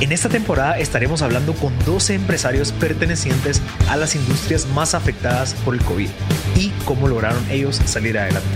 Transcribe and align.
En 0.00 0.12
esta 0.12 0.28
temporada 0.28 0.78
estaremos 0.78 1.22
hablando 1.22 1.54
con 1.54 1.76
12 1.84 2.14
empresarios 2.14 2.70
pertenecientes 2.70 3.60
a 3.88 3.96
las 3.96 4.14
industrias 4.14 4.66
más 4.66 4.94
afectadas 4.94 5.54
por 5.64 5.74
el 5.74 5.82
COVID 5.82 6.08
y 6.54 6.70
cómo 6.84 7.08
lograron 7.08 7.44
ellos 7.50 7.80
salir 7.84 8.16
adelante. 8.16 8.48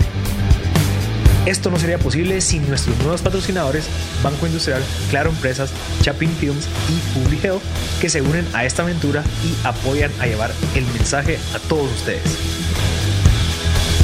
Esto 1.45 1.69
no 1.69 1.77
sería 1.77 1.97
posible 1.97 2.39
sin 2.39 2.65
nuestros 2.69 2.97
nuevos 2.99 3.21
patrocinadores 3.21 3.89
Banco 4.23 4.47
Industrial, 4.47 4.81
Claro 5.09 5.31
Empresas, 5.31 5.73
Chapin 6.01 6.29
Films 6.29 6.65
y 6.87 7.19
Public 7.19 7.43
Health 7.43 7.63
que 7.99 8.07
se 8.07 8.21
unen 8.21 8.47
a 8.53 8.63
esta 8.63 8.83
aventura 8.83 9.21
y 9.43 9.67
apoyan 9.67 10.11
a 10.21 10.27
llevar 10.27 10.51
el 10.75 10.85
mensaje 10.85 11.37
a 11.53 11.59
todos 11.67 11.91
ustedes. 11.91 12.23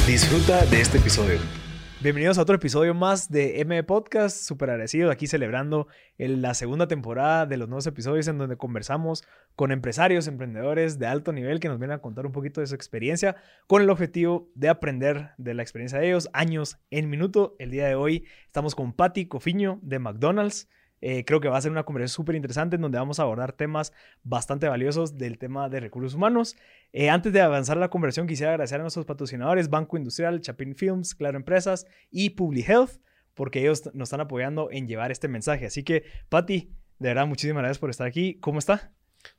Disfruta 0.06 0.66
de 0.66 0.82
este 0.82 0.98
episodio. 0.98 1.59
Bienvenidos 2.02 2.38
a 2.38 2.42
otro 2.42 2.56
episodio 2.56 2.94
más 2.94 3.30
de 3.30 3.60
M 3.60 3.82
Podcast, 3.82 4.34
súper 4.34 4.70
agradecido 4.70 5.10
aquí 5.10 5.26
celebrando 5.26 5.86
la 6.16 6.54
segunda 6.54 6.88
temporada 6.88 7.44
de 7.44 7.58
los 7.58 7.68
nuevos 7.68 7.86
episodios 7.86 8.26
en 8.26 8.38
donde 8.38 8.56
conversamos 8.56 9.22
con 9.54 9.70
empresarios, 9.70 10.26
emprendedores 10.26 10.98
de 10.98 11.06
alto 11.06 11.30
nivel 11.34 11.60
que 11.60 11.68
nos 11.68 11.78
vienen 11.78 11.96
a 11.96 12.00
contar 12.00 12.24
un 12.24 12.32
poquito 12.32 12.62
de 12.62 12.68
su 12.68 12.74
experiencia 12.74 13.36
con 13.66 13.82
el 13.82 13.90
objetivo 13.90 14.48
de 14.54 14.70
aprender 14.70 15.32
de 15.36 15.52
la 15.52 15.60
experiencia 15.60 15.98
de 15.98 16.06
ellos, 16.06 16.30
años 16.32 16.78
en 16.90 17.10
minuto. 17.10 17.54
El 17.58 17.70
día 17.70 17.86
de 17.86 17.96
hoy 17.96 18.24
estamos 18.46 18.74
con 18.74 18.94
Patti 18.94 19.26
Cofiño 19.26 19.78
de 19.82 19.98
McDonald's. 19.98 20.70
Eh, 21.00 21.24
creo 21.24 21.40
que 21.40 21.48
va 21.48 21.56
a 21.56 21.60
ser 21.60 21.70
una 21.70 21.84
conversación 21.84 22.22
súper 22.22 22.34
interesante 22.34 22.76
en 22.76 22.82
donde 22.82 22.98
vamos 22.98 23.18
a 23.18 23.22
abordar 23.22 23.52
temas 23.52 23.92
bastante 24.22 24.68
valiosos 24.68 25.16
del 25.16 25.38
tema 25.38 25.68
de 25.68 25.80
recursos 25.80 26.14
humanos. 26.14 26.56
Eh, 26.92 27.08
antes 27.08 27.32
de 27.32 27.40
avanzar 27.40 27.76
la 27.76 27.88
conversación, 27.88 28.26
quisiera 28.26 28.52
agradecer 28.52 28.80
a 28.80 28.82
nuestros 28.82 29.06
patrocinadores, 29.06 29.70
Banco 29.70 29.96
Industrial, 29.96 30.40
Chapin 30.40 30.74
Films, 30.74 31.14
Claro 31.14 31.36
Empresas 31.36 31.86
y 32.10 32.30
Public 32.30 32.68
Health, 32.68 33.00
porque 33.34 33.60
ellos 33.60 33.90
nos 33.94 34.08
están 34.08 34.20
apoyando 34.20 34.70
en 34.70 34.86
llevar 34.86 35.10
este 35.10 35.28
mensaje. 35.28 35.66
Así 35.66 35.82
que, 35.82 36.04
Patti, 36.28 36.74
de 36.98 37.08
verdad, 37.08 37.26
muchísimas 37.26 37.62
gracias 37.62 37.78
por 37.78 37.90
estar 37.90 38.06
aquí. 38.06 38.38
¿Cómo 38.40 38.58
está? 38.58 38.92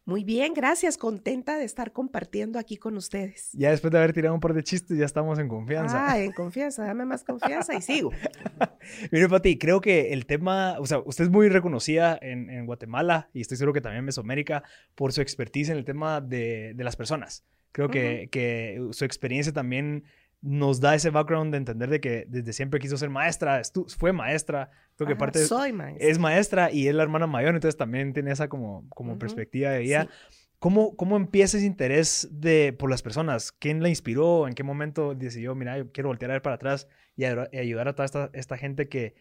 Muy 0.06 0.24
bien, 0.24 0.54
gracias. 0.54 0.98
Contenta 0.98 1.58
de 1.58 1.66
estar 1.66 1.92
compartiendo 1.92 2.60
aquí 2.60 2.78
con 2.78 2.98
ustedes. 2.98 3.50
Ya 3.54 3.72
después 3.72 3.92
de 3.92 3.98
haber 3.98 4.14
tirado 4.14 4.34
un 4.34 4.42
par 4.42 4.54
de 4.54 4.64
chistes, 4.64 4.98
ya 4.98 5.06
estamos 5.06 5.40
en 5.40 5.48
confianza. 5.48 6.12
Ah, 6.12 6.20
en 6.20 6.32
confianza. 6.34 6.86
Dame 6.86 7.06
más 7.06 7.24
confianza 7.24 7.76
y 7.76 7.82
sigo. 7.82 8.12
Mire, 9.12 9.30
Pati, 9.30 9.58
creo 9.58 9.80
que 9.80 10.14
el 10.14 10.26
tema, 10.26 10.78
o 10.80 10.86
sea, 10.86 11.00
usted 11.00 11.26
es 11.26 11.30
muy 11.30 11.50
reconocida 11.50 12.18
en, 12.22 12.50
en, 12.50 12.66
Guatemala 12.66 13.30
y 13.34 13.42
estoy 13.42 13.58
seguro 13.58 13.74
que 13.74 13.82
también 13.82 14.00
en 14.00 14.06
Mesoamérica 14.06 14.64
por 14.96 15.14
su 15.14 15.22
expertise 15.22 15.70
en 15.70 15.78
el 15.78 15.86
tema 15.86 16.22
de, 16.22 16.74
de 16.76 16.84
las 16.84 16.96
personas. 16.96 17.46
Creo 17.72 17.90
que, 17.90 18.28
que 18.32 18.90
su 18.92 19.06
experiencia 19.06 19.54
también 19.54 20.04
nos 20.42 20.80
da 20.80 20.96
ese 20.96 21.12
background 21.12 21.52
de 21.52 21.58
entender 21.58 21.90
de 21.90 22.02
que 22.02 22.26
desde 22.28 22.52
siempre 22.54 22.80
quiso 22.80 22.98
ser 22.98 23.10
maestra, 23.10 23.62
fue 23.98 24.12
maestra, 24.12 24.72
creo 24.96 25.08
que 25.08 25.16
parte 25.16 25.46
soy 25.46 25.72
maestra. 25.72 26.08
es 26.08 26.18
maestra 26.18 26.72
y 26.72 26.88
es 26.88 26.96
la 26.96 27.04
hermana 27.04 27.28
mayor, 27.28 27.54
entonces 27.54 27.78
también 27.78 28.12
tiene 28.14 28.32
esa 28.32 28.50
como, 28.50 28.88
como 28.90 29.20
perspectiva 29.20 29.70
de 29.72 29.84
ella. 29.84 30.10
¿Cómo, 30.58 30.96
¿Cómo 30.96 31.16
empieza 31.16 31.58
ese 31.58 31.66
interés 31.66 32.28
de, 32.32 32.74
por 32.74 32.90
las 32.90 33.02
personas? 33.02 33.52
¿Quién 33.52 33.82
la 33.82 33.90
inspiró? 33.90 34.48
¿En 34.48 34.54
qué 34.54 34.64
momento 34.64 35.16
decidió, 35.16 35.56
mira, 35.56 35.78
yo 35.78 35.92
quiero 35.92 36.10
voltear 36.10 36.30
a 36.32 36.36
ver 36.36 36.44
para 36.44 36.56
atrás 36.56 36.88
y, 37.16 37.26
ayudar 37.26 37.88
a 37.88 37.96
toda 37.96 38.06
esta, 38.06 38.30
esta, 38.34 38.58
gente 38.58 38.88
que 38.88 39.16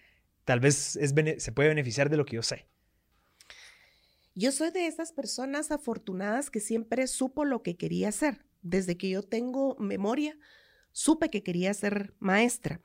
tal 0.45 0.61
vez 0.61 0.97
es, 0.97 1.15
se 1.39 1.53
puede 1.53 1.71
beneficiar 1.71 2.11
de 2.11 2.19
lo 2.19 2.27
que 2.27 2.37
yo 2.37 2.43
sé? 2.43 2.67
Yo 4.35 4.53
soy 4.53 4.71
de 4.71 4.87
esas 4.87 5.13
personas 5.13 5.71
afortunadas 5.71 6.51
que 6.51 6.61
siempre 6.61 7.07
supo 7.07 7.45
lo 7.45 7.63
que 7.63 7.77
quería 7.77 8.11
hacer. 8.11 8.45
Desde 8.63 8.99
que 8.99 9.09
yo 9.09 9.23
tengo 9.23 9.77
memoria, 9.79 10.37
supe 10.93 11.31
que 11.31 11.43
quería 11.43 11.73
ser 11.75 12.15
maestra. 12.19 12.83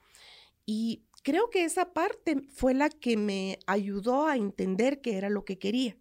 Y 0.66 1.06
creo 1.24 1.50
que 1.50 1.64
esa 1.64 1.94
parte 1.94 2.42
fue 2.54 2.74
la 2.74 2.90
que 2.90 3.18
me 3.18 3.60
ayudó 3.68 4.28
a 4.28 4.36
entender 4.36 5.02
qué 5.02 5.18
era 5.18 5.30
lo 5.30 5.46
que 5.46 5.58
quería. 5.60 5.98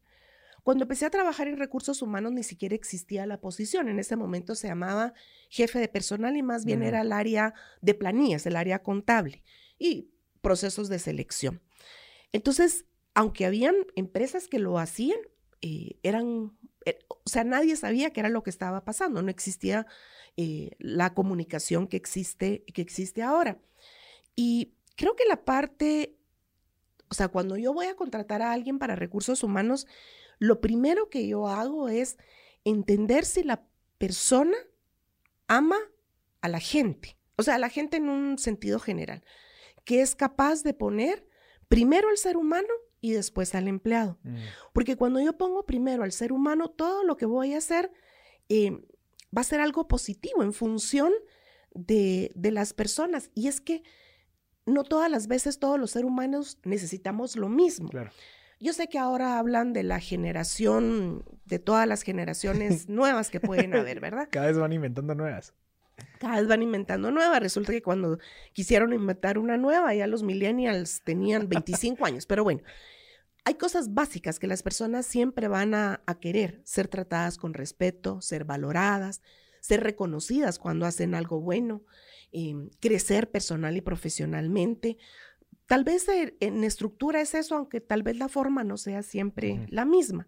Cuando 0.65 0.85
empecé 0.85 1.05
a 1.05 1.11
trabajar 1.11 1.47
en 1.47 1.59
recursos 1.59 2.01
humanos 2.01 2.33
ni 2.33 2.43
siquiera 2.43 2.75
existía 2.75 3.27
la 3.27 3.41
posición. 3.41 3.89
En 3.89 3.99
ese 3.99 4.17
momento 4.17 4.55
se 4.55 4.69
llamaba 4.69 5.13
jefe 5.51 5.79
de 5.79 5.89
personal 5.89 6.37
y 6.39 6.43
más 6.43 6.65
bien 6.65 6.83
era 6.83 7.03
el 7.03 7.13
área 7.13 7.53
de 7.83 7.93
planillas, 7.93 8.47
el 8.47 8.57
área 8.57 8.83
contable 8.83 9.45
y 9.79 10.11
procesos 10.41 10.89
de 10.89 10.99
selección. 10.99 11.63
Entonces, 12.33 12.87
aunque 13.13 13.45
habían 13.45 13.75
empresas 13.95 14.49
que 14.49 14.59
lo 14.59 14.79
hacían, 14.79 15.19
eh, 15.61 15.99
eran, 16.03 16.57
o 17.09 17.29
sea, 17.29 17.45
nadie 17.45 17.77
sabía 17.77 18.13
qué 18.13 18.21
era 18.21 18.29
lo 18.29 18.43
que 18.43 18.51
estaba 18.51 18.85
pasando. 18.85 19.23
No 19.23 19.31
existía 19.31 19.87
eh, 20.37 20.71
la 20.79 21.15
comunicación 21.15 21.87
que 21.87 21.97
existe, 21.97 22.65
que 22.73 22.83
existe 22.83 23.23
ahora. 23.23 23.59
Y 24.37 24.75
creo 24.97 25.17
que 25.17 25.25
la 25.27 25.45
parte, 25.45 26.17
o 27.09 27.15
sea, 27.15 27.29
cuando 27.29 27.57
yo 27.57 27.73
voy 27.73 27.87
a 27.87 27.97
contratar 27.97 28.43
a 28.43 28.53
alguien 28.53 28.79
para 28.79 28.97
recursos 28.97 29.43
humanos, 29.43 29.87
lo 30.39 30.61
primero 30.61 31.09
que 31.09 31.27
yo 31.27 31.49
hago 31.49 31.89
es 31.89 32.17
entender 32.65 33.25
si 33.25 33.43
la 33.43 33.65
persona 33.99 34.57
ama 35.47 35.79
a 36.41 36.49
la 36.49 36.61
gente, 36.61 37.17
o 37.37 37.43
sea, 37.43 37.57
a 37.57 37.59
la 37.59 37.69
gente 37.69 37.97
en 37.97 38.09
un 38.09 38.39
sentido 38.39 38.79
general, 38.79 39.23
que 39.85 40.01
es 40.01 40.15
capaz 40.15 40.63
de 40.63 40.75
poner 40.75 41.27
primero 41.69 42.09
al 42.09 42.19
ser 42.19 42.37
humano 42.37 42.69
y 43.05 43.13
después 43.13 43.55
al 43.55 43.69
empleado. 43.69 44.19
Mm. 44.23 44.37
Porque 44.73 44.97
cuando 44.97 45.21
yo 45.21 45.37
pongo 45.37 45.67
primero 45.67 46.05
al 46.05 46.13
ser 46.13 46.33
humano, 46.33 46.71
todo 46.71 47.05
lo 47.05 47.19
que 47.19 47.27
voy 47.27 47.53
a 47.53 47.59
hacer 47.59 47.93
eh, 48.49 48.71
va 49.37 49.43
a 49.43 49.45
ser 49.45 49.61
algo 49.61 49.87
positivo 49.89 50.43
en 50.43 50.55
función 50.55 51.13
de, 51.75 52.33
las 52.35 52.73
personas. 52.73 53.31
Y 53.35 53.49
es 53.49 53.61
que 53.61 53.83
no 54.65 54.85
todas 54.85 55.11
las 55.11 55.27
veces 55.27 55.59
todos 55.59 55.79
los 55.79 55.91
seres 55.91 56.09
humanos 56.09 56.59
necesitamos 56.65 57.37
lo 57.37 57.51
mismo. 57.51 57.91
Yo 58.59 58.73
sé 58.73 58.89
que 58.89 58.99
ahora 58.99 59.39
hablan 59.39 59.75
de 59.75 59.83
la 59.83 60.01
generación, 60.01 61.27
de 61.45 61.59
todas 61.59 61.87
las 61.87 62.01
generaciones 62.05 62.89
nuevas 62.89 63.29
que 63.29 63.39
pueden 63.39 63.75
haber, 63.75 64.01
¿verdad? 64.01 64.29
Cada 64.31 64.47
vez 64.47 64.57
van 64.57 64.73
inventando 64.73 65.15
nuevas. 65.15 65.53
Cada 66.19 66.39
vez 66.41 66.49
van 66.49 66.63
inventando 66.63 67.11
nuevas. 67.11 67.41
Resulta 67.41 67.71
que 67.71 67.83
cuando 67.83 68.19
quisieron 68.55 68.95
inventar 68.95 69.39
una 69.39 69.59
nueva, 69.59 69.95
ya 69.95 70.07
los 70.07 70.23
millennials 70.23 71.03
tenían 71.05 71.49
25 71.49 72.07
años. 72.07 72.27
Pero 72.27 72.45
bueno, 72.45 72.63
hay 73.45 73.55
cosas 73.55 73.93
básicas 73.93 74.39
que 74.39 74.47
las 74.47 74.63
personas 74.63 75.05
siempre 75.05 75.49
van 75.49 75.75
a, 75.75 76.03
querer, 76.21 76.63
ser 76.65 76.89
tratadas 76.89 77.37
con 77.37 77.53
respeto, 77.53 78.21
ser 78.23 78.45
valoradas, 78.45 79.23
ser 79.61 79.83
reconocidas 79.83 80.59
cuando 80.59 80.87
hacen 80.87 81.15
algo 81.15 81.41
bueno, 81.41 81.85
em, 82.33 82.71
crecer 82.81 83.31
personal 83.31 83.77
y 83.77 83.83
profesionalmente. 83.83 84.97
Tal 85.67 85.85
vez 85.85 86.07
en 86.09 86.65
estructura 86.65 87.21
es 87.21 87.35
eso, 87.35 87.57
aunque 87.57 87.81
tal 87.81 88.03
vez 88.03 88.17
la 88.17 88.29
forma 88.29 88.65
no 88.65 88.77
sea 88.79 89.03
siempre 89.03 89.67
la 89.69 89.85
misma. 89.85 90.27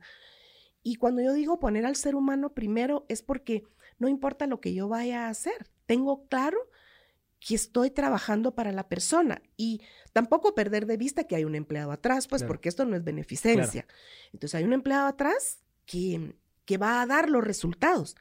Y 0.83 0.97
cuando 0.97 1.23
yo 1.23 1.33
digo 1.33 1.59
poner 1.59 1.85
al 1.87 1.97
ser 1.97 2.15
humano 2.15 2.55
primero 2.55 3.07
es 3.09 3.23
porque 3.23 3.65
no 3.99 4.09
importa 4.09 4.47
lo 4.47 4.61
que 4.61 4.75
yo 4.75 4.89
vaya 4.89 5.27
a 5.27 5.31
hacer, 5.31 5.71
tengo 5.87 6.27
claro 6.29 6.59
que 7.41 7.55
estoy 7.55 7.91
trabajando 7.91 8.55
para 8.55 8.73
la 8.73 8.89
persona 8.89 9.43
y 9.57 9.83
tampoco 10.13 10.55
perder 10.55 10.87
de 10.87 10.97
vista 10.97 11.25
que 11.25 11.37
hay 11.37 11.45
un 11.45 11.55
empleado 11.55 11.93
atrás, 11.93 12.29
pues 12.29 12.43
porque 12.43 12.69
esto 12.69 12.85
no 12.85 12.97
es 12.97 13.05
beneficencia. 13.05 13.87
Entonces 14.33 14.55
hay 14.55 14.65
un 14.65 14.73
empleado 14.73 15.07
atrás 15.07 15.61
que, 15.85 16.37
que 16.65 16.79
va 16.79 17.01
a 17.01 17.07
dar 17.07 17.29
los 17.29 17.45
resultados. 17.45 18.17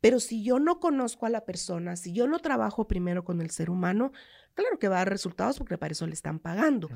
Pero 0.00 0.18
si 0.18 0.42
yo 0.42 0.58
no 0.58 0.80
conozco 0.80 1.26
a 1.26 1.30
la 1.30 1.44
persona, 1.44 1.96
si 1.96 2.12
yo 2.12 2.26
no 2.26 2.40
trabajo 2.40 2.88
primero 2.88 3.24
con 3.24 3.40
el 3.40 3.50
ser 3.50 3.70
humano, 3.70 4.12
claro 4.54 4.78
que 4.78 4.88
va 4.88 4.96
a 4.96 4.98
dar 5.00 5.10
resultados 5.10 5.58
porque 5.58 5.78
para 5.78 5.92
eso 5.92 6.06
le 6.06 6.14
están 6.14 6.38
pagando, 6.40 6.88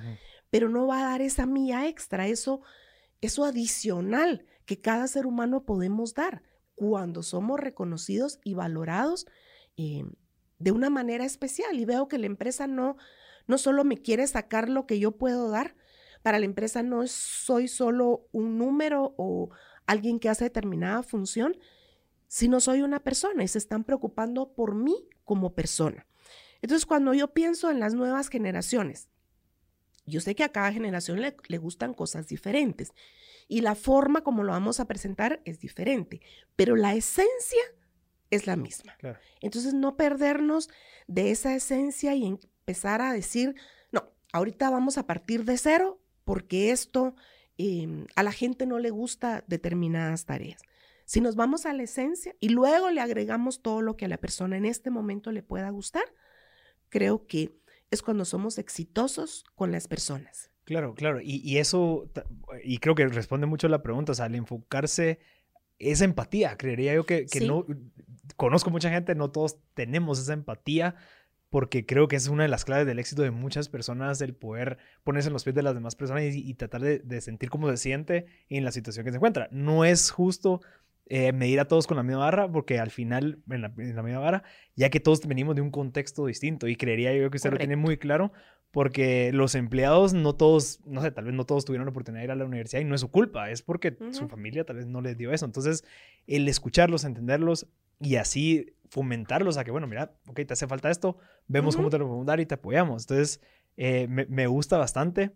pero 0.50 0.68
no 0.68 0.86
va 0.86 1.00
a 1.00 1.10
dar 1.10 1.22
esa 1.22 1.46
mía 1.46 1.86
extra, 1.86 2.26
eso, 2.26 2.62
eso 3.20 3.44
adicional 3.44 4.44
que 4.64 4.80
cada 4.80 5.06
ser 5.06 5.26
humano 5.26 5.64
podemos 5.64 6.14
dar 6.14 6.42
cuando 6.74 7.22
somos 7.22 7.60
reconocidos 7.60 8.40
y 8.44 8.54
valorados 8.54 9.26
eh, 9.76 10.04
de 10.58 10.72
una 10.72 10.90
manera 10.90 11.24
especial 11.24 11.78
y 11.78 11.84
veo 11.84 12.08
que 12.08 12.18
la 12.18 12.26
empresa 12.26 12.66
no, 12.66 12.96
no 13.46 13.58
solo 13.58 13.84
me 13.84 13.98
quiere 13.98 14.26
sacar 14.26 14.68
lo 14.68 14.86
que 14.86 14.98
yo 14.98 15.12
puedo 15.12 15.50
dar, 15.50 15.76
para 16.22 16.38
la 16.38 16.46
empresa 16.46 16.82
no 16.82 17.06
soy 17.06 17.68
solo 17.68 18.28
un 18.32 18.58
número 18.58 19.14
o 19.16 19.50
alguien 19.86 20.18
que 20.18 20.28
hace 20.28 20.44
determinada 20.44 21.02
función, 21.02 21.56
sino 22.26 22.58
soy 22.60 22.82
una 22.82 23.00
persona 23.00 23.44
y 23.44 23.48
se 23.48 23.58
están 23.58 23.84
preocupando 23.84 24.52
por 24.52 24.74
mí 24.74 25.08
como 25.24 25.54
persona. 25.54 26.06
Entonces, 26.62 26.86
cuando 26.86 27.14
yo 27.14 27.32
pienso 27.32 27.70
en 27.70 27.78
las 27.78 27.94
nuevas 27.94 28.28
generaciones, 28.28 29.08
yo 30.04 30.20
sé 30.20 30.34
que 30.34 30.44
a 30.44 30.50
cada 30.50 30.72
generación 30.72 31.20
le, 31.20 31.36
le 31.48 31.58
gustan 31.58 31.94
cosas 31.94 32.26
diferentes 32.26 32.92
y 33.48 33.60
la 33.60 33.74
forma 33.74 34.22
como 34.22 34.42
lo 34.42 34.52
vamos 34.52 34.80
a 34.80 34.86
presentar 34.86 35.40
es 35.44 35.60
diferente, 35.60 36.20
pero 36.56 36.74
la 36.76 36.94
esencia 36.94 37.62
es 38.36 38.46
la 38.46 38.56
misma. 38.56 38.94
Claro. 38.98 39.18
Entonces, 39.40 39.74
no 39.74 39.96
perdernos 39.96 40.68
de 41.06 41.30
esa 41.30 41.54
esencia 41.54 42.14
y 42.14 42.26
empezar 42.26 43.00
a 43.00 43.12
decir, 43.12 43.54
no, 43.92 44.12
ahorita 44.32 44.70
vamos 44.70 44.98
a 44.98 45.06
partir 45.06 45.44
de 45.44 45.58
cero 45.58 46.00
porque 46.24 46.70
esto 46.70 47.14
em, 47.58 48.06
a 48.16 48.22
la 48.22 48.32
gente 48.32 48.66
no 48.66 48.78
le 48.78 48.90
gusta 48.90 49.44
determinadas 49.46 50.24
tareas. 50.26 50.62
Si 51.04 51.20
nos 51.20 51.36
vamos 51.36 51.66
a 51.66 51.72
la 51.72 51.84
esencia 51.84 52.34
y 52.40 52.48
luego 52.48 52.90
le 52.90 53.00
agregamos 53.00 53.62
todo 53.62 53.80
lo 53.80 53.96
que 53.96 54.06
a 54.06 54.08
la 54.08 54.18
persona 54.18 54.56
en 54.56 54.64
este 54.64 54.90
momento 54.90 55.30
le 55.30 55.44
pueda 55.44 55.70
gustar, 55.70 56.04
creo 56.88 57.26
que 57.26 57.56
es 57.90 58.02
cuando 58.02 58.24
somos 58.24 58.58
exitosos 58.58 59.44
con 59.54 59.70
las 59.70 59.86
personas. 59.86 60.50
Claro, 60.64 60.94
claro. 60.94 61.20
Y, 61.20 61.36
y 61.48 61.58
eso, 61.58 62.10
y 62.64 62.78
creo 62.78 62.96
que 62.96 63.06
responde 63.06 63.46
mucho 63.46 63.68
a 63.68 63.70
la 63.70 63.82
pregunta, 63.82 64.10
o 64.10 64.14
sea, 64.16 64.24
al 64.24 64.34
enfocarse 64.34 65.20
esa 65.78 66.04
empatía, 66.04 66.56
creería 66.56 66.94
yo 66.94 67.04
que, 67.04 67.26
que 67.26 67.40
Sí. 67.40 67.46
no, 67.46 67.66
conozco 68.36 68.70
mucha 68.70 68.90
gente, 68.90 69.14
no 69.14 69.30
todos 69.30 69.58
tenemos 69.74 70.18
esa 70.18 70.32
empatía, 70.32 70.94
porque 71.48 71.86
creo 71.86 72.08
que 72.08 72.16
es 72.16 72.28
una 72.28 72.42
de 72.42 72.48
las 72.48 72.64
claves 72.64 72.86
del 72.86 72.98
éxito 72.98 73.22
de 73.22 73.30
muchas 73.30 73.68
personas, 73.68 74.20
el 74.20 74.34
poder 74.34 74.78
ponerse 75.04 75.28
en 75.28 75.32
los 75.32 75.44
pies 75.44 75.54
de 75.54 75.62
las 75.62 75.74
demás 75.74 75.94
personas 75.94 76.22
y, 76.34 76.48
y 76.48 76.54
tratar 76.54 76.82
de, 76.82 76.98
de 76.98 77.20
sentir 77.20 77.50
cómo 77.50 77.70
se 77.70 77.76
siente 77.76 78.26
en 78.48 78.64
la 78.64 78.72
situación 78.72 79.04
que 79.04 79.12
se 79.12 79.16
encuentra. 79.16 79.48
No 79.52 79.84
es 79.84 80.10
justo 80.10 80.60
eh, 81.08 81.32
medir 81.32 81.60
a 81.60 81.66
todos 81.68 81.86
con 81.86 81.96
la 81.96 82.02
misma 82.02 82.22
barra, 82.24 82.50
porque 82.50 82.80
al 82.80 82.90
final, 82.90 83.38
en 83.48 83.62
la, 83.62 83.72
en 83.78 83.94
la 83.94 84.02
misma 84.02 84.18
barra, 84.18 84.42
ya 84.74 84.90
que 84.90 84.98
todos 84.98 85.24
venimos 85.26 85.54
de 85.54 85.60
un 85.62 85.70
contexto 85.70 86.26
distinto, 86.26 86.66
y 86.66 86.74
creería 86.74 87.14
yo 87.14 87.30
que 87.30 87.36
usted 87.36 87.52
lo 87.52 87.58
tiene 87.58 87.76
muy 87.76 87.96
claro, 87.96 88.32
porque 88.70 89.32
los 89.32 89.54
empleados 89.54 90.12
no 90.12 90.34
todos, 90.34 90.80
no 90.84 91.00
sé, 91.00 91.10
tal 91.10 91.24
vez 91.24 91.34
no 91.34 91.46
todos 91.46 91.64
tuvieron 91.64 91.86
la 91.86 91.90
oportunidad 91.90 92.20
de 92.20 92.24
ir 92.26 92.30
a 92.30 92.36
la 92.36 92.44
universidad 92.44 92.80
y 92.80 92.84
no 92.84 92.94
es 92.94 93.00
su 93.00 93.10
culpa, 93.10 93.50
es 93.50 93.62
porque 93.62 93.96
su 94.10 94.28
familia 94.28 94.64
tal 94.64 94.76
vez 94.76 94.86
no 94.86 95.00
les 95.00 95.16
dio 95.16 95.32
eso. 95.32 95.46
Entonces, 95.46 95.84
el 96.26 96.46
escucharlos, 96.48 97.04
entenderlos 97.04 97.66
y 98.00 98.16
así 98.16 98.74
fomentarlos 98.88 99.56
a 99.56 99.64
que, 99.64 99.70
bueno, 99.70 99.86
mira, 99.86 100.14
ok, 100.26 100.40
te 100.46 100.52
hace 100.52 100.66
falta 100.66 100.90
esto, 100.90 101.16
vemos 101.48 101.76
cómo 101.76 101.90
te 101.90 101.98
lo 101.98 102.06
podemos 102.06 102.26
dar 102.26 102.40
y 102.40 102.46
te 102.46 102.54
apoyamos. 102.54 103.04
Entonces, 103.04 103.40
eh, 103.76 104.06
me, 104.08 104.26
me 104.26 104.46
gusta 104.46 104.78
bastante 104.78 105.32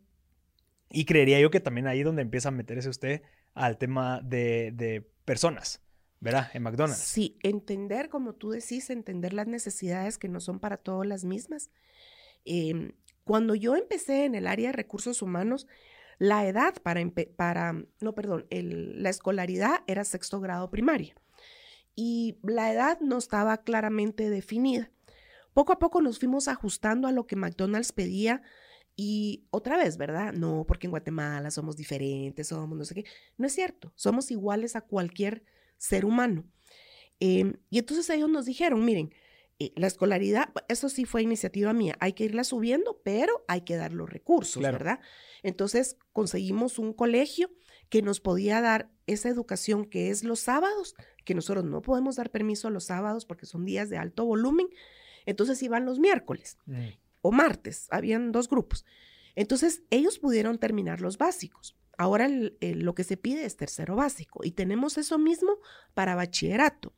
y 0.91 1.05
creería 1.05 1.41
yo 1.41 1.51
que 1.51 1.61
también 1.61 1.87
ahí 1.87 2.01
es 2.01 2.05
donde 2.05 2.23
empieza 2.23 2.49
a 2.49 2.53
meterse 2.53 2.89
usted 2.89 3.23
al 3.55 3.79
tema 3.79 4.21
de, 4.23 4.73
de 4.75 5.09
personas, 5.25 5.81
¿verdad? 6.19 6.51
En 6.53 6.63
McDonald's. 6.63 7.01
Sí, 7.01 7.39
entender, 7.43 8.09
como 8.09 8.35
tú 8.35 8.51
decís, 8.51 8.91
entender 8.91 9.33
las 9.33 9.47
necesidades 9.47 10.19
que 10.19 10.29
no 10.29 10.41
son 10.41 10.59
para 10.59 10.77
todos 10.77 11.07
las 11.07 11.25
mismas. 11.25 11.71
Em, 12.45 12.93
cuando 13.31 13.55
yo 13.55 13.77
empecé 13.77 14.25
en 14.25 14.35
el 14.35 14.49
área 14.49 14.71
de 14.71 14.73
recursos 14.73 15.23
humanos, 15.23 15.69
la 16.19 16.49
edad 16.49 16.75
para, 16.83 17.01
para 17.37 17.85
no, 18.01 18.13
perdón, 18.13 18.45
la 18.51 19.09
escolaridad 19.09 19.85
era 19.87 20.05
sexto 20.05 20.41
grado 20.41 20.69
primaria 20.69 21.15
y 21.95 22.41
la 22.43 22.73
edad 22.73 22.99
no 22.99 23.19
estaba 23.19 23.59
claramente 23.59 24.31
definida. 24.31 24.91
Poco 25.53 25.73
a 25.73 25.79
poco 25.79 26.03
nos 26.03 26.19
fuimos 26.19 26.49
ajustando 26.49 27.07
a 27.07 27.13
lo 27.13 27.29
que 27.29 27.37
McDonald's 27.37 27.93
pedía 27.93 28.43
y 28.97 29.47
otra 29.51 29.77
vez, 29.77 29.97
¿verdad? 29.97 30.33
No, 30.33 30.65
porque 30.67 30.89
en 30.89 30.91
Guatemala 30.91 31.53
somos 31.53 31.77
diferentes, 31.77 32.49
somos 32.49 32.77
no 32.77 32.85
sé 32.85 32.97
qué. 32.97 33.05
No 33.39 33.47
es 33.47 33.53
cierto, 33.53 33.93
somos 33.95 34.33
iguales 34.33 34.75
a 34.75 34.81
cualquier 34.81 35.45
ser 35.77 36.05
humano. 36.05 36.51
Em, 37.21 37.53
y 37.71 37.79
entonces 37.79 38.11
ellos 38.11 38.29
nos 38.29 38.47
dijeron, 38.47 38.85
miren, 38.85 39.15
la 39.77 39.87
escolaridad, 39.87 40.49
eso 40.69 40.89
sí 40.89 41.05
fue 41.05 41.23
iniciativa 41.23 41.73
mía, 41.73 41.97
hay 42.01 42.15
que 42.15 42.25
irla 42.25 42.45
subiendo, 42.45 43.01
pero 43.05 43.45
hay 43.47 43.61
que 43.61 43.77
dar 43.77 43.93
los 43.93 44.09
recursos, 44.09 44.61
Claro. 44.61 44.79
¿verdad? 44.79 45.01
Entonces 45.43 45.99
conseguimos 46.13 46.79
un 46.79 46.93
colegio 46.95 47.51
que 47.91 48.01
nos 48.03 48.21
podía 48.21 48.61
dar 48.61 48.91
esa 49.07 49.29
educación 49.29 49.85
que 49.85 50.11
es 50.11 50.25
los 50.25 50.41
sábados, 50.41 50.95
que 51.25 51.35
nosotros 51.35 51.65
no 51.65 51.83
podemos 51.83 52.17
dar 52.17 52.31
permiso 52.31 52.71
los 52.71 52.85
sábados 52.85 53.27
porque 53.27 53.47
son 53.47 53.65
días 53.65 53.91
de 53.91 53.99
alto 53.99 54.25
volumen, 54.25 54.69
entonces 55.27 55.63
iban 55.63 55.85
los 55.85 55.99
miércoles 55.99 56.57
Mm, 56.67 56.87
o 57.23 57.31
martes, 57.33 57.87
habían 57.91 58.33
dos 58.33 58.49
grupos. 58.49 58.87
Entonces, 59.37 59.83
ellos 59.91 60.19
pudieron 60.19 60.59
terminar 60.59 61.01
los 61.01 61.19
básicos. 61.19 61.77
Ahora 61.99 62.25
el- 62.27 62.57
el- 62.61 62.81
lo 62.81 62.95
que 62.95 63.05
se 63.05 63.17
pide 63.19 63.45
es 63.45 63.57
tercero 63.57 63.95
básico 63.95 64.41
y 64.43 64.53
tenemos 64.53 64.97
eso 64.97 65.19
mismo 65.19 65.59
para 65.95 66.15
bachillerato. 66.15 66.95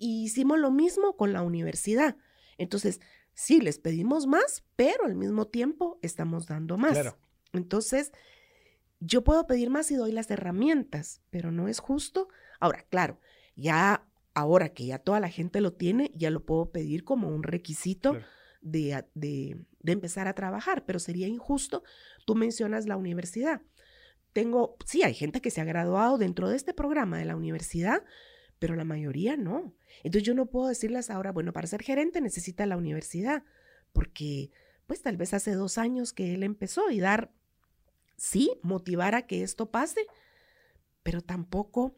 Y 0.00 0.24
hicimos 0.24 0.58
lo 0.58 0.72
mismo 0.72 1.16
con 1.16 1.32
la 1.32 1.42
universidad. 1.42 2.16
Entonces, 2.58 3.00
sí, 3.34 3.60
les 3.60 3.78
pedimos 3.78 4.26
más, 4.26 4.64
pero 4.74 5.04
al 5.04 5.14
mismo 5.14 5.46
tiempo 5.46 6.00
estamos 6.02 6.46
dando 6.48 6.76
más. 6.76 6.92
Claro. 6.94 7.16
Entonces, 7.52 8.10
yo 8.98 9.22
puedo 9.22 9.46
pedir 9.46 9.70
más 9.70 9.90
y 9.92 9.94
doy 9.96 10.10
las 10.12 10.30
herramientas, 10.30 11.22
pero 11.30 11.52
no 11.52 11.68
es 11.68 11.78
justo. 11.78 12.28
Ahora, 12.58 12.84
claro, 12.90 13.20
ya 13.56 14.06
ahora 14.34 14.70
que 14.70 14.86
ya 14.86 14.98
toda 14.98 15.20
la 15.20 15.28
gente 15.28 15.60
lo 15.60 15.74
tiene, 15.74 16.10
ya 16.14 16.30
lo 16.30 16.44
puedo 16.44 16.70
pedir 16.72 17.04
como 17.04 17.28
un 17.28 17.42
requisito 17.42 18.10
Claro. 18.12 18.26
de, 18.62 19.04
de- 19.14 19.66
de 19.82 19.92
empezar 19.92 20.28
a 20.28 20.34
trabajar, 20.34 20.84
pero 20.86 20.98
sería 20.98 21.26
injusto. 21.28 21.82
Tú 22.26 22.34
mencionas 22.34 22.86
la 22.86 22.96
universidad. 22.96 23.62
Tengo, 24.32 24.76
sí, 24.86 25.02
hay 25.02 25.14
gente 25.14 25.40
que 25.40 25.50
se 25.50 25.60
ha 25.60 25.64
graduado 25.64 26.16
dentro 26.18 26.48
de 26.48 26.56
este 26.56 26.72
programa 26.74 27.18
de 27.18 27.24
la 27.24 27.34
universidad, 27.36 28.04
pero 28.60 28.76
la 28.76 28.84
mayoría 28.84 29.36
no. 29.36 29.74
Entonces 30.04 30.22
yo 30.22 30.34
no 30.34 30.46
puedo 30.46 30.68
decirles 30.68 31.10
ahora, 31.10 31.32
bueno, 31.32 31.52
para 31.52 31.66
ser 31.66 31.82
gerente 31.82 32.20
necesita 32.20 32.64
la 32.66 32.76
universidad, 32.76 33.42
porque 33.92 34.52
pues 34.86 35.02
tal 35.02 35.16
vez 35.16 35.34
hace 35.34 35.52
dos 35.54 35.78
años 35.78 36.12
que 36.12 36.34
él 36.34 36.44
empezó 36.44 36.90
y 36.90 37.00
dar, 37.00 37.32
sí, 38.16 38.52
motivar 38.62 39.14
a 39.16 39.22
que 39.26 39.42
esto 39.42 39.70
pase, 39.70 40.06
pero 41.02 41.22
tampoco, 41.22 41.96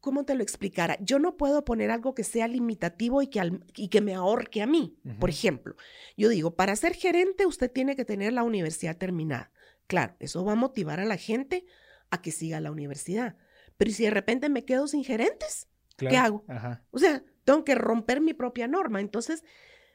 ¿cómo 0.00 0.24
te 0.24 0.34
lo 0.34 0.42
explicara? 0.42 0.96
Yo 1.00 1.18
no 1.18 1.36
puedo 1.36 1.64
poner 1.64 1.90
algo 1.90 2.14
que 2.14 2.24
sea 2.24 2.48
limitativo 2.48 3.20
y 3.20 3.26
que, 3.26 3.40
al- 3.40 3.64
y 3.76 3.88
que 3.88 4.00
me 4.00 4.14
ahorque 4.14 4.62
a 4.62 4.66
mí. 4.66 4.96
Por 5.18 5.28
ejemplo, 5.28 5.76
yo 6.16 6.28
digo, 6.30 6.54
para 6.56 6.74
ser 6.76 6.94
gerente 6.94 7.44
usted 7.46 7.70
tiene 7.70 7.96
que 7.96 8.04
tener 8.04 8.32
la 8.32 8.42
universidad 8.42 8.96
terminada. 8.96 9.50
Claro, 9.86 10.14
eso 10.20 10.44
va 10.44 10.52
a 10.52 10.56
motivar 10.56 11.00
a 11.00 11.04
la 11.04 11.16
gente 11.18 11.66
a 12.10 12.22
que 12.22 12.30
siga 12.30 12.60
la 12.60 12.70
universidad. 12.70 13.36
Pero 13.80 13.92
¿y 13.92 13.94
si 13.94 14.04
de 14.04 14.10
repente 14.10 14.50
me 14.50 14.66
quedo 14.66 14.86
sin 14.86 15.04
gerentes? 15.04 15.66
claro. 15.96 16.18
hago? 16.18 16.44
Ajá. 16.48 16.84
O 16.90 16.98
sea, 16.98 17.24
tengo 17.44 17.64
que 17.64 17.74
romper 17.74 18.20
mi 18.20 18.34
propia 18.34 18.68
norma. 18.68 19.00
Entonces, 19.00 19.42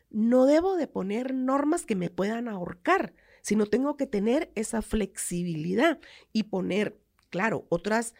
no 0.10 0.48
debo 0.48 0.76
de 0.76 0.88
poner 0.88 1.36
normas 1.36 1.86
que 1.86 1.96
me 1.96 2.10
puedan 2.10 2.48
ahorcar, 2.48 3.14
sino 3.44 3.68
tengo 3.68 3.96
que 3.96 4.08
tener 4.08 4.52
esa 4.56 4.82
flexibilidad 4.82 6.00
y 6.34 6.44
poner, 6.46 6.98
claro, 7.30 7.68
otros 7.70 8.16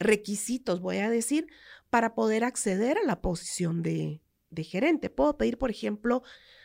requisitos, 0.00 0.80
voy 0.80 0.96
a 0.96 1.08
decir, 1.08 1.46
para 1.88 2.16
poder 2.16 2.42
acceder 2.42 2.98
a 2.98 3.06
la 3.06 3.20
posición 3.20 3.80
de, 3.84 4.22
de 4.50 4.64
gerente. 4.64 5.08
Puedo 5.08 5.36
pedir, 5.36 5.56
por 5.56 5.70
ejemplo, 5.70 6.24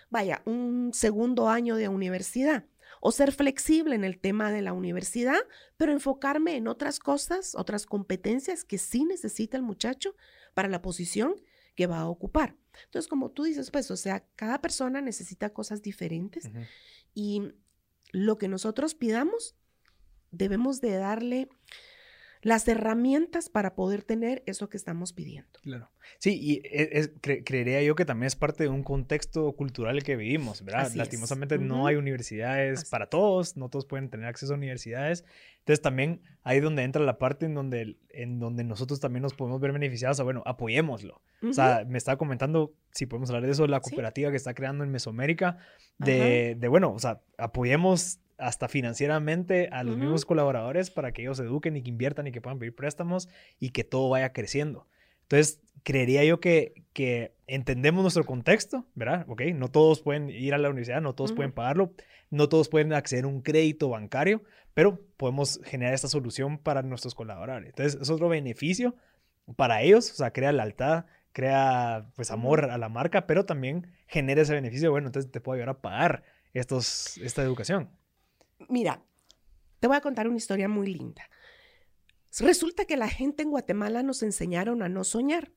vaya, 0.10 0.42
un 0.46 0.96
segundo 0.96 1.48
año 1.48 1.76
de 1.76 1.90
universidad 1.90 2.66
o 3.02 3.12
ser 3.12 3.32
flexible 3.32 3.96
en 3.96 4.04
el 4.04 4.20
tema 4.20 4.52
de 4.52 4.62
la 4.62 4.74
universidad, 4.74 5.40
pero 5.78 5.92
enfocarme 5.92 6.56
en 6.56 6.68
otras 6.68 7.00
cosas, 7.00 7.56
otras 7.56 7.86
competencias 7.86 8.64
que 8.64 8.78
sí 8.78 9.06
necesita 9.06 9.58
el 9.58 9.64
muchacho 9.64 10.16
para 10.54 10.68
la 10.68 10.82
posición 10.82 11.36
que 11.76 11.88
va 11.88 12.00
a 12.00 12.08
ocupar. 12.08 12.56
Entonces, 12.86 13.08
como 13.08 13.32
tú 13.32 13.44
dices, 13.44 13.72
pues, 13.72 13.90
o 13.92 13.98
sea, 13.98 14.26
cada 14.36 14.62
persona 14.62 15.02
necesita 15.02 15.52
cosas 15.52 15.82
diferentes 15.82 16.50
y 17.14 17.54
lo 18.12 18.38
que 18.38 18.48
nosotros 18.48 18.96
pidamos, 18.96 19.56
debemos 20.32 20.82
de 20.82 20.98
darle 20.98 21.50
las 22.42 22.68
herramientas 22.70 23.50
para 23.50 23.76
poder 23.76 24.04
tener 24.04 24.44
eso 24.46 24.70
que 24.70 24.78
estamos 24.78 25.12
pidiendo. 25.14 25.60
Claro. 25.62 25.90
Sí, 26.20 26.40
y 26.42 26.54
e- 26.66 26.90
es- 27.00 27.14
cre- 27.22 27.44
creería 27.46 27.82
yo 27.84 27.96
que 27.96 28.06
también 28.06 28.28
es 28.28 28.36
parte 28.36 28.64
de 28.64 28.70
un 28.70 28.82
contexto 28.84 29.52
cultural 29.54 30.02
que 30.04 30.16
vivimos, 30.16 30.64
¿verdad? 30.64 30.82
Así 30.84 30.92
es. 30.92 30.96
Lastimosamente 30.98 31.58
no 31.58 31.86
hay 31.86 31.96
universidades 31.98 32.80
Así 32.80 32.90
para 32.92 33.08
todos, 33.08 33.58
no 33.58 33.70
todos 33.70 33.86
pueden 33.86 34.10
tener 34.10 34.26
acceso 34.28 34.54
a 34.54 34.58
universidades. 34.58 35.26
Entonces 35.60 35.82
también 35.82 36.22
ahí 36.44 36.58
es 36.58 36.64
donde 36.64 36.84
entra 36.84 37.04
la 37.04 37.20
parte 37.20 37.46
en 37.46 37.54
donde, 37.54 37.98
en 38.10 38.40
donde 38.40 38.64
nosotros 38.64 39.00
también 39.00 39.22
nos 39.22 39.34
podemos 39.34 39.60
ver 39.60 39.72
beneficiados, 39.74 40.20
a, 40.20 40.24
bueno, 40.24 40.42
apoyémoslo. 40.46 41.22
O 41.48 41.54
sea, 41.54 41.86
me 41.88 41.98
estaba 41.98 42.18
comentando, 42.18 42.74
si 42.92 43.06
podemos 43.06 43.30
hablar 43.30 43.46
de 43.46 43.52
eso, 43.52 43.68
la 43.68 43.78
Sí. 43.84 43.90
cooperativa 43.92 44.32
que 44.32 44.38
está 44.38 44.54
creando 44.54 44.84
en 44.84 44.92
Mesoamérica, 44.92 45.58
de, 45.98 46.56
de, 46.58 46.68
bueno, 46.70 46.92
o 46.94 47.00
sea, 47.00 47.22
apoyemos 47.38 48.20
hasta 48.40 48.68
financieramente 48.68 49.70
a 49.72 49.84
los 49.84 49.96
Ujú. 49.96 50.02
mismos 50.04 50.26
colaboradores 50.26 50.90
para 50.90 51.12
que 51.12 51.22
ellos 51.22 51.38
se 51.38 51.44
eduquen 51.44 51.78
y 51.78 51.84
que 51.84 51.90
inviertan 51.90 52.28
y 52.28 52.32
que 52.32 52.42
puedan 52.42 52.60
pedir 52.60 52.76
préstamos 52.76 53.30
y 53.60 53.70
que 53.70 53.84
todo 53.84 54.10
vaya 54.10 54.34
creciendo. 54.34 54.88
Entonces, 55.24 55.62
creería 55.84 56.24
yo 56.24 56.40
que, 56.40 56.86
que 56.94 57.34
entendemos 57.48 58.02
nuestro 58.02 58.26
contexto, 58.26 58.86
¿verdad? 58.96 59.26
Ok, 59.28 59.42
no 59.54 59.70
todos 59.70 60.02
pueden 60.02 60.30
ir 60.30 60.54
a 60.54 60.58
la 60.58 60.70
universidad, 60.70 61.02
no 61.02 61.14
todos 61.14 61.32
Ujú. 61.32 61.38
pueden 61.38 61.52
pagarlo, 61.52 61.94
no 62.30 62.50
todos 62.50 62.70
pueden 62.70 62.94
acceder 62.94 63.26
a 63.26 63.28
un 63.28 63.42
crédito 63.42 63.90
bancario, 63.90 64.44
pero 64.74 65.00
podemos 65.18 65.60
generar 65.64 65.94
esta 65.94 66.08
solución 66.08 66.58
para 66.58 66.82
nuestros 66.82 67.16
colaboradores. 67.16 67.70
Entonces, 67.70 68.02
es 68.02 68.10
otro 68.10 68.30
beneficio 68.30 68.96
para 69.56 69.82
ellos, 69.82 70.12
o 70.12 70.16
sea, 70.16 70.32
crea 70.32 70.52
lealtad, 70.52 71.06
crea 71.32 72.10
pues 72.16 72.32
amor 72.32 72.66
a 72.66 72.78
la 72.78 72.90
marca, 72.90 73.28
pero 73.28 73.46
también 73.46 73.92
genera 74.08 74.42
ese 74.42 74.54
beneficio, 74.54 74.92
bueno, 74.92 75.08
entonces 75.08 75.32
te 75.32 75.42
puedo 75.42 75.56
ayudar 75.56 75.70
a 75.70 75.82
pagar 75.82 76.24
estos, 76.54 77.18
esta 77.18 77.44
educación. 77.44 77.90
Mira, 78.68 79.04
te 79.80 79.88
voy 79.88 79.98
a 79.98 80.02
contar 80.02 80.28
una 80.28 80.38
historia 80.38 80.68
muy 80.68 80.94
linda. 80.94 81.30
Resulta 82.40 82.86
que 82.86 82.98
la 82.98 83.10
gente 83.10 83.44
en 83.44 83.50
Guatemala 83.50 84.04
nos 84.04 84.22
enseñaron 84.22 84.82
a 84.84 84.90
no 84.90 85.04
soñar, 85.04 85.52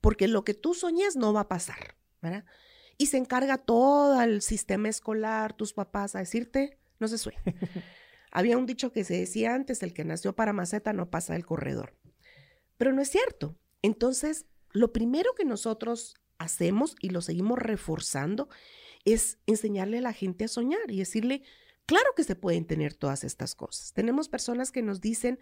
porque 0.00 0.28
lo 0.28 0.44
que 0.44 0.54
tú 0.54 0.74
soñes 0.74 1.16
no 1.16 1.32
va 1.32 1.40
a 1.40 1.48
pasar, 1.48 1.96
¿verdad? 2.20 2.44
Y 2.98 3.06
se 3.06 3.16
encarga 3.16 3.58
todo 3.58 4.20
el 4.22 4.42
sistema 4.42 4.88
escolar, 4.88 5.54
tus 5.54 5.72
papás, 5.72 6.14
a 6.14 6.20
decirte, 6.20 6.78
no 7.00 7.08
se 7.08 7.18
sueña. 7.18 7.42
Había 8.30 8.56
un 8.56 8.66
dicho 8.66 8.92
que 8.92 9.04
se 9.04 9.14
decía 9.14 9.54
antes, 9.54 9.82
el 9.82 9.92
que 9.92 10.04
nació 10.04 10.34
para 10.34 10.52
maceta 10.52 10.92
no 10.92 11.10
pasa 11.10 11.32
del 11.32 11.44
corredor. 11.44 11.96
Pero 12.76 12.92
no 12.92 13.02
es 13.02 13.10
cierto. 13.10 13.58
Entonces, 13.82 14.46
lo 14.70 14.92
primero 14.92 15.34
que 15.34 15.44
nosotros 15.44 16.14
hacemos 16.38 16.96
y 17.00 17.10
lo 17.10 17.20
seguimos 17.20 17.58
reforzando 17.58 18.48
es 19.04 19.38
enseñarle 19.46 19.98
a 19.98 20.02
la 20.02 20.12
gente 20.12 20.44
a 20.44 20.48
soñar 20.48 20.90
y 20.90 20.98
decirle, 20.98 21.42
claro 21.92 22.14
que 22.16 22.24
se 22.24 22.36
pueden 22.36 22.64
tener 22.64 22.94
todas 22.94 23.22
estas 23.22 23.54
cosas. 23.54 23.92
Tenemos 23.92 24.30
personas 24.30 24.72
que 24.72 24.80
nos 24.80 25.02
dicen, 25.02 25.38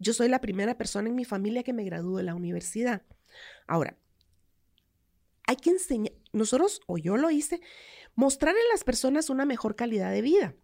yo 0.00 0.12
soy 0.12 0.28
la 0.28 0.40
primera 0.40 0.76
persona 0.76 1.08
en 1.08 1.14
mi 1.14 1.24
familia 1.24 1.62
que 1.62 1.72
me 1.72 1.84
graduó 1.84 2.16
de 2.16 2.24
la 2.24 2.34
universidad. 2.34 3.02
Ahora, 3.68 3.96
hay 5.46 5.54
que 5.54 5.70
enseñar, 5.70 6.12
nosotros, 6.32 6.80
o 6.88 6.98
yo 6.98 7.16
lo 7.16 7.30
hice, 7.30 7.60
mostrar 8.16 8.56
en 8.56 8.68
las 8.72 8.82
personas 8.82 9.30
una 9.30 9.44
mejor 9.44 9.76
calidad 9.76 10.10
de 10.10 10.22
vida. 10.22 10.56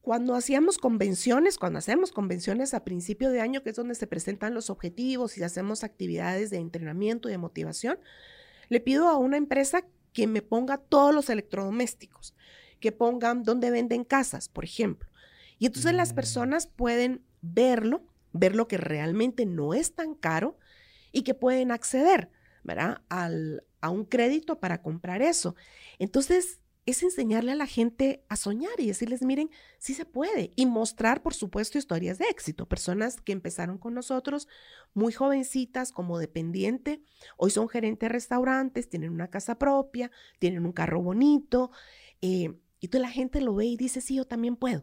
Cuando 0.00 0.36
hacíamos 0.36 0.78
convenciones, 0.78 1.58
cuando 1.58 1.80
hacemos 1.80 2.12
convenciones 2.12 2.72
a 2.72 2.84
principio 2.84 3.30
de 3.30 3.40
año, 3.40 3.64
que 3.64 3.70
es 3.70 3.76
donde 3.76 3.96
se 3.96 4.06
presentan 4.06 4.54
los 4.54 4.70
objetivos 4.70 5.38
y 5.38 5.42
hacemos 5.42 5.82
actividades 5.82 6.50
de 6.50 6.58
entrenamiento 6.58 7.28
y 7.28 7.32
de 7.32 7.38
motivación, 7.38 7.98
le 8.68 8.78
pido 8.78 9.08
a 9.08 9.16
una 9.16 9.38
empresa 9.38 9.84
que 10.12 10.28
me 10.28 10.40
ponga 10.40 10.78
todos 10.78 11.12
los 11.12 11.30
electrodomésticos, 11.30 12.36
que 12.82 12.92
pongan 12.92 13.44
donde 13.44 13.70
venden 13.70 14.04
casas, 14.04 14.50
por 14.50 14.64
ejemplo. 14.64 15.08
Y 15.58 15.66
entonces 15.66 15.94
las 15.94 16.12
mm. 16.12 16.14
personas 16.16 16.66
pueden 16.66 17.24
verlo, 17.40 18.02
ver 18.32 18.54
lo 18.54 18.68
que 18.68 18.76
realmente 18.76 19.46
no 19.46 19.72
es 19.72 19.94
tan 19.94 20.14
caro 20.14 20.58
y 21.12 21.22
que 21.22 21.32
pueden 21.32 21.70
acceder, 21.70 22.30
¿verdad? 22.64 23.00
Al, 23.08 23.64
a 23.80 23.88
un 23.88 24.04
crédito 24.04 24.60
para 24.60 24.82
comprar 24.82 25.22
eso. 25.22 25.54
Entonces, 25.98 26.58
es 26.84 27.02
enseñarle 27.02 27.52
a 27.52 27.56
la 27.56 27.66
gente 27.66 28.24
a 28.28 28.34
soñar 28.34 28.72
y 28.78 28.88
decirles, 28.88 29.22
miren, 29.22 29.50
sí 29.78 29.94
se 29.94 30.04
puede. 30.04 30.50
Y 30.56 30.66
mostrar, 30.66 31.22
por 31.22 31.34
supuesto, 31.34 31.78
historias 31.78 32.18
de 32.18 32.24
éxito. 32.24 32.66
Personas 32.66 33.20
que 33.20 33.32
empezaron 33.32 33.78
con 33.78 33.94
nosotros 33.94 34.48
muy 34.92 35.12
jovencitas 35.12 35.92
como 35.92 36.18
dependiente, 36.18 37.00
hoy 37.36 37.52
son 37.52 37.68
gerentes 37.68 38.08
de 38.08 38.12
restaurantes, 38.12 38.88
tienen 38.88 39.12
una 39.12 39.30
casa 39.30 39.58
propia, 39.58 40.10
tienen 40.40 40.66
un 40.66 40.72
carro 40.72 41.00
bonito. 41.00 41.70
Eh, 42.20 42.52
y 42.82 42.88
toda 42.88 43.02
la 43.02 43.10
gente 43.10 43.40
lo 43.40 43.54
ve 43.54 43.66
y 43.66 43.76
dice, 43.76 44.00
sí, 44.00 44.16
yo 44.16 44.24
también 44.26 44.56
puedo. 44.56 44.82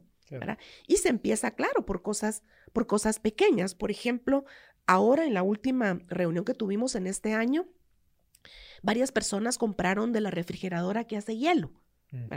Y 0.87 0.97
se 0.97 1.09
empieza, 1.09 1.51
claro, 1.51 1.85
por 1.85 2.01
cosas, 2.01 2.43
por 2.71 2.87
cosas 2.87 3.19
pequeñas. 3.19 3.75
Por 3.75 3.91
ejemplo, 3.91 4.45
ahora 4.87 5.25
en 5.25 5.33
la 5.33 5.43
última 5.43 5.99
reunión 6.07 6.45
que 6.45 6.53
tuvimos 6.53 6.95
en 6.95 7.07
este 7.07 7.33
año, 7.33 7.67
varias 8.81 9.11
personas 9.11 9.57
compraron 9.57 10.13
de 10.13 10.21
la 10.21 10.31
refrigeradora 10.31 11.03
que 11.03 11.17
hace 11.17 11.35
hielo. 11.35 11.73
Mm. 12.11 12.29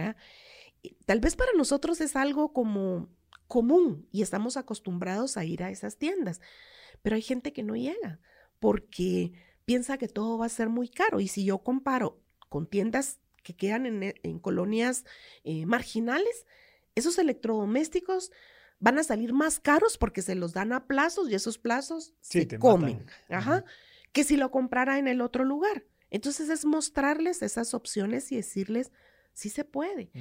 Tal 1.07 1.21
vez 1.21 1.37
para 1.37 1.53
nosotros 1.57 2.01
es 2.01 2.17
algo 2.17 2.53
como 2.53 3.09
común 3.47 4.09
y 4.11 4.23
estamos 4.23 4.57
acostumbrados 4.57 5.37
a 5.37 5.45
ir 5.45 5.63
a 5.63 5.71
esas 5.71 5.97
tiendas, 5.97 6.41
pero 7.03 7.15
hay 7.15 7.23
gente 7.23 7.53
que 7.53 7.63
no 7.63 7.77
llega 7.77 8.19
porque 8.59 9.33
piensa 9.65 9.97
que 9.97 10.09
todo 10.09 10.39
va 10.39 10.47
a 10.47 10.49
ser 10.49 10.71
muy 10.71 10.89
caro 10.89 11.21
y 11.21 11.29
si 11.29 11.45
yo 11.45 11.59
comparo 11.59 12.21
con 12.49 12.67
tiendas 12.67 13.21
que 13.43 13.55
quedan 13.55 13.87
en, 13.87 14.03
e, 14.03 14.15
colonias 14.41 15.05
eh, 15.45 15.67
marginales, 15.67 16.47
esos 16.95 17.19
electrodomésticos 17.19 18.31
van 18.79 18.99
a 18.99 19.05
salir 19.05 19.33
más 19.33 19.61
caros 19.61 19.97
porque 19.97 20.23
se 20.23 20.35
los 20.35 20.53
dan 20.53 20.73
a 20.73 20.87
plazos 20.87 21.31
y 21.31 21.35
esos 21.35 21.59
plazos 21.59 22.15
se 22.21 22.47
comen, 22.59 23.07
Ajá, 23.29 23.65
que 24.13 24.25
si 24.25 24.37
lo 24.37 24.51
comprara 24.51 24.99
en 24.99 25.09
el 25.09 25.21
otro 25.21 25.45
lugar. 25.45 25.85
Entonces 26.11 26.51
es 26.51 26.65
mostrarles 26.65 27.43
esas 27.43 27.75
opciones 27.75 28.31
y 28.33 28.37
decirles, 28.37 28.93
sí 29.33 29.49
se 29.49 29.65
puede. 29.65 30.11
Mm. 30.13 30.21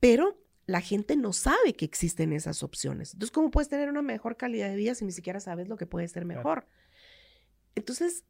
Pero 0.00 0.40
la 0.66 0.80
gente 0.80 1.16
no 1.16 1.32
sabe 1.32 1.74
que 1.74 1.84
existen 1.84 2.32
esas 2.32 2.62
opciones. 2.62 3.12
Entonces, 3.12 3.32
¿cómo 3.32 3.50
puedes 3.50 3.68
tener 3.68 3.88
una 3.88 4.02
mejor 4.02 4.36
calidad 4.36 4.68
de 4.68 4.76
vida 4.76 4.94
si 4.94 5.04
ni 5.04 5.12
siquiera 5.12 5.40
sabes 5.40 5.68
lo 5.68 5.76
que 5.76 5.86
puede 5.86 6.08
ser 6.08 6.24
mejor? 6.24 6.66
Entonces, 7.74 8.24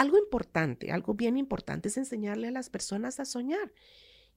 algo 0.00 0.16
importante, 0.16 0.92
algo 0.92 1.12
bien 1.12 1.36
importante 1.36 1.88
es 1.88 1.98
enseñarle 1.98 2.48
a 2.48 2.50
las 2.50 2.70
personas 2.70 3.20
a 3.20 3.26
soñar 3.26 3.70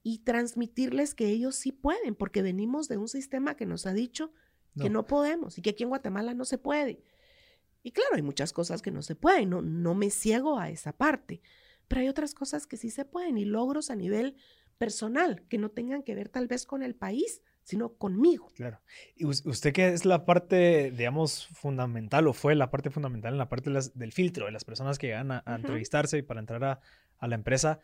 y 0.02 0.18
transmitirles 0.18 1.14
que 1.14 1.28
ellos 1.28 1.56
sí 1.56 1.72
pueden, 1.72 2.14
porque 2.14 2.42
venimos 2.42 2.86
de 2.86 2.98
un 2.98 3.08
sistema 3.08 3.56
que 3.56 3.64
nos 3.64 3.86
ha 3.86 3.94
dicho 3.94 4.30
que 4.78 4.90
no 4.90 5.06
podemos 5.06 5.56
y 5.56 5.62
que 5.62 5.70
aquí 5.70 5.84
en 5.84 5.88
Guatemala 5.88 6.34
no 6.34 6.44
se 6.44 6.58
puede. 6.58 7.02
Y 7.82 7.92
claro, 7.92 8.10
hay 8.14 8.20
muchas 8.20 8.52
cosas 8.52 8.82
que 8.82 8.90
no 8.90 9.00
se 9.00 9.14
pueden, 9.14 9.48
no, 9.48 9.62
no 9.62 9.94
me 9.94 10.10
ciego 10.10 10.58
a 10.58 10.68
esa 10.68 10.92
parte, 10.92 11.40
pero 11.88 12.02
hay 12.02 12.08
otras 12.08 12.34
cosas 12.34 12.66
que 12.66 12.76
sí 12.76 12.90
se 12.90 13.06
pueden 13.06 13.38
y 13.38 13.46
logros 13.46 13.88
a 13.88 13.96
nivel 13.96 14.36
personal, 14.76 15.46
que 15.48 15.56
no 15.56 15.70
tengan 15.70 16.02
que 16.02 16.14
ver 16.14 16.28
tal 16.28 16.46
vez 16.46 16.66
con 16.66 16.82
el 16.82 16.94
país, 16.94 17.40
sino 17.64 17.94
conmigo. 17.94 18.50
Claro. 18.54 18.78
Y 19.16 19.24
usted 19.24 19.72
que 19.72 19.88
es 19.88 20.04
la 20.04 20.24
parte, 20.24 20.90
digamos, 20.90 21.46
fundamental 21.46 22.28
o 22.28 22.32
fue 22.32 22.54
la 22.54 22.70
parte 22.70 22.90
fundamental 22.90 23.32
en 23.32 23.38
la 23.38 23.48
parte 23.48 23.70
del 23.94 24.12
filtro 24.12 24.46
de 24.46 24.52
las 24.52 24.64
personas 24.64 24.98
que 24.98 25.08
llegan 25.08 25.32
a, 25.32 25.42
entrevistarse 25.46 26.18
y 26.18 26.22
para 26.22 26.40
entrar 26.40 26.62
a, 26.64 26.80
la 27.26 27.34
empresa, 27.34 27.80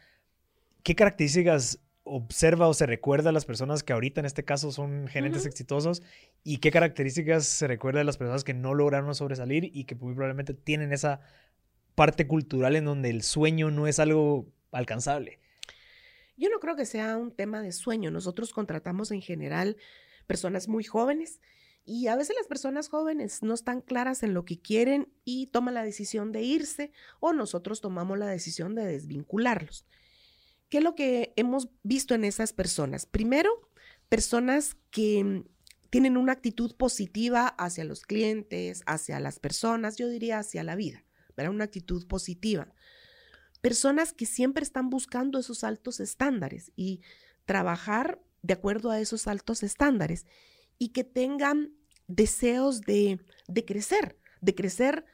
¿qué 0.82 0.94
características 0.94 1.80
observa 2.04 2.68
o 2.68 2.74
se 2.74 2.84
recuerda 2.84 3.30
a 3.30 3.32
las 3.32 3.46
personas 3.46 3.82
que 3.82 3.94
ahorita 3.94 4.20
en 4.20 4.26
este 4.26 4.44
caso 4.44 4.70
son 4.70 5.08
gerentes 5.08 5.46
exitosos 5.46 6.02
y 6.44 6.58
qué 6.58 6.70
características 6.70 7.46
se 7.46 7.66
recuerda 7.66 8.00
de 8.00 8.04
las 8.04 8.18
personas 8.18 8.44
que 8.44 8.52
no 8.52 8.74
lograron 8.74 9.14
sobresalir 9.14 9.70
y 9.72 9.84
que 9.84 9.94
muy 9.94 10.12
probablemente 10.12 10.52
tienen 10.52 10.92
esa 10.92 11.20
parte 11.94 12.26
cultural 12.26 12.76
en 12.76 12.84
donde 12.84 13.08
el 13.08 13.22
sueño 13.22 13.70
no 13.70 13.86
es 13.86 13.98
algo 13.98 14.46
alcanzable? 14.72 15.40
Yo 16.40 16.48
no 16.48 16.58
creo 16.58 16.74
que 16.74 16.86
sea 16.86 17.18
un 17.18 17.32
tema 17.32 17.60
de 17.60 17.70
sueño. 17.70 18.10
Nosotros 18.10 18.54
contratamos 18.54 19.10
en 19.10 19.20
general 19.20 19.76
personas 20.26 20.68
muy 20.68 20.84
jóvenes 20.84 21.38
y 21.84 22.06
a 22.06 22.16
veces 22.16 22.34
las 22.34 22.46
personas 22.46 22.88
jóvenes 22.88 23.42
no 23.42 23.52
están 23.52 23.82
claras 23.82 24.22
en 24.22 24.32
lo 24.32 24.46
que 24.46 24.58
quieren 24.58 25.12
y 25.22 25.48
toman 25.48 25.74
la 25.74 25.84
decisión 25.84 26.32
de 26.32 26.40
irse 26.40 26.92
o 27.20 27.34
nosotros 27.34 27.82
tomamos 27.82 28.18
la 28.18 28.26
decisión 28.26 28.74
de 28.74 28.86
desvincularlos. 28.86 29.84
¿Qué 30.70 30.78
es 30.78 30.84
lo 30.84 30.94
que 30.94 31.34
hemos 31.36 31.68
visto 31.82 32.14
en 32.14 32.24
esas 32.24 32.54
personas? 32.54 33.04
Primero, 33.04 33.50
personas 34.08 34.78
que 34.90 35.44
tienen 35.90 36.16
una 36.16 36.32
actitud 36.32 36.74
positiva 36.74 37.48
hacia 37.48 37.84
los 37.84 38.00
clientes, 38.00 38.82
hacia 38.86 39.20
las 39.20 39.40
personas, 39.40 39.98
yo 39.98 40.08
diría 40.08 40.38
hacia 40.38 40.64
la 40.64 40.74
vida, 40.74 41.04
pero 41.34 41.50
una 41.50 41.64
actitud 41.64 42.06
positiva 42.06 42.72
personas 43.60 44.12
que 44.12 44.26
siempre 44.26 44.62
están 44.62 44.90
buscando 44.90 45.38
esos 45.38 45.64
altos 45.64 46.00
estándares 46.00 46.72
y 46.76 47.02
trabajar 47.44 48.20
de 48.42 48.54
acuerdo 48.54 48.90
a 48.90 49.00
esos 49.00 49.26
altos 49.26 49.62
estándares 49.62 50.26
y 50.78 50.90
que 50.90 51.04
tengan 51.04 51.74
deseos 52.06 52.80
de, 52.82 53.20
de 53.48 53.64
crecer, 53.64 54.16
de 54.40 54.54
crecer 54.54 55.04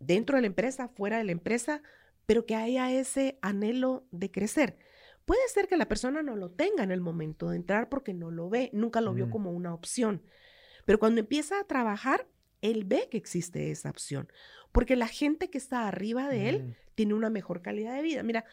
dentro 0.00 0.36
de 0.36 0.42
la 0.42 0.46
empresa, 0.48 0.88
fuera 0.88 1.18
de 1.18 1.24
la 1.24 1.32
empresa, 1.32 1.82
pero 2.26 2.46
que 2.46 2.56
haya 2.56 2.90
ese 2.92 3.38
anhelo 3.42 4.06
de 4.10 4.30
crecer. 4.30 4.78
Puede 5.24 5.46
ser 5.48 5.68
que 5.68 5.76
la 5.76 5.86
persona 5.86 6.22
no 6.22 6.34
lo 6.34 6.50
tenga 6.50 6.82
en 6.82 6.90
el 6.90 7.00
momento 7.00 7.50
de 7.50 7.56
entrar 7.56 7.88
porque 7.88 8.14
no 8.14 8.30
lo 8.30 8.48
ve, 8.48 8.70
nunca 8.72 9.00
lo 9.00 9.14
vio 9.14 9.26
mm. 9.26 9.30
como 9.30 9.52
una 9.52 9.74
opción, 9.74 10.22
pero 10.84 10.98
cuando 10.98 11.20
empieza 11.20 11.60
a 11.60 11.64
trabajar, 11.64 12.26
él 12.62 12.84
ve 12.84 13.08
que 13.10 13.18
existe 13.18 13.70
esa 13.70 13.90
opción, 13.90 14.32
porque 14.72 14.96
la 14.96 15.08
gente 15.08 15.50
que 15.50 15.58
está 15.58 15.86
arriba 15.86 16.28
de 16.28 16.48
él 16.48 16.62
mm 16.62 16.74
tiene 16.94 17.14
una 17.14 17.30
mejor 17.30 17.62
calidad 17.62 17.94
de 17.94 18.02
vida. 18.02 18.22
Mira, 18.22 18.44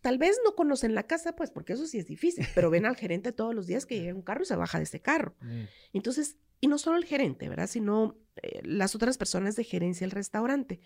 tal 0.00 0.18
vez 0.18 0.38
no 0.44 0.54
conocen 0.54 0.94
la 0.94 1.04
casa, 1.04 1.34
pues 1.34 1.50
porque 1.50 1.72
eso 1.72 1.86
sí 1.86 1.98
es 1.98 2.06
difícil, 2.06 2.46
pero 2.54 2.70
ven 2.70 2.86
al 2.86 2.96
gerente 2.96 3.32
todos 3.32 3.54
los 3.54 3.66
días 3.66 3.86
que 3.86 4.00
llega 4.00 4.14
un 4.14 4.22
carro 4.22 4.42
y 4.42 4.46
se 4.46 4.56
baja 4.56 4.78
de 4.78 4.84
ese 4.84 5.00
carro. 5.00 5.34
Mm. 5.40 5.64
Entonces, 5.92 6.36
y 6.60 6.68
no 6.68 6.78
solo 6.78 6.96
el 6.96 7.04
gerente, 7.04 7.48
¿verdad? 7.48 7.68
Sino 7.68 8.18
eh, 8.42 8.60
las 8.64 8.94
otras 8.94 9.18
personas 9.18 9.56
de 9.56 9.64
gerencia 9.64 10.06
del 10.06 10.12
restaurante. 10.12 10.80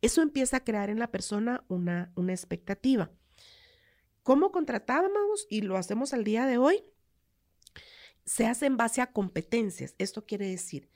Eso 0.00 0.22
empieza 0.22 0.58
a 0.58 0.64
crear 0.64 0.90
en 0.90 0.98
la 0.98 1.10
persona 1.10 1.64
una, 1.68 2.12
una 2.14 2.32
expectativa. 2.32 3.10
¿Cómo 4.22 4.52
contratábamos 4.52 5.46
y 5.50 5.62
lo 5.62 5.76
hacemos 5.76 6.12
al 6.12 6.24
día 6.24 6.46
de 6.46 6.58
hoy? 6.58 6.84
Se 8.24 8.46
hace 8.46 8.66
en 8.66 8.76
base 8.76 9.00
a 9.00 9.10
competencias. 9.10 9.94
Esto 9.98 10.24
quiere 10.24 10.46
decir, 10.48 10.90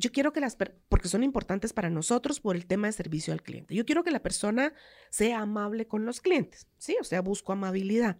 yo 0.00 0.10
quiero 0.12 0.32
que 0.32 0.40
las, 0.40 0.56
porque 0.88 1.08
son 1.08 1.22
importantes 1.22 1.72
para 1.72 1.90
nosotros 1.90 2.40
por 2.40 2.56
el 2.56 2.66
tema 2.66 2.86
de 2.86 2.92
servicio 2.92 3.32
al 3.32 3.42
cliente. 3.42 3.74
Yo 3.74 3.84
quiero 3.84 4.02
que 4.02 4.10
la 4.10 4.22
persona 4.22 4.72
sea 5.10 5.40
amable 5.40 5.86
con 5.86 6.06
los 6.06 6.20
clientes, 6.20 6.66
¿sí? 6.78 6.96
O 7.00 7.04
sea, 7.04 7.20
busco 7.20 7.52
amabilidad. 7.52 8.18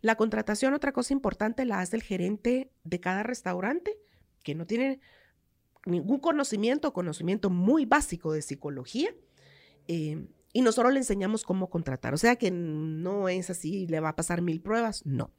La 0.00 0.16
contratación, 0.16 0.74
otra 0.74 0.92
cosa 0.92 1.14
importante, 1.14 1.64
la 1.64 1.80
hace 1.80 1.96
el 1.96 2.02
gerente 2.02 2.70
de 2.84 3.00
cada 3.00 3.22
restaurante, 3.22 3.98
que 4.44 4.54
no 4.54 4.66
tiene 4.66 5.00
ningún 5.86 6.20
conocimiento, 6.20 6.92
conocimiento 6.92 7.48
muy 7.48 7.86
básico 7.86 8.32
de 8.32 8.42
psicología, 8.42 9.12
eh, 9.88 10.28
y 10.52 10.60
nosotros 10.60 10.92
le 10.92 11.00
enseñamos 11.00 11.42
cómo 11.42 11.70
contratar. 11.70 12.12
O 12.12 12.18
sea 12.18 12.36
que 12.36 12.50
no 12.50 13.28
es 13.28 13.48
así, 13.48 13.86
le 13.86 14.00
va 14.00 14.10
a 14.10 14.16
pasar 14.16 14.42
mil 14.42 14.60
pruebas, 14.60 15.04
no. 15.06 15.32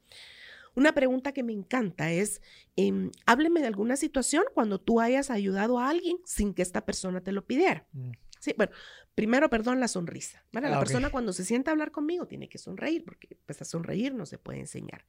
Una 0.74 0.92
pregunta 0.92 1.32
que 1.32 1.42
me 1.42 1.52
encanta 1.52 2.10
es, 2.12 2.40
em, 2.76 3.10
hábleme 3.26 3.60
de 3.60 3.66
alguna 3.66 3.96
situación 3.96 4.44
cuando 4.54 4.80
tú 4.80 5.00
hayas 5.00 5.30
ayudado 5.30 5.78
a 5.78 5.88
alguien 5.88 6.16
sin 6.24 6.54
que 6.54 6.62
esta 6.62 6.84
persona 6.84 7.20
te 7.22 7.32
lo 7.32 7.44
pidiera. 7.46 7.86
Mm. 7.92 8.10
Sí, 8.38 8.54
bueno, 8.56 8.72
primero, 9.14 9.50
perdón, 9.50 9.80
la 9.80 9.88
sonrisa. 9.88 10.42
¿vale? 10.52 10.70
La 10.70 10.76
Ah, 10.76 10.80
persona 10.80 11.10
cuando 11.10 11.32
se 11.34 11.44
sienta 11.44 11.70
a 11.70 11.72
hablar 11.72 11.90
conmigo 11.90 12.26
tiene 12.26 12.48
que 12.48 12.56
sonreír, 12.56 13.04
porque 13.04 13.36
pues 13.44 13.60
a 13.60 13.66
sonreír 13.66 14.14
no 14.14 14.24
se 14.24 14.38
puede 14.38 14.60
enseñar. 14.60 15.04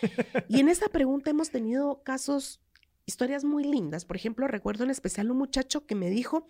y 0.48 0.58
en 0.60 0.68
esa 0.68 0.88
pregunta 0.88 1.30
hemos 1.30 1.50
tenido 1.50 2.02
casos, 2.02 2.60
historias 3.06 3.44
muy 3.44 3.62
lindas. 3.64 4.04
Por 4.04 4.16
ejemplo, 4.16 4.48
recuerdo 4.48 4.82
en 4.82 4.90
especial 4.90 5.30
un 5.30 5.38
muchacho 5.38 5.86
que 5.86 5.94
me 5.94 6.10
dijo, 6.10 6.46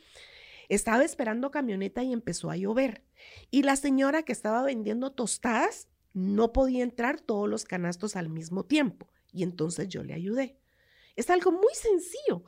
estaba 0.71 1.05
esperando 1.05 1.51
camioneta 1.51 2.03
y 2.03 2.15
empezó 2.15 2.51
a 2.51 2.57
llover. 2.57 3.03
Y 3.51 3.63
la 3.65 3.77
señora 3.77 4.23
que 4.23 4.33
estaba 4.33 4.63
vendiendo 4.63 5.13
tostadas 5.13 5.89
no 6.15 6.53
podía 6.53 6.83
entrar 6.83 7.21
todos 7.21 7.49
los 7.49 7.65
canastos 7.65 8.17
al 8.17 8.29
mismo 8.29 8.65
tiempo. 8.65 9.09
Y 9.33 9.43
entonces 9.43 9.89
yo 9.89 10.03
le 10.03 10.15
ayudé. 10.15 10.59
Es 11.17 11.31
algo 11.31 11.53
muy 11.53 11.75
sencillo, 11.75 12.45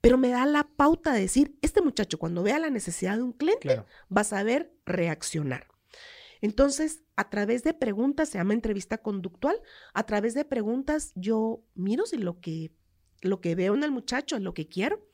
pero 0.00 0.18
me 0.18 0.28
da 0.28 0.46
la 0.46 0.64
pauta 0.64 1.12
de 1.12 1.20
decir, 1.20 1.58
este 1.62 1.82
muchacho 1.82 2.18
cuando 2.18 2.42
vea 2.42 2.58
la 2.58 2.70
necesidad 2.70 3.16
de 3.16 3.22
un 3.22 3.32
cliente 3.32 3.60
Claro. 3.68 3.86
va 4.14 4.22
a 4.22 4.24
saber 4.24 4.72
reaccionar. 4.86 5.66
Entonces, 6.40 7.02
a 7.16 7.30
través 7.30 7.64
de 7.64 7.74
preguntas, 7.74 8.28
se 8.28 8.38
llama 8.38 8.54
entrevista 8.54 8.98
conductual, 8.98 9.60
a 9.92 10.04
través 10.06 10.34
de 10.34 10.44
preguntas 10.44 11.12
yo 11.16 11.64
miro 11.74 12.06
si 12.06 12.16
lo 12.16 12.40
que, 12.40 12.70
lo 13.22 13.40
que 13.40 13.54
veo 13.56 13.74
en 13.74 13.82
el 13.82 13.90
muchacho 13.90 14.36
es 14.36 14.42
lo 14.42 14.54
que 14.54 14.68
quiero. 14.68 15.04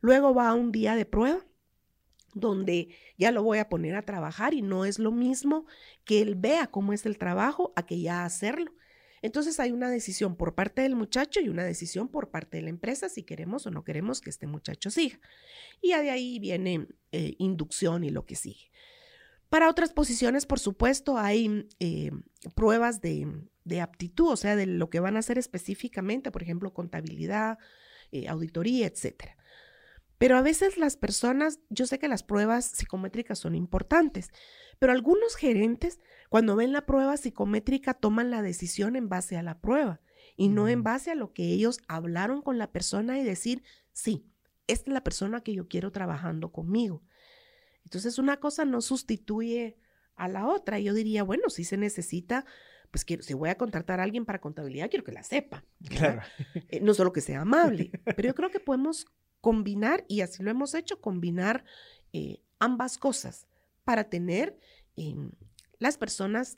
Luego 0.00 0.34
va 0.34 0.48
a 0.48 0.54
un 0.54 0.72
día 0.72 0.96
de 0.96 1.04
prueba 1.04 1.44
donde 2.34 2.88
ya 3.16 3.30
lo 3.30 3.42
voy 3.42 3.58
a 3.58 3.68
poner 3.68 3.96
a 3.96 4.02
trabajar 4.02 4.54
y 4.54 4.62
no 4.62 4.84
es 4.84 4.98
lo 4.98 5.12
mismo 5.12 5.66
que 6.04 6.20
él 6.20 6.34
vea 6.34 6.66
cómo 6.66 6.92
es 6.92 7.06
el 7.06 7.18
trabajo 7.18 7.72
a 7.76 7.86
que 7.86 8.00
ya 8.00 8.24
hacerlo. 8.24 8.72
Entonces 9.22 9.58
hay 9.58 9.72
una 9.72 9.88
decisión 9.88 10.36
por 10.36 10.54
parte 10.54 10.82
del 10.82 10.96
muchacho 10.96 11.40
y 11.40 11.48
una 11.48 11.64
decisión 11.64 12.08
por 12.08 12.30
parte 12.30 12.58
de 12.58 12.64
la 12.64 12.68
empresa 12.68 13.08
si 13.08 13.22
queremos 13.22 13.66
o 13.66 13.70
no 13.70 13.82
queremos 13.82 14.20
que 14.20 14.28
este 14.28 14.46
muchacho 14.46 14.90
siga. 14.90 15.18
Y 15.80 15.88
de 15.88 16.10
ahí 16.10 16.38
viene 16.38 16.86
eh, 17.10 17.34
inducción 17.38 18.04
y 18.04 18.10
lo 18.10 18.26
que 18.26 18.36
sigue. 18.36 18.70
Para 19.48 19.70
otras 19.70 19.92
posiciones, 19.92 20.44
por 20.44 20.58
supuesto, 20.58 21.16
hay 21.16 21.68
eh, 21.80 22.10
pruebas 22.54 23.00
de, 23.00 23.26
de 23.64 23.80
aptitud, 23.80 24.28
o 24.28 24.36
sea, 24.36 24.56
de 24.56 24.66
lo 24.66 24.90
que 24.90 25.00
van 25.00 25.16
a 25.16 25.20
hacer 25.20 25.38
específicamente, 25.38 26.30
por 26.30 26.42
ejemplo, 26.42 26.74
contabilidad, 26.74 27.58
eh, 28.12 28.28
auditoría, 28.28 28.86
etcétera. 28.86 29.36
Pero 30.18 30.36
a 30.36 30.42
veces 30.42 30.78
las 30.78 30.96
personas, 30.96 31.60
yo 31.70 31.86
sé 31.86 31.98
que 31.98 32.08
las 32.08 32.22
pruebas 32.22 32.66
psicométricas 32.66 33.38
son 33.38 33.54
importantes, 33.54 34.30
pero 34.78 34.92
algunos 34.92 35.34
gerentes, 35.36 36.00
cuando 36.28 36.56
ven 36.56 36.72
la 36.72 36.86
prueba 36.86 37.16
psicométrica, 37.16 37.94
toman 37.94 38.30
la 38.30 38.42
decisión 38.42 38.96
en 38.96 39.08
base 39.08 39.36
a 39.36 39.42
la 39.42 39.60
prueba 39.60 40.00
y 40.36 40.48
no 40.48 40.68
en 40.68 40.80
Mm. 40.80 40.84
base 40.84 41.10
a 41.10 41.14
lo 41.14 41.32
que 41.32 41.44
ellos 41.44 41.78
hablaron 41.88 42.42
con 42.42 42.58
la 42.58 42.70
persona 42.72 43.18
y 43.18 43.24
decir, 43.24 43.62
sí, 43.92 44.26
esta 44.66 44.90
es 44.90 44.94
la 44.94 45.04
persona 45.04 45.42
que 45.42 45.52
yo 45.54 45.68
quiero 45.68 45.92
trabajando 45.92 46.50
conmigo. 46.52 47.02
Entonces, 47.84 48.18
una 48.18 48.38
cosa 48.38 48.64
no 48.64 48.80
sustituye 48.80 49.76
a 50.16 50.28
la 50.28 50.46
otra. 50.46 50.78
Yo 50.78 50.94
diría, 50.94 51.22
bueno, 51.22 51.50
si 51.50 51.64
se 51.64 51.76
necesita, 51.76 52.46
pues 52.90 53.04
quiero, 53.04 53.22
si 53.22 53.34
voy 53.34 53.50
a 53.50 53.58
contratar 53.58 54.00
a 54.00 54.04
alguien 54.04 54.24
para 54.24 54.40
contabilidad, 54.40 54.88
quiero 54.88 55.04
que 55.04 55.12
la 55.12 55.22
sepa. 55.22 55.64
¿verdad? 55.80 55.98
Claro. 55.98 56.22
Eh, 56.70 56.80
no 56.80 56.94
solo 56.94 57.12
que 57.12 57.20
sea 57.20 57.42
amable, 57.42 57.90
pero 58.16 58.28
yo 58.28 58.34
creo 58.34 58.50
que 58.50 58.60
podemos 58.60 59.06
combinar, 59.44 60.06
y 60.08 60.22
así 60.22 60.42
lo 60.42 60.50
hemos 60.50 60.74
hecho, 60.74 61.02
combinar 61.02 61.66
eh, 62.14 62.40
ambas 62.58 62.96
cosas 62.96 63.46
para 63.84 64.04
tener 64.04 64.56
em, 64.96 65.32
las 65.78 65.98
personas, 65.98 66.54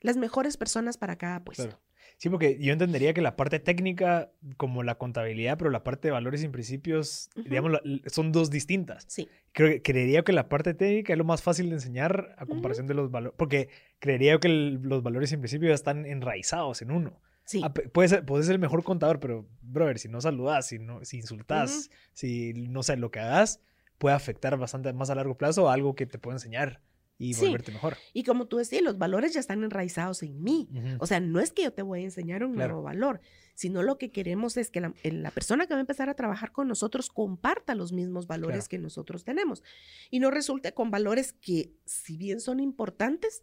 las 0.00 0.16
mejores 0.16 0.56
personas 0.56 0.96
para 0.98 1.16
cada 1.18 1.42
puesto. 1.42 1.64
Claro. 1.64 1.80
Sí, 2.16 2.28
porque 2.30 2.58
yo 2.60 2.72
entendería 2.72 3.12
que 3.12 3.22
la 3.22 3.34
parte 3.34 3.58
técnica, 3.58 4.30
como 4.56 4.84
la 4.84 4.94
contabilidad, 4.98 5.58
pero 5.58 5.68
la 5.70 5.82
parte 5.82 6.06
de 6.06 6.12
valores 6.12 6.44
y 6.44 6.48
principios, 6.48 7.28
digamos, 7.34 7.72
son 8.06 8.30
dos 8.30 8.50
distintas. 8.50 9.04
Sí, 9.08 9.28
Creo 9.50 9.70
que, 9.70 9.82
creería 9.82 10.22
que 10.22 10.32
la 10.32 10.48
parte 10.48 10.74
técnica 10.74 11.12
es 11.12 11.18
lo 11.18 11.24
más 11.24 11.42
fácil 11.42 11.70
de 11.70 11.74
enseñar 11.74 12.36
a 12.38 12.46
comparación 12.46 12.86
de 12.86 12.94
los 12.94 13.10
valores, 13.10 13.34
porque 13.36 13.68
creería 13.98 14.38
que 14.38 14.46
el- 14.46 14.74
los 14.82 15.02
valores 15.02 15.32
y 15.32 15.36
principios 15.38 15.70
ya 15.70 15.74
están 15.74 16.06
enraizados 16.06 16.82
en 16.82 16.92
uno. 16.92 17.20
Sí. 17.44 17.60
Ah, 17.64 17.72
puedes, 17.72 18.10
ser, 18.10 18.24
puedes 18.24 18.46
ser 18.46 18.54
el 18.54 18.60
mejor 18.60 18.82
contador, 18.84 19.20
pero, 19.20 19.46
brother, 19.62 19.98
si 19.98 20.08
no 20.08 20.20
saludas, 20.20 20.66
si, 20.66 20.78
no, 20.78 21.04
si 21.04 21.18
insultas, 21.18 21.90
si 22.12 22.52
no 22.54 22.82
sé, 22.82 22.96
lo 22.96 23.10
que 23.10 23.20
hagas 23.20 23.60
puede 23.98 24.14
afectar 24.16 24.56
bastante 24.58 24.92
más 24.92 25.10
a 25.10 25.14
largo 25.14 25.36
plazo 25.36 25.68
a 25.68 25.74
algo 25.74 25.94
que 25.94 26.06
te 26.06 26.18
puede 26.18 26.36
enseñar 26.36 26.80
y 27.16 27.34
Sí. 27.34 27.46
volverte 27.46 27.70
mejor. 27.70 27.96
Y 28.12 28.24
como 28.24 28.46
tú 28.46 28.56
decías, 28.56 28.82
los 28.82 28.98
valores 28.98 29.32
ya 29.32 29.38
están 29.40 29.62
enraizados 29.62 30.22
en 30.24 30.42
mí. 30.42 30.68
Ujú. 30.72 30.96
O 30.98 31.06
sea, 31.06 31.20
no 31.20 31.38
es 31.38 31.52
que 31.52 31.62
yo 31.62 31.72
te 31.72 31.82
voy 31.82 32.00
a 32.00 32.04
enseñar 32.04 32.44
un 32.44 32.54
Claro. 32.54 32.72
nuevo 32.74 32.82
valor, 32.82 33.20
sino 33.54 33.84
lo 33.84 33.96
que 33.98 34.10
queremos 34.10 34.56
es 34.56 34.68
que 34.70 34.80
la, 34.80 34.92
la 35.04 35.30
persona 35.30 35.66
que 35.68 35.74
va 35.74 35.78
a 35.78 35.80
empezar 35.80 36.08
a 36.10 36.14
trabajar 36.14 36.50
con 36.50 36.66
nosotros 36.66 37.08
comparta 37.08 37.76
los 37.76 37.92
mismos 37.92 38.26
valores 38.26 38.56
Claro. 38.66 38.68
que 38.70 38.78
nosotros 38.78 39.22
tenemos 39.22 39.62
y 40.10 40.18
no 40.18 40.32
resulte 40.32 40.74
con 40.74 40.90
valores 40.90 41.32
que, 41.32 41.70
si 41.86 42.16
bien 42.16 42.40
son 42.40 42.58
importantes, 42.58 43.42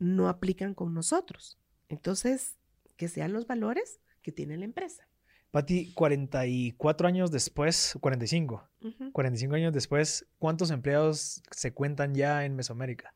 no 0.00 0.28
aplican 0.28 0.74
con 0.74 0.92
nosotros. 0.92 1.56
Entonces, 1.88 2.56
que 3.04 3.08
sean 3.08 3.34
los 3.34 3.46
valores 3.46 4.00
que 4.22 4.32
tiene 4.32 4.56
la 4.56 4.64
empresa. 4.64 5.06
Pati, 5.50 5.92
44 5.92 7.06
años 7.06 7.30
después, 7.30 7.98
45, 8.00 8.66
Ujú. 8.80 9.12
45 9.12 9.54
años 9.54 9.72
después, 9.74 10.26
¿cuántos 10.38 10.70
empleados 10.70 11.42
se 11.50 11.72
cuentan 11.74 12.14
ya 12.14 12.46
en 12.46 12.56
Mesoamérica? 12.56 13.14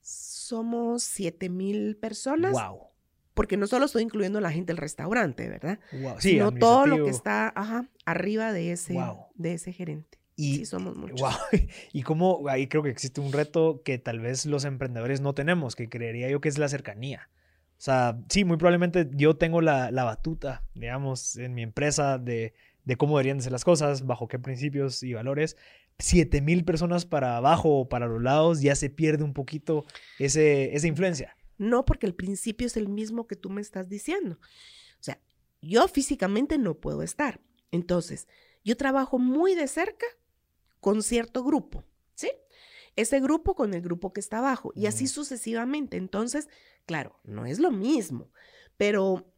Somos 0.00 1.02
7 1.02 1.48
mil 1.48 1.96
personas, 1.96 2.52
Wow. 2.52 2.86
porque 3.34 3.56
no 3.56 3.66
solo 3.66 3.86
estoy 3.86 4.02
incluyendo 4.04 4.38
a 4.38 4.42
la 4.42 4.52
gente 4.52 4.72
del 4.72 4.76
restaurante, 4.78 5.48
¿verdad? 5.48 5.80
wow. 5.92 6.14
Sí, 6.20 6.30
sino 6.30 6.52
todo 6.52 6.86
lo 6.86 7.04
que 7.04 7.10
está 7.10 7.52
ajá, 7.56 7.88
arriba 8.04 8.52
de 8.52 8.70
ese, 8.72 8.94
Wow. 8.94 9.26
de 9.34 9.54
ese 9.54 9.72
gerente. 9.72 10.18
Y, 10.36 10.58
sí, 10.58 10.64
somos 10.66 10.96
muchos. 10.96 11.20
Wow. 11.20 11.30
Y 11.92 12.02
cómo 12.04 12.48
ahí 12.48 12.68
creo 12.68 12.84
que 12.84 12.90
existe 12.90 13.20
un 13.20 13.32
reto 13.32 13.82
que 13.84 13.98
tal 13.98 14.20
vez 14.20 14.46
los 14.46 14.64
emprendedores 14.64 15.20
no 15.20 15.34
tenemos, 15.34 15.74
que 15.74 15.88
creería 15.88 16.30
yo 16.30 16.40
que 16.40 16.48
es 16.48 16.56
la 16.58 16.68
cercanía. 16.68 17.28
O 17.82 17.84
sea, 17.84 18.16
sí, 18.28 18.44
muy 18.44 18.58
probablemente 18.58 19.10
yo 19.10 19.34
tengo 19.34 19.60
la, 19.60 19.90
la 19.90 20.04
batuta, 20.04 20.62
digamos, 20.72 21.34
en 21.34 21.52
mi 21.52 21.62
empresa 21.62 22.16
de, 22.16 22.54
de 22.84 22.96
cómo 22.96 23.18
deberían 23.18 23.38
de 23.38 23.42
ser 23.42 23.50
las 23.50 23.64
cosas, 23.64 24.06
bajo 24.06 24.28
qué 24.28 24.38
principios 24.38 25.02
y 25.02 25.14
valores. 25.14 25.56
Siete 25.98 26.42
mil 26.42 26.64
personas 26.64 27.06
para 27.06 27.36
abajo 27.36 27.80
o 27.80 27.88
para 27.88 28.06
los 28.06 28.22
lados 28.22 28.60
ya 28.60 28.76
se 28.76 28.88
pierde 28.88 29.24
un 29.24 29.34
poquito 29.34 29.84
ese, 30.20 30.76
esa 30.76 30.86
influencia. 30.86 31.36
No, 31.58 31.84
porque 31.84 32.06
el 32.06 32.14
principio 32.14 32.68
es 32.68 32.76
el 32.76 32.88
mismo 32.88 33.26
que 33.26 33.34
tú 33.34 33.50
me 33.50 33.60
estás 33.60 33.88
diciendo. 33.88 34.36
O 34.36 35.02
sea, 35.02 35.18
yo 35.60 35.88
físicamente 35.88 36.58
no 36.58 36.74
puedo 36.74 37.02
estar. 37.02 37.40
Entonces, 37.72 38.28
yo 38.64 38.76
trabajo 38.76 39.18
muy 39.18 39.56
de 39.56 39.66
cerca 39.66 40.06
con 40.78 41.02
cierto 41.02 41.42
grupo. 41.42 41.82
Ese 42.96 43.20
grupo 43.20 43.54
con 43.54 43.74
el 43.74 43.80
grupo 43.80 44.12
que 44.12 44.20
está 44.20 44.38
abajo 44.38 44.72
y 44.74 44.86
así 44.86 45.06
sucesivamente. 45.06 45.96
Entonces, 45.96 46.48
claro, 46.84 47.18
no 47.24 47.46
es 47.46 47.58
lo 47.58 47.70
mismo, 47.70 48.30
pero 48.76 49.32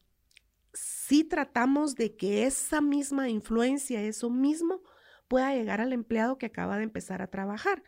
sí 0.72 1.22
tratamos 1.24 1.94
de 1.94 2.16
que 2.16 2.46
esa 2.46 2.80
misma 2.80 3.28
influencia, 3.28 4.02
eso 4.02 4.28
mismo, 4.30 4.82
pueda 5.28 5.54
llegar 5.54 5.80
al 5.80 5.92
empleado 5.92 6.36
que 6.38 6.46
acaba 6.46 6.76
de 6.78 6.84
empezar 6.84 7.22
a 7.22 7.28
trabajar 7.28 7.82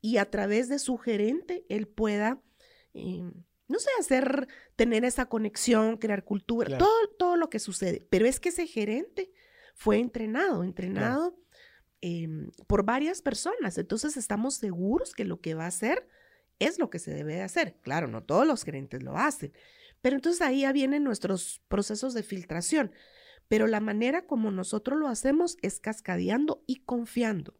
y 0.00 0.18
a 0.18 0.30
través 0.30 0.68
de 0.68 0.78
su 0.78 0.98
gerente 0.98 1.64
él 1.68 1.88
pueda, 1.88 2.42
eh, 2.94 3.22
no 3.68 3.78
sé, 3.78 3.88
hacer, 3.98 4.46
tener 4.76 5.04
esa 5.04 5.26
conexión, 5.26 5.96
crear 5.96 6.24
cultura, 6.24 6.66
Claro. 6.68 6.84
todo, 6.84 7.08
todo 7.18 7.36
lo 7.36 7.48
que 7.50 7.58
sucede. 7.58 8.06
Pero 8.10 8.26
es 8.26 8.38
que 8.38 8.50
ese 8.50 8.66
gerente 8.66 9.32
fue 9.74 9.98
entrenado, 9.98 10.62
entrenado 10.62 11.38
em, 12.00 12.50
por 12.66 12.84
varias 12.84 13.22
personas. 13.22 13.78
Entonces 13.78 14.16
estamos 14.16 14.54
seguros 14.54 15.12
que 15.14 15.24
lo 15.24 15.40
que 15.40 15.54
va 15.54 15.64
a 15.64 15.68
hacer 15.68 16.08
es 16.58 16.78
lo 16.78 16.90
que 16.90 16.98
se 16.98 17.12
debe 17.12 17.34
de 17.34 17.42
hacer. 17.42 17.76
Claro, 17.82 18.08
no 18.08 18.22
todos 18.22 18.46
los 18.46 18.64
gerentes 18.64 19.02
lo 19.02 19.16
hacen. 19.16 19.52
Pero 20.00 20.16
entonces 20.16 20.42
ahí 20.42 20.62
ya 20.62 20.72
vienen 20.72 21.04
nuestros 21.04 21.62
procesos 21.68 22.14
de 22.14 22.22
filtración. 22.22 22.92
Pero 23.48 23.66
la 23.66 23.80
manera 23.80 24.26
como 24.26 24.50
nosotros 24.50 24.98
lo 24.98 25.08
hacemos 25.08 25.56
es 25.62 25.80
cascadeando 25.80 26.62
y 26.66 26.76
confiando. 26.76 27.54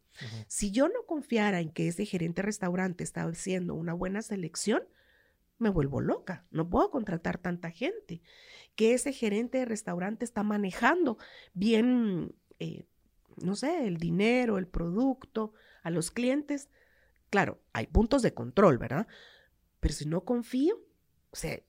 Si 0.47 0.71
yo 0.71 0.87
no 0.87 1.05
confiara 1.05 1.59
en 1.59 1.69
que 1.69 1.87
ese 1.87 2.05
gerente 2.05 2.41
de 2.41 2.47
restaurante 2.47 3.03
está 3.03 3.23
haciendo 3.23 3.75
una 3.75 3.93
buena 3.93 4.23
selección, 4.23 4.83
me 5.59 5.69
vuelvo 5.69 6.01
loca. 6.01 6.45
No 6.51 6.69
puedo 6.69 6.89
contratar 6.89 7.37
tanta 7.37 7.69
gente. 7.69 8.21
Que 8.75 8.93
ese 8.93 9.13
gerente 9.13 9.59
de 9.59 9.65
restaurante 9.65 10.25
está 10.25 10.43
manejando 10.43 11.17
bien, 11.53 12.35
eh, 12.59 12.85
no 13.41 13.55
sé, 13.55 13.87
el 13.87 13.97
dinero, 13.97 14.57
el 14.57 14.67
producto, 14.67 15.53
a 15.83 15.89
los 15.89 16.11
clientes. 16.11 16.69
Claro, 17.29 17.59
hay 17.73 17.87
puntos 17.87 18.21
de 18.21 18.33
control, 18.33 18.77
¿verdad? 18.77 19.07
Pero 19.79 19.93
si 19.93 20.05
no 20.05 20.23
confío, 20.23 20.75
o 21.31 21.35
sea, 21.35 21.59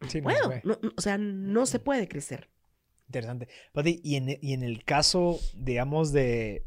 no 0.00 0.10
Sí, 0.10 0.20
no 0.20 0.30
se 0.30 0.60
no- 0.64 0.78
o 0.96 1.00
sea, 1.00 1.18
no 1.18 1.66
se 1.66 1.78
puede 1.78 2.08
crecer. 2.08 2.48
Interesante. 3.06 3.48
Pati, 3.72 4.00
y 4.02 4.16
en, 4.16 4.38
y 4.40 4.52
en 4.52 4.62
el 4.62 4.84
caso, 4.84 5.38
digamos, 5.54 6.12
de... 6.12 6.66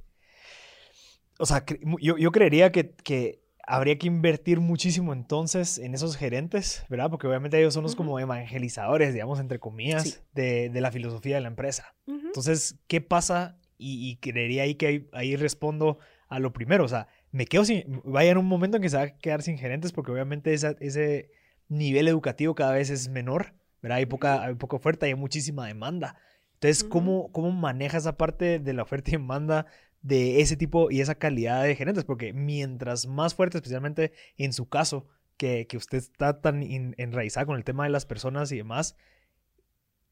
O 1.40 1.46
sea, 1.46 1.64
yo, 2.00 2.18
yo 2.18 2.32
creería 2.32 2.72
que, 2.72 2.92
que 2.92 3.44
habría 3.68 3.98
que 3.98 4.08
invertir 4.08 4.60
muchísimo 4.60 5.14
entonces 5.14 5.78
en 5.78 5.94
esos 5.94 6.16
gerentes, 6.16 6.86
¿verdad? 6.90 7.12
Porque 7.12 7.28
obviamente 7.28 7.60
ellos 7.60 7.74
son 7.74 7.84
los 7.84 7.96
como 7.96 8.20
evangelizadores, 8.20 9.14
digamos, 9.14 9.40
entre 9.40 9.60
comillas, 9.60 10.24
de, 10.34 10.70
de, 10.70 10.82
la 10.82 10.92
filosofía 10.92 11.36
de 11.36 11.42
la 11.42 11.50
empresa. 11.50 11.94
Entonces, 12.08 12.80
¿qué 12.88 13.02
pasa? 13.02 13.60
Y, 13.78 14.10
y 14.10 14.16
creería 14.18 14.64
ahí 14.64 14.76
que 14.76 14.88
ahí, 14.88 15.10
ahí, 15.14 15.36
respondo 15.36 16.00
a 16.30 16.40
lo 16.40 16.52
primero, 16.52 16.84
o 16.84 16.88
sea, 16.88 17.08
me 17.32 17.46
quedo 17.46 17.64
sin, 17.64 18.02
vaya 18.04 18.32
en 18.32 18.38
un 18.38 18.46
momento 18.46 18.78
en 18.78 18.84
que 18.84 18.90
se 18.90 18.98
va 18.98 19.04
a 19.04 19.18
quedar 19.18 19.42
sin 19.42 19.58
gerentes 19.58 19.92
porque 19.92 20.12
obviamente 20.12 20.54
esa, 20.54 20.76
ese 20.80 21.32
nivel 21.70 22.08
educativo 22.08 22.56
cada 22.56 22.74
vez 22.74 22.90
es 22.90 23.10
menor, 23.10 23.54
¿verdad? 23.82 24.00
Hay 24.00 24.06
poca, 24.06 24.44
hay 24.44 24.56
poca 24.56 24.76
oferta 24.76 25.08
y 25.08 25.10
hay 25.10 25.16
muchísima 25.16 25.68
demanda. 25.68 26.18
Entonces, 26.56 26.84
¿cómo, 26.84 27.32
¿cómo 27.32 27.52
maneja 27.52 27.98
esa 27.98 28.18
parte 28.18 28.60
de 28.60 28.74
la 28.74 28.84
oferta 28.84 29.12
y 29.12 29.14
demanda 29.14 29.68
de 30.02 30.42
ese 30.42 30.58
tipo 30.58 30.90
y 30.90 31.02
esa 31.02 31.16
calidad 31.16 31.64
de 31.64 31.76
gerentes? 31.76 32.04
Porque 32.04 32.34
mientras 32.34 33.06
más 33.06 33.36
fuerte, 33.36 33.58
especialmente 33.58 34.12
en 34.38 34.54
su 34.54 34.68
caso, 34.68 35.08
que, 35.38 35.68
que 35.68 35.78
usted 35.78 36.00
está 36.00 36.42
tan 36.42 36.64
enraizado 36.64 37.46
con 37.46 37.58
el 37.58 37.64
tema 37.64 37.84
de 37.84 37.92
las 37.92 38.08
personas 38.08 38.52
y 38.52 38.58
demás, 38.58 38.96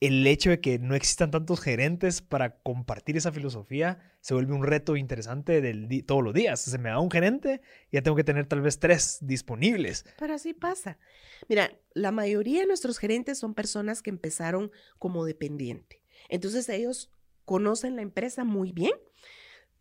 el 0.02 0.28
hecho 0.28 0.50
de 0.50 0.60
que 0.60 0.78
no 0.78 0.94
existan 0.96 1.32
tantos 1.32 1.62
gerentes 1.62 2.22
para 2.22 2.58
compartir 2.58 3.16
esa 3.16 3.32
filosofía 3.32 4.00
se 4.22 4.34
vuelve 4.34 4.54
un 4.54 4.64
reto 4.64 4.98
interesante 4.98 5.62
todos 6.04 6.24
los 6.24 6.34
días. 6.34 6.62
Se 6.62 6.78
me 6.78 6.90
da 6.90 7.00
un 7.00 7.12
gerente 7.12 7.62
ya 7.92 8.02
tengo 8.02 8.18
que 8.18 8.24
tener 8.24 8.46
tal 8.46 8.62
vez 8.62 8.80
tres 8.80 9.20
disponibles. 9.22 10.06
Pero 10.18 10.34
así 10.34 10.54
pasa. 10.54 10.98
Mira, 11.48 11.72
la 11.94 12.12
mayoría 12.12 12.62
de 12.62 12.68
nuestros 12.68 12.98
gerentes 12.98 13.40
son 13.40 13.54
personas 13.54 14.02
que 14.02 14.10
empezaron 14.10 14.72
como 15.00 15.26
dependiente. 15.26 16.02
Entonces 16.28 16.68
ellos 16.70 17.12
conocen 17.46 17.96
la 17.96 18.02
empresa 18.02 18.44
muy 18.44 18.72
bien. 18.72 18.94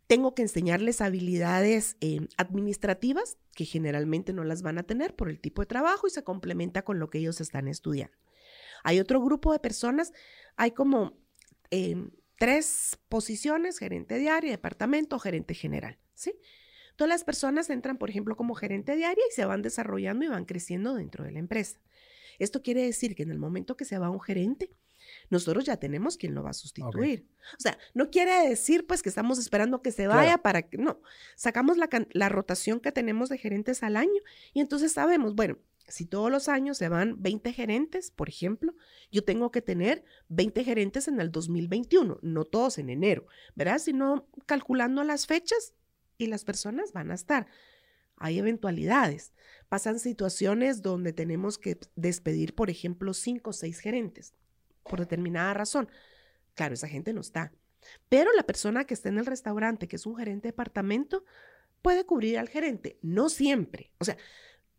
Tengo 0.07 0.35
que 0.35 0.42
enseñarles 0.42 1.00
habilidades 1.00 1.96
eh, 2.00 2.29
administrativas 2.37 3.38
que 3.55 3.64
generalmente 3.64 4.33
no 4.33 4.44
las 4.44 4.62
van 4.62 4.79
a 4.79 4.83
tener 4.83 5.16
por 5.16 5.31
el 5.31 5.40
tipo 5.40 5.62
de 5.62 5.66
trabajo 5.66 6.07
y 6.07 6.11
se 6.11 6.22
complementa 6.22 6.83
con 6.83 6.98
lo 6.98 7.09
que 7.09 7.18
ellos 7.18 7.40
están 7.40 7.66
estudiando. 7.68 8.16
Hay 8.85 9.01
otro 9.01 9.20
grupo 9.20 9.53
de 9.53 9.59
personas, 9.59 10.12
hay 10.57 10.70
como 10.70 11.18
em, 11.70 12.11
tres 12.38 12.99
posiciones, 13.09 13.79
gerente 13.79 14.18
diario, 14.18 14.51
departamento, 14.51 15.18
gerente 15.18 15.55
general, 15.55 15.99
¿sí? 16.14 16.35
Todas 16.94 17.09
las 17.09 17.25
personas 17.25 17.70
entran, 17.70 17.99
por 17.99 18.11
ejemplo, 18.11 18.37
como 18.37 18.55
gerente 18.55 18.94
diaria 18.94 19.25
y 19.29 19.33
se 19.35 19.44
van 19.44 19.62
desarrollando 19.62 20.25
y 20.25 20.29
van 20.29 20.44
creciendo 20.44 20.94
dentro 20.94 21.25
de 21.25 21.33
la 21.33 21.40
empresa. 21.40 21.81
Esto 22.38 22.62
quiere 22.62 22.83
decir 22.83 23.16
que 23.16 23.25
en 23.25 23.33
el 23.33 23.38
momento 23.38 23.77
que 23.77 23.85
se 23.85 23.99
va 23.99 24.11
un 24.11 24.20
gerente, 24.20 24.70
nosotros 25.31 25.64
ya 25.64 25.77
tenemos 25.77 26.16
quien 26.16 26.35
lo 26.35 26.42
va 26.42 26.51
a 26.51 26.55
sustituir. 26.55 27.27
O 27.59 27.61
sea, 27.61 27.79
no 27.94 28.11
quiere 28.11 28.49
decir 28.49 28.87
pues 28.87 29.03
que 29.03 29.09
estamos 29.09 29.38
esperando 29.38 29.83
que 29.83 29.92
se 29.92 30.07
vaya 30.07 30.38
para 30.38 30.62
que, 30.62 30.79
no, 30.79 31.01
sacamos 31.37 31.77
la, 31.77 31.88
la, 32.12 32.29
rotación 32.29 32.81
que 32.81 32.92
tenemos 32.92 33.29
de 33.29 33.38
gerentes 33.38 33.83
al 33.83 33.97
año 33.97 34.20
y 34.53 34.61
entonces 34.61 34.92
sabemos, 34.92 35.35
bueno, 35.35 35.59
si 35.88 36.07
todos 36.07 36.31
los 36.31 36.49
años 36.49 36.79
se 36.79 36.88
van 36.88 37.23
20 37.23 37.53
gerentes, 37.53 38.11
por 38.11 38.29
ejemplo, 38.29 38.75
yo 39.11 39.25
tengo 39.25 39.51
que 39.51 39.62
tener 39.62 40.05
20 40.29 40.64
gerentes 40.64 41.09
en 41.09 41.20
el 41.20 41.31
2021, 41.31 42.18
no 42.23 42.44
todos 42.44 42.79
en 42.79 42.90
enero, 42.90 43.27
¿verdad? 43.55 43.79
Sino 43.79 44.29
calculando 44.47 45.05
las 45.05 45.27
fechas 45.27 45.75
y 46.18 46.27
las 46.27 46.44
personas 46.44 46.92
van 46.92 47.11
a 47.11 47.14
estar. 47.14 47.47
Hay 48.16 48.38
eventualidades. 48.38 49.33
Pasan 49.68 49.99
situaciones 49.99 50.83
donde 50.83 51.12
tenemos 51.12 51.59
que 51.59 51.79
despedir, 51.97 52.55
por 52.55 52.70
ejemplo, 52.70 53.12
cinco 53.12 53.51
o 53.51 53.53
seis 53.53 53.81
gerentes 53.81 54.35
por 54.85 55.01
determinada 55.01 55.55
razón. 55.55 55.88
Claro, 56.55 56.75
esa 56.75 56.88
gente 56.88 57.12
no 57.12 57.20
está. 57.20 57.53
Pero 58.09 58.33
la 58.33 58.44
persona 58.44 58.85
que 58.85 58.94
está 58.94 59.09
en 59.09 59.18
el 59.18 59.27
restaurante, 59.27 59.88
que 59.88 59.97
es 59.97 60.07
un 60.07 60.16
gerente 60.16 60.49
de 60.49 60.53
departamento, 60.53 61.25
puede 61.83 62.05
cubrir 62.05 62.38
al 62.38 62.49
gerente. 62.49 62.99
No 63.03 63.29
siempre. 63.29 63.90
O 63.99 64.05
sea, 64.05 64.16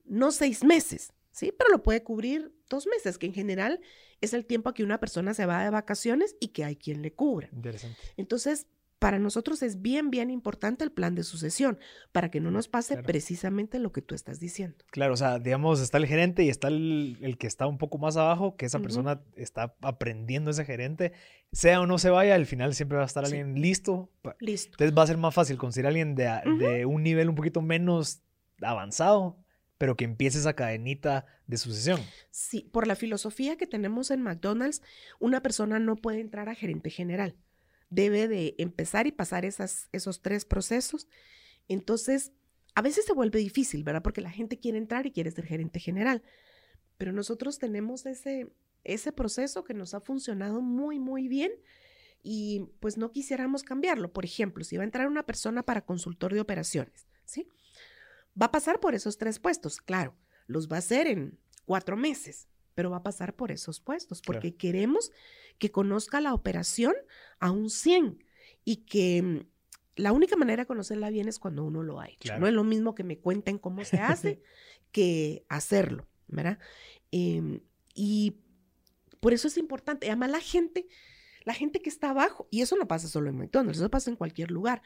no 0.05 0.31
seis 0.31 0.63
meses, 0.63 1.13
¿sí? 1.31 1.53
Pero 1.57 1.71
lo 1.71 1.83
puede 1.83 2.03
cubrir 2.03 2.53
dos 2.69 2.87
meses, 2.87 3.17
que 3.17 3.25
en 3.25 3.33
general 3.33 3.79
es 4.21 4.33
el 4.33 4.45
tiempo 4.45 4.69
a 4.69 4.73
que 4.73 4.83
una 4.83 4.99
persona 4.99 5.33
se 5.33 5.45
va 5.45 5.63
de 5.63 5.69
vacaciones 5.69 6.35
y 6.39 6.49
que 6.49 6.63
hay 6.63 6.75
quien 6.75 7.01
le 7.01 7.13
cubra. 7.13 7.49
Interesante. 7.51 7.99
Entonces, 8.17 8.67
para 8.99 9.19
nosotros 9.19 9.61
es 9.61 9.81
bien, 9.81 10.09
bien 10.09 10.31
importante 10.31 10.83
el 10.83 10.91
plan 10.91 11.15
de 11.15 11.23
sucesión, 11.23 11.77
para 12.11 12.31
que 12.31 12.39
no 12.39 12.49
nos 12.49 12.67
pase 12.67 12.97
precisamente 13.03 13.77
lo 13.77 13.91
que 13.91 14.01
tú 14.01 14.15
estás 14.15 14.39
diciendo. 14.39 14.77
Claro, 14.89 15.13
o 15.13 15.17
sea, 15.17 15.37
digamos, 15.37 15.81
está 15.81 15.97
el 15.97 16.07
gerente 16.07 16.43
y 16.43 16.49
está 16.49 16.69
el, 16.69 17.35
que 17.37 17.45
está 17.45 17.67
un 17.67 17.77
poco 17.77 17.97
más 17.97 18.17
abajo, 18.17 18.55
que 18.55 18.65
esa 18.65 18.79
persona 18.79 19.21
está 19.35 19.75
aprendiendo 19.81 20.49
ese 20.49 20.65
gerente, 20.65 21.11
sea 21.51 21.81
o 21.81 21.85
no 21.85 21.97
se 21.99 22.09
vaya, 22.09 22.35
al 22.35 22.45
final 22.45 22.73
siempre 22.73 22.97
va 22.97 23.03
a 23.03 23.07
estar 23.07 23.25
alguien 23.25 23.61
listo. 23.61 24.09
Listo. 24.39 24.71
Entonces 24.71 24.97
va 24.97 25.03
a 25.03 25.07
ser 25.07 25.17
más 25.17 25.35
fácil 25.35 25.57
conseguir 25.57 25.85
a 25.85 25.89
alguien 25.89 26.15
de, 26.15 26.31
de 26.57 26.85
un 26.85 27.03
nivel 27.03 27.29
un 27.29 27.35
poquito 27.35 27.61
menos 27.61 28.21
avanzado 28.61 29.44
pero 29.77 29.95
que 29.95 30.05
empiece 30.05 30.39
esa 30.39 30.55
cadenita 30.55 31.25
de 31.47 31.57
sucesión. 31.57 32.01
Sí, 32.31 32.69
por 32.71 32.87
la 32.87 32.95
filosofía 32.95 33.57
que 33.57 33.67
tenemos 33.67 34.11
en 34.11 34.21
McDonald's, 34.21 34.81
una 35.19 35.41
persona 35.41 35.79
no 35.79 35.95
puede 35.95 36.21
entrar 36.21 36.49
a 36.49 36.55
gerente 36.55 36.89
general. 36.89 37.35
Debe 37.89 38.27
de 38.27 38.55
empezar 38.57 39.07
y 39.07 39.11
pasar 39.11 39.45
esas, 39.45 39.89
esos 39.91 40.21
tres 40.21 40.45
procesos. 40.45 41.07
Entonces, 41.67 42.31
a 42.73 42.81
veces 42.81 43.05
se 43.05 43.13
vuelve 43.13 43.39
difícil, 43.39 43.83
¿verdad? 43.83 44.01
Porque 44.01 44.21
la 44.21 44.31
gente 44.31 44.59
quiere 44.59 44.77
entrar 44.77 45.05
y 45.05 45.11
quiere 45.11 45.31
ser 45.31 45.45
gerente 45.45 45.79
general. 45.79 46.23
Pero 46.97 47.11
nosotros 47.11 47.59
tenemos 47.59 48.05
ese, 48.05 48.53
ese 48.83 49.11
proceso 49.11 49.63
que 49.63 49.73
nos 49.73 49.93
ha 49.93 50.01
funcionado 50.01 50.61
muy, 50.61 50.99
muy 50.99 51.27
bien 51.27 51.51
y 52.23 52.71
pues 52.79 52.97
no 52.97 53.11
quisiéramos 53.11 53.63
cambiarlo. 53.63 54.11
Por 54.11 54.25
ejemplo, 54.25 54.63
si 54.63 54.77
va 54.77 54.83
a 54.83 54.85
entrar 54.85 55.07
una 55.07 55.25
persona 55.25 55.63
para 55.63 55.85
consultor 55.85 56.33
de 56.33 56.39
operaciones, 56.39 57.07
¿sí? 57.25 57.49
Va 58.39 58.47
a 58.47 58.51
pasar 58.51 58.79
por 58.79 58.95
esos 58.95 59.17
tres 59.17 59.39
puestos, 59.39 59.79
claro, 59.79 60.15
los 60.47 60.69
va 60.69 60.77
a 60.77 60.79
hacer 60.79 61.07
en 61.07 61.39
cuatro 61.65 61.97
meses, 61.97 62.47
pero 62.73 62.89
va 62.89 62.97
a 62.97 63.03
pasar 63.03 63.35
por 63.35 63.51
esos 63.51 63.79
puestos 63.79 64.21
porque 64.21 64.55
queremos 64.55 65.11
que 65.57 65.71
conozca 65.71 66.19
la 66.21 66.33
operación 66.33 66.93
a 67.39 67.51
un 67.51 67.69
100 67.69 68.23
y 68.65 68.77
que 68.85 69.21
mm, 69.21 69.39
la 69.95 70.11
única 70.11 70.35
manera 70.35 70.63
de 70.63 70.67
conocerla 70.67 71.09
bien 71.09 71.27
es 71.27 71.39
cuando 71.39 71.63
uno 71.63 71.81
lo 71.81 71.99
ha 71.99 72.07
hecho. 72.07 72.37
No 72.37 72.47
es 72.47 72.53
lo 72.53 72.63
mismo 72.63 72.95
que 72.95 73.03
me 73.03 73.17
cuenten 73.17 73.57
cómo 73.57 73.85
se 73.85 73.97
hace 73.97 74.41
que 74.91 75.45
hacerlo, 75.47 76.07
¿verdad? 76.27 76.59
Em, 77.11 77.61
y 77.93 78.37
por 79.21 79.33
eso 79.33 79.47
es 79.47 79.57
importante. 79.57 80.07
Además, 80.07 80.31
la 80.31 80.41
gente, 80.41 80.87
la 81.45 81.53
gente 81.53 81.81
que 81.81 81.89
está 81.89 82.09
abajo, 82.09 82.47
y 82.51 82.61
eso 82.61 82.75
no 82.75 82.87
pasa 82.87 83.07
solo 83.07 83.29
en 83.29 83.37
McDonald's, 83.37 83.79
eso 83.79 83.89
pasa 83.89 84.09
en 84.09 84.17
cualquier 84.17 84.51
lugar. 84.51 84.81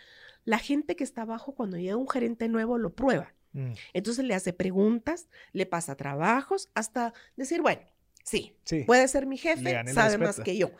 La 0.45 0.59
gente 0.59 0.95
que 0.95 1.03
está 1.03 1.23
abajo, 1.23 1.55
cuando 1.55 1.77
llega 1.77 1.97
un 1.97 2.07
gerente 2.07 2.47
nuevo, 2.47 2.77
lo 2.77 2.93
prueba. 2.93 3.33
Mm. 3.53 3.71
Entonces 3.93 4.25
le 4.25 4.35
hace 4.35 4.53
preguntas, 4.53 5.27
le 5.53 5.65
pasa 5.65 5.95
trabajos, 5.95 6.69
hasta 6.75 7.13
decir, 7.35 7.61
bueno, 7.61 7.81
sí, 8.23 8.55
puede 8.85 9.07
ser 9.07 9.25
mi 9.25 9.37
jefe, 9.37 9.83
sabe 9.93 10.17
más 10.17 10.39
que 10.39 10.57
yo. 10.57 10.71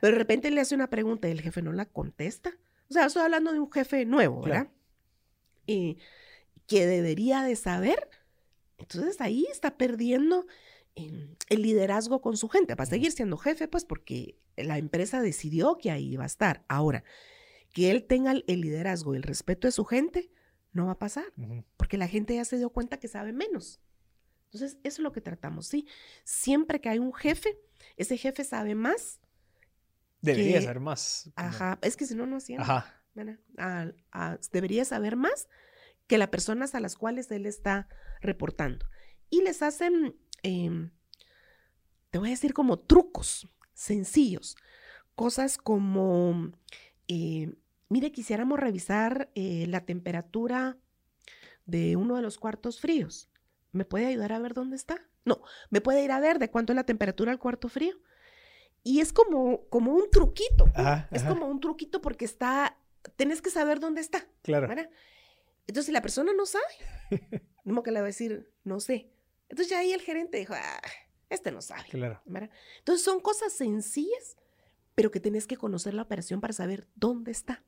Pero 0.00 0.12
de 0.12 0.18
repente 0.18 0.50
le 0.50 0.60
hace 0.60 0.74
una 0.74 0.90
pregunta 0.90 1.28
y 1.28 1.32
el 1.32 1.40
jefe 1.40 1.62
no 1.62 1.72
la 1.72 1.86
contesta. 1.86 2.52
O 2.88 2.92
sea, 2.92 3.06
estoy 3.06 3.22
hablando 3.22 3.52
de 3.52 3.60
un 3.60 3.70
jefe 3.70 4.04
nuevo, 4.04 4.42
¿verdad? 4.42 4.68
Y 5.66 5.98
que 6.66 6.86
debería 6.86 7.42
de 7.42 7.56
saber. 7.56 8.08
Entonces 8.78 9.20
ahí 9.20 9.46
está 9.50 9.76
perdiendo 9.76 10.46
em, 10.94 11.36
el 11.48 11.62
liderazgo 11.62 12.20
con 12.20 12.36
su 12.36 12.48
gente. 12.48 12.74
Va 12.74 12.84
a 12.84 12.86
seguir 12.86 13.12
siendo 13.12 13.36
jefe, 13.36 13.68
pues 13.68 13.84
porque 13.84 14.36
la 14.56 14.78
empresa 14.78 15.22
decidió 15.22 15.78
que 15.78 15.90
ahí 15.90 16.12
iba 16.12 16.24
a 16.24 16.26
estar. 16.26 16.64
Ahora, 16.68 17.04
que 17.72 17.90
él 17.90 18.04
tenga 18.04 18.32
el 18.32 18.60
liderazgo 18.60 19.14
y 19.14 19.18
el 19.18 19.22
respeto 19.22 19.68
de 19.68 19.72
su 19.72 19.84
gente, 19.84 20.30
no 20.72 20.86
va 20.86 20.92
a 20.92 20.98
pasar, 20.98 21.24
porque 21.76 21.98
la 21.98 22.08
gente 22.08 22.34
ya 22.34 22.44
se 22.44 22.56
dio 22.56 22.70
cuenta 22.70 22.98
que 22.98 23.08
sabe 23.08 23.32
menos. 23.32 23.80
Entonces, 24.52 24.78
eso 24.82 24.96
es 24.96 24.98
lo 24.98 25.12
que 25.12 25.20
tratamos, 25.20 25.66
¿sí? 25.66 25.86
Siempre 26.24 26.80
que 26.80 26.88
hay 26.88 26.98
un 26.98 27.12
jefe, 27.12 27.58
ese 27.96 28.16
jefe 28.16 28.44
sabe 28.44 28.74
más. 28.74 29.20
Debería 30.20 30.60
saber 30.60 30.80
más. 30.80 31.30
Ajá, 31.36 31.78
es 31.82 31.96
que 31.96 32.06
si 32.06 32.14
no, 32.14 32.26
no 32.26 32.36
hacía. 32.36 32.60
Ajá. 32.60 33.02
debería 34.52 34.84
saber 34.84 35.16
más 35.16 35.48
que 36.06 36.18
las 36.18 36.28
personas 36.28 36.74
a 36.74 36.80
las 36.80 36.96
cuales 36.96 37.30
él 37.30 37.46
está 37.46 37.88
reportando. 38.20 38.86
Y 39.28 39.42
les 39.42 39.62
hacen, 39.62 40.16
em, 40.42 40.90
te 42.10 42.18
voy 42.18 42.28
a 42.28 42.32
decir 42.32 42.52
como 42.52 42.78
trucos 42.78 43.48
sencillos, 43.72 44.56
cosas 45.14 45.56
como 45.56 46.52
eh, 47.06 47.54
mire, 47.90 48.12
quisiéramos 48.12 48.58
revisar 48.58 49.30
eh, 49.34 49.66
la 49.68 49.84
temperatura 49.84 50.78
de 51.66 51.96
uno 51.96 52.16
de 52.16 52.22
los 52.22 52.38
cuartos 52.38 52.80
fríos. 52.80 53.28
¿Me 53.72 53.84
puede 53.84 54.06
ayudar 54.06 54.32
a 54.32 54.38
ver 54.38 54.54
dónde 54.54 54.76
está? 54.76 55.06
No, 55.24 55.42
me 55.68 55.80
puede 55.80 56.02
ir 56.02 56.12
a 56.12 56.20
ver 56.20 56.38
de 56.38 56.50
cuánto 56.50 56.72
es 56.72 56.76
la 56.76 56.84
temperatura 56.84 57.32
del 57.32 57.38
cuarto 57.38 57.68
frío. 57.68 57.94
Y 58.82 59.00
es 59.00 59.12
como, 59.12 59.68
como 59.68 59.92
un 59.92 60.10
truquito. 60.10 60.64
es 61.10 61.22
como 61.24 61.46
un 61.46 61.60
truquito 61.60 62.00
porque 62.00 62.24
está, 62.24 62.78
tenés 63.16 63.42
que 63.42 63.50
saber 63.50 63.78
dónde 63.78 64.00
está. 64.00 64.26
Claro. 64.42 64.68
Entonces, 65.66 65.86
si 65.86 65.92
la 65.92 66.00
persona 66.00 66.32
no 66.32 66.46
sabe, 66.46 66.64
como 67.64 67.82
que 67.82 67.90
le 67.90 68.00
va 68.00 68.06
a 68.06 68.08
decir, 68.08 68.50
no 68.64 68.80
sé. 68.80 69.10
Entonces 69.48 69.68
ya 69.68 69.80
ahí 69.80 69.92
el 69.92 70.00
gerente 70.00 70.38
dijo, 70.38 70.54
ah, 70.54 70.80
este 71.28 71.52
no 71.52 71.60
sabe. 71.60 71.84
Claro. 71.90 72.22
Entonces 72.78 73.04
son 73.04 73.20
cosas 73.20 73.52
sencillas, 73.52 74.36
pero 74.94 75.10
que 75.10 75.20
tenés 75.20 75.46
que 75.46 75.56
conocer 75.56 75.92
la 75.92 76.02
operación 76.02 76.40
para 76.40 76.52
saber 76.52 76.88
dónde 76.94 77.32
está. 77.32 77.62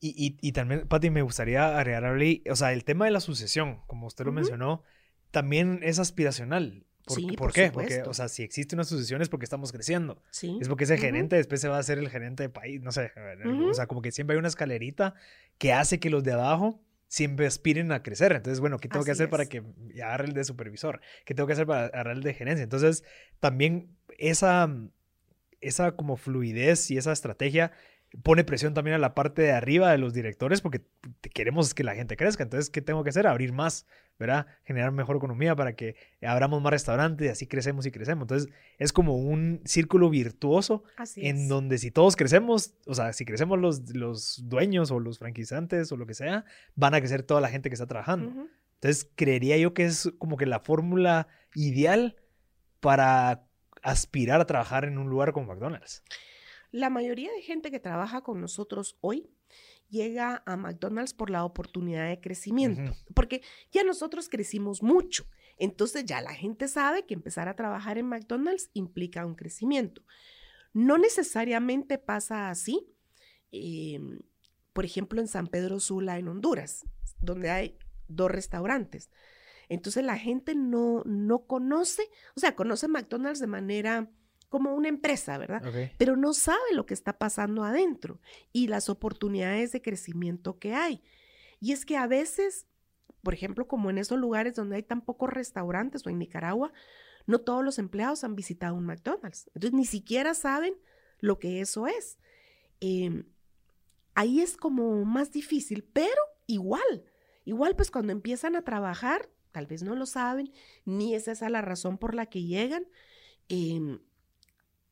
Y, 0.00 0.08
y, 0.16 0.36
y 0.46 0.52
también, 0.52 0.86
Pati, 0.88 1.10
me 1.10 1.22
gustaría 1.22 1.78
agregarle, 1.78 2.42
o 2.50 2.56
sea, 2.56 2.72
el 2.72 2.84
tema 2.84 3.04
de 3.06 3.10
la 3.10 3.20
sucesión, 3.20 3.80
como 3.86 4.06
usted 4.06 4.24
lo 4.24 4.30
Ujú. 4.30 4.36
mencionó, 4.36 4.82
también 5.30 5.80
es 5.82 5.98
aspiracional. 5.98 6.84
¿Por, 7.04 7.16
Sí, 7.16 7.26
¿por 7.28 7.36
por 7.36 7.52
qué? 7.52 7.70
Porque, 7.70 7.88
supuesto. 7.90 8.10
o 8.10 8.14
sea, 8.14 8.28
si 8.28 8.42
existe 8.42 8.74
una 8.74 8.82
sucesión 8.82 9.22
es 9.22 9.28
porque 9.28 9.44
estamos 9.44 9.70
creciendo. 9.70 10.20
Sí. 10.32 10.58
Es 10.60 10.68
porque 10.68 10.84
ese 10.84 10.98
gerente 10.98 11.36
después 11.36 11.60
se 11.60 11.68
va 11.68 11.76
a 11.76 11.80
hacer 11.80 11.98
el 11.98 12.08
gerente 12.10 12.42
de 12.42 12.48
país, 12.48 12.82
no 12.82 12.90
sé. 12.90 13.12
Ujú. 13.44 13.68
O 13.70 13.74
sea, 13.74 13.86
como 13.86 14.02
que 14.02 14.10
siempre 14.10 14.34
hay 14.34 14.38
una 14.40 14.48
escalerita 14.48 15.14
que 15.58 15.72
hace 15.72 16.00
que 16.00 16.10
los 16.10 16.24
de 16.24 16.32
abajo 16.32 16.82
siempre 17.06 17.46
aspiren 17.46 17.92
a 17.92 18.02
crecer. 18.02 18.32
Entonces, 18.32 18.58
bueno, 18.58 18.78
¿qué 18.78 18.88
tengo 18.88 19.04
que 19.04 19.12
Así 19.12 19.18
hacer 19.22 19.30
para 19.30 19.44
es. 19.44 19.48
que 19.48 19.62
agarre 20.02 20.24
el 20.26 20.32
de 20.32 20.42
supervisor? 20.42 21.00
¿Qué 21.24 21.32
tengo 21.34 21.46
que 21.46 21.52
hacer 21.52 21.66
para 21.66 21.84
agarrar 21.86 22.16
el 22.16 22.24
de 22.24 22.34
gerencia? 22.34 22.64
Entonces, 22.64 23.04
también 23.38 23.96
esa, 24.18 24.68
esa 25.60 25.92
como 25.92 26.16
fluidez 26.16 26.90
y 26.90 26.96
esa 26.98 27.12
estrategia 27.12 27.70
pone 28.22 28.44
presión 28.44 28.74
también 28.74 28.94
a 28.94 28.98
la 28.98 29.14
parte 29.14 29.42
de 29.42 29.52
arriba 29.52 29.90
de 29.90 29.98
los 29.98 30.14
directores 30.14 30.60
porque 30.60 30.82
queremos 31.34 31.74
que 31.74 31.84
la 31.84 31.94
gente 31.94 32.16
crezca. 32.16 32.42
Entonces, 32.42 32.70
¿qué 32.70 32.80
tengo 32.82 33.02
que 33.04 33.10
hacer? 33.10 33.26
Abrir 33.26 33.52
más, 33.52 33.86
¿verdad? 34.18 34.46
Generar 34.64 34.92
mejor 34.92 35.16
economía 35.16 35.54
para 35.54 35.74
que 35.74 35.96
abramos 36.22 36.62
más 36.62 36.70
restaurantes 36.70 37.26
y 37.26 37.30
así 37.30 37.46
crecemos 37.46 37.86
y 37.86 37.90
crecemos. 37.90 38.22
Entonces, 38.22 38.52
es 38.78 38.92
como 38.92 39.16
un 39.16 39.60
círculo 39.64 40.10
virtuoso 40.10 40.84
Así 40.96 41.26
en 41.26 41.36
es. 41.42 41.48
donde 41.48 41.78
si 41.78 41.90
todos 41.90 42.16
crecemos, 42.16 42.74
o 42.86 42.94
sea, 42.94 43.12
si 43.12 43.24
crecemos 43.24 43.58
los, 43.58 43.94
los 43.94 44.42
dueños 44.48 44.90
o 44.90 45.00
los 45.00 45.18
franquizantes 45.18 45.92
o 45.92 45.96
lo 45.96 46.06
que 46.06 46.14
sea, 46.14 46.44
van 46.74 46.94
a 46.94 47.00
crecer 47.00 47.22
toda 47.22 47.40
la 47.40 47.48
gente 47.48 47.68
que 47.70 47.74
está 47.74 47.86
trabajando. 47.86 48.48
Entonces, 48.74 49.10
creería 49.14 49.56
yo 49.56 49.74
que 49.74 49.84
es 49.84 50.12
como 50.18 50.36
que 50.36 50.46
la 50.46 50.60
fórmula 50.60 51.28
ideal 51.54 52.16
para 52.80 53.46
aspirar 53.82 54.40
a 54.40 54.46
trabajar 54.46 54.84
en 54.84 54.98
un 54.98 55.08
lugar 55.08 55.32
como 55.32 55.46
McDonald's. 55.46 56.02
La 56.70 56.90
mayoría 56.90 57.30
de 57.32 57.42
gente 57.42 57.70
que 57.70 57.80
trabaja 57.80 58.22
con 58.22 58.40
nosotros 58.40 58.96
hoy 59.00 59.30
llega 59.88 60.42
a 60.46 60.56
McDonald's 60.56 61.14
por 61.14 61.30
la 61.30 61.44
oportunidad 61.44 62.08
de 62.08 62.20
crecimiento, 62.20 62.92
porque 63.14 63.42
ya 63.70 63.84
nosotros 63.84 64.28
crecimos 64.28 64.82
mucho. 64.82 65.26
Entonces 65.58 66.04
ya 66.04 66.20
la 66.20 66.34
gente 66.34 66.68
sabe 66.68 67.06
que 67.06 67.14
empezar 67.14 67.48
a 67.48 67.56
trabajar 67.56 67.98
en 67.98 68.06
McDonald's 68.06 68.70
implica 68.74 69.24
un 69.24 69.34
crecimiento. 69.34 70.02
No 70.72 70.98
necesariamente 70.98 71.98
pasa 71.98 72.50
así. 72.50 72.86
eh, 73.52 74.00
por 74.76 74.84
ejemplo, 74.84 75.22
en 75.22 75.26
San 75.26 75.46
Pedro 75.46 75.80
Sula, 75.80 76.18
en 76.18 76.28
Honduras, 76.28 76.84
donde 77.18 77.48
hay 77.48 77.78
dos 78.08 78.30
restaurantes. 78.30 79.10
Entonces 79.70 80.04
la 80.04 80.18
gente 80.18 80.54
no, 80.54 81.02
no 81.06 81.46
conoce, 81.46 82.02
o 82.36 82.40
sea, 82.40 82.54
conoce 82.54 82.86
McDonald's 82.86 83.40
de 83.40 83.46
manera 83.46 84.10
como 84.48 84.74
una 84.74 84.88
empresa, 84.88 85.38
¿verdad? 85.38 85.62
Pero 85.98 86.16
no 86.16 86.32
sabe 86.32 86.72
lo 86.72 86.86
que 86.86 86.94
está 86.94 87.18
pasando 87.18 87.64
adentro 87.64 88.20
y 88.52 88.68
las 88.68 88.88
oportunidades 88.88 89.72
de 89.72 89.82
crecimiento 89.82 90.58
que 90.58 90.74
hay. 90.74 91.02
Y 91.60 91.72
es 91.72 91.84
que 91.84 91.96
a 91.96 92.06
veces, 92.06 92.66
por 93.22 93.34
ejemplo, 93.34 93.66
como 93.66 93.90
en 93.90 93.98
esos 93.98 94.18
lugares 94.18 94.54
donde 94.54 94.76
hay 94.76 94.82
tan 94.82 95.00
pocos 95.00 95.30
restaurantes 95.30 96.06
o 96.06 96.10
en 96.10 96.18
Nicaragua, 96.18 96.72
no 97.26 97.40
todos 97.40 97.64
los 97.64 97.78
empleados 97.78 98.24
han 98.24 98.36
visitado 98.36 98.74
un 98.74 98.86
McDonald's. 98.86 99.50
Entonces 99.54 99.72
ni 99.72 99.84
siquiera 99.84 100.34
saben 100.34 100.74
lo 101.18 101.38
que 101.38 101.60
eso 101.60 101.86
es. 101.86 102.18
Em, 102.80 103.24
ahí 104.14 104.40
es 104.40 104.56
como 104.56 105.04
más 105.04 105.32
difícil, 105.32 105.82
pero 105.92 106.20
igual, 106.46 107.04
igual 107.44 107.74
pues 107.74 107.90
cuando 107.90 108.12
empiezan 108.12 108.54
a 108.54 108.62
trabajar, 108.62 109.28
tal 109.50 109.66
vez 109.66 109.82
no 109.82 109.96
lo 109.96 110.06
saben, 110.06 110.52
ni 110.84 111.14
es 111.14 111.28
esa 111.28 111.48
la 111.48 111.62
razón 111.62 111.98
por 111.98 112.14
la 112.14 112.26
que 112.26 112.44
llegan. 112.44 112.86
em, 113.48 114.00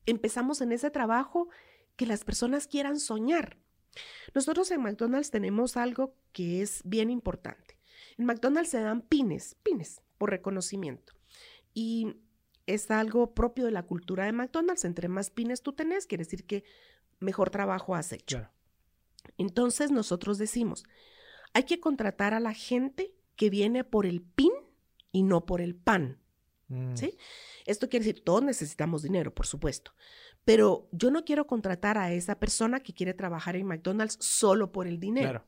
empezamos 0.06 0.60
en 0.60 0.72
ese 0.72 0.90
trabajo 0.90 1.48
que 1.96 2.06
las 2.06 2.24
personas 2.24 2.66
quieran 2.66 2.98
soñar. 2.98 3.58
Nosotros 4.34 4.70
en 4.70 4.82
McDonald's 4.82 5.30
tenemos 5.30 5.76
algo 5.76 6.16
que 6.32 6.62
es 6.62 6.82
bien 6.84 7.10
importante. 7.10 7.78
En 8.18 8.26
McDonald's 8.26 8.70
se 8.70 8.80
dan 8.80 9.02
pines, 9.02 9.56
pines 9.62 10.02
por 10.18 10.30
reconocimiento. 10.30 11.14
Y 11.72 12.16
es 12.66 12.90
algo 12.90 13.34
propio 13.34 13.64
de 13.64 13.70
la 13.70 13.84
cultura 13.84 14.24
de 14.24 14.32
McDonald's. 14.32 14.84
Entre 14.84 15.08
más 15.08 15.30
pines 15.30 15.62
tú 15.62 15.72
tenés, 15.72 16.06
quiere 16.06 16.24
decir 16.24 16.44
que 16.44 16.64
mejor 17.20 17.50
trabajo 17.50 17.94
has 17.94 18.12
hecho. 18.12 18.38
Claro. 18.38 18.52
Entonces 19.38 19.90
nosotros 19.90 20.38
decimos, 20.38 20.84
hay 21.52 21.64
que 21.64 21.80
contratar 21.80 22.34
a 22.34 22.40
la 22.40 22.52
gente 22.52 23.14
que 23.36 23.50
viene 23.50 23.84
por 23.84 24.06
el 24.06 24.22
pin 24.22 24.52
y 25.12 25.22
no 25.22 25.46
por 25.46 25.60
el 25.60 25.74
pan. 25.74 26.20
Mm, 26.68 26.94
¿Sí? 26.94 27.16
Esto 27.66 27.88
quiere 27.88 28.04
decir, 28.04 28.24
todos 28.24 28.42
necesitamos 28.42 29.02
dinero, 29.02 29.34
por 29.34 29.46
supuesto, 29.46 29.92
pero 30.44 30.88
yo 30.92 31.10
no 31.10 31.24
quiero 31.24 31.46
contratar 31.46 31.98
a 31.98 32.12
esa 32.12 32.38
persona 32.38 32.80
que 32.80 32.94
quiere 32.94 33.14
trabajar 33.14 33.56
en 33.56 33.66
McDonald's 33.66 34.18
solo 34.20 34.72
por 34.72 34.86
el 34.86 35.00
dinero. 35.00 35.44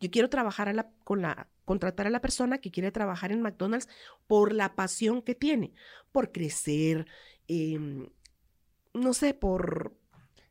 Yo 0.00 0.10
quiero 0.10 0.28
trabajar 0.28 0.68
a 0.68 0.72
la, 0.72 0.90
con 1.04 1.22
la, 1.22 1.48
contratar 1.64 2.06
a 2.06 2.10
la 2.10 2.20
persona 2.20 2.58
que 2.58 2.70
quiere 2.70 2.90
trabajar 2.92 3.32
en 3.32 3.42
McDonald's 3.42 3.88
por 4.26 4.52
la 4.52 4.74
pasión 4.74 5.22
que 5.22 5.34
tiene, 5.34 5.74
por 6.12 6.32
crecer, 6.32 7.06
em, 7.48 8.08
no 8.92 9.14
sé, 9.14 9.34
por, 9.34 9.94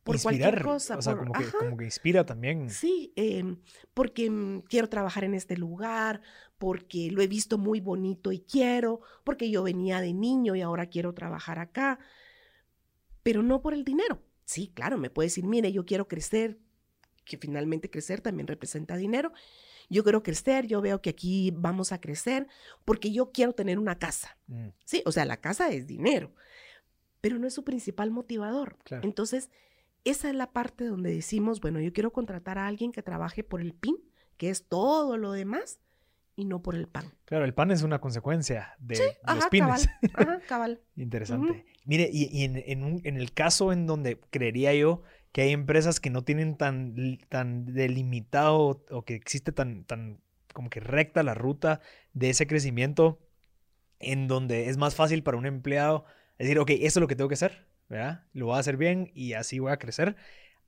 por 0.06 0.16
Inspirar, 0.16 0.40
cualquier 0.52 0.64
cosa. 0.64 0.98
o 0.98 1.02
sea, 1.02 1.14
por- 1.16 1.22
como, 1.28 1.34
que, 1.34 1.44
ajá. 1.46 1.58
como 1.58 1.76
que 1.78 1.86
inspira 1.86 2.26
también. 2.26 2.70
Sí, 2.70 3.12
em, 3.16 3.58
porque 3.96 4.30
mm, 4.30 4.62
quiero 4.70 4.88
trabajar 4.88 5.24
en 5.24 5.34
este 5.34 5.58
lugar, 5.58 6.22
porque 6.60 7.10
lo 7.12 7.22
he 7.24 7.28
visto 7.28 7.58
muy 7.58 7.80
bonito 7.82 8.32
y 8.32 8.40
quiero, 8.42 9.02
porque 9.24 9.50
yo 9.50 9.64
venía 9.64 10.00
de 10.02 10.14
niño 10.14 10.56
y 10.56 10.62
ahora 10.62 10.86
quiero 10.86 11.14
trabajar 11.14 11.58
acá, 11.58 11.98
pero 13.24 13.42
no 13.42 13.62
por 13.62 13.74
el 13.74 13.84
dinero. 13.84 14.22
Sí, 14.46 14.72
claro, 14.74 14.98
me 15.00 15.10
puede 15.10 15.26
decir, 15.28 15.44
mire, 15.46 15.72
yo 15.72 15.86
quiero 15.86 16.08
crecer, 16.08 16.60
que 17.26 17.38
finalmente 17.38 17.90
crecer 17.90 18.22
también 18.22 18.46
representa 18.48 18.96
dinero. 18.98 19.34
Yo 19.90 20.04
quiero 20.04 20.22
crecer, 20.22 20.68
yo 20.68 20.82
veo 20.82 21.02
que 21.02 21.10
aquí 21.10 21.52
vamos 21.52 21.92
a 21.92 22.00
crecer 22.00 22.48
porque 22.86 23.12
yo 23.12 23.32
quiero 23.32 23.54
tener 23.54 23.80
una 23.80 23.98
casa. 23.98 24.38
Mm, 24.46 24.68
Sí, 24.86 25.02
o 25.08 25.12
sea, 25.12 25.26
la 25.26 25.38
casa 25.42 25.70
es 25.70 25.88
dinero, 25.88 26.32
pero 27.22 27.40
no 27.40 27.48
es 27.48 27.56
su 27.56 27.64
principal 27.64 28.12
motivador. 28.12 28.78
Claro. 28.84 29.04
Entonces, 29.08 29.50
esa 30.06 30.30
es 30.30 30.36
la 30.36 30.52
parte 30.54 30.86
donde 30.86 31.14
decimos, 31.14 31.60
bueno, 31.60 31.80
yo 31.82 31.92
quiero 31.92 32.12
contratar 32.14 32.58
a 32.58 32.68
alguien 32.68 32.92
que 32.92 33.04
trabaje 33.04 33.44
por 33.44 33.60
el 33.62 33.74
PIN, 33.74 33.98
que 34.38 34.50
es 34.50 34.68
todo 34.68 35.18
lo 35.18 35.32
demás, 35.34 35.80
y 36.38 36.46
no 36.46 36.62
por 36.62 36.76
el 36.76 36.88
pan. 36.88 37.14
Claro, 37.26 37.46
el 37.46 37.54
pan 37.54 37.72
es 37.72 37.82
una 37.82 38.00
consecuencia 38.00 38.76
de 38.80 38.98
los 38.98 39.16
Ajá, 39.24 39.50
pines. 39.50 39.88
cabal. 40.12 40.12
Ajá, 40.14 40.42
cabal. 40.48 40.82
Interesante. 40.96 41.66
Mire, 41.86 42.10
y, 42.12 42.26
y 42.32 42.44
en, 42.44 42.58
en 42.58 42.84
un- 42.84 43.02
en 43.04 43.18
el 43.18 43.32
caso 43.34 43.72
en 43.72 43.86
donde 43.88 44.20
creería 44.32 44.74
yo 44.74 45.02
que 45.32 45.42
hay 45.44 45.52
empresas 45.52 46.00
que 46.00 46.10
no 46.10 46.24
tienen 46.24 46.56
tan, 46.58 46.96
tan 47.30 47.66
delimitado 47.74 48.84
o 48.90 49.06
que 49.06 49.16
existe 49.16 49.52
tan, 49.52 49.84
tan 49.86 50.20
como 50.54 50.70
que 50.70 50.80
recta 50.80 51.24
la 51.24 51.34
ruta 51.34 51.82
de 52.14 52.30
ese 52.30 52.48
crecimiento, 52.48 53.20
en 54.00 54.28
donde 54.28 54.70
es 54.70 54.78
más 54.78 54.96
fácil 54.96 55.24
para 55.24 55.38
un 55.38 55.46
empleado 55.46 56.06
decir, 56.38 56.60
ok, 56.60 56.70
esto 56.72 57.00
es 57.00 57.02
lo 57.02 57.08
que 57.08 57.16
tengo 57.16 57.28
que 57.30 57.34
hacer, 57.36 57.66
¿verdad? 57.90 58.24
Lo 58.34 58.48
voy 58.48 58.56
a 58.56 58.60
hacer 58.60 58.78
bien 58.78 59.12
y 59.14 59.34
así 59.34 59.60
voy 59.60 59.72
a 59.72 59.78
crecer. 59.78 60.16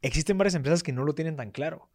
Existen 0.02 0.38
varias 0.38 0.56
empresas 0.56 0.84
que 0.84 0.94
no 0.94 1.04
lo 1.04 1.16
tienen 1.16 1.36
tan 1.36 1.52
claro. 1.52 1.90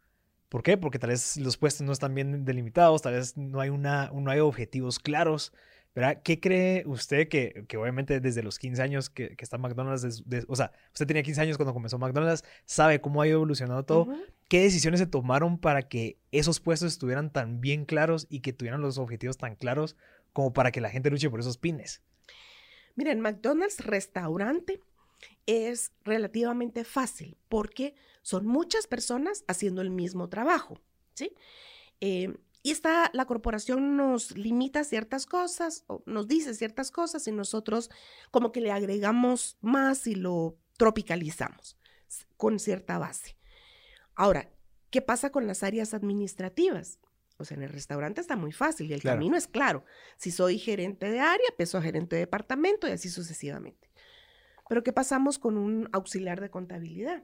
¿Por 0.49 0.61
qué? 0.63 0.77
Porque 0.77 0.99
tal 0.99 1.09
vez 1.09 1.37
los 1.37 1.57
puestos 1.57 1.85
no 1.85 1.91
están 1.93 2.13
bien 2.13 2.45
delimitados, 2.45 3.01
tal 3.01 3.13
vez 3.13 3.37
no 3.37 3.59
hay, 3.59 3.69
una, 3.69 4.11
no 4.13 4.29
hay 4.29 4.39
objetivos 4.39 4.99
claros. 4.99 5.53
¿verdad? 5.95 6.21
¿Qué 6.23 6.39
cree 6.39 6.83
usted 6.87 7.27
que, 7.27 7.65
que 7.67 7.77
obviamente 7.77 8.19
desde 8.19 8.41
los 8.41 8.57
15 8.57 8.81
años 8.81 9.11
que, 9.11 9.35
que 9.35 9.43
está 9.43 9.59
McDonald's, 9.59 10.01
des- 10.01 10.27
des- 10.27 10.45
o 10.47 10.55
sea, 10.55 10.71
usted 10.91 11.05
tenía 11.05 11.21
15 11.21 11.39
años 11.41 11.55
cuando 11.55 11.71
comenzó 11.71 11.99
McDonald's, 11.99 12.43
sabe 12.65 12.99
cómo 12.99 13.21
ha 13.21 13.27
ido 13.27 13.35
evolucionando 13.35 13.83
todo? 13.85 14.07
¿Qué 14.49 14.61
decisiones 14.61 14.99
se 14.99 15.05
tomaron 15.05 15.59
para 15.59 15.83
que 15.87 16.17
esos 16.31 16.59
puestos 16.59 16.93
estuvieran 16.93 17.31
tan 17.31 17.61
bien 17.61 17.85
claros 17.85 18.25
y 18.27 18.39
que 18.39 18.53
tuvieran 18.53 18.81
los 18.81 18.97
objetivos 18.97 19.37
tan 19.37 19.55
claros 19.55 19.95
como 20.33 20.51
para 20.51 20.71
que 20.71 20.81
la 20.81 20.89
gente 20.89 21.11
luche 21.11 21.29
por 21.29 21.39
esos 21.39 21.59
pines? 21.59 22.01
Miren, 22.95 23.21
McDonald's 23.21 23.85
restaurante 23.85 24.79
es 25.45 25.91
relativamente 26.03 26.83
fácil 26.83 27.37
porque 27.49 27.95
son 28.21 28.45
muchas 28.45 28.87
personas 28.87 29.43
haciendo 29.47 29.81
el 29.81 29.89
mismo 29.89 30.29
trabajo, 30.29 30.79
¿sí? 31.13 31.33
Eh, 32.01 32.33
y 32.65 32.71
está, 32.71 33.09
la 33.13 33.25
corporación 33.25 33.97
nos 33.97 34.37
limita 34.37 34.85
ciertas 34.85 35.25
cosas, 35.25 35.83
o 35.87 36.01
nos 36.05 36.27
dice 36.29 36.53
ciertas 36.53 36.91
cosas 36.91 37.27
y 37.27 37.31
nosotros 37.33 37.89
como 38.31 38.53
que 38.53 38.61
le 38.61 38.71
agregamos 38.71 39.57
más 39.59 40.07
y 40.07 40.15
lo 40.15 40.57
tropicalizamos 40.77 41.77
con 42.37 42.59
cierta 42.59 42.97
base. 42.97 43.37
Ahora, 44.15 44.49
¿qué 44.91 45.01
pasa 45.01 45.29
con 45.31 45.45
las 45.45 45.63
áreas 45.63 45.93
administrativas? 45.93 46.99
O 47.37 47.45
sea, 47.45 47.57
en 47.57 47.63
el 47.63 47.69
restaurante 47.69 48.21
está 48.21 48.35
muy 48.37 48.51
fácil 48.53 48.89
y 48.89 48.93
el 48.93 49.01
Claro. 49.01 49.17
camino 49.17 49.35
es 49.35 49.47
claro. 49.47 49.83
Si 50.17 50.31
soy 50.31 50.57
gerente 50.59 51.09
de 51.09 51.19
área, 51.19 51.47
peso 51.57 51.77
a 51.77 51.81
gerente 51.81 52.15
de 52.15 52.21
departamento 52.21 52.87
y 52.87 52.91
así 52.91 53.09
sucesivamente. 53.09 53.89
Pero 54.69 54.83
¿qué 54.83 54.93
pasamos 54.93 55.39
con 55.39 55.57
un 55.57 55.89
auxiliar 55.91 56.41
de 56.41 56.49
contabilidad? 56.49 57.23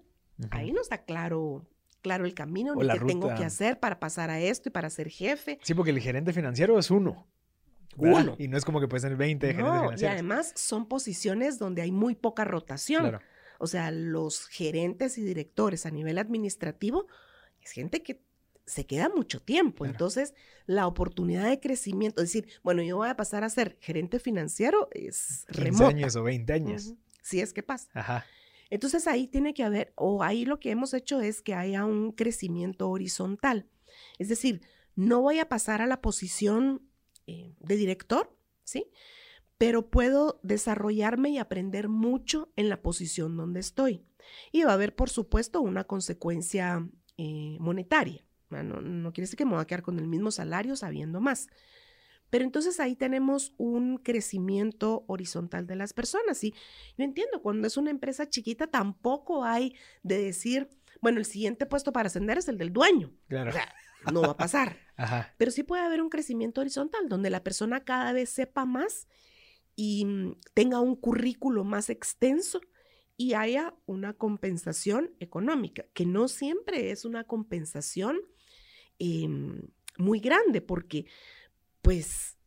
Ahí 0.51 0.71
no 0.71 0.81
está 0.81 0.99
claro, 1.03 1.65
claro 2.01 2.25
el 2.25 2.33
camino, 2.33 2.73
O 2.73 2.83
ni 2.83 2.89
qué 2.89 3.05
tengo 3.05 3.33
que 3.35 3.43
hacer 3.43 3.79
para 3.79 3.99
pasar 3.99 4.29
a 4.29 4.39
esto 4.39 4.69
y 4.69 4.71
para 4.71 4.89
ser 4.89 5.09
jefe. 5.09 5.59
Sí, 5.63 5.73
porque 5.73 5.91
el 5.91 5.99
gerente 5.99 6.33
financiero 6.33 6.77
es 6.79 6.89
uno. 6.91 7.27
¿verdad? 7.97 8.21
Uno. 8.21 8.35
Y 8.37 8.47
no 8.47 8.57
es 8.57 8.63
como 8.63 8.79
que 8.79 8.87
puedes 8.87 9.03
tener 9.03 9.17
20 9.17 9.47
gerentes 9.47 9.65
No, 9.65 9.75
y 9.77 9.81
financieros. 9.83 10.13
además 10.13 10.53
son 10.55 10.87
posiciones 10.87 11.59
donde 11.59 11.81
hay 11.81 11.91
muy 11.91 12.15
poca 12.15 12.45
rotación. 12.45 13.01
Claro. 13.01 13.19
O 13.57 13.67
sea, 13.67 13.91
los 13.91 14.47
gerentes 14.47 15.17
y 15.17 15.23
directores 15.23 15.85
a 15.85 15.91
nivel 15.91 16.17
administrativo 16.17 17.07
es 17.61 17.71
gente 17.71 18.01
que 18.03 18.21
se 18.65 18.85
queda 18.85 19.09
mucho 19.09 19.41
tiempo. 19.41 19.79
Claro. 19.79 19.91
Entonces, 19.91 20.33
la 20.65 20.87
oportunidad 20.87 21.49
de 21.49 21.59
crecimiento, 21.59 22.21
es 22.21 22.29
decir, 22.31 22.47
bueno, 22.63 22.81
yo 22.83 22.95
voy 22.97 23.09
a 23.09 23.17
pasar 23.17 23.43
a 23.43 23.49
ser 23.49 23.77
gerente 23.81 24.19
financiero, 24.19 24.87
es 24.91 25.45
15 25.49 25.61
remota. 25.63 25.87
años 25.87 26.15
o 26.15 26.23
20 26.23 26.53
años. 26.53 26.93
Si 27.29 27.39
es 27.39 27.53
que 27.53 27.63
pasa. 27.63 27.89
Ajá. 27.93 28.25
Entonces 28.69 29.07
ahí 29.07 29.27
tiene 29.27 29.53
que 29.53 29.63
haber, 29.63 29.93
o 29.95 30.23
ahí 30.23 30.45
lo 30.45 30.59
que 30.59 30.71
hemos 30.71 30.93
hecho 30.93 31.21
es 31.21 31.41
que 31.41 31.53
haya 31.53 31.85
un 31.85 32.11
crecimiento 32.11 32.89
horizontal. 32.89 33.67
Es 34.19 34.29
decir, 34.29 34.61
no 34.95 35.21
voy 35.21 35.39
a 35.39 35.49
pasar 35.49 35.81
a 35.81 35.87
la 35.87 36.01
posición 36.01 36.81
eh, 37.25 37.55
de 37.59 37.75
director, 37.75 38.35
¿sí? 38.63 38.91
Pero 39.57 39.89
puedo 39.89 40.39
desarrollarme 40.43 41.29
y 41.29 41.37
aprender 41.37 41.89
mucho 41.89 42.51
en 42.55 42.69
la 42.69 42.81
posición 42.81 43.35
donde 43.37 43.59
estoy. 43.59 44.05
Y 44.51 44.63
va 44.63 44.71
a 44.71 44.75
haber, 44.75 44.95
por 44.95 45.09
supuesto, 45.09 45.61
una 45.61 45.85
consecuencia 45.85 46.87
eh, 47.17 47.57
monetaria. 47.59 48.23
No, 48.49 48.63
no 48.63 49.13
quiere 49.13 49.25
decir 49.25 49.37
que 49.37 49.45
me 49.45 49.53
voy 49.53 49.61
a 49.61 49.67
quedar 49.67 49.83
con 49.83 49.99
el 49.99 50.07
mismo 50.07 50.31
salario 50.31 50.75
sabiendo 50.75 51.19
más. 51.19 51.47
Pero 52.29 52.43
entonces 52.43 52.79
ahí 52.79 52.95
tenemos 52.95 53.53
un 53.57 53.97
crecimiento 53.97 55.03
horizontal 55.07 55.67
de 55.67 55.75
las 55.75 55.93
personas. 55.93 56.43
Y 56.43 56.53
yo 56.97 57.03
entiendo, 57.03 57.41
cuando 57.41 57.67
es 57.67 57.77
una 57.77 57.91
empresa 57.91 58.29
chiquita 58.29 58.67
tampoco 58.67 59.43
hay 59.43 59.75
de 60.03 60.21
decir, 60.21 60.69
bueno, 61.01 61.19
el 61.19 61.25
siguiente 61.25 61.65
puesto 61.65 61.91
para 61.91 62.07
ascender 62.07 62.37
es 62.37 62.47
el 62.47 62.57
del 62.57 62.71
dueño. 62.71 63.11
Claro. 63.27 63.49
O 63.49 63.53
sea, 63.53 63.73
no 64.11 64.21
va 64.21 64.31
a 64.31 64.37
pasar. 64.37 64.77
Ajá. 64.95 65.33
Pero 65.37 65.51
sí 65.51 65.63
puede 65.63 65.83
haber 65.83 66.01
un 66.01 66.09
crecimiento 66.09 66.61
horizontal 66.61 67.09
donde 67.09 67.29
la 67.29 67.43
persona 67.43 67.83
cada 67.83 68.11
vez 68.13 68.29
sepa 68.29 68.65
más 68.65 69.07
y 69.75 70.05
mm, 70.05 70.35
tenga 70.53 70.81
un 70.81 70.95
currículo 70.95 71.63
más 71.63 71.89
extenso 71.89 72.59
y 73.15 73.33
haya 73.33 73.75
una 73.85 74.13
compensación 74.13 75.13
económica, 75.19 75.85
que 75.93 76.05
no 76.05 76.29
siempre 76.29 76.91
es 76.91 77.03
una 77.03 77.25
compensación 77.25 78.17
em, 78.97 79.61
muy 79.97 80.21
grande, 80.21 80.61
porque 80.61 81.05
pues 81.81 82.37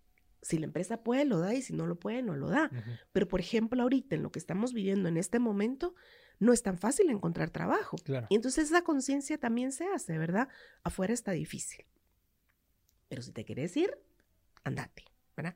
si 0.42 0.58
la 0.58 0.66
empresa 0.66 1.02
puede, 1.02 1.24
lo 1.24 1.38
da 1.38 1.54
y 1.54 1.62
si 1.62 1.72
no 1.72 1.86
lo 1.86 1.98
puede, 1.98 2.22
no 2.22 2.36
lo 2.36 2.48
da. 2.48 2.70
Pero 3.12 3.28
por 3.28 3.40
ejemplo, 3.40 3.82
ahorita 3.82 4.16
en 4.16 4.22
lo 4.22 4.32
que 4.32 4.38
estamos 4.38 4.72
viviendo 4.72 5.08
en 5.08 5.16
este 5.16 5.38
momento, 5.38 5.94
no 6.40 6.52
es 6.52 6.62
tan 6.62 6.78
fácil 6.78 7.08
encontrar 7.10 7.50
trabajo. 7.50 7.96
Claro. 7.98 8.26
Y 8.28 8.34
entonces 8.34 8.66
esa 8.66 8.82
conciencia 8.82 9.38
también 9.38 9.70
se 9.70 9.86
hace, 9.86 10.18
¿verdad? 10.18 10.48
Afuera 10.82 11.14
está 11.14 11.30
difícil. 11.30 11.86
Pero 13.08 13.22
si 13.22 13.30
te 13.30 13.44
quieres 13.44 13.76
ir, 13.76 13.96
andate, 14.64 15.04
¿verdad? 15.36 15.54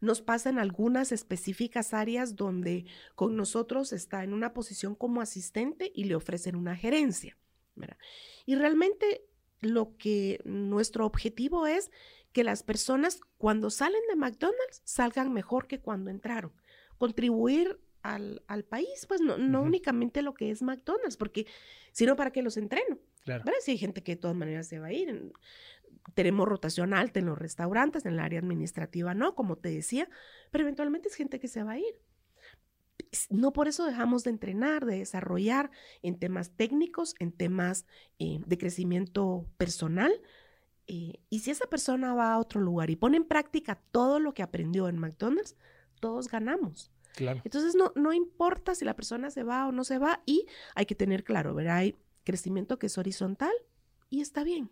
Nos 0.00 0.22
pasa 0.22 0.48
en 0.48 0.58
algunas 0.58 1.12
específicas 1.12 1.92
áreas 1.92 2.34
donde 2.34 2.86
con 3.14 3.36
nosotros 3.36 3.92
está 3.92 4.24
en 4.24 4.32
una 4.32 4.54
posición 4.54 4.94
como 4.94 5.20
asistente 5.20 5.92
y 5.94 6.04
le 6.04 6.14
ofrecen 6.14 6.56
una 6.56 6.74
gerencia, 6.74 7.36
¿verdad? 7.74 7.98
Y 8.46 8.54
realmente 8.54 9.26
lo 9.60 9.96
que 9.96 10.40
nuestro 10.44 11.06
objetivo 11.06 11.66
es 11.66 11.90
que 12.32 12.44
las 12.44 12.62
personas 12.62 13.20
cuando 13.38 13.70
salen 13.70 14.00
de 14.08 14.16
McDonald's 14.16 14.82
salgan 14.84 15.32
mejor 15.32 15.66
que 15.66 15.80
cuando 15.80 16.10
entraron. 16.10 16.52
Contribuir 16.98 17.78
al, 18.02 18.42
al 18.46 18.64
país, 18.64 19.04
pues 19.06 19.20
no, 19.20 19.38
no 19.38 19.62
únicamente 19.62 20.22
lo 20.22 20.34
que 20.34 20.50
es 20.50 20.62
McDonald's, 20.62 21.16
porque 21.16 21.46
sino 21.92 22.16
para 22.16 22.30
que 22.32 22.42
los 22.42 22.56
entreno. 22.56 22.98
Claro. 23.24 23.44
¿verdad? 23.44 23.60
Si 23.62 23.72
hay 23.72 23.78
gente 23.78 24.02
que 24.02 24.12
de 24.16 24.20
todas 24.20 24.36
maneras 24.36 24.66
se 24.66 24.78
va 24.80 24.86
a 24.88 24.92
ir. 24.92 25.08
en- 25.08 25.32
Tenemos 26.14 26.48
rotación 26.48 26.94
alta 26.94 27.20
en 27.20 27.26
los 27.26 27.38
restaurantes, 27.38 28.04
en 28.06 28.14
el 28.14 28.18
área 28.20 28.40
administrativa 28.40 29.14
no, 29.14 29.34
como 29.34 29.56
te 29.56 29.68
decía, 29.70 30.08
pero 30.50 30.62
eventualmente 30.64 31.08
es 31.08 31.14
gente 31.14 31.38
que 31.38 31.48
se 31.48 31.62
va 31.62 31.72
a 31.72 31.78
ir. 31.78 31.94
No 33.30 33.52
por 33.52 33.68
eso 33.68 33.84
dejamos 33.84 34.24
de 34.24 34.30
entrenar, 34.30 34.86
de 34.86 34.98
desarrollar 34.98 35.70
en 36.02 36.18
temas 36.18 36.50
técnicos, 36.56 37.14
en 37.18 37.30
temas 37.32 37.84
eh, 38.18 38.40
de 38.46 38.58
crecimiento 38.58 39.46
personal. 39.58 40.12
Eh, 40.94 41.20
y 41.30 41.38
si 41.38 41.50
esa 41.50 41.66
persona 41.68 42.12
va 42.12 42.34
a 42.34 42.38
otro 42.38 42.60
lugar 42.60 42.90
y 42.90 42.96
pone 42.96 43.16
en 43.16 43.24
práctica 43.24 43.80
todo 43.92 44.20
lo 44.20 44.34
que 44.34 44.42
aprendió 44.42 44.90
en 44.90 44.98
McDonald's, 44.98 45.56
todos 46.00 46.28
ganamos. 46.28 46.92
Claro. 47.16 47.40
Entonces 47.44 47.74
no, 47.74 47.92
no 47.96 48.12
importa 48.12 48.74
si 48.74 48.84
la 48.84 48.94
persona 48.94 49.30
se 49.30 49.42
va 49.42 49.66
o 49.66 49.72
no 49.72 49.84
se 49.84 49.96
va 49.96 50.20
y 50.26 50.44
hay 50.74 50.84
que 50.84 50.94
tener 50.94 51.24
claro, 51.24 51.54
¿verdad? 51.54 51.76
Hay 51.76 51.96
crecimiento 52.24 52.78
que 52.78 52.88
es 52.88 52.98
horizontal 52.98 53.52
y 54.10 54.20
está 54.20 54.44
bien. 54.44 54.70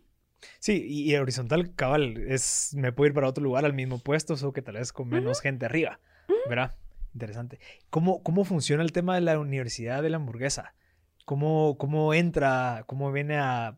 Sí, 0.59 0.85
y, 0.87 1.11
y 1.11 1.15
horizontal, 1.15 1.73
cabal, 1.73 2.17
es, 2.27 2.75
me 2.75 2.91
puedo 2.91 3.07
ir 3.07 3.15
para 3.15 3.27
otro 3.27 3.43
lugar 3.43 3.65
al 3.65 3.73
mismo 3.73 3.97
puesto, 3.97 4.37
solo 4.37 4.53
que 4.53 4.61
tal 4.61 4.75
vez 4.75 4.93
con 4.93 5.09
menos 5.09 5.41
gente 5.41 5.65
arriba, 5.65 5.99
¿verdad? 6.47 6.75
Interesante. 7.15 7.59
¿Cómo, 7.89 8.21
¿Cómo 8.21 8.45
funciona 8.45 8.83
el 8.83 8.91
tema 8.91 9.15
de 9.15 9.21
la 9.21 9.39
Universidad 9.39 10.03
de 10.03 10.11
la 10.11 10.17
Hamburguesa? 10.17 10.75
¿Cómo, 11.25 11.77
cómo 11.77 12.13
entra, 12.13 12.83
cómo 12.87 13.11
viene 13.11 13.37
a, 13.37 13.77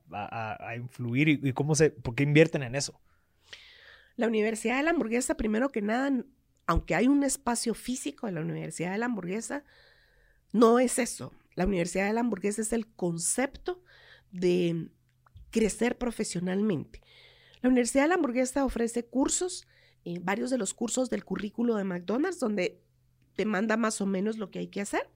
influir 0.78 1.28
y, 1.30 1.54
cómo 1.54 1.76
se, 1.76 1.90
por 1.90 2.16
qué 2.16 2.24
invierten 2.24 2.64
en 2.64 2.76
eso? 2.76 3.00
La 4.16 4.28
Universidad 4.28 4.78
de 4.78 4.84
la 4.84 4.92
Hamburguesa, 4.92 5.36
primero 5.36 5.70
que 5.70 5.82
nada, 5.82 6.12
aunque 6.66 6.96
hay 6.96 7.08
un 7.08 7.24
espacio 7.24 7.74
físico 7.74 8.28
de 8.28 8.34
la 8.34 8.42
Universidad 8.42 8.92
de 8.92 8.98
la 8.98 9.06
Hamburguesa, 9.06 9.64
no 10.52 10.80
es 10.80 11.00
eso. 11.00 11.34
La 11.56 11.66
Universidad 11.66 12.08
de 12.08 12.14
la 12.14 12.22
Hamburguesa 12.22 12.62
es 12.62 12.74
el 12.74 12.88
concepto 12.88 13.84
de 14.32 14.90
crecer 15.52 15.98
profesionalmente. 15.98 17.02
La 17.62 17.70
Universidad 17.70 18.04
de 18.04 18.10
la 18.10 18.16
Hamburguesa 18.16 18.66
ofrece 18.66 19.06
cursos, 19.06 19.68
eh, 20.06 20.20
varios 20.22 20.50
de 20.50 20.58
los 20.58 20.74
cursos 20.74 21.10
del 21.10 21.24
currículo 21.24 21.76
de 21.76 21.84
McDonald's, 21.84 22.40
donde 22.40 22.82
te 23.36 23.46
manda 23.46 23.78
más 23.78 24.02
o 24.02 24.06
menos 24.06 24.38
lo 24.38 24.52
que 24.52 24.60
hay 24.60 24.68
que 24.68 24.82
hacer. 24.82 25.10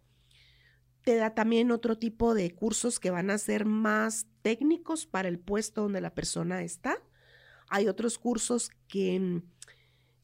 Te 1.07 1.15
da 1.15 1.33
también 1.33 1.71
otro 1.71 1.97
tipo 1.97 2.33
de 2.33 2.53
cursos 2.53 2.99
que 2.99 3.11
van 3.11 3.29
a 3.29 3.37
ser 3.37 3.63
más 3.63 4.27
técnicos 4.41 5.05
para 5.05 5.29
el 5.29 5.39
puesto 5.39 5.83
donde 5.83 6.01
la 6.01 6.13
persona 6.13 6.63
está. 6.63 6.97
Hay 7.69 7.87
otros 7.87 8.19
cursos 8.19 8.71
que, 8.89 9.17
mm, 9.17 9.41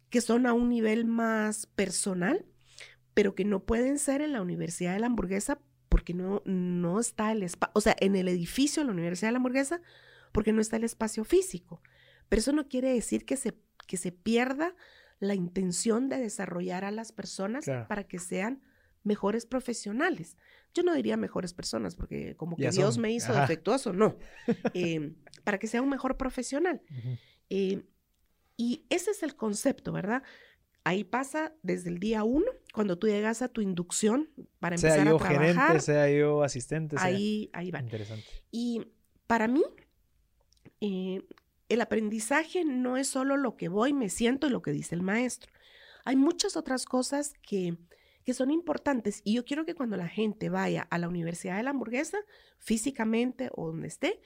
que 0.09 0.19
son 0.19 0.45
a 0.45 0.51
un 0.51 0.67
nivel 0.67 1.05
más 1.05 1.67
personal, 1.67 2.45
pero 3.13 3.33
que 3.33 3.45
no 3.45 3.63
pueden 3.63 3.97
ser 3.97 4.21
en 4.21 4.33
la 4.33 4.41
Universidad 4.41 4.91
de 4.91 4.99
la 4.99 5.05
Hamburguesa 5.07 5.57
porque 5.87 6.13
no, 6.13 6.41
no 6.43 6.99
está 6.99 7.31
el 7.31 7.43
espacio, 7.43 7.71
o 7.75 7.79
sea, 7.79 7.95
en 8.01 8.17
el 8.17 8.27
edificio 8.27 8.81
de 8.83 8.87
la 8.87 8.91
Universidad 8.91 9.29
de 9.29 9.33
la 9.33 9.37
Hamburguesa 9.37 9.81
porque 10.33 10.51
no 10.51 10.59
está 10.59 10.75
el 10.75 10.83
espacio 10.83 11.23
físico. 11.23 11.81
Pero 12.27 12.41
eso 12.41 12.51
no 12.51 12.67
quiere 12.67 12.93
decir 12.93 13.23
que 13.23 13.37
se, 13.37 13.57
que 13.87 13.95
se 13.95 14.11
pierda 14.11 14.75
la 15.19 15.33
intención 15.33 16.09
de 16.09 16.17
desarrollar 16.17 16.83
a 16.83 16.91
las 16.91 17.13
personas 17.13 17.63
Claro. 17.63 17.87
para 17.87 18.03
que 18.03 18.19
sean 18.19 18.61
mejores 19.03 19.45
profesionales. 19.45 20.37
Yo 20.73 20.83
no 20.83 20.93
diría 20.93 21.17
mejores 21.17 21.53
personas 21.53 21.95
porque 21.95 22.35
como 22.35 22.55
que 22.55 22.63
Ya 22.63 22.71
Dios 22.71 22.95
son, 22.95 23.01
me 23.01 23.11
hizo 23.11 23.31
ajá. 23.31 23.41
defectuoso, 23.41 23.93
no. 23.93 24.17
Eh, 24.73 25.13
para 25.43 25.57
que 25.59 25.67
sea 25.67 25.81
un 25.81 25.89
mejor 25.89 26.17
profesional. 26.17 26.81
Eh, 27.49 27.83
y 28.57 28.85
ese 28.89 29.11
es 29.11 29.23
el 29.23 29.35
concepto, 29.35 29.91
¿verdad? 29.91 30.23
Ahí 30.85 31.03
pasa 31.03 31.53
desde 31.63 31.89
el 31.89 31.99
día 31.99 32.23
uno, 32.23 32.45
cuando 32.73 32.97
tú 32.97 33.07
llegas 33.07 33.41
a 33.41 33.47
tu 33.47 33.61
inducción 33.61 34.29
para 34.59 34.77
Sea 34.77 34.89
empezar 34.95 35.07
yo 35.07 35.15
a 35.15 35.19
trabajar. 35.19 35.55
gerente, 35.55 35.79
sea 35.81 36.09
yo 36.09 36.43
asistente, 36.43 36.97
sea... 36.97 37.05
ahí, 37.05 37.49
ahí 37.53 37.71
van. 37.71 37.85
Interesante. 37.85 38.27
Y 38.51 38.87
para 39.27 39.47
mí, 39.47 39.63
eh, 40.81 41.21
el 41.69 41.81
aprendizaje 41.81 42.65
no 42.65 42.97
es 42.97 43.07
solo 43.07 43.37
lo 43.37 43.55
que 43.55 43.69
voy, 43.69 43.93
me 43.93 44.09
siento 44.09 44.47
y 44.47 44.49
lo 44.49 44.61
que 44.61 44.71
dice 44.71 44.95
el 44.95 45.01
maestro. 45.01 45.51
Hay 46.05 46.15
muchas 46.17 46.57
otras 46.57 46.85
cosas 46.85 47.33
que, 47.41 47.77
que 48.25 48.33
son 48.33 48.51
importantes 48.51 49.21
y 49.23 49.33
yo 49.33 49.45
quiero 49.45 49.65
que 49.65 49.75
cuando 49.75 49.97
la 49.97 50.07
gente 50.07 50.49
vaya 50.49 50.88
a 50.89 50.97
la 50.97 51.07
Universidad 51.07 51.57
de 51.57 51.63
la 51.63 51.71
Hamburguesa, 51.71 52.19
físicamente 52.57 53.49
o 53.53 53.67
donde 53.67 53.88
esté, 53.88 54.21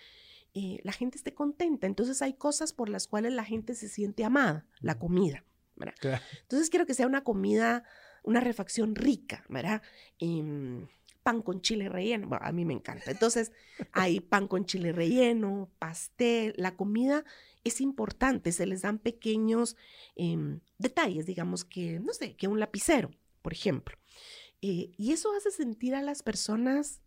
eh, 0.53 0.79
la 0.83 0.91
gente 0.91 1.17
esté 1.17 1.33
contenta. 1.33 1.87
Entonces 1.87 2.21
hay 2.21 2.33
cosas 2.33 2.73
por 2.73 2.89
las 2.89 3.07
cuales 3.07 3.33
la 3.33 3.43
gente 3.43 3.75
se 3.75 3.87
siente 3.87 4.23
amada, 4.23 4.65
la 4.79 4.97
comida. 4.97 5.43
¿verdad? 5.75 5.95
Claro. 5.99 6.23
Entonces 6.41 6.69
quiero 6.69 6.85
que 6.85 6.93
sea 6.93 7.07
una 7.07 7.23
comida, 7.23 7.83
una 8.23 8.39
refacción 8.39 8.95
rica, 8.95 9.45
¿verdad? 9.49 9.81
Em, 10.19 10.87
pan 11.23 11.41
con 11.41 11.61
chile 11.61 11.89
relleno, 11.89 12.27
bueno, 12.27 12.45
a 12.45 12.51
mí 12.51 12.65
me 12.65 12.73
encanta. 12.73 13.11
Entonces 13.11 13.51
hay 13.91 14.19
pan 14.19 14.47
con 14.47 14.65
chile 14.65 14.91
relleno, 14.91 15.69
pastel, 15.77 16.53
la 16.57 16.75
comida 16.75 17.23
es 17.63 17.81
importante, 17.81 18.51
se 18.51 18.65
les 18.65 18.81
dan 18.81 18.97
pequeños 18.97 19.75
em, 20.15 20.61
detalles, 20.77 21.25
digamos 21.25 21.65
que, 21.65 21.99
no 21.99 22.13
sé, 22.13 22.35
que 22.35 22.47
un 22.47 22.59
lapicero, 22.59 23.11
por 23.47 23.53
ejemplo. 23.53 23.97
Eh, 24.61 24.91
y 24.97 25.13
eso 25.13 25.31
hace 25.33 25.51
sentir 25.51 25.95
a 25.95 26.01
las 26.01 26.21
personas 26.21 27.01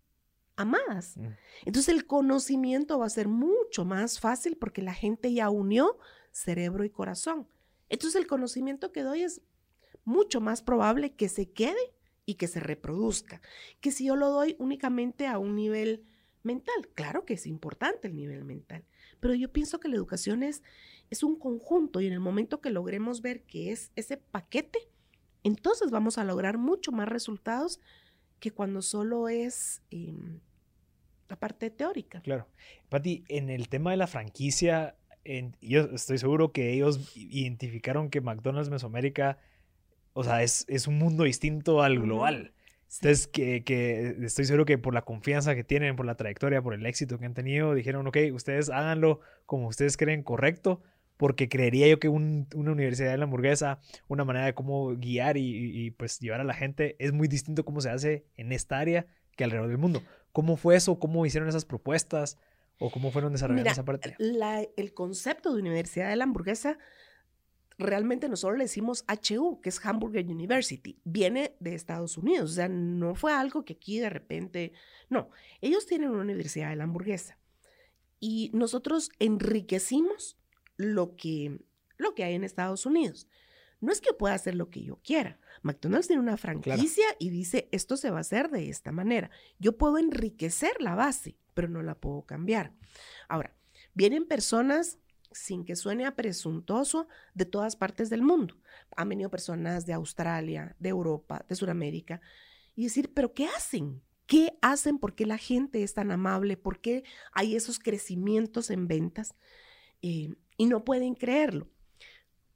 amadas. 0.57 1.19
Mm. 1.19 1.37
Entonces 1.67 1.95
el 1.95 2.07
conocimiento 2.07 2.99
va 2.99 3.05
a 3.05 3.11
ser 3.11 3.29
mucho 3.29 3.85
más 3.85 4.21
fácil 4.21 4.57
porque 4.57 4.81
la 4.81 4.95
gente 4.95 5.35
ya 5.35 5.51
unió 5.51 5.99
cerebro 6.33 6.85
y 6.85 6.89
corazón. 6.89 7.47
Entonces 7.91 8.19
el 8.19 8.27
conocimiento 8.27 8.91
que 8.91 9.03
doy 9.03 9.21
es 9.21 9.43
mucho 10.07 10.41
más 10.41 10.63
probable 10.63 11.15
que 11.15 11.29
se 11.29 11.53
quede 11.53 11.93
y 12.25 12.37
que 12.37 12.49
se 12.49 12.61
reproduzca, 12.61 13.43
que 13.83 13.93
si 13.93 14.07
yo 14.07 14.17
lo 14.17 14.31
doy 14.31 14.57
únicamente 14.59 15.27
a 15.27 15.37
un 15.37 15.55
nivel 15.55 16.07
mental. 16.43 16.89
Claro 16.95 17.27
que 17.27 17.35
es 17.35 17.47
importante 17.47 18.09
el 18.09 18.17
nivel 18.17 18.47
mental, 18.47 18.87
pero 19.21 19.35
yo 19.35 19.53
pienso 19.53 19.79
que 19.79 19.89
la 19.89 19.97
educación 19.97 20.43
es, 20.43 20.63
es 21.11 21.23
un 21.23 21.39
conjunto 21.39 22.01
y 22.01 22.07
en 22.07 22.15
el 22.15 22.21
momento 22.21 22.63
que 22.63 22.71
logremos 22.71 23.21
ver 23.21 23.43
que 23.43 23.73
es 23.73 23.93
ese 23.95 24.17
paquete, 24.17 24.89
entonces 25.45 25.91
vamos 25.91 26.19
a 26.19 26.25
lograr 26.25 26.59
mucho 26.59 26.93
más 26.93 27.09
resultados 27.09 27.81
que 28.39 28.51
cuando 28.51 28.83
solo 28.83 29.29
es... 29.29 29.83
em, 29.91 30.41
la 31.31 31.37
parte 31.37 31.71
teórica. 31.71 32.21
Claro. 32.21 32.47
Pati, 32.89 33.25
en 33.29 33.49
el 33.49 33.69
tema 33.69 33.93
de 33.93 33.97
la 33.97 34.07
franquicia, 34.07 34.97
yo 35.63 35.83
estoy 35.95 36.19
seguro 36.19 36.53
que 36.53 36.73
ellos 36.73 37.17
identificaron 37.17 38.11
que 38.11 38.21
McDonald's 38.21 38.69
Mesoamérica, 38.69 39.39
o 40.13 40.25
sea, 40.25 40.43
es, 40.43 40.65
es 40.69 40.87
un 40.87 40.99
mundo 40.99 41.25
distinto 41.25 41.83
al 41.83 42.01
global. 42.01 42.53
Entonces, 42.93 43.29
que, 43.29 43.63
que, 43.63 44.17
estoy 44.23 44.45
seguro 44.47 44.65
que 44.65 44.77
por 44.77 44.93
la 44.93 45.03
confianza 45.03 45.55
que 45.55 45.63
tienen, 45.63 45.95
por 45.95 46.05
la 46.05 46.17
trayectoria, 46.17 46.61
por 46.61 46.75
el 46.75 46.85
éxito 46.85 47.19
que 47.19 47.27
han 47.27 47.35
tenido, 47.35 47.75
dijeron, 47.75 48.05
ok, 48.09 48.17
ustedes 48.33 48.69
háganlo 48.69 49.21
como 49.47 49.69
ustedes 49.69 49.97
creen 49.97 50.25
correcto, 50.25 50.83
porque 51.21 51.51
creería 51.51 51.87
yo 51.87 51.99
que 51.99 52.09
una 52.09 52.47
universidad 52.55 53.11
de 53.11 53.19
la 53.19 53.25
hamburguesa, 53.25 53.79
una 54.09 54.25
manera 54.25 54.47
de 54.47 54.55
cómo 54.55 54.97
guiar 54.97 55.37
y, 55.37 55.91
pues 55.99 56.19
llevar 56.19 56.41
a 56.41 56.45
la 56.45 56.55
gente, 56.55 56.97
es 56.99 57.13
muy 57.13 57.29
distinto 57.29 57.63
cómo 57.63 57.83
se 57.83 57.91
hace 57.91 58.25
en 58.39 58.53
esta 58.53 58.79
área 58.79 59.07
que 59.37 59.45
alrededor 59.45 59.69
del 59.69 59.77
mundo. 59.77 60.03
¿Cómo 60.33 60.57
fue 60.57 60.77
eso? 60.77 60.99
¿Cómo 60.99 61.27
hicieron 61.27 61.47
esas 61.51 61.67
propuestas? 61.67 62.39
¿O 62.79 62.91
cómo 62.91 63.11
fueron 63.11 63.35
desarrollando 63.35 63.69
esa 63.69 63.85
parte? 63.85 64.17
el 64.19 64.95
concepto 64.95 65.53
de 65.53 65.61
universidad 65.61 66.09
de 66.09 66.17
la 66.17 66.25
hamburguesa 66.25 66.79
realmente 67.77 68.31
nosotros 68.31 68.57
le 68.57 68.65
decimos 68.65 69.05
HU, 69.07 69.61
que 69.61 69.69
es 69.69 69.85
Hamburger 69.85 70.25
University, 70.25 70.99
viene 71.05 71.55
de 71.61 71.75
Estados 71.75 72.17
Unidos, 72.17 72.53
o 72.53 72.55
sea, 72.55 72.69
no 72.71 73.15
fue 73.15 73.35
algo 73.35 73.67
que 73.67 73.75
aquí 73.75 73.99
de 73.99 74.09
repente, 74.09 74.73
no, 75.11 75.29
ellos 75.61 75.85
tienen 75.85 76.09
una 76.09 76.23
universidad 76.23 76.71
de 76.71 76.77
la 76.77 76.85
hamburguesa 76.85 77.37
y 78.19 78.51
nosotros 78.55 79.11
enriquecimos 79.19 80.39
lo 80.81 81.17
que, 81.17 81.61
lo 81.97 82.15
que 82.15 82.25
hay 82.25 82.35
en 82.35 82.45
Estados 82.45 82.87
Unidos. 82.87 83.29
No 83.81 83.93
es 83.93 84.01
que 84.01 84.13
pueda 84.13 84.35
hacer 84.35 84.55
lo 84.55 84.69
que 84.69 84.83
yo 84.83 84.97
quiera. 84.97 85.39
McDonald's 85.63 86.09
tiene 86.09 86.23
una 86.23 86.37
franquicia 86.37 87.05
y 87.19 87.31
dice, 87.31 87.69
esto 87.73 87.97
se 87.97 88.11
va 88.11 88.19
a 88.19 88.23
hacer 88.23 88.51
de 88.51 88.69
esta 88.69 88.93
manera. 88.93 89.31
Yo 89.59 89.77
puedo 89.77 89.99
enriquecer 89.99 90.81
la 90.81 90.95
base, 90.95 91.37
pero 91.55 91.69
no 91.69 91.83
la 91.83 91.95
puedo 91.95 92.23
cambiar. 92.23 92.73
Ahora, 93.29 93.55
vienen 93.95 94.27
personas 94.27 94.99
sin 95.33 95.65
que 95.65 95.77
suene 95.77 96.07
a 96.07 96.17
presuntuoso, 96.17 97.07
de 97.35 97.45
todas 97.45 97.77
partes 97.77 98.11
del 98.11 98.23
mundo. 98.23 98.57
Han 98.97 99.09
venido 99.09 99.31
personas 99.31 99.87
de 99.87 99.93
Australia, 99.93 100.75
de 100.79 100.89
Europa, 100.89 101.45
de 101.49 101.55
Sudamérica, 101.55 102.21
y 102.75 102.85
decir, 102.85 103.13
pero 103.15 103.33
¿qué 103.33 103.47
hacen? 103.47 104.03
¿Qué 104.27 104.59
hacen? 104.61 104.99
¿Por 104.99 105.15
qué 105.15 105.27
la 105.27 105.39
gente 105.39 105.83
es 105.83 105.95
tan 105.95 106.11
amable? 106.11 106.57
¿Por 106.57 106.81
qué 106.81 107.05
hay 107.33 107.57
esos 107.57 107.79
crecimientos 107.79 108.71
en 108.71 108.89
ventas? 108.89 109.35
Eh, 110.03 110.35
y 110.61 110.67
no 110.67 110.85
pueden 110.85 111.15
creerlo. 111.15 111.69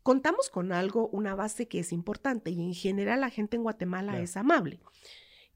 Contamos 0.03 0.51
con 0.51 0.73
algo, 0.73 1.09
una 1.09 1.35
base 1.35 1.69
que 1.69 1.79
es 1.79 1.91
importante, 1.91 2.51
y 2.51 2.61
en 2.61 2.75
general 2.75 3.23
la 3.23 3.31
gente 3.31 3.57
en 3.57 3.63
Guatemala 3.63 4.21
es 4.21 4.37
amable. 4.37 4.79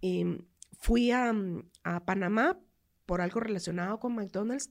Em, 0.00 0.46
fui 0.80 1.10
a, 1.10 1.34
a 1.82 2.04
Panamá 2.06 2.58
por 3.04 3.20
algo 3.20 3.40
relacionado 3.40 4.00
con 4.00 4.14
McDonald's 4.14 4.70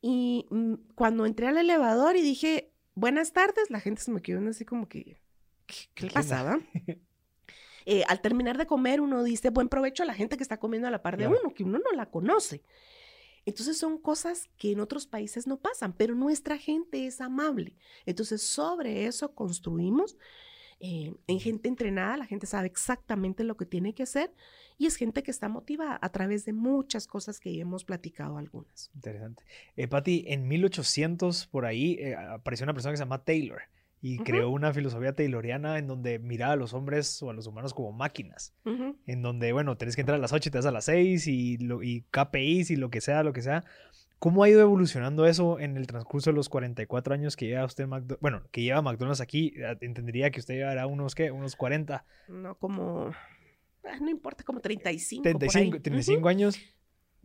y 0.00 0.46
mm, 0.48 0.74
cuando 0.94 1.26
entré 1.26 1.46
al 1.46 1.58
elevador 1.58 2.16
y 2.16 2.22
dije, 2.22 2.72
buenas 2.94 3.34
tardes, 3.34 3.68
la 3.68 3.80
gente 3.80 4.00
se 4.00 4.12
me 4.12 4.22
quedó 4.22 4.48
así 4.48 4.64
como 4.64 4.88
que, 4.88 5.20
¿qué, 5.66 6.06
le 6.06 6.10
pasaba? 6.10 6.58
Eh, 7.86 8.04
al 8.08 8.20
terminar 8.20 8.58
de 8.58 8.66
comer, 8.66 9.00
uno 9.00 9.24
dice, 9.24 9.48
buen 9.48 9.70
provecho 9.70 10.02
a 10.02 10.06
la 10.06 10.12
gente 10.14 10.36
que 10.36 10.42
está 10.42 10.58
comiendo 10.60 10.86
a 10.86 10.90
la 10.90 11.02
par 11.02 11.16
de 11.16 11.26
uno, 11.26 11.54
que 11.54 11.64
uno 11.64 11.78
no 11.78 11.96
la 11.96 12.10
conoce. 12.10 12.62
Entonces 13.46 13.78
son 13.78 13.98
cosas 13.98 14.48
que 14.58 14.72
en 14.72 14.80
otros 14.80 15.06
países 15.06 15.46
no 15.46 15.58
pasan, 15.58 15.92
pero 15.92 16.14
nuestra 16.14 16.58
gente 16.58 17.06
es 17.06 17.20
amable. 17.20 17.76
Entonces 18.06 18.42
sobre 18.42 19.06
eso 19.06 19.34
construimos 19.34 20.16
eh, 20.82 21.12
en 21.26 21.40
gente 21.40 21.68
entrenada, 21.68 22.16
la 22.16 22.26
gente 22.26 22.46
sabe 22.46 22.66
exactamente 22.66 23.44
lo 23.44 23.56
que 23.56 23.66
tiene 23.66 23.94
que 23.94 24.02
hacer 24.02 24.32
y 24.78 24.86
es 24.86 24.96
gente 24.96 25.22
que 25.22 25.30
está 25.30 25.48
motivada 25.48 25.98
a 26.00 26.08
través 26.10 26.46
de 26.46 26.54
muchas 26.54 27.06
cosas 27.06 27.38
que 27.38 27.54
ya 27.54 27.62
hemos 27.62 27.84
platicado 27.84 28.38
algunas. 28.38 28.90
Interesante. 28.94 29.42
Eh, 29.76 29.88
Patti, 29.88 30.24
en 30.26 30.48
1800 30.48 31.48
por 31.48 31.66
ahí 31.66 31.98
eh, 32.00 32.16
apareció 32.16 32.64
una 32.64 32.72
persona 32.72 32.92
que 32.92 32.96
se 32.96 33.02
llama 33.02 33.22
Taylor 33.24 33.60
y 34.02 34.18
creó 34.18 34.48
una 34.50 34.72
filosofía 34.72 35.14
tayloriana 35.14 35.78
en 35.78 35.86
donde 35.86 36.18
miraba 36.18 36.54
a 36.54 36.56
los 36.56 36.72
hombres 36.72 37.22
o 37.22 37.30
a 37.30 37.34
los 37.34 37.46
humanos 37.46 37.74
como 37.74 37.92
máquinas, 37.92 38.54
en 38.64 39.22
donde, 39.22 39.52
bueno, 39.52 39.76
tenés 39.76 39.94
que 39.94 40.02
entrar 40.02 40.16
a 40.16 40.20
las 40.20 40.32
8 40.32 40.48
y 40.48 40.52
te 40.52 40.58
das 40.58 40.66
a 40.66 40.70
las 40.70 40.86
6 40.86 41.26
y, 41.26 41.58
lo, 41.58 41.82
y 41.82 42.04
KPIs 42.10 42.70
y 42.70 42.76
lo 42.76 42.90
que 42.90 43.00
sea, 43.00 43.22
lo 43.22 43.32
que 43.32 43.42
sea. 43.42 43.64
¿Cómo 44.18 44.42
ha 44.44 44.48
ido 44.48 44.60
evolucionando 44.60 45.26
eso 45.26 45.58
en 45.58 45.76
el 45.76 45.86
transcurso 45.86 46.30
de 46.30 46.36
los 46.36 46.48
44 46.48 47.14
años 47.14 47.36
que 47.36 47.46
lleva 47.46 47.64
usted, 47.64 47.86
bueno, 48.20 48.42
que 48.50 48.62
lleva 48.62 48.82
McDonald's 48.82 49.20
aquí? 49.20 49.54
Eh, 49.56 49.76
entendería 49.80 50.30
que 50.30 50.40
usted 50.40 50.54
llevará 50.54 50.86
unos, 50.86 51.14
¿qué? 51.14 51.30
Unos 51.30 51.56
40. 51.56 52.04
No, 52.28 52.54
como, 52.56 53.12
ah, 53.84 53.98
no 54.00 54.10
importa, 54.10 54.44
como 54.44 54.60
35. 54.60 55.22
35, 55.22 55.80
35 55.80 56.28
años. 56.28 56.58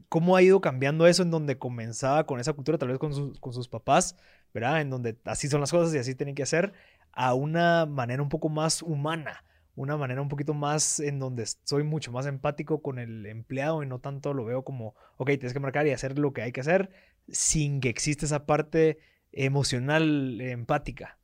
¿Cómo 0.08 0.38
ha 0.38 0.42
ido 0.42 0.62
cambiando 0.62 1.08
eso 1.08 1.24
en 1.24 1.32
donde 1.32 1.58
comenzaba 1.58 2.26
con 2.26 2.40
esa 2.40 2.54
cultura, 2.54 2.78
tal 2.78 2.90
vez 2.90 3.00
con 3.00 3.14
sus, 3.14 3.40
con 3.40 3.54
sus 3.54 3.68
papás, 3.68 4.16
¿verdad? 4.56 4.82
En 4.82 4.90
donde 4.90 5.16
así 5.26 5.48
son 5.48 5.62
las 5.62 5.70
cosas 5.70 5.94
y 5.94 6.00
así 6.00 6.16
tienen 6.16 6.34
que 6.34 6.42
hacer, 6.42 6.74
a 7.12 7.36
una 7.36 7.86
manera 7.86 8.24
un 8.24 8.30
poco 8.30 8.50
más 8.50 8.82
humana 8.82 9.44
una 9.76 9.98
manera 9.98 10.22
un 10.22 10.30
poquito 10.30 10.54
más 10.54 11.00
en 11.00 11.20
donde 11.20 11.46
soy 11.66 11.84
mucho 11.84 12.12
más 12.12 12.26
empático 12.26 12.82
con 12.82 12.98
el 12.98 13.26
empleado 13.26 13.84
y 13.84 13.86
no 13.86 14.00
tanto 14.00 14.34
lo 14.34 14.46
veo 14.46 14.64
como, 14.64 14.96
ok, 15.18 15.28
tienes 15.32 15.54
que 15.54 15.60
marcar 15.60 15.86
y 15.86 15.92
hacer 15.92 16.18
lo 16.18 16.32
que 16.34 16.42
hay 16.42 16.52
que 16.52 16.62
hacer 16.62 16.90
sin 17.28 17.82
que 17.82 17.90
exista 17.90 18.26
esa 18.26 18.46
parte 18.46 19.00
emocional 19.34 20.40
empática. 20.40 21.20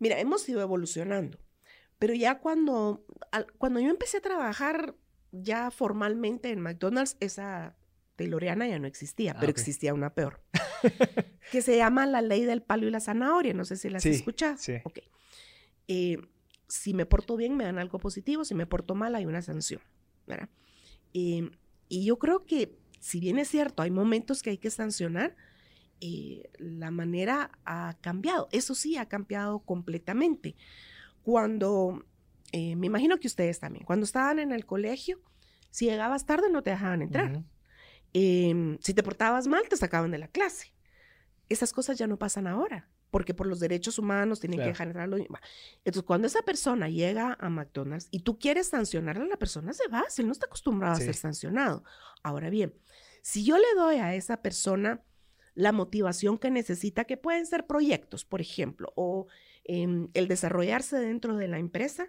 Mira, 0.00 0.18
hemos 0.18 0.48
ido 0.48 0.60
evolucionando, 0.60 1.38
pero 2.00 2.14
ya 2.14 2.40
cuando, 2.40 3.06
cuando 3.58 3.78
yo 3.78 3.90
empecé 3.90 4.16
a 4.16 4.22
trabajar 4.22 4.96
ya 5.30 5.70
formalmente 5.70 6.50
en 6.50 6.60
McDonald's, 6.60 7.16
esa 7.20 7.76
Tayloriana 8.16 8.68
ya 8.68 8.78
no 8.78 8.86
existía, 8.86 9.32
ah, 9.32 9.36
pero 9.40 9.50
existía 9.50 9.92
una 9.92 10.14
peor, 10.14 10.40
que 11.50 11.62
se 11.62 11.76
llama 11.76 12.06
la 12.06 12.22
ley 12.22 12.44
del 12.44 12.62
palo 12.62 12.86
y 12.86 12.90
la 12.90 13.00
zanahoria, 13.00 13.54
no 13.54 13.64
sé 13.64 13.76
si 13.76 13.90
la 13.90 13.98
has 13.98 14.02
sí, 14.02 14.10
escuchado. 14.10 14.56
Sí. 14.58 14.74
Ok. 14.84 15.00
Eh, 15.88 16.18
si 16.68 16.94
me 16.94 17.06
porto 17.06 17.36
bien, 17.36 17.56
me 17.56 17.64
dan 17.64 17.78
algo 17.78 17.98
positivo, 17.98 18.44
si 18.44 18.54
me 18.54 18.66
porto 18.66 18.94
mal, 18.94 19.14
hay 19.14 19.26
una 19.26 19.42
sanción. 19.42 19.80
¿verdad? 20.26 20.48
Eh, 21.12 21.50
y 21.88 22.04
yo 22.06 22.18
creo 22.18 22.46
que, 22.46 22.78
si 23.00 23.20
bien 23.20 23.38
es 23.38 23.48
cierto, 23.48 23.82
hay 23.82 23.90
momentos 23.90 24.42
que 24.42 24.50
hay 24.50 24.58
que 24.58 24.70
sancionar, 24.70 25.36
eh, 26.00 26.50
la 26.58 26.90
manera 26.90 27.50
ha 27.64 27.96
cambiado. 28.00 28.48
Eso 28.52 28.74
sí, 28.74 28.96
ha 28.96 29.06
cambiado 29.06 29.60
completamente. 29.60 30.56
Cuando, 31.22 32.04
me 32.52 32.86
imagino 32.86 33.18
que 33.18 33.26
ustedes 33.26 33.60
también, 33.60 33.84
cuando 33.84 34.04
estaban 34.04 34.38
en 34.38 34.52
el 34.52 34.64
colegio, 34.64 35.20
si 35.70 35.86
llegabas 35.86 36.24
tarde 36.24 36.50
no 36.50 36.62
te 36.62 36.70
dejaban 36.70 37.02
entrar. 37.02 37.42
Em, 38.14 38.78
si 38.80 38.94
te 38.94 39.02
portabas 39.02 39.46
mal, 39.46 39.68
te 39.68 39.76
sacaban 39.76 40.10
de 40.10 40.18
la 40.18 40.28
clase. 40.28 40.72
Esas 41.48 41.72
cosas 41.72 41.98
ya 41.98 42.06
no 42.06 42.18
pasan 42.18 42.46
ahora 42.46 42.88
porque 43.14 43.32
por 43.32 43.46
los 43.46 43.60
derechos 43.60 44.00
humanos 44.00 44.40
tienen 44.40 44.58
que 44.58 44.66
dejar 44.66 44.88
entrar 44.88 45.08
Entonces, 45.08 46.02
cuando 46.04 46.26
esa 46.26 46.42
persona 46.42 46.88
llega 46.88 47.36
a 47.38 47.48
McDonald's 47.48 48.08
y 48.10 48.18
tú 48.18 48.40
quieres 48.40 48.66
sancionarle, 48.66 49.28
la 49.28 49.36
persona 49.36 49.72
se 49.72 49.86
va, 49.86 50.02
si 50.08 50.22
él 50.22 50.26
no 50.26 50.32
está 50.32 50.46
acostumbrado 50.46 50.94
a 50.94 50.98
ser 50.98 51.14
sancionado. 51.14 51.84
Ahora 52.24 52.50
bien, 52.50 52.74
si 53.22 53.44
yo 53.44 53.56
le 53.56 53.72
doy 53.76 53.98
a 53.98 54.16
esa 54.16 54.42
persona 54.42 55.04
la 55.54 55.70
motivación 55.70 56.38
que 56.38 56.50
necesita, 56.50 57.04
que 57.04 57.16
pueden 57.16 57.46
ser 57.46 57.68
proyectos, 57.68 58.24
por 58.24 58.40
ejemplo, 58.40 58.92
o 58.96 59.28
em, 59.62 60.08
el 60.14 60.26
desarrollarse 60.26 60.98
dentro 60.98 61.36
de 61.36 61.46
la 61.46 61.60
empresa, 61.60 62.08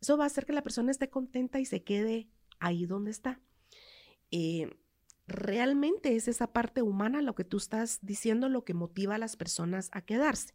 eso 0.00 0.16
va 0.16 0.22
a 0.22 0.26
hacer 0.28 0.46
que 0.46 0.52
la 0.52 0.62
persona 0.62 0.92
esté 0.92 1.10
contenta 1.10 1.58
y 1.58 1.64
se 1.64 1.82
quede 1.82 2.28
ahí 2.60 2.86
donde 2.86 3.10
está. 3.10 3.40
Eh, 4.30 4.70
realmente 5.26 6.14
es 6.14 6.28
esa 6.28 6.52
parte 6.52 6.82
humana 6.82 7.22
lo 7.22 7.34
que 7.34 7.44
tú 7.44 7.56
estás 7.56 7.98
diciendo, 8.02 8.48
lo 8.48 8.64
que 8.64 8.74
motiva 8.74 9.16
a 9.16 9.18
las 9.18 9.36
personas 9.36 9.90
a 9.92 10.02
quedarse. 10.02 10.54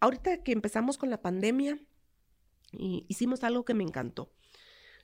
Ahorita 0.00 0.42
que 0.42 0.52
empezamos 0.52 0.98
con 0.98 1.10
la 1.10 1.22
pandemia, 1.22 1.78
hicimos 2.72 3.42
algo 3.44 3.64
que 3.64 3.74
me 3.74 3.84
encantó. 3.84 4.32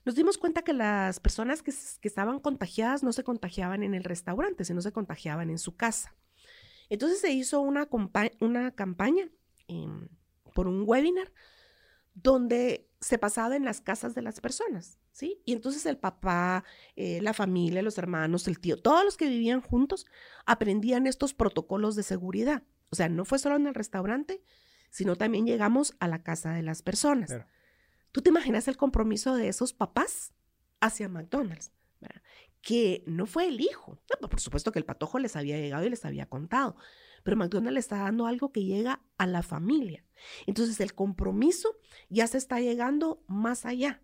Nos 0.05 0.15
dimos 0.15 0.39
cuenta 0.39 0.63
que 0.63 0.73
las 0.73 1.21
personas 1.21 1.63
que, 1.63 1.73
estaban 2.03 2.41
contagiadas 2.41 3.03
no 3.03 3.13
se 3.13 3.25
contagiaban 3.25 3.83
en 3.83 3.95
el 3.95 4.05
restaurante, 4.05 4.65
sino 4.65 4.81
se 4.81 4.93
contagiaban 4.93 5.51
en 5.51 5.59
su 5.59 5.77
casa. 5.77 6.15
Entonces 6.89 7.21
se 7.21 7.31
hizo 7.31 7.61
una, 7.61 7.89
una 8.41 8.71
campaña 8.73 9.29
em, 9.69 10.09
por 10.55 10.67
un 10.67 10.85
webinar 10.87 11.33
donde 12.23 12.91
se 13.01 13.19
pasaba 13.19 13.57
en 13.57 13.65
las 13.65 13.81
casas 13.81 14.15
de 14.15 14.23
las 14.23 14.41
personas, 14.41 14.99
¿sí? 15.13 15.41
Y 15.47 15.53
entonces 15.53 15.87
el 15.87 15.97
papá, 15.97 16.65
eh, 16.97 17.21
la 17.23 17.33
familia, 17.33 17.83
los 17.83 17.97
hermanos, 17.97 18.47
el 18.47 18.61
tío, 18.61 18.81
todos 18.81 19.05
los 19.05 19.17
que 19.17 19.29
vivían 19.29 19.63
juntos 19.63 20.07
aprendían 20.45 21.07
estos 21.07 21.33
protocolos 21.33 21.97
de 21.97 22.03
seguridad. 22.03 22.63
O 22.91 22.97
sea, 22.97 23.09
no 23.09 23.25
fue 23.25 23.39
solo 23.39 23.57
en 23.57 23.67
el 23.67 23.75
restaurante, 23.75 24.43
sino 24.91 25.17
también 25.17 25.47
llegamos 25.47 25.95
a 25.99 26.09
la 26.09 26.23
casa 26.23 26.53
de 26.53 26.63
las 26.63 26.83
personas. 26.83 27.35
¿Tú 28.13 28.21
te 28.21 28.31
imaginas 28.31 28.69
el 28.69 28.77
compromiso 28.77 29.35
de 29.35 29.49
esos 29.49 29.73
papás 29.73 30.35
hacia 30.81 31.09
McDonald's? 31.09 31.73
Que 32.61 33.03
no 33.07 33.25
fue 33.25 33.49
el 33.49 33.61
hijo. 33.61 33.99
por 34.21 34.41
supuesto 34.41 34.73
que 34.73 34.79
el 34.79 34.85
patojo 34.85 35.19
les 35.19 35.37
había 35.37 35.59
llegado 35.59 35.87
y 35.87 35.91
les 35.91 36.05
había 36.05 36.27
contado, 36.27 36.77
pero 37.23 37.37
McDonald's 37.37 37.79
está 37.79 37.99
dando 37.99 38.27
algo 38.27 38.53
que 38.53 38.65
llega 38.65 39.01
a 39.19 39.27
la 39.27 39.43
familia. 39.43 40.05
Entonces 40.47 40.81
el 40.81 40.95
compromiso 40.95 41.77
ya 42.09 42.27
se 42.27 42.39
está 42.39 42.61
llegando 42.61 43.23
más 43.27 43.67
allá. 43.67 44.03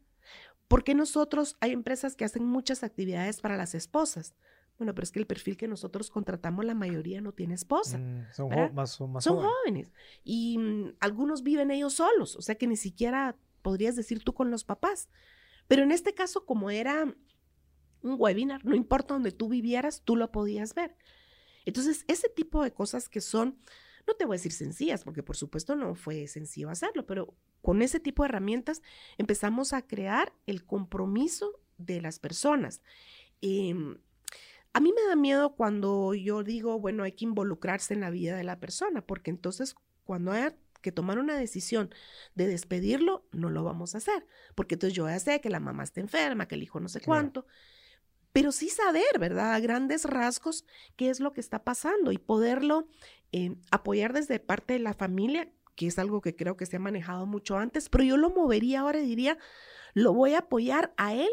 Porque 0.69 0.95
nosotros 0.95 1.57
hay 1.61 1.71
empresas 1.73 2.17
que 2.17 2.25
hacen 2.25 2.45
muchas 2.45 2.83
actividades 2.83 3.41
para 3.41 3.57
las 3.57 3.75
esposas, 3.75 4.35
Bueno, 4.79 4.95
pero 4.95 5.05
es 5.05 5.11
que 5.11 5.21
el 5.21 5.27
perfil 5.27 5.57
que 5.57 5.69
nosotros 5.69 6.11
contratamos, 6.11 6.63
la 6.65 6.75
mayoría 6.75 7.23
no 7.23 7.33
tiene 7.33 7.55
esposa. 7.55 7.97
Mm, 7.99 8.27
son 8.33 8.49
más, 8.75 9.01
más 9.01 9.25
Son 9.25 9.37
jóvenes. 9.37 9.53
jóvenes. 9.63 9.93
Y 10.23 10.59
mm, 10.59 10.97
algunos 11.01 11.43
viven 11.43 11.71
ellos 11.71 11.95
solos, 11.95 12.37
o 12.37 12.43
sea 12.43 12.57
que 12.57 12.67
ni 12.67 12.77
siquiera 12.77 13.37
podrías 13.63 13.97
decir 13.97 14.23
tú 14.23 14.35
con 14.35 14.51
los 14.51 14.65
papás. 14.65 15.09
Pero 15.67 15.83
en 15.83 15.93
este 15.93 16.13
caso, 16.13 16.45
como 16.45 16.71
era 16.71 17.05
un 18.03 18.17
webinar, 18.19 18.65
no 18.67 18.75
importa 18.77 19.15
donde 19.15 19.33
tú 19.33 19.49
vivieras, 19.49 20.03
tú 20.05 20.15
lo 20.15 20.31
podías 20.31 20.75
ver. 20.75 20.95
Entonces, 21.67 22.05
ese 22.09 22.31
tipo 22.31 22.63
de 22.63 22.73
cosas 22.73 23.11
que 23.11 23.21
son, 23.21 23.59
no 24.07 24.15
te 24.15 24.25
voy 24.25 24.37
a 24.37 24.39
decir 24.39 24.53
sencillas, 24.53 25.05
porque 25.05 25.23
por 25.23 25.37
supuesto 25.37 25.77
no 25.77 25.95
fue 25.95 26.27
sencillo 26.29 26.71
hacerlo, 26.71 27.05
pero 27.05 27.35
con 27.61 27.83
ese 27.83 28.01
tipo 28.01 28.23
de 28.23 28.29
herramientas 28.29 28.81
empezamos 29.19 29.75
a 29.75 29.83
crear 29.83 30.33
el 30.47 30.65
compromiso 30.65 31.61
de 31.77 32.01
las 32.01 32.19
personas. 32.19 32.81
Em, 33.43 33.99
a 34.73 34.81
mí 34.81 34.93
me 34.95 35.09
da 35.09 35.17
miedo 35.17 35.55
cuando 35.57 36.15
yo 36.15 36.45
digo, 36.45 36.79
bueno, 36.79 37.03
hay 37.03 37.13
que 37.13 37.25
involucrarse 37.25 37.95
en 37.95 38.01
la 38.01 38.11
vida 38.11 38.37
de 38.37 38.45
la 38.45 38.61
persona, 38.61 39.05
porque 39.05 39.31
entonces 39.31 39.75
cuando 40.05 40.31
haya 40.33 40.57
que 40.83 40.93
tomar 40.93 41.19
una 41.19 41.37
decisión 41.37 41.93
de 42.37 42.47
despedirlo, 42.47 43.27
no 43.33 43.51
lo 43.51 43.65
vamos 43.65 43.95
a 43.95 43.99
hacer, 43.99 44.25
porque 44.55 44.77
entonces 44.77 44.95
yo 44.95 45.09
ya 45.09 45.19
sé 45.19 45.41
que 45.41 45.51
la 45.51 45.59
mamá 45.59 45.83
está 45.83 46.01
enferma, 46.01 46.47
que 46.47 46.55
el 46.55 46.63
hijo 46.63 46.79
no 46.79 46.89
sé 46.89 47.01
Claro. 47.01 47.45
Pero 48.37 48.53
sí 48.53 48.69
saber, 48.69 49.19
¿verdad? 49.19 49.55
A 49.55 49.61
grandes 49.61 50.05
rasgos 50.05 50.67
qué 50.97 51.09
es 51.09 51.21
lo 51.21 51.33
que 51.33 51.41
está 51.41 51.65
pasando 51.65 52.13
y 52.13 52.19
poderlo 52.19 52.87
eh, 53.33 53.55
apoyar 53.71 54.13
desde 54.13 54.39
parte 54.41 54.75
de 54.75 54.79
la 54.79 54.93
familia, 54.93 55.51
que 55.75 55.87
es 55.87 55.99
algo 55.99 56.21
que 56.21 56.37
creo 56.37 56.55
que 56.55 56.67
se 56.67 56.77
ha 56.77 56.79
manejado 56.79 57.25
mucho 57.25 57.57
antes, 57.57 57.89
pero 57.89 58.05
yo 58.05 58.19
lo 58.19 58.29
movería 58.29 58.81
ahora 58.81 59.01
y 59.01 59.07
diría, 59.07 59.39
lo 59.95 60.13
voy 60.13 60.35
a 60.35 60.41
apoyar 60.41 60.93
a 60.99 61.15
él 61.15 61.31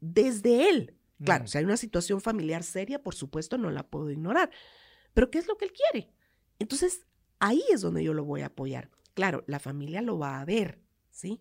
desde 0.00 0.68
él. 0.68 0.94
Claro, 1.24 1.44
Mm. 1.44 1.46
si 1.46 1.56
hay 1.56 1.64
una 1.64 1.78
situación 1.78 2.20
familiar 2.20 2.64
seria, 2.64 3.02
por 3.02 3.14
supuesto, 3.14 3.56
no 3.56 3.70
la 3.70 3.88
puedo 3.88 4.10
ignorar. 4.10 4.50
Pero 5.14 5.30
¿qué 5.30 5.38
es 5.38 5.46
lo 5.46 5.56
que 5.56 5.64
él 5.64 5.72
quiere? 5.72 6.12
Entonces, 6.58 7.06
ahí 7.38 7.62
es 7.72 7.80
donde 7.80 8.04
yo 8.04 8.12
lo 8.12 8.26
voy 8.26 8.42
a 8.42 8.48
apoyar. 8.48 8.90
Claro, 9.14 9.42
la 9.46 9.58
familia 9.58 10.02
lo 10.02 10.18
va 10.18 10.38
a 10.38 10.44
ver, 10.44 10.82
¿sí? 11.10 11.40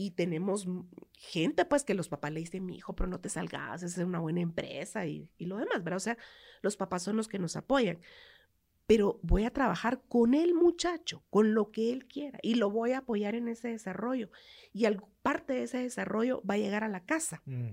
Y 0.00 0.12
tenemos 0.12 0.68
gente, 1.14 1.64
pues, 1.64 1.82
que 1.82 1.94
los 1.94 2.08
papás 2.08 2.30
le 2.30 2.38
dicen, 2.38 2.64
mi 2.64 2.76
hijo, 2.76 2.94
pero 2.94 3.08
no 3.08 3.18
te 3.18 3.28
salgas, 3.28 3.82
es 3.82 3.98
una 3.98 4.20
buena 4.20 4.40
empresa 4.40 5.06
y, 5.06 5.28
y 5.38 5.46
lo 5.46 5.56
demás, 5.56 5.82
¿verdad? 5.82 5.96
O 5.96 6.00
sea, 6.00 6.16
los 6.62 6.76
papás 6.76 7.02
son 7.02 7.16
los 7.16 7.26
que 7.26 7.40
nos 7.40 7.56
apoyan. 7.56 7.98
Pero 8.86 9.18
voy 9.22 9.44
a 9.44 9.50
trabajar 9.52 10.00
con 10.08 10.34
el 10.34 10.54
muchacho, 10.54 11.24
con 11.30 11.52
lo 11.52 11.72
que 11.72 11.92
él 11.92 12.06
quiera, 12.06 12.38
y 12.42 12.54
lo 12.54 12.70
voy 12.70 12.92
a 12.92 12.98
apoyar 12.98 13.34
en 13.34 13.48
ese 13.48 13.68
desarrollo. 13.68 14.30
Y 14.72 14.84
al- 14.84 15.02
parte 15.22 15.54
de 15.54 15.64
ese 15.64 15.78
desarrollo 15.78 16.42
va 16.48 16.54
a 16.54 16.58
llegar 16.58 16.84
a 16.84 16.88
la 16.88 17.04
casa 17.04 17.42
Mm, 17.44 17.70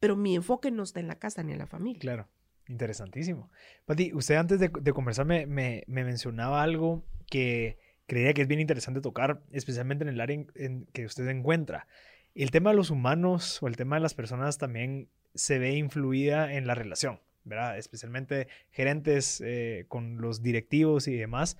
pero 0.00 0.16
mi 0.16 0.34
enfoque 0.36 0.70
no 0.70 0.82
está 0.82 1.00
en 1.00 1.08
la 1.08 1.18
casa 1.18 1.42
ni 1.42 1.52
en 1.52 1.58
la 1.58 1.66
familia. 1.66 2.00
claro, 2.00 2.28
interesantísimo. 2.68 3.50
Pati, 3.84 4.12
usted 4.14 4.36
antes 4.36 4.58
de, 4.58 4.70
de 4.80 4.92
conversar 4.94 5.26
me, 5.26 5.46
me- 5.46 5.84
me 5.86 6.04
mencionaba 6.04 6.62
algo 6.62 7.04
que 7.26 7.78
creía 8.06 8.34
que 8.34 8.42
es 8.42 8.48
bien 8.48 8.60
interesante 8.60 9.00
tocar, 9.00 9.40
especialmente 9.52 10.04
en 10.04 10.08
el 10.08 10.20
área 10.20 10.34
en, 10.34 10.50
en 10.54 10.86
que 10.92 11.06
usted 11.06 11.24
se 11.24 11.30
encuentra. 11.30 11.86
El 12.34 12.50
tema 12.50 12.70
de 12.70 12.76
los 12.76 12.90
humanos 12.90 13.62
o 13.62 13.68
el 13.68 13.76
tema 13.76 13.96
de 13.96 14.02
las 14.02 14.14
personas 14.14 14.58
también 14.58 15.08
se 15.34 15.58
ve 15.58 15.76
influida 15.76 16.54
en 16.54 16.66
la 16.66 16.74
relación, 16.74 17.20
¿verdad? 17.44 17.78
Especialmente 17.78 18.48
gerentes 18.70 19.42
eh, 19.44 19.84
con 19.88 20.20
los 20.20 20.42
directivos 20.42 21.08
y 21.08 21.16
demás. 21.16 21.56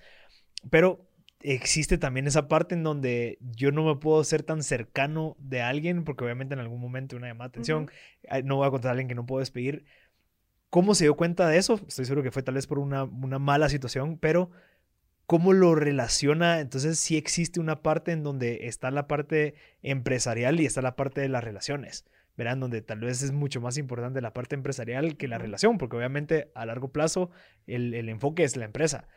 Pero 0.69 1.05
existe 1.41 1.97
también 1.97 2.27
esa 2.27 2.47
parte 2.47 2.75
en 2.75 2.83
donde 2.83 3.37
yo 3.41 3.71
no 3.71 3.85
me 3.85 3.95
puedo 3.95 4.23
ser 4.23 4.43
tan 4.43 4.63
cercano 4.63 5.35
de 5.39 5.61
alguien, 5.61 6.03
porque 6.03 6.23
obviamente 6.23 6.53
en 6.53 6.59
algún 6.59 6.81
momento 6.81 7.15
una 7.15 7.27
llamada 7.27 7.49
de 7.49 7.51
atención, 7.51 7.91
eh, 8.23 8.43
no 8.43 8.57
voy 8.57 8.67
a 8.67 8.71
contar 8.71 8.89
a 8.89 8.91
alguien 8.91 9.07
que 9.07 9.15
no 9.15 9.25
puedo 9.25 9.39
despedir. 9.39 9.85
¿Cómo 10.69 10.95
se 10.95 11.05
dio 11.05 11.15
cuenta 11.15 11.47
de 11.47 11.57
eso? 11.57 11.79
Estoy 11.87 12.05
seguro 12.05 12.23
que 12.23 12.31
fue 12.31 12.43
tal 12.43 12.55
vez 12.55 12.67
por 12.67 12.79
una, 12.79 13.03
una 13.03 13.39
mala 13.39 13.69
situación, 13.69 14.17
pero 14.17 14.51
¿cómo 15.25 15.53
lo 15.53 15.75
relaciona? 15.75 16.59
Entonces 16.59 16.99
sí 16.99 17.17
existe 17.17 17.59
una 17.59 17.81
parte 17.81 18.11
en 18.11 18.23
donde 18.23 18.67
está 18.67 18.91
la 18.91 19.07
parte 19.07 19.55
empresarial 19.81 20.59
y 20.59 20.65
está 20.65 20.81
la 20.81 20.95
parte 20.95 21.21
de 21.21 21.29
las 21.29 21.43
relaciones. 21.43 22.05
Verán, 22.37 22.59
donde 22.59 22.81
tal 22.81 22.99
vez 22.99 23.21
es 23.21 23.31
mucho 23.31 23.61
más 23.61 23.77
importante 23.77 24.19
la 24.19 24.33
parte 24.33 24.55
empresarial 24.55 25.15
que 25.15 25.29
la 25.29 25.37
relación, 25.37 25.77
porque 25.77 25.95
obviamente 25.95 26.51
a 26.53 26.65
largo 26.65 26.89
plazo 26.89 27.29
el, 27.65 27.93
el 27.93 28.09
enfoque 28.09 28.43
es 28.43 28.57
la 28.57 28.65
empresa. 28.65 29.07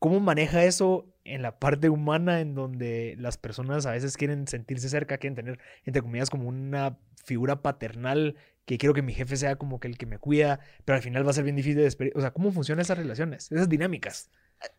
¿Cómo 0.00 0.20
maneja 0.20 0.64
eso 0.64 1.12
en 1.24 1.42
la 1.42 1.58
parte 1.58 1.88
humana 1.88 2.40
en 2.40 2.54
donde 2.54 3.16
las 3.18 3.36
personas 3.36 3.86
a 3.86 3.92
veces 3.92 4.16
quieren 4.16 4.46
sentirse 4.46 4.88
cerca, 4.88 5.18
quieren 5.18 5.36
tener, 5.36 5.58
entre 5.84 6.02
comillas, 6.02 6.30
como 6.30 6.48
una 6.48 6.98
figura 7.24 7.62
paternal, 7.62 8.36
que 8.64 8.78
quiero 8.78 8.94
que 8.94 9.02
mi 9.02 9.12
jefe 9.12 9.36
sea 9.36 9.56
como 9.56 9.80
que 9.80 9.88
el 9.88 9.98
que 9.98 10.06
me 10.06 10.18
cuida, 10.18 10.60
pero 10.84 10.96
al 10.96 11.02
final 11.02 11.26
va 11.26 11.30
a 11.30 11.34
ser 11.34 11.44
bien 11.44 11.56
difícil 11.56 11.78
de 11.78 11.84
despedir? 11.84 12.12
O 12.16 12.20
sea, 12.20 12.32
¿cómo 12.32 12.52
funcionan 12.52 12.82
esas 12.82 12.98
relaciones, 12.98 13.50
esas 13.50 13.68
dinámicas? 13.68 14.30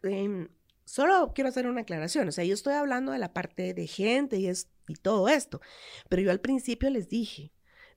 Em, 0.03 0.47
solo 0.89 1.31
quiero 1.35 1.49
hacer 1.49 1.67
una 1.67 1.81
aclaración. 1.81 2.27
O 2.27 2.31
sea, 2.31 2.43
yo 2.43 2.53
estoy 2.53 2.73
hablando 2.73 3.11
de 3.11 3.19
la 3.19 3.31
parte 3.33 3.73
de 3.73 3.87
gente 3.87 4.37
y, 4.37 4.47
es, 4.47 4.69
y 4.87 4.95
todo 4.95 5.29
esto. 5.29 5.61
Pero 6.09 6.21
yo 6.23 6.31
al 6.31 6.39
principio 6.41 6.89
les 6.89 7.07
dije, 7.09 7.51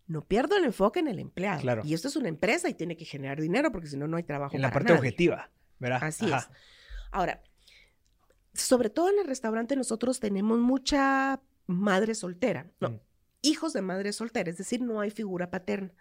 no 0.06 0.24
pierdo 0.26 0.56
el 0.56 0.64
enfoque 0.64 1.00
en 1.00 1.08
el 1.08 1.18
empleado. 1.18 1.60
Claro. 1.62 1.82
Y 1.84 1.94
esto 1.94 2.08
es 2.08 2.16
una 2.16 2.28
empresa 2.28 2.68
y 2.68 2.74
tiene 2.74 2.96
que 2.96 3.04
generar 3.04 3.40
dinero 3.40 3.72
porque 3.72 3.86
si 3.88 3.96
no, 3.96 4.06
no 4.06 4.16
hay 4.16 4.22
trabajo. 4.24 4.54
En 4.54 4.62
la 4.62 4.68
para 4.68 4.74
parte 4.80 4.92
nadie. 4.92 4.98
objetiva, 5.00 5.50
¿verdad? 5.78 6.00
Así 6.02 6.26
Ajá. 6.26 6.38
es. 6.50 6.56
Ahora, 7.10 7.42
sobre 8.54 8.90
todo 8.90 9.08
en 9.10 9.18
el 9.20 9.26
restaurante 9.26 9.76
nosotros 9.76 10.20
tenemos 10.20 10.58
mucha 10.58 11.40
madre 11.66 12.14
soltera, 12.14 12.70
no, 12.80 12.90
Mm. 12.90 13.00
hijos 13.42 13.72
de 13.72 13.80
madre 13.82 14.12
soltera, 14.12 14.50
es 14.50 14.58
decir, 14.58 14.82
no 14.82 15.00
hay 15.00 15.10
figura 15.10 15.50
paterna. 15.50 15.92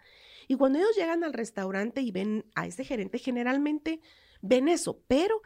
Y 0.48 0.56
cuando 0.56 0.78
ellos 0.78 0.94
llegan 0.96 1.24
al 1.24 1.32
restaurante 1.32 2.02
y 2.02 2.10
ven 2.10 2.44
a 2.54 2.66
ese 2.66 2.84
gerente, 2.84 3.18
generalmente 3.18 4.00
ven 4.42 4.68
eso, 4.68 5.00
pero 5.06 5.40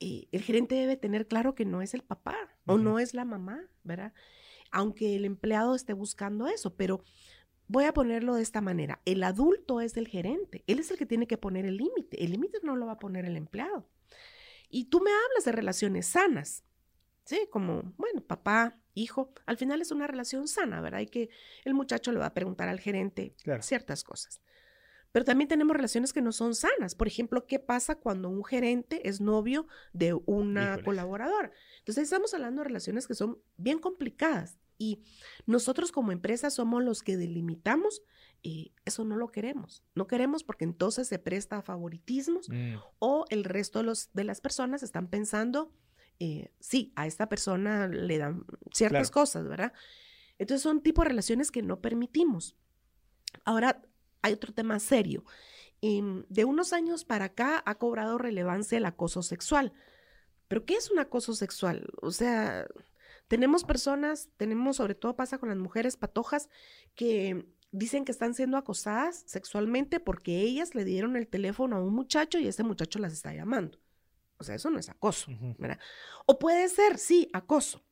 eh, 0.00 0.28
el 0.32 0.42
gerente 0.42 0.74
debe 0.74 0.96
tener 0.96 1.26
claro 1.26 1.54
que 1.54 1.64
no 1.64 1.82
es 1.82 1.94
el 1.94 2.02
papá 2.02 2.36
o 2.66 2.78
no 2.78 2.98
es 2.98 3.14
la 3.14 3.24
mamá, 3.24 3.68
¿verdad? 3.82 4.12
Aunque 4.70 5.16
el 5.16 5.24
empleado 5.24 5.74
esté 5.74 5.92
buscando 5.92 6.46
eso, 6.46 6.74
pero 6.76 7.02
voy 7.68 7.84
a 7.84 7.92
ponerlo 7.94 8.34
de 8.34 8.42
esta 8.42 8.60
manera. 8.60 9.00
El 9.04 9.22
adulto 9.22 9.80
es 9.80 9.96
el 9.96 10.08
gerente, 10.08 10.64
él 10.66 10.78
es 10.78 10.90
el 10.90 10.98
que 10.98 11.06
tiene 11.06 11.26
que 11.26 11.38
poner 11.38 11.64
el 11.64 11.76
límite, 11.76 12.22
el 12.24 12.32
límite 12.32 12.58
no 12.62 12.76
lo 12.76 12.86
va 12.86 12.92
a 12.92 12.98
poner 12.98 13.24
el 13.24 13.36
empleado. 13.36 13.88
Y 14.68 14.86
tú 14.86 15.00
me 15.00 15.10
hablas 15.10 15.44
de 15.44 15.52
relaciones 15.52 16.06
sanas, 16.06 16.64
¿sí? 17.24 17.48
Como, 17.50 17.94
bueno, 17.96 18.20
papá, 18.22 18.78
hijo, 18.94 19.32
al 19.46 19.56
final 19.56 19.80
es 19.80 19.90
una 19.92 20.06
relación 20.06 20.48
sana, 20.48 20.80
¿verdad? 20.80 21.00
Y 21.00 21.06
que 21.06 21.30
el 21.64 21.74
muchacho 21.74 22.12
le 22.12 22.18
va 22.18 22.26
a 22.26 22.34
preguntar 22.34 22.68
al 22.68 22.80
gerente 22.80 23.34
Claro. 23.42 23.62
ciertas 23.62 24.02
cosas. 24.04 24.40
Pero 25.14 25.24
también 25.24 25.46
tenemos 25.46 25.76
relaciones 25.76 26.12
que 26.12 26.20
no 26.20 26.32
son 26.32 26.56
sanas. 26.56 26.96
Por 26.96 27.06
ejemplo, 27.06 27.46
¿qué 27.46 27.60
pasa 27.60 27.94
cuando 27.94 28.28
un 28.28 28.44
gerente 28.44 29.08
es 29.08 29.20
novio 29.20 29.68
de 29.92 30.12
una 30.26 30.64
Híjoles. 30.64 30.84
colaboradora? 30.84 31.52
Entonces 31.78 32.02
estamos 32.02 32.34
hablando 32.34 32.62
de 32.62 32.64
relaciones 32.64 33.06
que 33.06 33.14
son 33.14 33.38
bien 33.56 33.78
complicadas 33.78 34.58
y 34.76 35.04
nosotros 35.46 35.92
como 35.92 36.10
empresa 36.10 36.50
somos 36.50 36.82
los 36.82 37.04
que 37.04 37.16
delimitamos 37.16 38.02
y 38.42 38.72
eso 38.84 39.04
no 39.04 39.14
lo 39.14 39.30
queremos. 39.30 39.84
No 39.94 40.08
queremos 40.08 40.42
porque 40.42 40.64
entonces 40.64 41.06
se 41.06 41.20
presta 41.20 41.58
a 41.58 41.62
favoritismos 41.62 42.48
Mm, 42.48 42.74
o 42.98 43.24
el 43.30 43.44
resto 43.44 43.78
de, 43.78 43.84
los, 43.84 44.10
de 44.14 44.24
las 44.24 44.40
personas 44.40 44.82
están 44.82 45.06
pensando, 45.06 45.72
eh, 46.18 46.50
sí, 46.58 46.92
a 46.96 47.06
esta 47.06 47.28
persona 47.28 47.86
le 47.86 48.18
dan 48.18 48.44
ciertas 48.72 49.12
Claro. 49.12 49.22
cosas, 49.26 49.46
¿verdad? 49.48 49.72
Entonces 50.38 50.60
son 50.62 50.82
tipo 50.82 51.02
de 51.02 51.08
relaciones 51.10 51.52
que 51.52 51.62
no 51.62 51.80
permitimos. 51.80 52.56
Ahora, 53.44 53.80
hay 54.24 54.32
otro 54.32 54.54
tema 54.54 54.80
serio. 54.80 55.22
Em, 55.82 56.24
de 56.30 56.46
unos 56.46 56.72
años 56.72 57.04
para 57.04 57.26
acá 57.26 57.62
ha 57.66 57.74
cobrado 57.74 58.16
relevancia 58.16 58.78
el 58.78 58.86
acoso 58.86 59.22
sexual. 59.22 59.74
¿Pero 60.48 60.64
qué 60.64 60.76
es 60.76 60.90
un 60.90 60.98
acoso 60.98 61.34
sexual? 61.34 61.86
O 62.00 62.10
sea, 62.10 62.66
tenemos 63.28 63.64
personas, 63.64 64.30
tenemos, 64.38 64.76
sobre 64.76 64.94
todo 64.94 65.14
pasa 65.14 65.36
con 65.36 65.50
las 65.50 65.58
mujeres 65.58 65.98
patojas, 65.98 66.48
que 66.94 67.46
dicen 67.70 68.06
que 68.06 68.12
están 68.12 68.32
siendo 68.32 68.56
acosadas 68.56 69.24
sexualmente 69.26 70.00
porque 70.00 70.40
ellas 70.40 70.74
le 70.74 70.84
dieron 70.84 71.16
el 71.16 71.28
teléfono 71.28 71.76
a 71.76 71.82
un 71.82 71.92
muchacho 71.92 72.38
y 72.38 72.48
ese 72.48 72.62
muchacho 72.62 72.98
las 72.98 73.12
está 73.12 73.34
llamando. 73.34 73.78
O 74.38 74.44
sea, 74.44 74.54
eso 74.54 74.70
no 74.70 74.78
es 74.78 74.88
acoso. 74.88 75.30
¿verdad? 75.58 75.78
O 76.24 76.38
puede 76.38 76.66
ser, 76.70 76.96
sí, 76.96 77.28
acoso, 77.34 77.84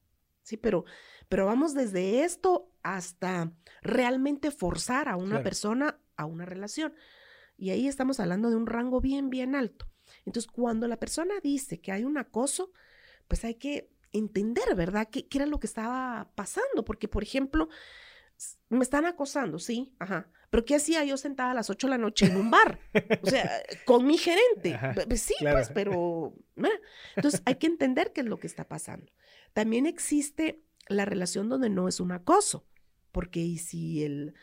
sí, 0.43 0.57
pero, 0.57 0.87
pero 1.33 1.47
vamos 1.47 1.73
desde 1.73 2.25
esto 2.25 2.71
hasta 2.83 3.51
realmente 3.81 4.51
forzar 4.51 5.09
a 5.09 5.17
una 5.17 5.31
Claro. 5.31 5.45
persona 5.45 5.99
a 6.17 6.27
una 6.27 6.45
relación. 6.45 6.93
Y 7.57 7.71
ahí 7.71 7.89
estamos 7.89 8.21
hablando 8.21 8.51
de 8.51 8.57
un 8.57 8.67
rango 8.67 9.01
bien, 9.01 9.31
bien 9.31 9.55
alto. 9.55 9.87
Entonces, 10.27 10.51
cuando 10.53 10.87
la 10.89 10.99
persona 10.99 11.35
dice 11.43 11.81
que 11.81 11.91
hay 11.91 12.05
un 12.05 12.19
acoso, 12.19 12.71
pues 13.29 13.47
hay 13.47 13.55
que 13.55 13.89
entender, 14.13 14.75
¿verdad? 14.75 15.09
¿Qué, 15.11 15.27
qué 15.27 15.39
era 15.39 15.47
lo 15.47 15.59
que 15.59 15.67
estaba 15.69 16.31
pasando? 16.35 16.85
Porque, 16.85 17.09
por 17.09 17.23
ejemplo, 17.23 17.71
me 18.69 18.83
están 18.83 19.07
acosando, 19.07 19.59
sí, 19.59 19.95
ajá. 20.01 20.29
Pero 20.51 20.67
¿qué 20.67 20.75
hacía 20.75 21.03
yo 21.05 21.17
sentada 21.17 21.53
a 21.53 21.55
las 21.55 21.71
8 21.71 21.87
de 21.87 21.93
la 21.93 21.99
noche 21.99 22.27
en 22.27 22.37
un 22.37 22.51
bar? 22.51 22.79
O 23.23 23.27
sea, 23.27 23.51
con 23.87 24.07
mi 24.07 24.19
gerente. 24.19 24.75
Ajá, 24.75 24.93
pe- 24.93 25.17
sí, 25.17 25.35
claro. 25.39 25.57
pues, 25.57 25.71
pero... 25.73 26.35
Entonces, 27.17 27.41
hay 27.47 27.55
que 27.55 27.69
entender 27.69 28.13
qué 28.13 28.21
es 28.21 28.27
lo 28.27 28.39
que 28.39 28.49
está 28.49 28.69
pasando. 28.69 29.11
También 29.55 29.87
existe 29.87 30.63
la 30.89 31.05
relación 31.05 31.49
donde 31.49 31.71
no 31.71 31.89
es 31.89 32.01
un 32.01 32.13
acoso, 32.13 32.65
porque 33.13 33.41
y 33.41 33.59
si 33.59 34.03
el, 34.05 34.35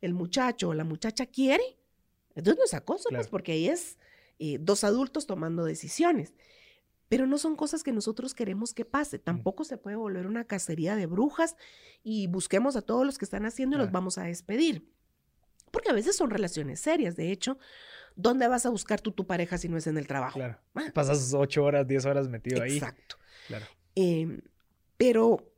el 0.00 0.14
muchacho 0.14 0.68
o 0.70 0.74
la 0.74 0.84
muchacha 0.84 1.26
quiere, 1.26 1.62
Entonces 2.34 2.58
no 2.58 2.64
es 2.66 2.74
acoso, 2.74 3.04
pues, 3.08 3.18
Claro. 3.22 3.30
porque 3.30 3.52
ahí 3.52 3.68
es 3.68 3.98
eh, 4.38 4.58
dos 4.60 4.84
adultos 4.84 5.26
tomando 5.26 5.64
decisiones. 5.64 6.34
Pero 7.08 7.26
no 7.26 7.36
son 7.38 7.56
cosas 7.56 7.82
que 7.82 7.90
nosotros 7.90 8.32
queremos 8.34 8.74
que 8.74 8.84
Mm. 8.84 8.90
pase. 8.90 9.18
Tampoco 9.18 9.64
se 9.64 9.76
puede 9.78 9.96
volver 9.96 10.26
una 10.26 10.44
cacería 10.44 10.94
de 10.94 11.06
brujas 11.06 11.56
y 12.04 12.26
busquemos 12.28 12.76
a 12.76 12.82
todos 12.82 13.04
los 13.04 13.18
que 13.18 13.24
están 13.24 13.44
haciendo 13.46 13.74
y 13.76 13.80
los 13.80 13.90
vamos 13.90 14.18
a 14.18 14.24
despedir. 14.24 14.88
Porque 15.72 15.90
a 15.90 15.94
veces 15.94 16.14
son 16.16 16.30
relaciones 16.30 16.78
serias. 16.80 17.16
De 17.16 17.32
hecho, 17.32 17.58
¿dónde 18.14 18.46
vas 18.46 18.66
a 18.66 18.70
buscar 18.70 19.00
tú 19.00 19.10
tu 19.10 19.26
pareja 19.26 19.58
si 19.58 19.68
no 19.68 19.76
es 19.76 19.86
en 19.88 19.98
el 19.98 20.06
trabajo? 20.06 20.38
Claro. 20.38 20.60
Ah, 20.74 20.90
Pasas 20.94 21.34
ocho 21.34 21.64
horas, 21.64 21.88
diez 21.88 22.04
horas 22.06 22.28
metido 22.28 22.62
ahí. 22.62 22.74
Exacto. 22.76 23.16
Claro. 23.48 23.66
Em, 23.96 24.40
pero 24.96 25.50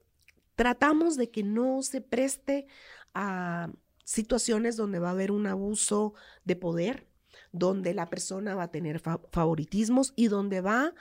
tratamos 0.61 1.17
de 1.17 1.31
que 1.31 1.43
no 1.43 1.81
se 1.83 2.03
preste 2.03 2.67
a 3.15 3.71
situaciones 4.05 4.77
donde 4.77 4.99
va 4.99 5.09
a 5.09 5.13
haber 5.13 5.33
un 5.33 5.47
abuso 5.47 6.13
de 6.45 6.55
poder, 6.55 7.07
donde 7.51 7.95
la 7.95 8.11
persona 8.11 8.55
va 8.55 8.65
a 8.65 8.71
tener 8.71 8.99
fa- 8.99 9.23
favoritismos 9.33 10.13
y 10.17 10.29
donde 10.29 10.61
va 10.61 10.93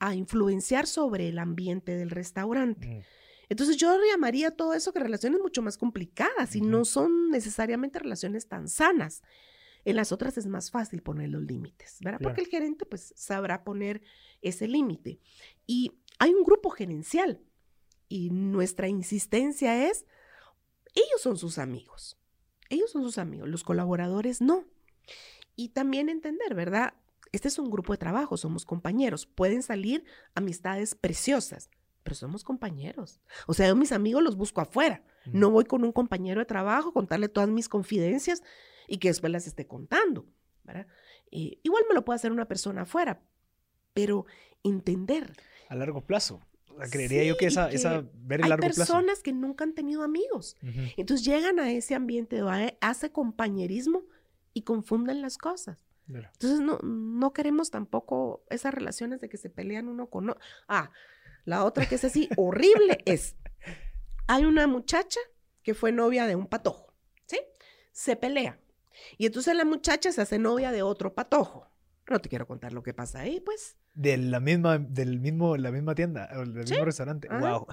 a 0.00 0.14
influenciar 0.14 0.86
sobre 0.86 1.30
el 1.30 1.38
ambiente 1.38 1.96
del 1.96 2.10
restaurante. 2.10 2.86
Mm, 2.88 3.02
Entonces 3.48 3.78
yo 3.78 3.96
llamaría 4.12 4.50
todo 4.50 4.74
eso 4.74 4.92
que 4.92 5.00
relaciones 5.00 5.40
mucho 5.40 5.62
más 5.62 5.78
complicadas 5.78 6.54
y 6.54 6.60
no 6.60 6.84
son 6.84 7.30
necesariamente 7.30 7.98
relaciones 7.98 8.48
tan 8.48 8.68
sanas. 8.68 9.22
En 9.86 9.96
las 9.96 10.12
otras 10.12 10.36
es 10.36 10.46
más 10.46 10.70
fácil 10.70 11.00
poner 11.00 11.30
los 11.30 11.42
límites, 11.42 12.00
¿verdad? 12.00 12.18
Claro. 12.18 12.34
Porque 12.34 12.42
el 12.42 12.48
gerente 12.48 12.84
pues 12.84 13.14
sabrá 13.16 13.64
poner 13.64 14.02
ese 14.42 14.68
límite. 14.68 15.20
Y 15.66 15.92
hay 16.18 16.34
un 16.34 16.44
grupo 16.44 16.68
gerencial 16.68 17.40
y 18.08 18.30
nuestra 18.30 18.88
insistencia 18.88 19.88
es, 19.88 20.06
ellos 20.94 21.20
son 21.20 21.36
sus 21.36 21.58
amigos, 21.58 22.18
ellos 22.68 22.90
son 22.90 23.02
sus 23.02 23.18
amigos, 23.18 23.48
los 23.48 23.64
colaboradores 23.64 24.40
no. 24.40 24.64
Y 25.54 25.70
también 25.70 26.08
entender, 26.08 26.54
¿verdad? 26.54 26.94
Este 27.32 27.48
es 27.48 27.58
un 27.58 27.70
grupo 27.70 27.92
de 27.92 27.98
trabajo, 27.98 28.36
somos 28.36 28.64
compañeros, 28.64 29.26
pueden 29.26 29.62
salir 29.62 30.04
amistades 30.34 30.94
preciosas, 30.94 31.70
pero 32.02 32.14
somos 32.14 32.44
compañeros. 32.44 33.20
O 33.46 33.54
sea, 33.54 33.68
yo 33.68 33.76
mis 33.76 33.92
amigos 33.92 34.22
los 34.22 34.36
busco 34.36 34.60
afuera. 34.60 35.02
mm. 35.26 35.38
No 35.38 35.50
voy 35.50 35.64
con 35.64 35.84
un 35.84 35.92
compañero 35.92 36.40
de 36.40 36.46
trabajo 36.46 36.90
a 36.90 36.92
contarle 36.92 37.28
todas 37.28 37.48
mis 37.48 37.68
confidencias 37.68 38.42
y 38.86 38.98
que 38.98 39.08
después 39.08 39.32
las 39.32 39.46
esté 39.46 39.66
contando. 39.66 40.26
¿verdad? 40.66 40.86
Eh, 41.30 41.58
igual 41.62 41.84
me 41.88 41.94
lo 41.94 42.04
puede 42.04 42.16
hacer 42.16 42.32
una 42.32 42.48
persona 42.48 42.82
afuera, 42.82 43.22
pero 43.94 44.26
entender. 44.62 45.32
A 45.68 45.74
largo 45.74 46.04
plazo. 46.04 46.40
Creería 46.90 47.24
yo 47.24 47.34
Sí, 47.34 47.38
que 47.40 47.44
y 47.46 47.48
esa, 47.48 47.68
que 47.70 47.76
esa 47.76 48.04
ver 48.14 48.40
el 48.40 48.44
Hay 48.44 48.50
largo 48.50 48.66
plazo. 48.66 48.78
personas 48.80 49.22
que 49.22 49.32
nunca 49.32 49.64
han 49.64 49.74
tenido 49.74 50.02
amigos. 50.02 50.56
Ujú. 50.62 50.80
Entonces 50.96 51.26
llegan 51.26 51.58
a 51.58 51.70
ese 51.70 51.94
ambiente, 51.94 52.42
va- 52.42 52.72
hace 52.80 53.10
compañerismo 53.12 54.04
y 54.52 54.62
confunden 54.62 55.22
las 55.22 55.38
cosas. 55.38 55.78
Entonces 56.08 56.60
no, 56.60 56.78
no 56.82 57.32
queremos 57.32 57.70
tampoco 57.70 58.44
esas 58.48 58.72
relaciones 58.72 59.20
de 59.20 59.28
que 59.28 59.36
se 59.38 59.50
pelean 59.50 59.88
uno 59.88 60.08
con 60.08 60.30
otro. 60.30 60.40
Ah, 60.68 60.90
la 61.44 61.64
otra 61.64 61.86
que 61.88 61.96
es 61.96 62.04
así 62.04 62.28
horrible 62.36 62.98
es, 63.06 63.36
hay 64.28 64.44
una 64.44 64.66
muchacha 64.68 65.20
que 65.62 65.74
fue 65.74 65.90
novia 65.90 66.26
de 66.26 66.36
un 66.36 66.46
patojo, 66.46 66.92
¿sí? 67.26 67.38
Se 67.92 68.14
pelea. 68.14 68.60
Y 69.18 69.26
entonces 69.26 69.54
la 69.56 69.64
muchacha 69.64 70.12
se 70.12 70.20
hace 70.22 70.38
novia 70.38 70.70
de 70.70 70.82
otro 70.82 71.12
patojo. 71.14 71.68
No 72.08 72.20
te 72.20 72.28
quiero 72.28 72.46
contar 72.46 72.72
lo 72.72 72.82
que 72.84 72.94
pasa 72.94 73.20
ahí, 73.20 73.40
pues. 73.40 73.76
De 73.96 74.16
la 74.16 74.38
misma, 74.40 74.78
del 74.78 75.18
mismo, 75.18 75.56
la 75.56 75.70
misma 75.72 75.94
tienda, 75.94 76.28
o 76.36 76.44
del 76.44 76.64
Sí. 76.66 76.72
mismo 76.74 76.84
restaurante. 76.84 77.26
Ajá. 77.30 77.40
Wow. 77.58 77.66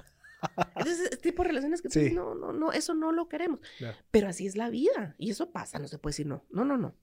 Entonces, 0.74 1.00
este 1.04 1.16
tipo 1.18 1.42
de 1.42 1.48
relaciones 1.50 1.80
que 1.80 1.88
tú 1.88 1.92
Sí. 1.94 2.00
dices, 2.00 2.14
no, 2.16 2.34
no, 2.34 2.52
no, 2.52 2.72
eso 2.72 2.94
no 2.94 3.12
lo 3.12 3.28
queremos. 3.28 3.60
Claro. 3.78 3.96
Pero 4.10 4.28
así 4.28 4.46
es 4.46 4.56
la 4.56 4.68
vida. 4.70 5.14
Y 5.18 5.30
eso 5.30 5.50
pasa, 5.52 5.78
no 5.78 5.86
se 5.88 5.98
puede 5.98 6.12
decir 6.12 6.26
no. 6.26 6.44
No, 6.50 6.64
no, 6.64 6.76
no. 6.76 6.94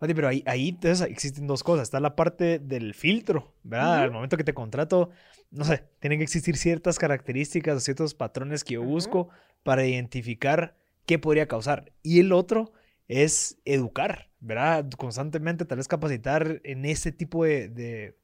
Mati, 0.00 0.14
pero 0.14 0.28
ahí, 0.28 0.42
ahí 0.46 0.70
entonces 0.70 1.06
existen 1.08 1.46
dos 1.46 1.62
cosas. 1.62 1.84
Está 1.84 2.00
la 2.00 2.16
parte 2.16 2.58
del 2.58 2.94
filtro, 2.94 3.54
¿verdad? 3.64 4.02
Al 4.02 4.10
momento 4.12 4.36
que 4.36 4.44
te 4.44 4.54
contrato, 4.54 5.10
no 5.50 5.64
sé, 5.64 5.84
tienen 6.00 6.18
que 6.18 6.24
existir 6.24 6.56
ciertas 6.56 6.98
características 6.98 7.76
o 7.76 7.80
ciertos 7.80 8.14
patrones 8.14 8.64
que 8.64 8.74
yo 8.74 8.82
busco 8.82 9.28
para 9.62 9.84
identificar 9.86 10.76
qué 11.06 11.18
podría 11.18 11.48
causar. 11.48 11.92
Y 12.02 12.20
el 12.20 12.32
otro 12.32 12.72
es 13.08 13.58
educar, 13.66 14.30
¿verdad? 14.40 14.88
Constantemente 14.96 15.64
tal 15.66 15.76
vez 15.78 15.88
capacitar 15.88 16.60
en 16.64 16.84
ese 16.86 17.12
tipo 17.12 17.44
de, 17.44 17.68
de 17.68 18.16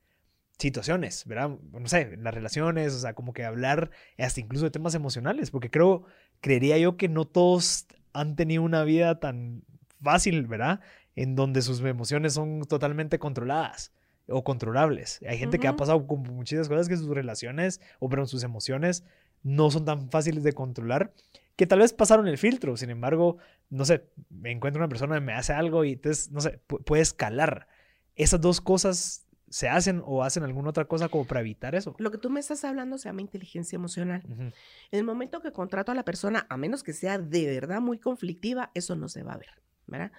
situaciones, 0.60 1.24
¿verdad? 1.26 1.50
No 1.72 1.88
sé, 1.88 2.02
en 2.12 2.22
las 2.22 2.34
relaciones, 2.34 2.94
o 2.94 2.98
sea, 3.00 3.14
como 3.14 3.32
que 3.32 3.44
hablar 3.44 3.90
hasta 4.18 4.40
incluso 4.40 4.66
de 4.66 4.70
temas 4.70 4.94
emocionales, 4.94 5.50
porque 5.50 5.70
creo, 5.70 6.04
creería 6.40 6.78
yo 6.78 6.96
que 6.96 7.08
no 7.08 7.24
todos 7.24 7.86
han 8.12 8.36
tenido 8.36 8.62
una 8.62 8.84
vida 8.84 9.18
tan 9.20 9.64
fácil, 10.02 10.46
¿verdad? 10.46 10.80
En 11.16 11.34
donde 11.34 11.62
sus 11.62 11.80
emociones 11.80 12.34
son 12.34 12.62
totalmente 12.62 13.18
controladas 13.18 13.92
o 14.28 14.44
controlables. 14.44 15.20
Hay 15.28 15.38
gente 15.38 15.58
que 15.58 15.66
ha 15.68 15.76
pasado 15.76 16.06
con 16.06 16.22
muchas 16.22 16.68
cosas 16.68 16.88
que 16.88 16.96
sus 16.96 17.08
relaciones, 17.08 17.80
o 17.98 18.08
perdón, 18.08 18.28
sus 18.28 18.44
emociones 18.44 19.04
no 19.42 19.70
son 19.70 19.84
tan 19.84 20.10
fáciles 20.10 20.44
de 20.44 20.52
controlar, 20.52 21.12
que 21.56 21.66
tal 21.66 21.80
vez 21.80 21.92
pasaron 21.92 22.28
el 22.28 22.38
filtro, 22.38 22.76
sin 22.76 22.90
embargo, 22.90 23.38
no 23.70 23.84
sé, 23.84 24.06
me 24.30 24.50
encuentro 24.50 24.80
una 24.80 24.88
persona 24.88 25.18
me 25.20 25.32
hace 25.32 25.52
algo 25.52 25.84
y 25.84 25.92
entonces, 25.92 26.30
no 26.30 26.40
sé, 26.40 26.60
pu- 26.68 26.82
puede 26.84 27.02
escalar. 27.02 27.66
Esas 28.14 28.40
dos 28.40 28.60
cosas 28.60 29.26
se 29.50 29.68
hacen 29.68 30.00
o 30.06 30.22
hacen 30.22 30.44
alguna 30.44 30.70
otra 30.70 30.84
cosa 30.84 31.08
como 31.08 31.26
para 31.26 31.40
evitar 31.40 31.74
eso. 31.74 31.96
Lo 31.98 32.12
que 32.12 32.18
tú 32.18 32.30
me 32.30 32.38
estás 32.38 32.64
hablando 32.64 32.96
se 32.98 33.08
llama 33.08 33.20
inteligencia 33.20 33.76
emocional. 33.76 34.22
En 34.24 34.52
el 34.92 35.04
momento 35.04 35.42
que 35.42 35.52
contrato 35.52 35.90
a 35.90 35.94
la 35.96 36.04
persona, 36.04 36.46
a 36.48 36.56
menos 36.56 36.84
que 36.84 36.92
sea 36.92 37.18
de 37.18 37.46
verdad 37.46 37.80
muy 37.80 37.98
conflictiva, 37.98 38.70
eso 38.74 38.94
no 38.94 39.08
se 39.08 39.24
va 39.24 39.32
a 39.32 39.38
ver, 39.38 39.60
¿verdad? 39.88 40.12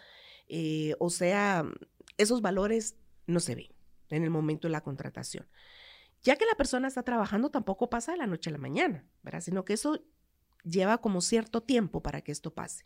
Eh, 0.50 0.96
o 1.00 1.10
sea, 1.10 1.66
esos 2.18 2.42
valores 2.42 2.98
no 3.26 3.40
se 3.40 3.56
ven 3.56 3.70
en 4.10 4.24
el 4.24 4.30
momento 4.30 4.68
de 4.68 4.74
la 4.74 4.82
contratación. 4.82 5.48
Ya 6.24 6.36
que 6.36 6.46
la 6.46 6.56
persona 6.56 6.90
está 6.90 7.04
trabajando, 7.04 7.50
tampoco 7.50 7.90
pasa 7.90 8.12
de 8.12 8.18
la 8.18 8.28
noche 8.28 8.50
a 8.50 8.54
la 8.54 8.60
mañana, 8.60 9.06
¿verdad? 9.24 9.40
Sino 9.40 9.64
que 9.64 9.74
eso 9.74 10.04
lleva 10.66 11.00
como 11.00 11.22
cierto 11.22 11.64
tiempo 11.64 12.04
para 12.04 12.22
que 12.22 12.34
esto 12.34 12.54
pase. 12.54 12.86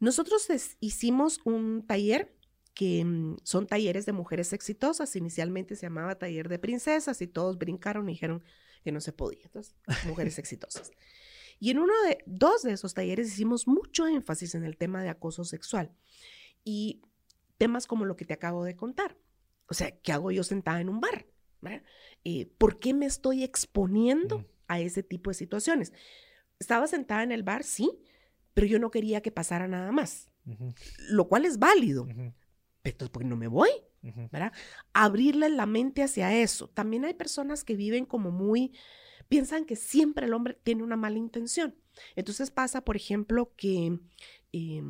Nosotros 0.00 0.46
hicimos 0.80 1.40
un 1.44 1.86
taller 1.86 2.35
que 2.76 3.02
mm, 3.04 3.38
son 3.42 3.66
talleres 3.66 4.06
de 4.06 4.12
mujeres 4.12 4.52
exitosas. 4.52 5.16
Inicialmente 5.16 5.74
se 5.74 5.86
llamaba 5.86 6.18
taller 6.18 6.48
de 6.48 6.58
princesas 6.58 7.20
y 7.22 7.26
todos 7.26 7.58
brincaron 7.58 8.08
y 8.08 8.12
dijeron 8.12 8.44
que 8.84 8.92
no 8.92 9.00
se 9.00 9.12
podía. 9.12 9.44
Entonces, 9.44 9.74
mujeres 10.06 10.38
exitosas. 10.38 10.92
Y 11.58 11.70
en 11.70 11.78
uno 11.78 11.94
de 12.06 12.18
dos 12.26 12.62
de 12.62 12.72
esos 12.72 12.92
talleres 12.92 13.32
hicimos 13.32 13.66
mucho 13.66 14.06
énfasis 14.06 14.54
en 14.54 14.64
el 14.64 14.76
tema 14.76 15.02
de 15.02 15.08
acoso 15.08 15.42
sexual 15.44 15.90
y 16.64 17.00
temas 17.56 17.86
como 17.86 18.04
lo 18.04 18.14
que 18.14 18.26
te 18.26 18.34
acabo 18.34 18.62
de 18.62 18.76
contar. 18.76 19.16
O 19.68 19.74
sea, 19.74 19.90
¿qué 19.90 20.12
hago 20.12 20.30
yo 20.30 20.44
sentada 20.44 20.80
en 20.82 20.90
un 20.90 21.00
bar? 21.00 21.26
Eh, 22.24 22.46
¿Por 22.58 22.78
qué 22.78 22.92
me 22.92 23.06
estoy 23.06 23.42
exponiendo 23.42 24.44
a 24.68 24.80
ese 24.80 25.02
tipo 25.02 25.30
de 25.30 25.34
situaciones? 25.34 25.94
Estaba 26.58 26.86
sentada 26.86 27.22
en 27.22 27.32
el 27.32 27.42
bar, 27.42 27.64
sí, 27.64 27.90
pero 28.52 28.66
yo 28.66 28.78
no 28.78 28.90
quería 28.90 29.22
que 29.22 29.32
pasara 29.32 29.66
nada 29.66 29.90
más, 29.92 30.28
lo 31.08 31.26
cual 31.26 31.46
es 31.46 31.58
válido. 31.58 32.06
Entonces, 32.90 33.10
¿por 33.10 33.22
qué 33.22 33.28
no 33.28 33.36
me 33.36 33.48
voy? 33.48 33.70
¿verdad? 34.30 34.52
Abrirle 34.92 35.48
la 35.48 35.66
mente 35.66 36.02
hacia 36.02 36.32
eso. 36.36 36.68
También 36.68 37.04
hay 37.04 37.14
personas 37.14 37.64
que 37.64 37.74
viven 37.74 38.06
como 38.06 38.30
muy, 38.30 38.72
piensan 39.28 39.64
que 39.64 39.76
siempre 39.76 40.26
el 40.26 40.34
hombre 40.34 40.54
tiene 40.62 40.82
una 40.82 40.96
mala 40.96 41.18
intención. 41.18 41.74
Entonces 42.14 42.50
pasa, 42.50 42.84
por 42.84 42.96
ejemplo, 42.96 43.52
que 43.56 43.98
eh, 44.52 44.82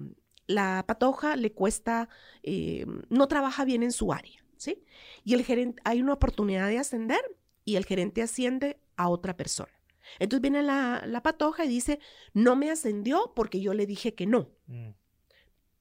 la 0.46 0.84
patoja 0.86 1.36
le 1.36 1.52
cuesta, 1.52 2.08
eh, 2.42 2.84
no 3.08 3.28
trabaja 3.28 3.64
bien 3.64 3.82
en 3.82 3.92
su 3.92 4.12
área, 4.12 4.44
¿sí? 4.56 4.84
Y 5.24 5.34
el 5.34 5.44
gerente, 5.44 5.80
hay 5.84 6.02
una 6.02 6.12
oportunidad 6.12 6.68
de 6.68 6.78
ascender 6.78 7.20
y 7.64 7.76
el 7.76 7.86
gerente 7.86 8.22
asciende 8.22 8.78
a 8.96 9.08
otra 9.08 9.36
persona. 9.36 9.72
Entonces 10.18 10.42
viene 10.42 10.62
la, 10.62 11.02
la 11.06 11.22
patoja 11.22 11.64
y 11.64 11.68
dice, 11.68 11.98
no 12.32 12.54
me 12.54 12.70
ascendió 12.70 13.32
porque 13.34 13.60
yo 13.60 13.74
le 13.74 13.86
dije 13.86 14.14
que 14.14 14.26
no 14.26 14.50
Mm, 14.66 14.90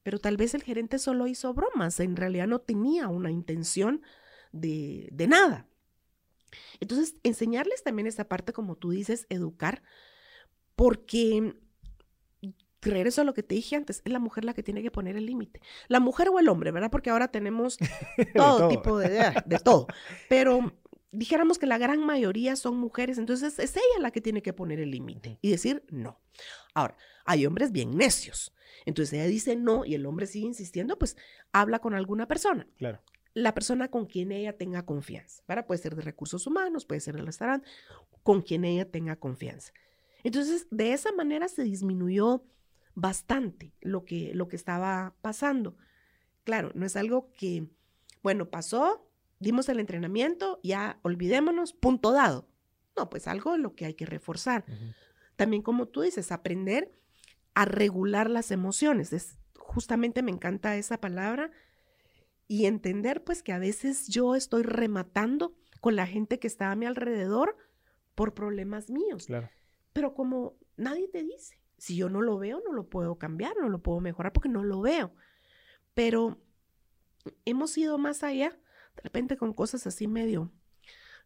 pero 0.05 0.19
tal 0.19 0.37
vez 0.37 0.53
el 0.53 0.61
gerente 0.61 0.99
solo 0.99 1.25
hizo 1.25 1.51
bromas, 1.55 1.99
en 1.99 2.15
realidad 2.15 2.45
no 2.45 2.59
tenía 2.59 3.07
una 3.07 3.31
intención 3.31 4.03
de, 4.51 5.09
de 5.11 5.25
nada. 5.25 5.65
Entonces, 6.79 7.15
enseñarles 7.23 7.81
también 7.81 8.05
esta 8.05 8.27
parte, 8.27 8.53
como 8.53 8.75
tú 8.75 8.91
dices, 8.91 9.25
educar, 9.29 9.81
porque 10.75 11.55
regreso 12.83 13.21
a 13.21 13.23
lo 13.23 13.33
que 13.33 13.41
te 13.41 13.55
dije 13.55 13.77
antes, 13.77 14.03
es 14.05 14.13
la 14.13 14.19
mujer 14.19 14.45
la 14.45 14.53
que 14.53 14.61
tiene 14.61 14.83
que 14.83 14.91
poner 14.91 15.17
el 15.17 15.25
límite. 15.25 15.59
La 15.87 15.99
mujer 15.99 16.29
o 16.29 16.37
el 16.37 16.49
hombre, 16.49 16.69
¿verdad? 16.69 16.91
Porque 16.91 17.09
ahora 17.09 17.29
tenemos 17.29 17.77
todo, 18.35 18.57
todo. 18.59 18.67
tipo 18.67 18.99
de, 18.99 19.09
de, 19.09 19.43
de 19.43 19.57
todo. 19.57 19.87
Pero 20.29 20.71
dijéramos 21.15 21.57
que 21.57 21.65
la 21.65 21.77
gran 21.77 22.05
mayoría 22.05 22.55
son 22.55 22.77
mujeres, 22.77 23.17
entonces 23.17 23.59
es 23.59 23.75
ella 23.75 23.99
la 23.99 24.11
que 24.11 24.21
tiene 24.21 24.41
que 24.41 24.53
poner 24.53 24.79
el 24.79 24.91
límite 24.91 25.39
y 25.41 25.51
decir 25.51 25.83
no. 25.89 26.19
Ahora, 26.73 26.97
hay 27.25 27.45
hombres 27.45 27.71
bien 27.71 27.97
necios. 27.97 28.53
Entonces 28.85 29.13
ella 29.13 29.25
dice 29.25 29.55
no 29.55 29.85
y 29.85 29.95
el 29.95 30.05
hombre 30.05 30.27
sigue 30.27 30.45
insistiendo, 30.45 30.99
pues 30.99 31.17
habla 31.51 31.79
con 31.79 31.93
alguna 31.93 32.27
persona. 32.27 32.67
Claro. 32.77 33.01
La 33.33 33.53
persona 33.53 33.89
con 33.89 34.05
quien 34.05 34.31
ella 34.31 34.57
tenga 34.57 34.85
confianza. 34.85 35.43
¿verdad? 35.47 35.65
Puede 35.65 35.81
ser 35.81 35.95
de 35.95 36.01
recursos 36.01 36.47
humanos, 36.47 36.85
puede 36.85 37.01
ser 37.01 37.15
del 37.15 37.25
restaurante, 37.25 37.67
con 38.23 38.41
quien 38.41 38.63
ella 38.63 38.89
tenga 38.89 39.15
confianza. 39.17 39.73
Entonces, 40.23 40.67
de 40.71 40.93
esa 40.93 41.11
manera 41.11 41.47
se 41.47 41.63
disminuyó 41.63 42.43
bastante 42.95 43.73
lo 43.81 44.05
que, 44.05 44.31
lo 44.33 44.47
que 44.47 44.55
estaba 44.55 45.15
pasando. 45.21 45.77
Claro, 46.43 46.71
no 46.73 46.85
es 46.85 46.95
algo 46.95 47.31
que, 47.33 47.67
bueno, 48.23 48.49
pasó, 48.49 49.07
dimos 49.45 49.69
el 49.69 49.79
entrenamiento, 49.79 50.59
ya 50.63 50.99
olvidémonos, 51.03 51.71
punto 51.71 52.11
dado. 52.11 52.47
No, 52.97 53.11
pues 53.11 53.27
algo 53.27 53.53
en 53.53 53.61
lo 53.61 53.75
que 53.75 53.85
hay 53.85 53.93
que 53.93 54.07
reforzar. 54.07 54.65
También, 55.35 55.61
como 55.61 55.87
tú 55.87 56.01
dices, 56.01 56.31
aprender 56.31 56.91
a 57.53 57.65
regular 57.65 58.27
las 58.27 58.49
emociones. 58.49 59.13
Es, 59.13 59.37
justamente 59.59 60.23
me 60.23 60.31
encanta 60.31 60.75
esa 60.77 60.99
palabra. 60.99 61.51
Y 62.47 62.65
entender, 62.65 63.23
pues, 63.23 63.43
que 63.43 63.53
a 63.53 63.59
veces 63.59 64.07
yo 64.07 64.33
estoy 64.33 64.63
rematando 64.63 65.55
con 65.79 65.95
la 65.95 66.07
gente 66.07 66.39
que 66.39 66.47
está 66.47 66.71
a 66.71 66.75
mi 66.75 66.87
alrededor 66.87 67.55
por 68.15 68.33
problemas 68.33 68.89
míos. 68.89 69.27
Claro. 69.27 69.49
Pero 69.93 70.15
como 70.15 70.55
nadie 70.75 71.07
te 71.07 71.21
dice, 71.21 71.59
si 71.77 71.95
yo 71.95 72.09
no 72.09 72.21
lo 72.21 72.39
veo, 72.39 72.63
no 72.65 72.73
lo 72.73 72.89
puedo 72.89 73.19
cambiar, 73.19 73.55
no 73.59 73.69
lo 73.69 73.79
puedo 73.79 73.99
mejorar 73.99 74.33
porque 74.33 74.49
no 74.49 74.63
lo 74.63 74.81
veo. 74.81 75.13
Pero 75.93 76.41
hemos 77.45 77.77
ido 77.77 77.97
más 77.97 78.23
allá, 78.23 78.57
de 78.95 79.01
repente 79.03 79.37
con 79.37 79.53
cosas 79.53 79.85
así 79.87 80.07
medio 80.07 80.51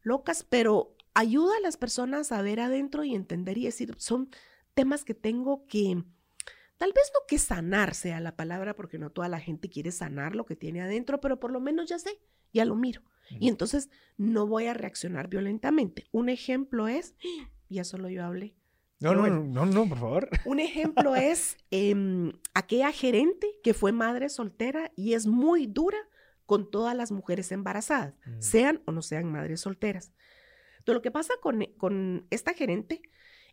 locas, 0.02 0.44
pero 0.44 0.96
ayuda 1.14 1.58
a 1.58 1.62
las 1.62 1.78
personas 1.78 2.32
a 2.32 2.42
ver 2.42 2.60
adentro 2.60 3.04
y 3.04 3.16
entender 3.16 3.58
y 3.58 3.66
decir, 3.66 3.96
son 3.98 4.30
temas 4.74 5.04
que 5.04 5.14
tengo 5.14 5.66
que, 5.68 6.04
tal 6.78 6.94
vez 6.94 7.12
no 7.14 7.26
que 7.28 7.38
sanar 7.38 7.94
sea 7.96 8.20
la 8.20 8.36
palabra, 8.36 8.76
porque 8.76 9.00
no 9.00 9.12
toda 9.12 9.28
la 9.28 9.40
gente 9.40 9.70
quiere 9.70 9.92
sanar 9.92 10.36
lo 10.36 10.46
que 10.46 10.56
tiene 10.56 10.82
adentro, 10.82 11.20
pero 11.20 11.40
por 11.40 11.52
lo 11.52 11.60
menos 11.60 11.90
ya 11.90 12.00
sé, 12.00 12.20
ya 12.54 12.66
lo 12.66 12.76
miro. 12.76 13.02
Y 13.40 13.48
entonces 13.48 13.90
no 14.18 14.48
voy 14.48 14.66
a 14.66 14.74
reaccionar 14.74 15.28
violentamente. 15.28 16.08
Un 16.12 16.30
ejemplo 16.30 16.88
es, 16.88 17.16
ya 17.70 17.84
solo 17.84 18.10
yo 18.10 18.24
hablé. 18.24 18.56
No, 19.00 19.14
no, 19.14 19.30
no, 19.30 19.66
no, 19.66 19.88
por 19.88 19.98
favor. 19.98 20.30
Un 20.46 20.60
ejemplo 20.60 21.16
es 21.16 21.58
em, 21.72 22.34
aquella 22.54 22.92
gerente 22.92 23.48
que 23.64 23.74
fue 23.74 23.92
madre 23.92 24.30
soltera 24.30 24.92
y 24.96 25.14
es 25.14 25.26
muy 25.26 25.68
dura 25.68 25.98
con 26.50 26.72
todas 26.72 26.98
las 26.98 27.12
mujeres 27.12 27.52
embarazadas, 27.52 28.16
mm. 28.26 28.40
sean 28.42 28.82
o 28.86 28.92
no 28.92 29.04
sean 29.04 29.32
madres 29.32 29.62
solteras. 29.62 30.12
Entonces, 30.80 30.96
lo 30.96 31.02
que 31.04 31.12
pasa 31.12 31.36
con, 31.44 31.64
con 31.78 32.26
esta 32.32 32.56
gerente 32.56 33.04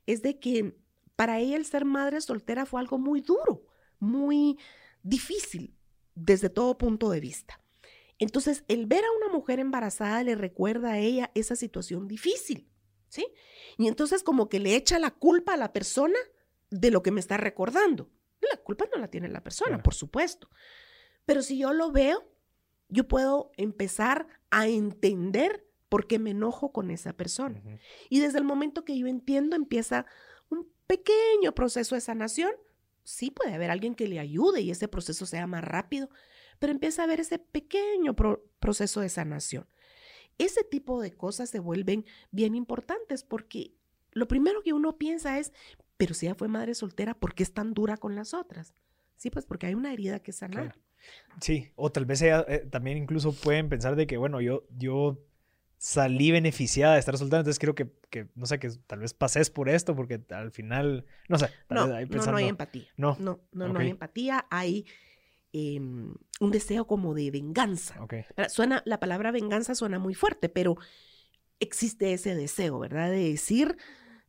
es 0.07 0.23
de 0.23 0.39
que 0.39 0.79
para 1.15 1.39
ella 1.39 1.59
el 1.59 1.67
ser 1.67 1.85
madre 1.85 2.23
soltera 2.23 2.65
fue 2.65 2.81
algo 2.81 2.97
muy 2.97 3.21
duro, 3.21 3.67
muy 3.99 4.59
difícil 5.03 5.77
desde 6.15 6.49
todo 6.49 6.79
punto 6.79 7.11
de 7.11 7.21
vista. 7.21 7.61
Entonces, 8.19 8.65
el 8.67 8.87
ver 8.87 9.05
a 9.05 9.13
una 9.13 9.29
mujer 9.31 9.61
embarazada 9.61 10.23
le 10.23 10.35
recuerda 10.35 10.93
a 10.93 10.99
ella 10.99 11.31
esa 11.35 11.55
situación 11.55 12.09
difícil, 12.09 12.67
¿sí? 13.11 13.27
Y 13.77 13.89
entonces 13.89 14.23
como 14.23 14.49
que 14.49 14.59
le 14.59 14.75
echa 14.75 14.99
la 14.99 15.11
culpa 15.11 15.53
a 15.53 15.59
la 15.59 15.75
persona 15.75 16.19
de 16.71 16.91
lo 16.91 17.03
que 17.03 17.11
me 17.11 17.21
está 17.21 17.37
recordando. 17.37 18.09
La 18.41 18.57
culpa 18.57 18.87
no 18.91 18.99
la 18.99 19.09
tiene 19.09 19.29
la 19.29 19.43
persona, 19.43 19.83
por 19.83 19.93
supuesto. 19.93 20.49
Pero 21.27 21.43
si 21.43 21.59
yo 21.59 21.75
lo 21.75 21.93
veo, 21.93 22.25
yo 22.89 23.09
puedo 23.09 23.53
empezar 23.57 24.27
a 24.51 24.69
entender 24.69 25.67
por 25.89 26.07
qué 26.07 26.19
me 26.19 26.31
enojo 26.31 26.73
con 26.73 26.91
esa 26.91 27.13
persona. 27.13 27.63
Y 28.09 28.21
desde 28.21 28.39
el 28.39 28.45
momento 28.45 28.85
que 28.85 28.99
yo 28.99 29.07
entiendo, 29.07 29.57
empieza 29.57 30.07
un 30.49 30.69
pequeño 30.87 31.55
proceso 31.55 31.95
de 31.95 32.01
sanación. 32.01 32.53
Sí 33.05 33.31
puede 33.31 33.55
haber 33.55 33.71
alguien 33.71 33.95
que 33.95 34.09
le 34.09 34.19
ayude 34.19 34.61
y 34.61 34.71
ese 34.71 34.89
proceso 34.89 35.27
sea 35.27 35.47
más 35.47 35.63
rápido, 35.63 36.11
pero 36.59 36.73
empieza 36.73 37.03
a 37.03 37.05
haber 37.05 37.21
ese 37.21 37.39
pequeño 37.39 38.15
proceso 38.59 39.01
de 39.01 39.09
sanación. 39.09 39.69
Ese 40.39 40.65
tipo 40.65 41.01
de 41.01 41.13
cosas 41.13 41.49
se 41.49 41.61
vuelven 41.61 42.05
bien 42.31 42.55
importantes 42.55 43.23
porque 43.23 43.75
lo 44.11 44.29
primero 44.29 44.63
que 44.63 44.73
uno 44.73 44.99
piensa 44.99 45.39
es, 45.39 45.53
pero 45.97 46.15
si 46.15 46.27
ella 46.27 46.35
fue 46.35 46.49
madre 46.49 46.75
soltera, 46.75 47.15
¿por 47.15 47.35
qué 47.35 47.43
es 47.43 47.53
tan 47.53 47.75
dura 47.75 47.97
con 47.97 48.15
las 48.17 48.35
otras? 48.35 48.75
Sí, 49.17 49.31
pues 49.31 49.47
porque 49.47 49.67
hay 49.67 49.75
una 49.75 49.93
herida 49.93 50.19
que 50.21 50.33
sanar. 50.33 50.79
Sí, 51.41 51.71
o 51.77 51.91
tal 51.91 52.07
vez 52.07 52.23
ella, 52.23 52.45
eh, 52.49 52.67
también 52.71 52.99
incluso 52.99 53.33
pueden 53.33 53.69
pensar 53.69 53.97
de 53.97 54.07
que, 54.07 54.17
bueno, 54.17 54.41
yo, 54.41 54.65
yo 54.77 55.19
salí 55.77 56.31
beneficiada 56.31 56.95
de 56.95 57.01
estar 57.01 57.19
soltera, 57.19 57.41
entonces 57.41 57.59
creo 57.59 57.75
que, 57.75 57.93
que, 58.09 58.29
no 58.35 58.47
sé, 58.47 58.59
que 58.59 58.71
tal 58.87 59.01
vez 59.01 59.13
pases 59.13 59.51
por 59.51 59.69
esto, 59.69 59.95
porque 59.95 60.21
al 60.31 60.51
final, 60.51 61.05
no 61.29 61.39
sé, 61.39 61.51
no, 61.69 61.87
no, 61.87 62.33
no 62.33 62.37
hay 62.37 62.49
empatía. 62.49 62.87
No, 62.97 63.17
no, 63.21 63.41
no, 63.53 63.69
no 63.69 63.79
hay 63.79 63.91
empatía, 63.91 64.47
hay 64.51 64.87
Em, 65.59 66.15
un 66.39 66.51
deseo 66.51 66.87
como 66.87 67.15
de 67.15 67.31
venganza. 67.31 67.95
Suena, 68.51 68.83
la 68.85 69.01
palabra 69.01 69.31
venganza 69.31 69.75
suena 69.75 69.99
muy 69.99 70.13
fuerte, 70.13 70.51
pero 70.51 70.77
existe 71.61 72.13
ese 72.13 72.35
deseo, 72.35 72.79
¿verdad? 72.79 73.11
De 73.11 73.31
decir, 73.31 73.79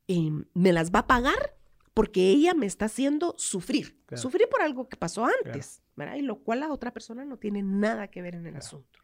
em, 0.07 0.45
me 0.53 0.71
las 0.71 0.89
va 0.91 0.99
a 0.99 1.07
pagar 1.07 1.56
porque 1.97 2.29
ella 2.29 2.53
me 2.53 2.67
está 2.67 2.85
haciendo 2.85 3.33
sufrir. 3.39 3.97
Sufrir 4.13 4.47
por 4.51 4.61
algo 4.61 4.87
que 4.87 4.95
pasó 4.97 5.25
antes, 5.25 5.81
¿verdad? 5.95 6.13
Y 6.17 6.21
lo 6.21 6.43
cual 6.43 6.59
la 6.59 6.71
otra 6.71 6.93
persona 6.93 7.25
no 7.25 7.37
tiene 7.37 7.63
nada 7.63 8.09
que 8.09 8.21
ver 8.21 8.35
en 8.35 8.45
el 8.45 8.55
asunto. 8.55 8.99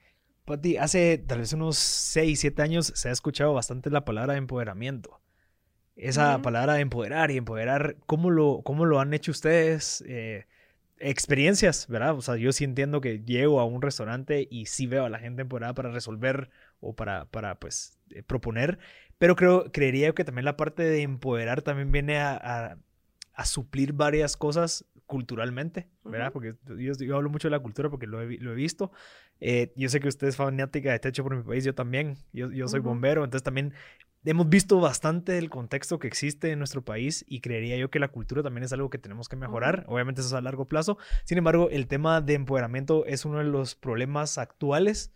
Pati, 0.46 0.78
hace 0.78 1.18
tal 1.18 1.40
vez 1.40 1.54
unos 1.54 1.76
6, 1.76 2.40
7 2.40 2.62
años 2.62 2.94
se 2.94 3.10
ha 3.10 3.12
escuchado 3.12 3.52
bastante 3.52 3.90
la 3.90 4.06
palabra 4.06 4.38
empoderamiento. 4.38 5.20
Esa 5.96 6.40
palabra 6.44 6.76
de 6.76 6.82
empoderar 6.82 7.32
y 7.32 7.38
empoderar, 7.38 7.98
¿cómo 8.06 8.30
lo, 8.30 8.62
cómo 8.64 8.86
lo 8.86 9.00
han 9.00 9.12
hecho 9.16 9.32
ustedes? 9.32 10.04
Eh, 10.08 10.46
experiencias, 11.04 11.88
¿verdad? 11.88 12.16
O 12.16 12.22
sea, 12.22 12.38
yo 12.38 12.52
sí 12.52 12.64
entiendo 12.64 13.02
que 13.02 13.20
llego 13.20 13.60
a 13.60 13.66
un 13.66 13.82
restaurante 13.82 14.48
y 14.50 14.66
sí 14.68 14.88
veo 14.88 15.06
a 15.06 15.10
la 15.10 15.20
gente 15.20 15.42
empoderada 15.42 15.74
para 15.74 15.92
resolver 15.92 16.50
o 16.80 16.96
para, 16.96 17.26
para 17.26 17.60
pues, 17.60 18.00
eh, 18.12 18.24
proponer, 18.24 18.80
pero 19.18 19.36
creo, 19.36 19.72
creería 19.72 20.14
que 20.14 20.24
también 20.24 20.46
la 20.46 20.58
parte 20.58 20.84
de 20.84 21.02
empoderar 21.02 21.62
también 21.62 21.92
viene 21.92 22.18
a, 22.20 22.78
a, 23.34 23.46
suplir 23.46 23.94
varias 23.94 24.38
cosas 24.38 24.86
culturalmente, 25.06 25.90
¿verdad? 26.04 26.32
Porque 26.32 26.56
yo, 26.78 27.16
hablo 27.16 27.30
mucho 27.30 27.48
de 27.48 27.52
la 27.52 27.60
cultura 27.60 27.90
porque 27.90 28.08
lo 28.08 28.22
he, 28.22 28.38
lo 28.38 28.52
he 28.54 28.56
visto. 28.56 28.92
Eh, 29.40 29.74
yo 29.76 29.90
sé 29.90 30.00
que 30.00 30.08
usted 30.08 30.28
es 30.28 30.38
fanática 30.38 30.92
de 30.92 31.00
Techo 31.00 31.24
por 31.24 31.36
mi 31.36 31.44
país, 31.44 31.66
yo 31.66 31.76
también, 31.76 32.18
yo, 32.32 32.52
yo 32.52 32.68
soy 32.68 32.80
bombero, 32.80 33.24
entonces 33.24 33.44
también 33.44 33.74
hemos 34.26 34.50
visto 34.50 34.80
bastante 34.80 35.34
del 35.34 35.50
contexto 35.50 36.00
que 36.00 36.08
existe 36.08 36.52
en 36.52 36.60
nuestro 36.60 36.84
país 36.84 37.26
y 37.28 37.42
creería 37.42 37.78
yo 37.78 37.90
que 37.90 38.00
la 38.00 38.08
cultura 38.08 38.44
también 38.44 38.64
es 38.64 38.74
algo 38.74 38.90
que 38.90 38.98
tenemos 38.98 39.28
que 39.28 39.36
mejorar. 39.36 39.86
Obviamente 39.88 40.22
eso 40.22 40.30
es 40.30 40.34
a 40.34 40.42
largo 40.42 40.66
plazo. 40.66 40.98
Sin 41.26 41.38
embargo, 41.38 41.70
el 41.70 41.88
tema 41.88 42.22
de 42.22 42.34
empoderamiento 42.34 43.06
es 43.06 43.26
uno 43.26 43.40
de 43.40 43.46
los 43.46 43.76
problemas 43.76 44.38
actuales. 44.38 45.14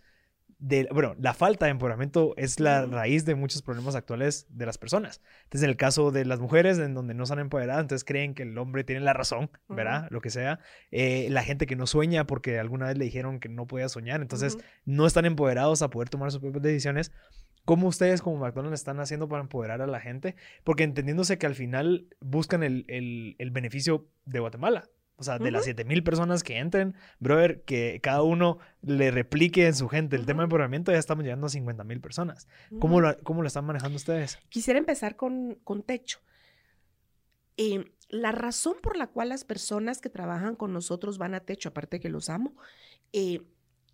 De, 0.60 0.90
bueno, 0.92 1.16
la 1.20 1.36
falta 1.36 1.66
de 1.66 1.72
empoderamiento 1.72 2.34
es 2.36 2.60
la 2.60 2.88
raíz 2.88 3.26
de 3.26 3.36
muchos 3.36 3.62
problemas 3.62 3.94
actuales 3.94 4.48
de 4.50 4.66
las 4.66 4.80
personas. 4.80 5.22
Entonces, 5.44 5.64
en 5.64 5.70
el 5.70 5.78
caso 5.78 6.10
de 6.10 6.26
las 6.26 6.40
mujeres, 6.40 6.80
en 6.80 6.96
donde 6.96 7.14
no 7.14 7.24
están 7.24 7.38
empoderadas, 7.38 7.84
entonces 7.84 8.04
creen 8.04 8.34
que 8.34 8.42
el 8.42 8.58
hombre 8.58 8.84
tiene 8.84 9.02
la 9.02 9.14
razón, 9.14 9.52
¿verdad? 9.70 10.08
Lo 10.10 10.20
que 10.20 10.32
sea. 10.32 10.60
Eh, 10.90 11.28
la 11.30 11.44
gente 11.44 11.68
que 11.68 11.76
no 11.76 11.86
sueña 11.86 12.26
porque 12.26 12.58
alguna 12.58 12.88
vez 12.88 12.98
le 12.98 13.06
dijeron 13.06 13.40
que 13.40 13.50
no 13.50 13.68
podía 13.68 13.88
soñar, 13.88 14.22
entonces 14.22 14.58
no 14.84 15.06
están 15.06 15.26
empoderados 15.26 15.84
a 15.84 15.92
poder 15.92 16.10
tomar 16.10 16.32
sus 16.32 16.42
propias 16.42 16.64
decisiones. 16.64 17.12
¿Cómo 17.68 17.90
ustedes 17.90 18.22
como 18.22 18.38
McDonald's 18.38 18.80
están 18.80 19.02
haciendo 19.02 19.28
para 19.28 19.42
empoderar 19.42 19.82
a 19.82 19.88
la 19.88 20.00
gente? 20.00 20.38
Porque 20.64 20.86
entendiéndose 20.86 21.38
que 21.38 21.48
al 21.48 21.54
final 21.54 22.08
buscan 22.22 22.64
el, 22.64 22.86
el, 22.88 23.52
beneficio 23.52 24.08
de 24.24 24.40
Guatemala. 24.40 24.86
O 25.18 25.24
sea, 25.24 25.38
de 25.38 25.52
las 25.52 25.66
7 25.66 25.84
mil 25.84 26.02
personas 26.02 26.44
que 26.44 26.60
entren, 26.60 26.96
brother, 27.20 27.66
que 27.66 28.00
cada 28.02 28.22
uno 28.22 28.60
le 28.82 29.12
replique 29.12 29.68
en 29.68 29.76
su 29.76 29.90
gente 29.90 30.16
el 30.16 30.26
tema 30.26 30.44
de 30.44 30.44
empoderamiento, 30.46 30.94
ya 30.94 30.98
estamos 30.98 31.26
llegando 31.26 31.48
a 31.48 31.50
50 31.50 31.84
mil 31.84 32.00
personas. 32.00 32.48
¿Cómo, 32.80 33.02
lo, 33.02 33.18
¿Cómo, 33.24 33.42
lo, 33.42 33.48
están 33.50 33.66
manejando 33.66 33.98
ustedes? 33.98 34.40
Quisiera 34.48 34.80
empezar 34.80 35.18
con, 35.18 35.56
con 35.66 35.84
Techo. 35.84 36.20
Eh, 37.58 37.84
la 38.08 38.32
razón 38.32 38.78
por 38.82 38.96
la 38.96 39.08
cual 39.08 39.28
las 39.28 39.44
personas 39.44 40.00
que 40.00 40.10
trabajan 40.10 40.56
con 40.56 40.72
nosotros 40.72 41.18
van 41.18 41.34
a 41.34 41.42
Techo, 41.42 41.68
aparte 41.68 42.00
que 42.00 42.08
los 42.08 42.30
amo, 42.30 42.56
eh, 43.12 43.42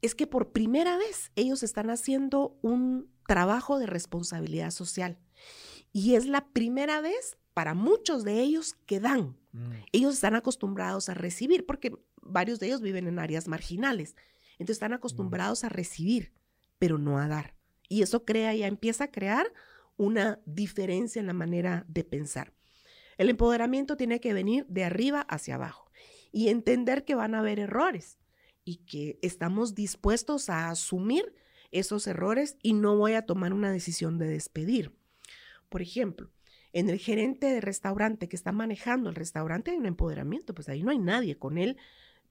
es 0.04 0.14
que 0.14 0.28
por 0.28 0.52
primera 0.52 0.96
vez 0.96 1.32
ellos 1.36 1.64
están 1.64 1.90
haciendo 1.90 2.56
un 2.62 3.13
trabajo 3.28 3.80
de 3.80 3.86
responsabilidad 3.86 4.72
social. 4.72 5.18
Y 5.92 6.16
es 6.16 6.26
la 6.26 6.48
primera 6.48 7.02
vez 7.02 7.38
para 7.54 7.74
muchos 7.74 8.24
de 8.24 8.42
ellos 8.42 8.76
que 8.86 9.00
dan. 9.00 9.38
Mm. 9.52 9.72
Ellos 9.92 10.16
están 10.16 10.36
acostumbrados 10.36 11.10
a 11.10 11.14
recibir, 11.14 11.66
porque 11.66 11.94
varios 12.22 12.60
de 12.60 12.68
ellos 12.68 12.82
viven 12.82 13.08
en 13.08 13.20
áreas 13.20 13.48
marginales. 13.48 14.16
Entonces 14.54 14.78
están 14.78 14.94
acostumbrados 14.94 15.64
a 15.64 15.70
recibir, 15.70 16.34
pero 16.80 16.98
no 16.98 17.20
a 17.20 17.28
dar. 17.28 17.56
Y 17.90 18.02
eso 18.02 18.26
crea, 18.26 18.54
ya 18.56 18.68
empieza 18.68 19.06
a 19.06 19.12
crear 19.12 19.52
una 19.98 20.40
diferencia 20.46 21.20
en 21.20 21.28
la 21.28 21.34
manera 21.34 21.86
de 21.88 22.04
pensar. 22.04 22.54
El 23.18 23.30
empoderamiento 23.30 23.96
tiene 23.96 24.20
que 24.20 24.34
venir 24.34 24.66
de 24.68 24.84
arriba 24.84 25.22
hacia 25.22 25.56
abajo 25.56 25.92
y 26.32 26.50
entender 26.50 27.06
que 27.06 27.16
van 27.16 27.36
a 27.36 27.40
haber 27.40 27.60
errores 27.60 28.18
y 28.66 28.78
que 28.78 29.20
estamos 29.22 29.76
dispuestos 29.76 30.50
a 30.50 30.70
asumir 30.70 31.36
esos 31.74 32.08
errores 32.08 32.58
y 32.62 32.74
no 32.74 32.96
voy 32.96 33.14
a 33.14 33.26
tomar 33.26 33.54
una 33.54 33.72
decisión 33.72 34.18
de 34.18 34.28
despedir. 34.28 34.96
Por 35.70 35.82
ejemplo, 35.82 36.32
en 36.72 36.90
el 36.90 36.98
gerente 36.98 37.48
de 37.48 37.62
restaurante 37.62 38.28
que 38.28 38.36
está 38.36 38.52
manejando 38.52 39.10
el 39.10 39.16
restaurante 39.16 39.72
hay 39.72 39.78
un 39.78 39.86
empoderamiento, 39.86 40.54
pues 40.54 40.70
ahí 40.70 40.84
no 40.84 40.92
hay 40.92 41.00
nadie 41.00 41.38
con 41.38 41.58
él. 41.58 41.78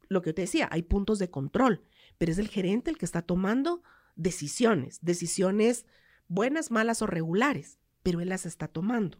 Lo 0.08 0.22
que 0.22 0.32
te 0.32 0.42
decía, 0.42 0.68
hay 0.70 0.82
puntos 0.82 1.18
de 1.18 1.30
control, 1.30 1.82
pero 2.18 2.32
es 2.32 2.38
el 2.38 2.48
gerente 2.48 2.90
el 2.90 2.98
que 2.98 3.04
está 3.04 3.22
tomando 3.22 3.82
decisiones, 4.16 4.98
decisiones 5.02 5.86
buenas, 6.28 6.70
malas 6.70 7.02
o 7.02 7.06
regulares, 7.06 7.78
pero 8.02 8.20
él 8.20 8.30
las 8.30 8.46
está 8.46 8.68
tomando. 8.68 9.18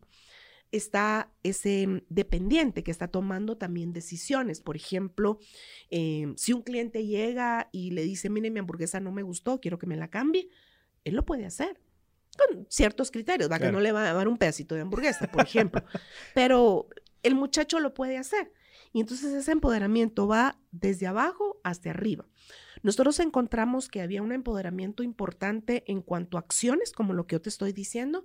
Está 0.72 1.30
ese 1.42 1.86
mm, 1.86 2.02
dependiente 2.08 2.82
que 2.82 2.90
está 2.90 3.08
tomando 3.08 3.56
también 3.56 3.92
decisiones. 3.92 4.60
Por 4.60 4.76
ejemplo, 4.76 5.38
em, 5.90 6.34
si 6.36 6.52
un 6.52 6.62
cliente 6.62 7.06
llega 7.06 7.68
y 7.70 7.92
le 7.92 8.02
dice, 8.02 8.30
mire, 8.30 8.50
mi 8.50 8.58
hamburguesa 8.58 8.98
no 8.98 9.12
me 9.12 9.22
gustó, 9.22 9.60
quiero 9.60 9.78
que 9.78 9.86
me 9.86 9.96
la 9.96 10.08
cambie, 10.08 10.48
él 11.04 11.14
lo 11.14 11.24
puede 11.24 11.46
hacer 11.46 11.80
con 12.36 12.66
ciertos 12.70 13.10
criterios, 13.10 13.50
¿va? 13.50 13.58
que 13.58 13.70
no 13.70 13.80
le 13.80 13.92
va 13.92 14.08
a 14.08 14.14
dar 14.14 14.26
un 14.26 14.38
pedacito 14.38 14.74
de 14.74 14.80
hamburguesa, 14.80 15.30
por 15.30 15.42
ejemplo, 15.44 15.84
pero 16.34 16.88
el 17.22 17.34
muchacho 17.34 17.78
lo 17.78 17.94
puede 17.94 18.16
hacer. 18.16 18.52
Y 18.94 19.00
entonces 19.00 19.32
ese 19.32 19.52
empoderamiento 19.52 20.26
va 20.26 20.58
desde 20.70 21.06
abajo 21.06 21.60
hasta 21.62 21.90
arriba. 21.90 22.26
Nosotros 22.82 23.20
encontramos 23.20 23.88
que 23.88 24.00
había 24.00 24.22
un 24.22 24.32
empoderamiento 24.32 25.02
importante 25.02 25.84
en 25.86 26.02
cuanto 26.02 26.36
a 26.36 26.40
acciones, 26.40 26.92
como 26.92 27.12
lo 27.12 27.26
que 27.26 27.36
yo 27.36 27.42
te 27.42 27.48
estoy 27.48 27.72
diciendo, 27.72 28.24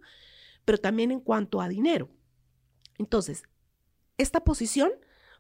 pero 0.66 0.78
también 0.78 1.12
en 1.12 1.20
cuanto 1.20 1.62
a 1.62 1.70
dinero. 1.70 2.10
Entonces, 2.98 3.44
esta 4.18 4.44
posición 4.44 4.92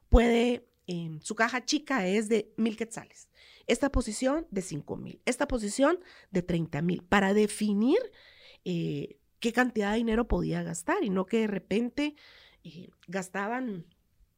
puede, 0.09 0.67
em, 0.87 1.19
su 1.21 1.35
caja 1.35 1.65
chica 1.65 2.07
es 2.07 2.29
de 2.29 2.53
mil 2.57 2.77
quetzales, 2.77 3.29
esta 3.65 3.91
posición 3.91 4.47
de 4.51 4.61
cinco 4.61 4.95
mil, 4.95 5.21
esta 5.25 5.47
posición 5.47 5.99
de 6.31 6.41
treinta 6.41 6.81
mil, 6.81 7.03
para 7.03 7.33
definir 7.33 7.99
eh, 8.65 9.19
qué 9.39 9.53
cantidad 9.53 9.91
de 9.91 9.97
dinero 9.97 10.27
podía 10.27 10.63
gastar 10.63 11.03
y 11.03 11.09
no 11.09 11.25
que 11.25 11.41
de 11.41 11.47
repente 11.47 12.15
eh, 12.63 12.89
gastaban, 13.07 13.85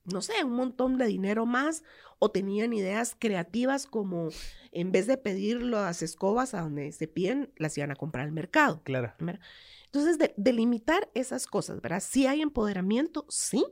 no 0.05 0.21
sé, 0.21 0.43
un 0.43 0.53
montón 0.53 0.97
de 0.97 1.05
dinero 1.05 1.45
más 1.45 1.83
o 2.17 2.31
tenían 2.31 2.73
ideas 2.73 3.15
creativas 3.17 3.85
como 3.85 4.29
en 4.71 4.91
vez 4.91 5.07
de 5.07 5.17
pedir 5.17 5.61
las 5.61 6.01
escobas 6.01 6.53
a 6.53 6.61
donde 6.61 6.91
se 6.91 7.07
piden, 7.07 7.51
las 7.57 7.77
iban 7.77 7.91
a 7.91 7.95
comprar 7.95 8.25
al 8.25 8.31
mercado. 8.31 8.81
Claro. 8.83 9.13
Entonces, 9.91 10.33
delimitar 10.37 11.09
esas 11.15 11.47
cosas, 11.47 11.81
¿verdad? 11.81 12.03
Sí 12.05 12.27
hay 12.27 12.41
empoderamiento, 12.41 13.25
sí, 13.29 13.65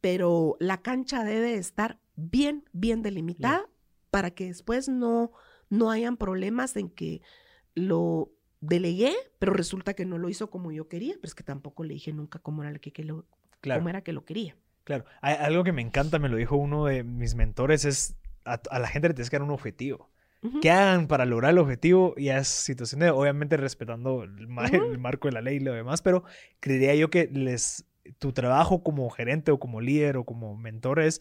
pero 0.00 0.56
la 0.58 0.82
cancha 0.82 1.22
debe 1.22 1.54
estar 1.54 2.00
bien, 2.16 2.64
bien 2.72 3.02
delimitada 3.02 3.68
para 4.10 4.32
que 4.32 4.46
después 4.46 4.88
no, 4.88 5.32
no 5.70 5.90
hayan 5.90 6.16
problemas 6.16 6.76
en 6.76 6.90
que 6.90 7.22
lo 7.74 8.32
delegué, 8.60 9.14
pero 9.38 9.52
resulta 9.52 9.94
que 9.94 10.04
no 10.04 10.18
lo 10.18 10.28
hizo 10.28 10.50
como 10.50 10.72
yo 10.72 10.88
quería, 10.88 11.14
pero 11.14 11.28
es 11.28 11.34
que 11.34 11.44
tampoco 11.44 11.84
le 11.84 11.94
dije 11.94 12.12
nunca 12.12 12.38
cómo 12.38 12.62
era, 12.62 12.76
que, 12.78 13.04
lo, 13.04 13.24
cómo 13.62 13.88
era 13.88 14.02
que 14.02 14.12
lo 14.12 14.24
quería. 14.24 14.56
Claro, 14.84 15.04
algo 15.20 15.64
que 15.64 15.72
me 15.72 15.82
encanta, 15.82 16.18
me 16.18 16.28
lo 16.28 16.36
dijo 16.36 16.56
uno 16.56 16.86
de 16.86 17.04
mis 17.04 17.34
mentores, 17.34 17.84
es 17.84 18.16
a, 18.44 18.60
la 18.78 18.88
gente 18.88 19.08
le 19.08 19.14
tienes 19.14 19.30
que 19.30 19.36
dar 19.36 19.44
un 19.44 19.50
objetivo. 19.50 20.10
¿Qué 20.60 20.70
hagan 20.70 21.06
para 21.06 21.24
lograr 21.24 21.52
el 21.52 21.58
objetivo? 21.58 22.14
Y 22.16 22.28
es 22.30 22.48
situación 22.48 23.00
de, 23.00 23.10
obviamente, 23.10 23.56
respetando 23.56 24.24
el, 24.24 24.48
marco 24.48 25.28
de 25.28 25.32
la 25.32 25.40
ley 25.40 25.56
y 25.56 25.60
lo 25.60 25.72
demás, 25.72 26.02
pero 26.02 26.24
creería 26.58 26.94
yo 26.96 27.10
que 27.10 27.28
les, 27.32 27.86
tu 28.18 28.32
trabajo 28.32 28.82
como 28.82 29.08
gerente 29.10 29.52
o 29.52 29.60
como 29.60 29.80
líder 29.80 30.16
o 30.16 30.24
como 30.24 30.56
mentor 30.56 31.00
es, 31.00 31.20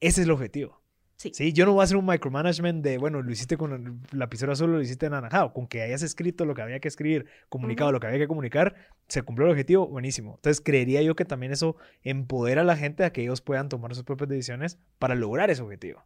ese 0.00 0.22
es 0.22 0.26
el 0.26 0.30
objetivo. 0.30 0.80
Sí. 1.16 1.52
Yo 1.52 1.64
no 1.64 1.72
voy 1.72 1.80
a 1.80 1.84
hacer 1.84 1.96
un 1.96 2.04
micromanagement 2.04 2.84
de, 2.84 2.98
bueno, 2.98 3.22
lo 3.22 3.30
hiciste 3.30 3.56
con 3.56 3.72
el 3.72 4.18
lapicero 4.18 4.52
azul, 4.52 4.70
lo 4.70 4.82
hiciste 4.82 5.06
en 5.06 5.14
anaranjado. 5.14 5.52
Con 5.54 5.66
que 5.66 5.80
hayas 5.80 6.02
escrito 6.02 6.44
lo 6.44 6.54
que 6.54 6.60
había 6.60 6.78
que 6.78 6.88
escribir, 6.88 7.26
comunicado 7.48 7.90
lo 7.90 8.00
que 8.00 8.06
había 8.06 8.18
que 8.18 8.28
comunicar, 8.28 8.74
se 9.08 9.22
cumplió 9.22 9.46
el 9.46 9.52
objetivo, 9.52 9.86
buenísimo. 9.88 10.34
Entonces, 10.36 10.62
creería 10.62 11.00
yo 11.00 11.16
que 11.16 11.24
también 11.24 11.52
eso 11.52 11.76
empodera 12.02 12.60
a 12.60 12.64
la 12.64 12.76
gente 12.76 13.04
a 13.04 13.12
que 13.12 13.22
ellos 13.22 13.40
puedan 13.40 13.70
tomar 13.70 13.94
sus 13.94 14.04
propias 14.04 14.28
decisiones 14.28 14.78
para 14.98 15.14
lograr 15.14 15.50
ese 15.50 15.62
objetivo 15.62 16.04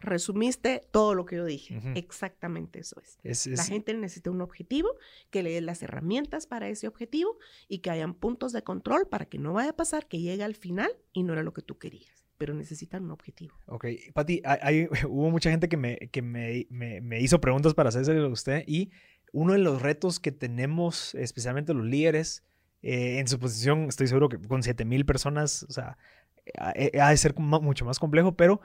resumiste 0.00 0.82
todo 0.90 1.14
lo 1.14 1.26
que 1.26 1.36
yo 1.36 1.44
dije. 1.44 1.80
Exactamente 1.94 2.80
eso 2.80 3.00
es. 3.22 3.46
La 3.46 3.64
gente 3.64 3.94
necesita 3.94 4.30
un 4.30 4.40
objetivo, 4.40 4.88
que 5.30 5.42
le 5.42 5.50
dé 5.52 5.60
las 5.60 5.82
herramientas 5.82 6.46
para 6.46 6.68
ese 6.68 6.88
objetivo 6.88 7.38
y 7.68 7.78
que 7.78 7.90
hayan 7.90 8.14
puntos 8.14 8.52
de 8.52 8.62
control 8.62 9.06
para 9.08 9.26
que 9.26 9.38
no 9.38 9.52
vaya 9.52 9.70
a 9.70 9.76
pasar 9.76 10.06
que 10.06 10.20
llegue 10.20 10.42
al 10.42 10.54
final 10.54 10.90
y 11.12 11.22
no 11.22 11.34
era 11.34 11.42
lo 11.42 11.52
que 11.52 11.62
tú 11.62 11.78
querías. 11.78 12.26
Pero 12.38 12.54
necesitan 12.54 13.04
un 13.04 13.10
objetivo. 13.10 13.54
Ok, 13.66 13.86
Pati, 14.14 14.40
hay, 14.44 14.88
hubo 15.08 15.30
mucha 15.30 15.50
gente 15.50 15.68
que, 15.68 15.76
me, 15.76 15.96
que 16.10 16.22
me, 16.22 16.66
me, 16.70 17.20
hizo 17.20 17.40
preguntas 17.40 17.74
para 17.74 17.90
hacerse 17.90 18.16
a 18.16 18.26
usted 18.26 18.64
y 18.66 18.90
uno 19.32 19.52
de 19.52 19.58
los 19.58 19.82
retos 19.82 20.18
que 20.18 20.32
tenemos, 20.32 21.14
especialmente 21.14 21.74
los 21.74 21.84
líderes, 21.84 22.42
eh, 22.82 23.18
en 23.18 23.28
su 23.28 23.38
posición, 23.38 23.84
estoy 23.84 24.06
seguro 24.06 24.30
que 24.30 24.38
con 24.38 24.62
7000 24.62 25.04
personas, 25.04 25.64
o 25.68 25.72
sea, 25.72 25.98
ha 26.58 27.10
de 27.10 27.16
ser 27.16 27.34
mucho 27.38 27.84
más 27.84 27.98
complejo, 27.98 28.34
pero 28.34 28.60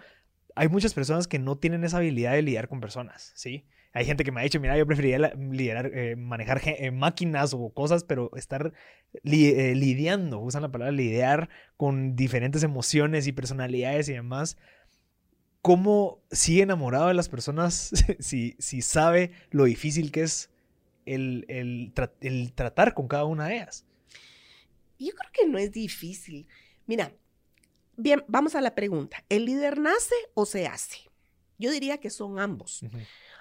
hay 0.56 0.70
muchas 0.70 0.94
personas 0.94 1.28
que 1.28 1.38
no 1.38 1.58
tienen 1.58 1.84
esa 1.84 1.98
habilidad 1.98 2.32
de 2.32 2.42
lidiar 2.42 2.70
con 2.70 2.80
personas, 2.80 3.34
¿sí? 3.36 3.66
Hay 3.92 4.06
gente 4.06 4.24
que 4.24 4.32
me 4.32 4.40
ha 4.40 4.44
dicho, 4.44 4.60
mira, 4.60 4.78
yo 4.78 4.86
preferiría 4.86 5.34
liderar, 5.36 5.92
eh, 5.94 6.16
manejar 6.16 6.62
eh, 6.66 6.92
máquinas 6.92 7.54
o 7.54 7.70
cosas, 7.70 8.04
pero 8.04 8.30
estar 8.36 8.74
eh, 9.24 9.74
lidiando, 9.76 10.40
usan 10.40 10.64
la 10.64 10.72
palabra 10.72 10.92
lidiar 10.92 11.50
con 11.78 12.16
diferentes 12.16 12.64
emociones 12.64 13.28
y 13.28 13.32
personalidades 13.32 14.10
y 14.10 14.14
demás. 14.14 14.58
¿Cómo 15.62 16.22
sigue 16.32 16.64
enamorado 16.64 17.08
de 17.08 17.14
las 17.14 17.30
personas 17.30 17.92
si, 18.20 18.56
si 18.60 18.82
sabe 18.82 19.32
lo 19.50 19.66
difícil 19.66 20.12
que 20.12 20.24
es 20.24 20.50
el, 21.06 21.46
el, 21.48 21.94
el 22.22 22.54
tratar 22.54 22.94
con 22.94 23.08
cada 23.08 23.26
una 23.26 23.48
de 23.48 23.56
ellas? 23.56 23.86
Yo 25.00 25.14
creo 25.14 25.32
que 25.34 25.48
no 25.48 25.58
es 25.58 25.72
difícil. 25.72 26.48
Mira, 26.86 27.14
Bien, 27.98 28.24
vamos 28.28 28.56
a 28.56 28.62
la 28.62 28.76
pregunta. 28.76 29.24
¿El 29.30 29.46
líder 29.46 29.80
nace 29.80 30.16
o 30.34 30.46
se 30.46 30.68
hace? 30.68 31.10
Yo 31.58 31.72
diría 31.72 32.00
que 32.00 32.10
son 32.10 32.40
ambos. 32.40 32.82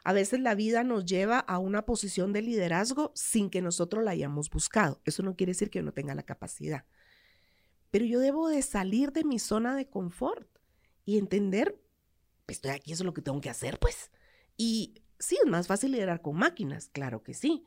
A 0.05 0.13
veces 0.13 0.41
la 0.41 0.55
vida 0.55 0.85
nos 0.85 1.05
lleva 1.05 1.39
a 1.39 1.59
una 1.59 1.85
posición 1.85 2.33
de 2.33 2.43
liderazgo 2.43 3.13
sin 3.15 3.51
que 3.51 3.63
nosotros 3.63 4.05
la 4.05 4.13
hayamos 4.13 4.51
buscado. 4.51 5.01
Eso 5.05 5.23
no 5.23 5.35
quiere 5.35 5.51
decir 5.51 5.71
que 5.71 5.81
yo 5.81 5.85
no 5.85 5.93
tenga 5.93 6.15
la 6.15 6.23
capacidad. 6.23 6.85
Pero 7.91 8.05
yo 8.05 8.21
debo 8.21 8.49
de 8.49 8.63
salir 8.63 9.13
de 9.13 9.25
mi 9.25 9.39
zona 9.39 9.77
de 9.77 9.89
confort 9.89 10.49
y 11.05 11.19
entender, 11.19 11.81
pues 12.47 12.59
estoy 12.59 12.73
aquí, 12.73 12.93
eso 12.93 13.03
es 13.03 13.07
lo 13.07 13.15
que 13.15 13.23
tengo 13.23 13.41
que 13.41 13.51
hacer, 13.51 13.79
pues. 13.79 14.11
Y 14.57 15.03
sí, 15.19 15.39
es 15.43 15.51
más 15.51 15.67
fácil 15.67 15.93
liderar 15.93 16.23
con 16.23 16.37
máquinas, 16.37 16.89
claro 16.89 17.23
que 17.23 17.35
sí, 17.35 17.65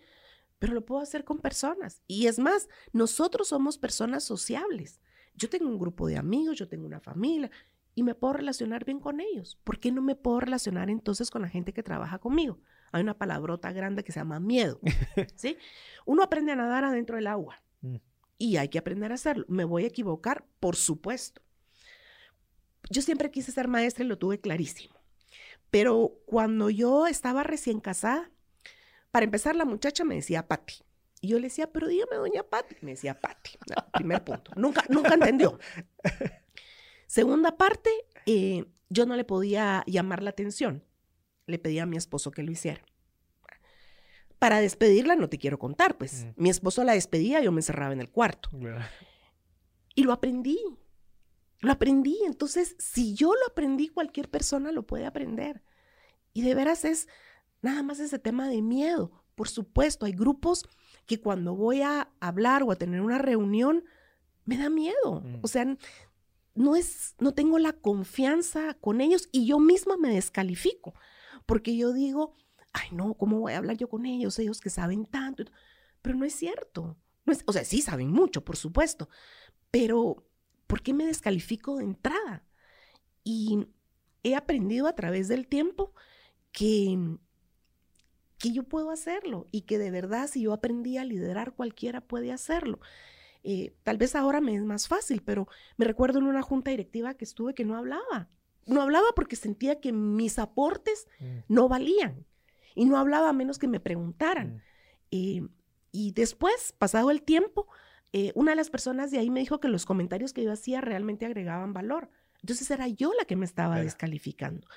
pero 0.60 0.74
lo 0.74 0.86
puedo 0.86 1.02
hacer 1.02 1.24
con 1.24 1.40
personas. 1.40 2.02
Y 2.08 2.28
es 2.28 2.40
más, 2.40 2.68
nosotros 2.94 3.50
somos 3.50 3.78
personas 3.78 4.24
sociables. 4.24 5.02
Yo 5.38 5.50
tengo 5.50 5.68
un 5.68 5.78
grupo 5.78 6.08
de 6.08 6.18
amigos, 6.18 6.58
yo 6.58 6.68
tengo 6.68 6.86
una 6.86 7.00
familia 7.00 7.50
y 7.94 8.04
me 8.04 8.16
puedo 8.16 8.34
relacionar 8.34 8.86
bien 8.86 9.00
con 9.00 9.22
ellos. 9.22 9.58
¿Por 9.64 9.80
qué 9.80 9.92
no 9.92 10.02
me 10.02 10.16
puedo 10.16 10.40
relacionar 10.40 10.90
entonces 10.90 11.30
con 11.30 11.44
la 11.44 11.48
gente 11.48 11.74
que 11.74 11.84
trabaja 11.84 12.20
conmigo? 12.20 12.60
Hay 12.92 13.02
una 13.02 13.18
palabrota 13.18 13.72
grande 13.72 14.04
que 14.04 14.12
se 14.12 14.20
llama 14.20 14.40
miedo. 14.40 14.80
¿sí? 15.36 15.58
Uno 16.06 16.24
aprende 16.24 16.52
a 16.52 16.56
nadar 16.56 16.84
adentro 16.84 17.16
del 17.16 17.28
agua 17.28 17.62
mm. 17.82 17.98
y 18.40 18.58
hay 18.58 18.70
que 18.70 18.80
aprender 18.80 19.12
a 19.12 19.16
hacerlo. 19.16 19.46
¿Me 19.48 19.64
voy 19.64 19.84
a 19.84 19.88
equivocar? 19.88 20.46
Por 20.60 20.76
supuesto. 20.76 21.42
Yo 22.90 23.02
siempre 23.02 23.32
quise 23.32 23.52
ser 23.52 23.68
maestra 23.68 24.04
y 24.04 24.08
lo 24.08 24.18
tuve 24.18 24.40
clarísimo. 24.40 24.96
Pero 25.70 26.14
cuando 26.26 26.70
yo 26.70 27.08
estaba 27.08 27.44
recién 27.44 27.80
casada, 27.80 28.32
para 29.12 29.26
empezar, 29.26 29.56
la 29.56 29.66
muchacha 29.66 30.04
me 30.04 30.16
decía 30.16 30.48
Pati. 30.48 30.76
Y 31.22 31.30
yo 31.30 31.38
le 31.38 31.44
decía, 31.48 31.72
pero 31.72 31.88
dígame, 31.88 32.16
doña 32.16 32.44
Patti. 32.44 32.76
Me 32.82 32.92
decía 32.92 33.20
Patti. 33.20 33.52
primer 33.94 34.24
punto. 34.24 34.52
Nunca, 34.56 34.84
nunca 34.90 35.16
entendió. 35.16 35.60
Segunda 37.08 37.58
parte, 37.58 37.90
eh, 38.26 38.66
yo 38.90 39.06
no 39.06 39.16
le 39.16 39.24
podía 39.24 39.84
llamar 39.88 40.22
la 40.22 40.30
atención. 40.30 40.84
Le 41.46 41.60
pedí 41.60 41.80
a 41.80 41.86
mi 41.86 41.98
esposo 41.98 42.32
que 42.32 42.44
lo 42.44 42.52
hiciera. 42.52 42.82
Para 44.40 44.60
despedirla, 44.60 45.16
no 45.16 45.30
te 45.30 45.40
quiero 45.40 45.58
contar, 45.58 45.98
pues. 45.98 46.26
Mm. 46.26 46.30
Mi 46.36 46.50
esposo 46.50 46.84
la 46.84 46.94
despedía, 46.94 47.42
yo 47.42 47.52
me 47.52 47.60
encerraba 47.60 47.94
en 47.94 48.02
el 48.02 48.12
cuarto. 48.12 48.50
Y 49.96 50.04
lo 50.04 50.14
aprendí. 50.14 50.60
Lo 51.60 51.72
aprendí. 51.72 52.20
Entonces, 52.26 52.76
si 52.78 53.16
yo 53.16 53.34
lo 53.34 53.48
aprendí, 53.48 53.88
cualquier 53.88 54.30
persona 54.30 54.72
lo 54.72 54.86
puede 54.86 55.08
aprender. 55.08 55.64
Y 56.34 56.44
de 56.44 56.54
veras 56.54 56.86
es 56.86 57.08
nada 57.62 57.82
más 57.82 58.00
ese 58.00 58.20
tema 58.20 58.48
de 58.48 58.62
miedo. 58.62 59.24
Por 59.34 59.50
supuesto, 59.50 60.06
hay 60.06 60.12
grupos 60.12 60.68
que 61.08 61.20
cuando 61.20 61.56
voy 61.56 61.82
a 61.82 62.10
hablar 62.20 62.62
o 62.64 62.72
a 62.72 62.76
tener 62.76 63.02
una 63.02 63.18
reunión, 63.18 63.86
me 64.46 64.58
da 64.58 64.70
miedo. 64.70 65.22
Mm. 65.22 65.40
O 65.42 65.48
sea, 65.48 65.66
no 66.54 66.76
es, 66.76 67.16
no 67.20 67.34
tengo 67.34 67.58
la 67.60 67.74
confianza 67.74 68.76
con 68.76 69.02
ellos 69.02 69.30
y 69.32 69.48
yo 69.48 69.58
misma 69.60 69.98
me 69.98 70.10
descalifico, 70.10 70.94
porque 71.46 71.76
yo 71.76 71.94
digo, 71.94 72.36
ay 72.74 72.90
no, 72.92 73.14
¿cómo 73.16 73.40
voy 73.40 73.54
a 73.54 73.58
hablar 73.58 73.78
yo 73.78 73.90
con 73.90 74.06
ellos? 74.06 74.38
Ellos 74.38 74.60
que 74.60 74.70
saben 74.70 75.06
tanto. 75.06 75.46
Pero 76.02 76.16
no 76.16 76.26
es 76.26 76.36
cierto. 76.36 76.98
No 77.26 77.34
es, 77.34 77.44
o 77.46 77.54
sea, 77.54 77.64
sí 77.64 77.82
saben 77.82 78.12
mucho, 78.12 78.44
por 78.44 78.56
supuesto, 78.56 79.10
pero 79.72 80.26
¿por 80.68 80.82
qué 80.82 80.94
me 80.94 81.06
descalifico 81.06 81.78
de 81.78 81.86
entrada? 81.86 82.44
Y 83.24 83.68
he 84.24 84.36
aprendido 84.36 84.88
a 84.88 84.96
través 84.96 85.28
del 85.28 85.48
tiempo 85.48 85.94
que 86.52 87.18
que 88.38 88.52
yo 88.52 88.64
puedo 88.64 88.92
hacerlo 88.92 89.48
y 89.52 89.62
que 89.62 89.78
de 89.78 89.92
verdad 89.92 90.28
si 90.28 90.42
yo 90.44 90.54
aprendí 90.54 90.98
a 90.98 91.06
liderar 91.06 91.54
cualquiera 91.54 92.02
puede 92.02 92.32
hacerlo. 92.32 92.80
Eh, 93.44 93.74
tal 93.84 93.98
vez 93.98 94.16
ahora 94.16 94.42
me 94.42 94.56
es 94.56 94.64
más 94.64 94.88
fácil, 94.88 95.22
pero 95.24 95.48
me 95.78 95.86
recuerdo 95.86 96.20
en 96.20 96.26
una 96.26 96.42
junta 96.42 96.72
directiva 96.72 97.14
que 97.14 97.26
estuve 97.26 97.54
que 97.54 97.66
no 97.66 97.76
hablaba. 97.76 98.30
No 98.66 98.82
hablaba 98.82 99.08
porque 99.16 99.36
sentía 99.36 99.80
que 99.80 99.94
mis 99.94 100.40
aportes 100.40 101.08
mm. 101.20 101.40
no 101.48 101.70
valían 101.70 102.26
y 102.76 102.86
no 102.86 102.98
hablaba 102.98 103.30
a 103.30 103.34
menos 103.34 103.58
que 103.58 103.68
me 103.68 103.80
preguntaran. 103.80 104.56
Mm. 104.56 104.62
Eh, 105.12 105.48
y 105.92 106.12
después, 106.12 106.74
pasado 106.78 107.10
el 107.10 107.24
tiempo, 107.24 107.68
eh, 108.14 108.32
una 108.36 108.52
de 108.52 108.58
las 108.58 108.70
personas 108.70 109.12
de 109.12 109.20
ahí 109.20 109.30
me 109.30 109.40
dijo 109.40 109.60
que 109.60 109.68
los 109.68 109.86
comentarios 109.86 110.34
que 110.34 110.44
yo 110.44 110.52
hacía 110.52 110.82
realmente 110.82 111.26
agregaban 111.26 111.74
valor. 111.74 112.10
Entonces 112.42 112.70
era 112.70 112.88
yo 112.88 113.14
la 113.14 113.26
que 113.26 113.36
me 113.36 113.46
estaba 113.46 113.80
descalificando. 113.80 114.68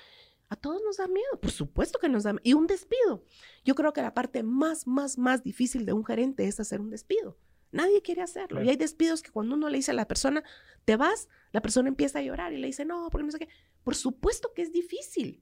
A 0.51 0.57
todos 0.57 0.81
nos 0.83 0.97
da 0.97 1.07
miedo, 1.07 1.39
por 1.41 1.49
supuesto 1.51 1.97
que 1.97 2.09
nos 2.09 2.23
da 2.23 2.33
miedo. 2.33 2.41
Y 2.43 2.53
un 2.53 2.67
despido. 2.67 3.23
Yo 3.63 3.73
creo 3.73 3.93
que 3.93 4.01
la 4.01 4.13
parte 4.13 4.43
más, 4.43 4.85
más, 4.85 5.17
más 5.17 5.43
difícil 5.43 5.85
de 5.85 5.93
un 5.93 6.03
gerente 6.03 6.45
es 6.45 6.59
hacer 6.59 6.81
un 6.81 6.89
despido. 6.89 7.37
Nadie 7.71 8.01
quiere 8.01 8.21
hacerlo. 8.21 8.49
Claro. 8.57 8.65
Y 8.65 8.69
hay 8.69 8.75
despidos 8.75 9.21
que 9.21 9.31
cuando 9.31 9.55
uno 9.55 9.69
le 9.69 9.77
dice 9.77 9.91
a 9.91 9.93
la 9.93 10.09
persona, 10.09 10.43
te 10.83 10.97
vas, 10.97 11.29
la 11.53 11.61
persona 11.61 11.87
empieza 11.87 12.19
a 12.19 12.21
llorar 12.21 12.51
y 12.51 12.57
le 12.57 12.67
dice, 12.67 12.83
no, 12.83 13.07
porque 13.09 13.25
no 13.25 13.31
sé 13.31 13.39
qué. 13.39 13.47
Por 13.83 13.95
supuesto 13.95 14.51
que 14.53 14.61
es 14.63 14.73
difícil. 14.73 15.41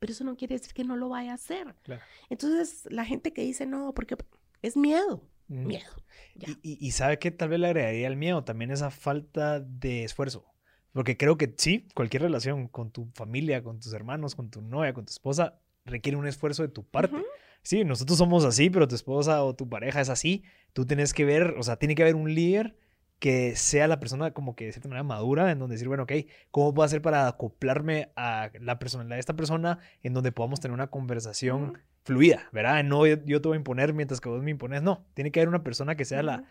Pero 0.00 0.12
eso 0.12 0.24
no 0.24 0.36
quiere 0.36 0.56
decir 0.56 0.74
que 0.74 0.82
no 0.82 0.96
lo 0.96 1.08
vaya 1.10 1.30
a 1.30 1.34
hacer. 1.34 1.76
Claro. 1.84 2.02
Entonces, 2.28 2.88
la 2.90 3.04
gente 3.04 3.32
que 3.32 3.42
dice, 3.42 3.66
no, 3.66 3.94
porque 3.94 4.16
es 4.62 4.76
miedo. 4.76 5.22
Mm. 5.46 5.66
Miedo. 5.66 5.92
Ya. 6.34 6.48
Y, 6.62 6.72
y- 6.72 6.86
y 6.86 6.90
sabe 6.90 7.20
que 7.20 7.30
tal 7.30 7.50
vez 7.50 7.60
le 7.60 7.68
agregaría 7.68 8.08
el 8.08 8.16
miedo 8.16 8.42
también 8.42 8.72
esa 8.72 8.90
falta 8.90 9.60
de 9.60 10.02
esfuerzo. 10.02 10.44
Porque 10.92 11.16
creo 11.16 11.36
que 11.36 11.54
sí, 11.56 11.86
cualquier 11.94 12.22
relación 12.22 12.68
con 12.68 12.90
tu 12.90 13.08
familia, 13.14 13.62
con 13.62 13.78
tus 13.80 13.92
hermanos, 13.92 14.34
con 14.34 14.50
tu 14.50 14.60
novia, 14.62 14.92
con 14.94 15.04
tu 15.04 15.10
esposa, 15.10 15.58
requiere 15.84 16.16
un 16.16 16.26
esfuerzo 16.26 16.62
de 16.62 16.68
tu 16.68 16.84
parte. 16.84 17.16
Ujú. 17.16 17.24
Sí, 17.62 17.84
nosotros 17.84 18.18
somos 18.18 18.44
así, 18.44 18.70
pero 18.70 18.88
tu 18.88 18.94
esposa 18.94 19.42
o 19.44 19.54
tu 19.54 19.68
pareja 19.68 20.00
es 20.00 20.08
así. 20.08 20.44
Tú 20.72 20.86
tienes 20.86 21.12
que 21.12 21.24
ver, 21.24 21.54
o 21.58 21.62
sea, 21.62 21.76
tiene 21.76 21.94
que 21.94 22.02
haber 22.02 22.14
un 22.14 22.34
líder 22.34 22.76
que 23.18 23.56
sea 23.56 23.88
la 23.88 23.98
persona 23.98 24.30
como 24.30 24.54
que 24.54 24.66
de 24.66 24.72
cierta 24.72 24.88
manera 24.88 25.02
madura, 25.02 25.50
en 25.50 25.58
donde 25.58 25.74
decir, 25.74 25.88
bueno, 25.88 26.04
ok, 26.04 26.12
¿cómo 26.52 26.72
puedo 26.72 26.86
hacer 26.86 27.02
para 27.02 27.26
acoplarme 27.26 28.12
a 28.16 28.50
la 28.60 28.78
personalidad 28.78 29.16
de 29.16 29.20
esta 29.20 29.34
persona 29.34 29.80
en 30.04 30.14
donde 30.14 30.30
podamos 30.30 30.60
tener 30.60 30.72
una 30.72 30.86
conversación 30.86 31.62
Ujú. 31.64 31.72
fluida, 32.04 32.48
¿verdad? 32.52 32.84
No 32.84 33.06
yo, 33.06 33.18
te 33.42 33.48
voy 33.48 33.56
a 33.56 33.58
imponer 33.58 33.92
mientras 33.92 34.20
que 34.20 34.28
vos 34.28 34.42
me 34.42 34.52
impones, 34.52 34.82
no, 34.82 35.04
tiene 35.14 35.32
que 35.32 35.40
haber 35.40 35.48
una 35.48 35.64
persona 35.64 35.96
que 35.96 36.04
sea 36.04 36.18
Ujú. 36.18 36.26
la, 36.26 36.44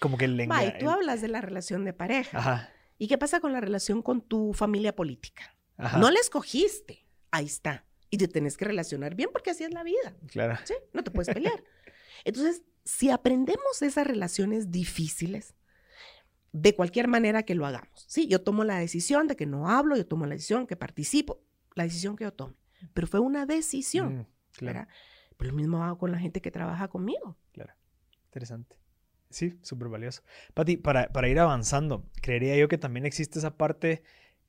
como 0.00 0.18
que 0.18 0.26
el... 0.26 0.38
Enga- 0.38 0.78
tú 0.78 0.90
hablas 0.90 1.22
de 1.22 1.28
la 1.28 1.40
relación 1.40 1.84
de 1.86 1.94
pareja. 1.94 2.38
Ajá, 2.38 2.68
¿Y 3.00 3.08
qué 3.08 3.16
pasa 3.18 3.40
con 3.40 3.52
la 3.52 3.60
relación 3.60 4.02
con 4.02 4.20
tu 4.20 4.52
familia 4.52 4.94
política? 4.94 5.56
ajá, 5.78 5.96
No 5.98 6.10
la 6.10 6.20
escogiste. 6.20 7.06
Ahí 7.30 7.46
está. 7.46 7.86
Y 8.10 8.18
te 8.18 8.28
tenés 8.28 8.56
que 8.58 8.66
relacionar 8.66 9.14
bien 9.14 9.30
porque 9.32 9.50
así 9.50 9.64
es 9.64 9.72
la 9.72 9.82
vida. 9.82 10.14
claro, 10.28 10.58
¿sí? 10.64 10.74
No 10.92 11.02
te 11.02 11.10
puedes 11.10 11.32
pelear. 11.34 11.64
Entonces, 12.24 12.62
si 12.84 13.08
aprendemos 13.08 13.80
esas 13.80 14.06
relaciones 14.06 14.70
difíciles, 14.70 15.54
de 16.52 16.74
cualquier 16.74 17.08
manera 17.08 17.44
que 17.44 17.54
lo 17.54 17.64
hagamos, 17.64 18.04
¿sí? 18.06 18.26
Yo 18.28 18.42
tomo 18.42 18.64
la 18.64 18.76
decisión 18.78 19.28
de 19.28 19.36
que 19.36 19.46
no 19.46 19.68
hablo, 19.70 19.96
yo 19.96 20.06
tomo 20.06 20.26
la 20.26 20.34
decisión 20.34 20.66
que 20.66 20.76
participo, 20.76 21.40
la 21.76 21.84
decisión 21.84 22.16
que 22.16 22.24
yo 22.24 22.32
tome. 22.34 22.54
Pero 22.92 23.06
fue 23.06 23.20
una 23.20 23.46
decisión, 23.46 24.18
Mm, 24.18 24.26
claro, 24.52 24.78
¿verdad? 24.80 24.88
Pero 25.38 25.50
lo 25.52 25.56
mismo 25.56 25.82
hago 25.84 25.96
con 25.96 26.12
la 26.12 26.18
gente 26.18 26.42
que 26.42 26.50
trabaja 26.50 26.88
conmigo. 26.88 27.38
claro, 27.52 27.72
interesante. 28.26 28.76
Sí, 29.30 29.58
súper 29.62 29.88
valioso. 29.88 30.22
Pati, 30.54 30.76
para, 30.76 31.08
para 31.12 31.28
ir 31.28 31.38
avanzando, 31.38 32.04
creería 32.20 32.56
yo 32.56 32.68
que 32.68 32.78
también 32.78 33.06
existe 33.06 33.38
esa 33.38 33.56
parte 33.56 34.02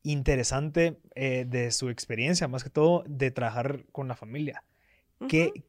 interesante 0.03 0.99
eh, 1.13 1.45
de 1.47 1.71
su 1.71 1.89
experiencia, 1.89 2.47
más 2.47 2.63
que 2.63 2.71
todo 2.71 3.03
de 3.07 3.29
trabajar 3.29 3.85
con 3.91 4.07
la 4.07 4.15
familia. 4.15 4.63
¿Qué, 5.27 5.51
Ujú. 5.55 5.63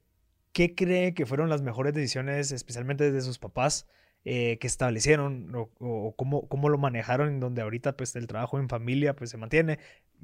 ¿Qué 0.53 0.75
cree 0.75 1.15
que 1.15 1.27
fueron 1.27 1.51
las 1.51 1.63
mejores 1.63 1.95
decisiones, 1.95 2.53
especialmente 2.53 3.13
de 3.13 3.21
sus 3.21 3.39
papás, 3.39 3.87
eh, 4.25 4.59
que 4.61 4.67
establecieron 4.67 5.55
o, 5.55 5.71
o 5.79 6.15
cómo, 6.17 6.49
cómo 6.49 6.69
lo 6.69 6.79
manejaron 6.79 7.29
en 7.29 7.41
donde 7.41 7.63
ahorita 7.63 7.97
pues 7.97 8.15
el 8.17 8.27
trabajo 8.27 8.59
en 8.59 8.69
familia 8.69 9.15
pues 9.17 9.31
se 9.31 9.37
mantiene, 9.37 9.79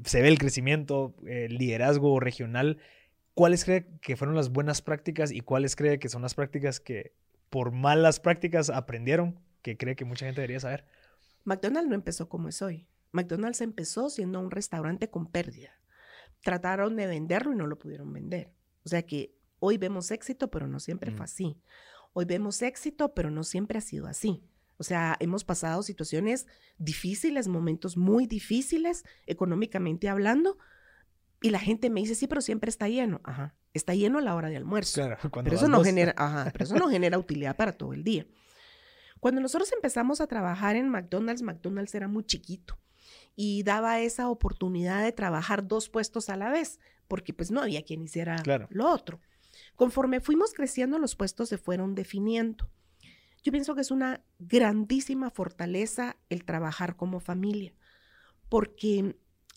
se 0.04 0.22
ve 0.22 0.28
el 0.28 0.38
crecimiento, 0.38 1.14
el 1.26 1.56
liderazgo 1.58 2.20
regional? 2.20 2.78
¿Cuáles 3.34 3.64
cree 3.64 3.86
que 4.00 4.16
fueron 4.16 4.34
las 4.34 4.50
buenas 4.50 4.82
prácticas 4.82 5.30
y 5.30 5.40
cuáles 5.40 5.76
cree 5.76 5.98
que 5.98 6.08
son 6.08 6.22
las 6.22 6.34
prácticas 6.34 6.80
que 6.80 7.12
por 7.50 7.72
malas 7.72 8.20
prácticas 8.20 8.70
aprendieron 8.70 9.38
que 9.62 9.76
cree 9.76 9.96
que 9.96 10.04
mucha 10.04 10.26
gente 10.26 10.40
debería 10.40 10.60
saber? 10.60 10.84
McDonald's 11.44 11.88
no 11.88 11.94
empezó 11.94 12.28
como 12.28 12.48
es 12.48 12.60
hoy. 12.62 12.86
McDonald's 13.12 13.60
empezó 13.60 14.10
siendo 14.10 14.38
un 14.40 14.50
restaurante 14.50 15.08
con 15.10 15.26
pérdida. 15.26 15.70
Trataron 16.42 16.96
de 16.96 17.06
venderlo 17.06 17.52
y 17.52 17.56
no 17.56 17.66
lo 17.66 17.78
pudieron 17.78 18.12
vender. 18.12 18.52
O 18.84 18.88
sea 18.88 19.02
que 19.02 19.34
hoy 19.58 19.78
vemos 19.78 20.10
éxito, 20.10 20.50
pero 20.50 20.66
no 20.68 20.78
siempre 20.78 21.10
Mm. 21.10 21.16
fue 21.16 21.24
así. 21.24 21.56
Hoy 22.12 22.24
vemos 22.26 22.62
éxito, 22.62 23.14
pero 23.14 23.30
no 23.30 23.44
siempre 23.44 23.78
ha 23.78 23.82
sido 23.82 24.06
así. 24.06 24.42
O 24.76 24.84
sea, 24.84 25.16
hemos 25.18 25.42
pasado 25.44 25.82
situaciones 25.82 26.46
difíciles, 26.78 27.48
momentos 27.48 27.96
muy 27.96 28.26
difíciles, 28.26 29.04
económicamente 29.26 30.08
hablando, 30.08 30.58
y 31.40 31.50
la 31.50 31.58
gente 31.58 31.90
me 31.90 32.00
dice, 32.00 32.14
sí, 32.14 32.26
pero 32.28 32.40
siempre 32.40 32.68
está 32.68 32.88
lleno. 32.88 33.20
Ajá, 33.24 33.54
está 33.78 33.94
lleno 33.94 34.18
a 34.18 34.22
la 34.22 34.34
hora 34.34 34.48
de 34.50 34.56
almuerzo. 34.56 35.00
Claro, 35.00 35.16
cuando 35.30 35.44
Pero 35.50 35.56
eso 35.56 35.68
no 35.68 35.82
genera, 35.82 36.14
ajá, 36.18 36.50
pero 36.52 36.64
eso 36.64 36.74
no 36.76 36.88
genera 36.88 37.18
utilidad 37.18 37.56
para 37.56 37.72
todo 37.72 37.92
el 37.94 38.04
día. 38.04 38.26
Cuando 39.20 39.40
nosotros 39.40 39.72
empezamos 39.72 40.20
a 40.20 40.26
trabajar 40.26 40.76
en 40.76 40.88
McDonald's, 40.88 41.42
McDonald's 41.42 41.94
era 41.94 42.06
muy 42.06 42.24
chiquito 42.24 42.78
y 43.34 43.62
daba 43.62 44.00
esa 44.00 44.28
oportunidad 44.28 45.02
de 45.02 45.12
trabajar 45.12 45.66
dos 45.66 45.88
puestos 45.88 46.28
a 46.28 46.36
la 46.36 46.50
vez, 46.50 46.78
porque 47.08 47.32
pues 47.32 47.50
no 47.50 47.60
había 47.62 47.82
quien 47.82 48.02
hiciera 48.02 48.36
Claro. 48.36 48.68
lo 48.70 48.88
otro. 48.90 49.20
Conforme 49.74 50.20
fuimos 50.20 50.52
creciendo, 50.52 50.98
los 50.98 51.16
puestos 51.16 51.48
se 51.48 51.58
fueron 51.58 51.94
definiendo. 51.94 52.70
Yo 53.42 53.50
pienso 53.52 53.74
que 53.74 53.80
es 53.80 53.90
una 53.90 54.22
grandísima 54.38 55.30
fortaleza 55.30 56.16
el 56.28 56.44
trabajar 56.44 56.96
como 56.96 57.18
familia, 57.20 57.72
porque 58.48 59.16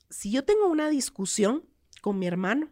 si 0.10 0.32
yo 0.32 0.44
tengo 0.44 0.68
una 0.68 0.90
discusión 0.90 1.66
con 2.02 2.18
mi 2.20 2.28
hermano, 2.28 2.70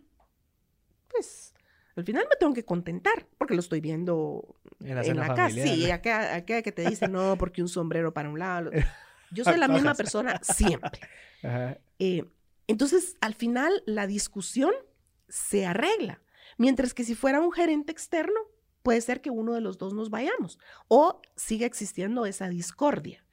pues 1.10 1.54
al 1.96 2.06
final 2.06 2.26
me 2.30 2.36
tengo 2.40 2.54
que 2.54 2.64
contentar, 2.64 3.28
porque 3.38 3.54
lo 3.56 3.60
estoy 3.60 3.82
viendo 3.82 4.56
En 4.80 4.96
la 4.96 5.02
en 5.04 5.18
la 5.18 5.34
casa. 5.34 5.50
Sí, 5.56 5.92
acá, 5.92 6.36
acá 6.36 6.62
que 6.62 6.72
te 6.72 6.88
dice 6.90 7.08
no, 7.10 7.38
porque 7.38 7.62
un 7.62 7.68
sombrero 7.68 8.14
para 8.14 8.30
un 8.30 8.40
lado. 8.40 8.72
Yo 9.32 9.44
soy 9.44 9.58
la 9.58 9.68
misma 9.68 9.94
persona 9.96 10.40
siempre. 10.42 11.02
Ajá, 11.44 11.78
Eh, 12.00 12.24
entonces, 12.68 13.16
al 13.22 13.34
final, 13.34 13.84
la 13.86 14.08
discusión 14.08 14.72
se 15.28 15.66
arregla. 15.66 16.22
Mientras 16.58 16.94
que 16.94 17.04
si 17.04 17.16
fuera 17.16 17.42
un 17.42 17.52
gerente 17.52 17.92
externo, 17.92 18.40
puede 18.84 19.02
ser 19.02 19.22
que 19.22 19.30
uno 19.32 19.54
de 19.54 19.62
los 19.62 19.78
dos 19.78 19.94
nos 19.94 20.10
vayamos 20.10 20.58
o 20.88 21.22
siga 21.36 21.66
existiendo 21.66 22.26
esa 22.26 22.48
discordia. 22.50 23.26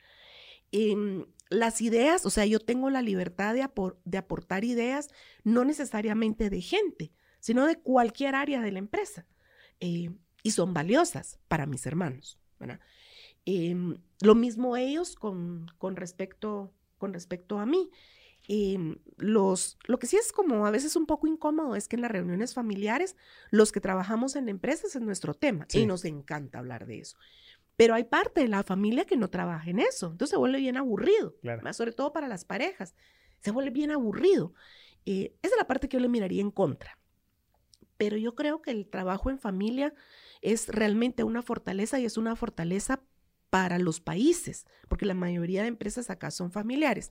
Em, 0.72 1.27
las 1.49 1.81
ideas, 1.81 2.27
o 2.27 2.31
sea, 2.31 2.45
yo 2.47 2.59
tengo 2.59 2.91
la 2.91 3.03
libertad 3.03 3.55
de, 3.55 3.62
apor- 3.62 3.97
de 4.05 4.18
aportar 4.18 4.64
ideas, 4.64 5.09
no 5.45 5.64
necesariamente 5.64 6.51
de 6.51 6.61
gente, 6.61 7.12
sino 7.47 7.64
de 7.64 7.76
cualquier 7.76 8.34
área 8.34 8.61
de 8.61 8.72
la 8.72 8.80
empresa. 8.80 9.24
Eh, 9.78 10.11
y 10.42 10.51
son 10.51 10.74
valiosas 10.74 11.38
para 11.47 11.64
mis 11.64 11.86
hermanos. 11.86 12.40
¿verdad? 12.59 12.80
Em, 13.44 13.99
lo 14.20 14.34
mismo 14.34 14.76
ellos 14.76 15.14
con, 15.14 15.68
con, 15.78 15.94
respecto, 15.94 16.72
con 16.99 17.12
respecto 17.14 17.61
a 17.61 17.64
mí. 17.64 17.88
Em, 18.49 18.97
los, 19.16 19.78
lo 19.86 20.01
que 20.01 20.09
sí 20.09 20.16
es 20.16 20.32
como 20.32 20.66
a 20.66 20.72
veces 20.72 20.97
un 20.97 21.07
poco 21.07 21.28
incómodo 21.28 21.76
es 21.76 21.86
que 21.86 21.94
en 21.94 22.03
las 22.03 22.11
reuniones 22.11 22.53
familiares, 22.53 23.14
los 23.53 23.70
que 23.70 23.80
trabajamos 23.80 24.34
en 24.34 24.49
empresas 24.49 24.97
es 24.97 25.03
nuestro 25.03 25.32
tema 25.32 25.66
Sí. 25.68 25.82
y 25.82 25.86
nos 25.86 26.05
encanta 26.05 26.59
hablar 26.59 26.84
de 26.84 26.99
eso. 26.99 27.16
Pero 27.76 27.94
hay 27.94 28.03
parte 28.05 28.40
de 28.40 28.49
la 28.49 28.64
familia 28.64 29.05
que 29.05 29.16
no 29.16 29.30
trabaja 29.30 29.70
en 29.70 29.78
eso, 29.78 30.07
entonces 30.07 30.30
se 30.30 30.36
vuelve 30.36 30.59
bien 30.59 30.78
aburrido, 30.78 31.36
Claro. 31.42 31.62
más 31.62 31.76
sobre 31.76 31.92
todo 31.92 32.12
para 32.12 32.26
las 32.26 32.44
parejas, 32.44 32.97
se 33.40 33.53
vuelve 33.53 33.70
bien 33.70 33.92
aburrido. 33.92 34.53
Eh, 35.05 35.36
esa 35.42 35.55
es 35.55 35.59
la 35.61 35.68
parte 35.68 35.88
que 35.88 35.97
yo 35.97 36.01
le 36.01 36.09
miraría 36.09 36.40
en 36.42 36.51
contra. 36.51 36.99
Pero 37.97 38.16
yo 38.16 38.34
creo 38.34 38.62
que 38.62 38.70
el 38.70 38.88
trabajo 38.88 39.30
en 39.30 39.38
familia 39.38 39.94
es 40.42 40.68
realmente 40.68 41.24
una 41.24 41.42
fortaleza 41.42 41.99
y 41.99 42.05
es 42.05 42.16
una 42.16 42.36
fortaleza 42.36 43.03
para 43.51 43.78
los 43.78 44.01
países, 44.01 44.66
porque 44.88 45.07
la 45.07 45.14
mayoría 45.14 45.62
de 45.62 45.68
empresas 45.68 46.11
acá 46.11 46.30
son 46.30 46.51
familiares. 46.51 47.11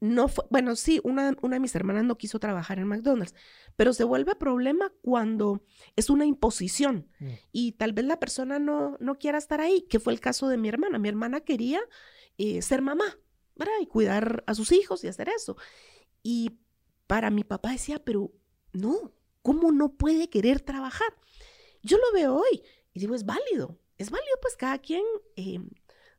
No 0.00 0.26
fue, 0.28 0.44
bueno, 0.50 0.74
sí, 0.74 1.00
una, 1.04 1.36
una 1.40 1.56
de 1.56 1.60
mis 1.60 1.74
hermanas 1.74 2.04
no 2.04 2.18
quiso 2.18 2.40
trabajar 2.40 2.78
en 2.80 2.88
McDonald's, 2.88 3.34
pero 3.76 3.92
se 3.92 4.02
vuelve 4.04 4.34
problema 4.34 4.92
cuando 5.02 5.62
es 5.94 6.10
una 6.10 6.26
imposición 6.26 7.08
Mm. 7.20 7.28
y 7.52 7.72
tal 7.72 7.92
vez 7.92 8.04
la 8.04 8.18
persona 8.18 8.58
no, 8.58 8.96
no 8.98 9.18
quiera 9.18 9.38
estar 9.38 9.60
ahí, 9.60 9.82
que 9.82 10.00
fue 10.00 10.12
el 10.12 10.20
caso 10.20 10.48
de 10.48 10.56
mi 10.56 10.68
hermana. 10.68 10.98
Mi 10.98 11.08
hermana 11.08 11.40
quería 11.40 11.80
eh, 12.38 12.60
ser 12.60 12.82
mamá, 12.82 13.18
¿verdad? 13.56 13.74
Y 13.80 13.86
cuidar 13.86 14.42
a 14.46 14.54
sus 14.54 14.72
hijos 14.72 15.02
y 15.04 15.08
hacer 15.08 15.28
eso. 15.28 15.56
Y 16.22 16.58
para 17.06 17.30
mi 17.30 17.44
papá 17.44 17.70
decía, 17.70 18.04
pero 18.04 18.32
no, 18.72 19.12
¿cómo 19.48 19.72
no 19.72 19.94
puede 19.94 20.28
querer 20.28 20.60
trabajar? 20.60 21.08
Yo 21.82 21.96
lo 21.96 22.12
veo 22.12 22.34
hoy 22.34 22.62
y 22.92 23.00
digo, 23.00 23.14
es 23.14 23.24
válido, 23.24 23.78
es 23.96 24.10
válido, 24.10 24.36
pues 24.42 24.56
cada 24.56 24.76
quien 24.76 25.02
eh, 25.36 25.58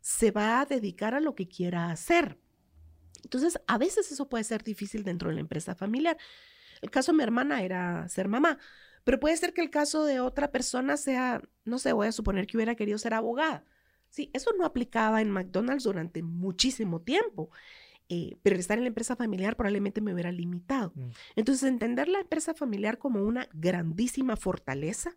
se 0.02 0.32
va 0.32 0.62
a 0.62 0.66
dedicar 0.66 1.14
a 1.14 1.20
lo 1.20 1.36
que 1.36 1.48
quiera 1.48 1.92
hacer. 1.92 2.40
Entonces, 3.24 3.62
a 3.68 3.78
veces 3.78 4.12
eso 4.12 4.30
puede 4.30 4.44
ser 4.44 4.64
difícil 4.64 5.04
dentro 5.04 5.30
de 5.30 5.36
la 5.36 5.42
empresa 5.42 5.76
familiar. 5.76 6.18
El 6.82 6.90
caso 6.90 7.12
de 7.12 7.18
mi 7.18 7.24
hermana 7.24 7.62
era 7.62 8.10
ser 8.10 8.28
mamá, 8.28 8.58
pero 9.04 9.20
puede 9.20 9.38
ser 9.38 9.54
que 9.54 9.62
el 9.62 9.70
caso 9.70 10.06
de 10.06 10.20
otra 10.22 10.52
persona 10.52 10.98
sea, 10.98 11.44
no 11.66 11.78
sé, 11.78 11.94
voy 11.94 12.08
a 12.08 12.12
suponer 12.12 12.48
que 12.48 12.58
hubiera 12.58 12.74
querido 12.74 12.98
ser 12.98 13.14
abogada. 13.14 13.64
Sí, 14.10 14.32
eso 14.34 14.54
no 14.58 14.66
aplicaba 14.66 15.22
en 15.22 15.30
McDonald's 15.30 15.84
durante 15.84 16.24
muchísimo 16.24 17.04
tiempo. 17.04 17.52
Eh, 18.12 18.38
pero 18.42 18.56
estar 18.56 18.78
en 18.78 18.86
la 18.86 18.88
empresa 18.88 19.16
familiar 19.16 19.56
probablemente 19.56 20.02
me 20.02 20.14
hubiera 20.14 20.32
limitado. 20.32 20.92
Mm. 20.96 21.10
Entonces, 21.36 21.64
entender 21.70 22.08
la 22.08 22.20
empresa 22.20 22.56
familiar 22.56 22.98
como 22.98 23.24
una 23.24 23.48
grandísima 23.54 24.36
fortaleza, 24.36 25.16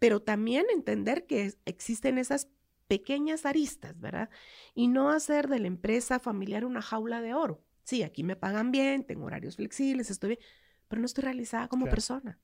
pero 0.00 0.20
también 0.20 0.66
entender 0.72 1.26
que 1.26 1.44
es- 1.44 1.58
existen 1.64 2.18
esas 2.18 2.48
pequeñas 2.88 3.46
aristas, 3.46 3.98
¿verdad? 4.00 4.30
Y 4.74 4.88
no 4.88 5.10
hacer 5.10 5.48
de 5.48 5.60
la 5.60 5.68
empresa 5.68 6.18
familiar 6.18 6.64
una 6.64 6.82
jaula 6.82 7.22
de 7.22 7.34
oro. 7.34 7.62
Sí, 7.84 8.02
aquí 8.02 8.24
me 8.24 8.34
pagan 8.36 8.72
bien, 8.72 9.04
tengo 9.04 9.26
horarios 9.26 9.56
flexibles, 9.56 10.10
estoy 10.10 10.30
bien, 10.30 10.40
pero 10.88 11.00
no 11.00 11.06
estoy 11.06 11.22
realizada 11.22 11.68
como 11.68 11.84
Claro. 11.84 11.94
persona. 11.94 12.38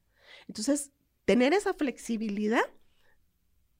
Entonces, 0.46 0.92
tener 1.24 1.52
esa 1.52 1.74
flexibilidad, 1.74 2.62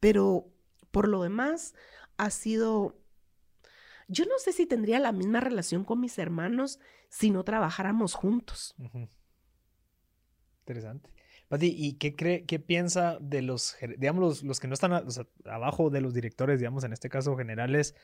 pero 0.00 0.52
por 0.90 1.08
lo 1.08 1.22
demás 1.22 1.74
ha 2.16 2.30
sido... 2.30 2.96
Yo 4.10 4.24
no 4.24 4.38
sé 4.38 4.52
si 4.52 4.66
tendría 4.66 4.98
la 4.98 5.12
misma 5.12 5.40
relación 5.40 5.84
con 5.84 6.00
mis 6.00 6.18
hermanos 6.18 6.80
si 7.08 7.30
no 7.30 7.44
trabajáramos 7.44 8.14
juntos. 8.14 8.74
Interesante. 10.60 11.10
Pati, 11.48 11.74
¿y 11.76 11.94
qué 11.94 12.14
cree, 12.14 12.44
qué 12.44 12.58
piensa 12.58 13.18
de 13.20 13.42
los, 13.42 13.76
digamos, 13.98 14.20
los, 14.20 14.42
los 14.42 14.60
que 14.60 14.68
no 14.68 14.74
están 14.74 14.92
abajo 15.44 15.90
de 15.90 16.00
los 16.00 16.14
directores, 16.14 16.58
digamos, 16.58 16.84
en 16.84 16.92
este 16.92 17.08
caso 17.08 17.36
generales, 17.36 17.94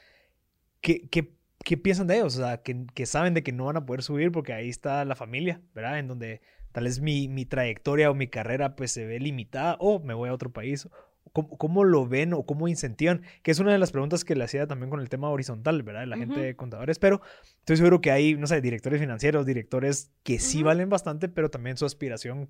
¿qué, 0.81 1.09
qué, 1.09 1.37
qué 1.65 1.77
piensan 1.77 2.07
de 2.07 2.17
ellos? 2.17 2.37
O 2.37 2.41
sea, 2.41 2.63
que, 2.63 2.87
que 2.95 3.07
saben 3.07 3.35
de 3.35 3.43
que 3.43 3.53
no 3.53 3.67
van 3.67 3.77
a 3.77 3.87
poder 3.87 4.03
subir 4.03 4.33
porque 4.33 4.53
ahí 4.53 4.69
está 4.69 5.05
la 5.05 5.15
familia, 5.15 5.61
¿verdad? 5.75 5.99
En 5.99 6.09
donde 6.09 6.41
tal 6.73 6.85
vez 6.85 7.01
mi, 7.01 7.29
mi 7.29 7.47
trayectoria 7.47 8.11
o 8.11 8.15
mi 8.15 8.29
carrera 8.29 8.77
pues 8.77 8.93
se 8.93 9.07
ve 9.07 9.19
limitada 9.19 9.77
o 9.81 10.01
me 10.01 10.15
voy 10.15 10.29
a 10.29 10.35
otro 10.35 10.53
país. 10.53 10.89
¿Cómo, 11.37 11.59
cómo 11.59 11.84
lo 11.84 12.09
ven 12.09 12.32
o 12.32 12.47
cómo 12.47 12.66
incentivan? 12.66 13.20
Que 13.43 13.51
es 13.51 13.59
una 13.59 13.70
de 13.70 13.78
las 13.78 13.93
preguntas 13.93 14.24
que 14.24 14.34
le 14.34 14.43
hacía 14.45 14.66
también 14.66 14.89
con 14.89 15.01
el 15.01 15.11
tema 15.11 15.28
horizontal, 15.28 15.82
¿verdad? 15.82 16.01
De 16.01 16.07
la 16.07 16.16
gente 16.16 16.41
Ujú. 16.41 16.47
de 16.47 16.57
contadores, 16.57 16.99
pero 16.99 17.20
estoy 17.59 17.76
seguro 17.76 18.01
que 18.01 18.11
hay, 18.11 18.37
no 18.37 18.47
sé, 18.47 18.62
directores 18.62 19.01
financieros, 19.01 19.45
directores 19.45 20.11
que 20.22 20.39
sí 20.39 20.59
Ujú. 20.61 20.68
valen 20.68 20.89
bastante, 20.89 21.28
pero 21.28 21.51
también 21.51 21.76
su 21.76 21.84
aspiración 21.84 22.49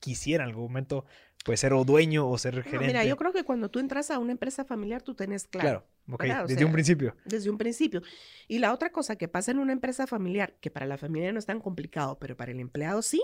quisiera 0.00 0.44
en 0.44 0.50
algún 0.50 0.64
momento 0.64 1.06
pues 1.46 1.60
ser 1.60 1.72
o 1.72 1.82
dueño 1.86 2.28
o 2.28 2.36
ser 2.36 2.56
No, 2.56 2.62
gerente. 2.62 2.86
mira, 2.88 3.04
yo 3.06 3.16
creo 3.16 3.32
que 3.32 3.42
cuando 3.42 3.70
tú 3.70 3.78
entras 3.78 4.10
a 4.10 4.18
una 4.18 4.32
empresa 4.32 4.66
familiar, 4.66 5.00
tú 5.00 5.14
tenés 5.14 5.46
claro, 5.46 5.86
Claro, 6.06 6.14
ok, 6.14 6.22
¿verdad? 6.24 6.44
O 6.44 6.48
desde 6.48 6.58
sea, 6.58 6.66
un 6.66 6.72
principio. 6.72 7.16
desde 7.24 7.48
un 7.48 7.56
principio. 7.56 8.02
Y 8.48 8.58
la 8.58 8.74
otra 8.74 8.90
cosa 8.92 9.16
que 9.16 9.28
pasa 9.28 9.50
en 9.50 9.60
una 9.60 9.72
empresa 9.72 10.06
familiar, 10.06 10.56
que 10.60 10.70
para 10.70 10.84
la 10.84 10.98
familia 10.98 11.32
no 11.32 11.38
es 11.38 11.46
tan 11.46 11.60
complicado, 11.60 12.18
pero 12.18 12.36
para 12.36 12.52
el 12.52 12.60
empleado 12.60 13.00
sí, 13.00 13.22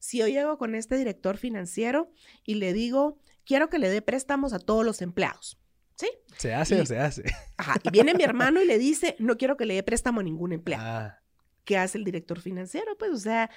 si 0.00 0.18
yo 0.18 0.26
llego 0.26 0.58
con 0.58 0.74
este 0.74 0.96
director 0.96 1.36
financiero 1.36 2.10
y 2.44 2.54
le 2.56 2.72
digo, 2.72 3.20
quiero 3.44 3.68
que 3.68 3.78
le 3.78 3.88
dé 3.88 4.02
préstamos 4.02 4.52
a 4.52 4.58
todos 4.58 4.84
los 4.84 5.02
empleados, 5.02 5.58
¿sí? 5.96 6.08
¿Se 6.36 6.54
hace 6.54 6.76
y- 6.76 6.80
o 6.80 6.86
se 6.86 6.98
hace? 6.98 7.22
Ajá, 7.56 7.76
y 7.82 7.90
viene 7.90 8.14
mi 8.14 8.22
hermano 8.24 8.62
y 8.62 8.66
le 8.66 8.78
dice, 8.78 9.16
no 9.18 9.36
quiero 9.36 9.56
que 9.56 9.66
le 9.66 9.74
dé 9.74 9.82
préstamo 9.82 10.20
a 10.20 10.22
ningún 10.22 10.52
empleado. 10.52 10.84
Ah, 10.86 11.18
¿Qué 11.64 11.76
hace 11.76 11.98
el 11.98 12.04
director 12.04 12.40
financiero? 12.40 12.96
Pues, 12.98 13.10
o 13.12 13.18
sea, 13.18 13.50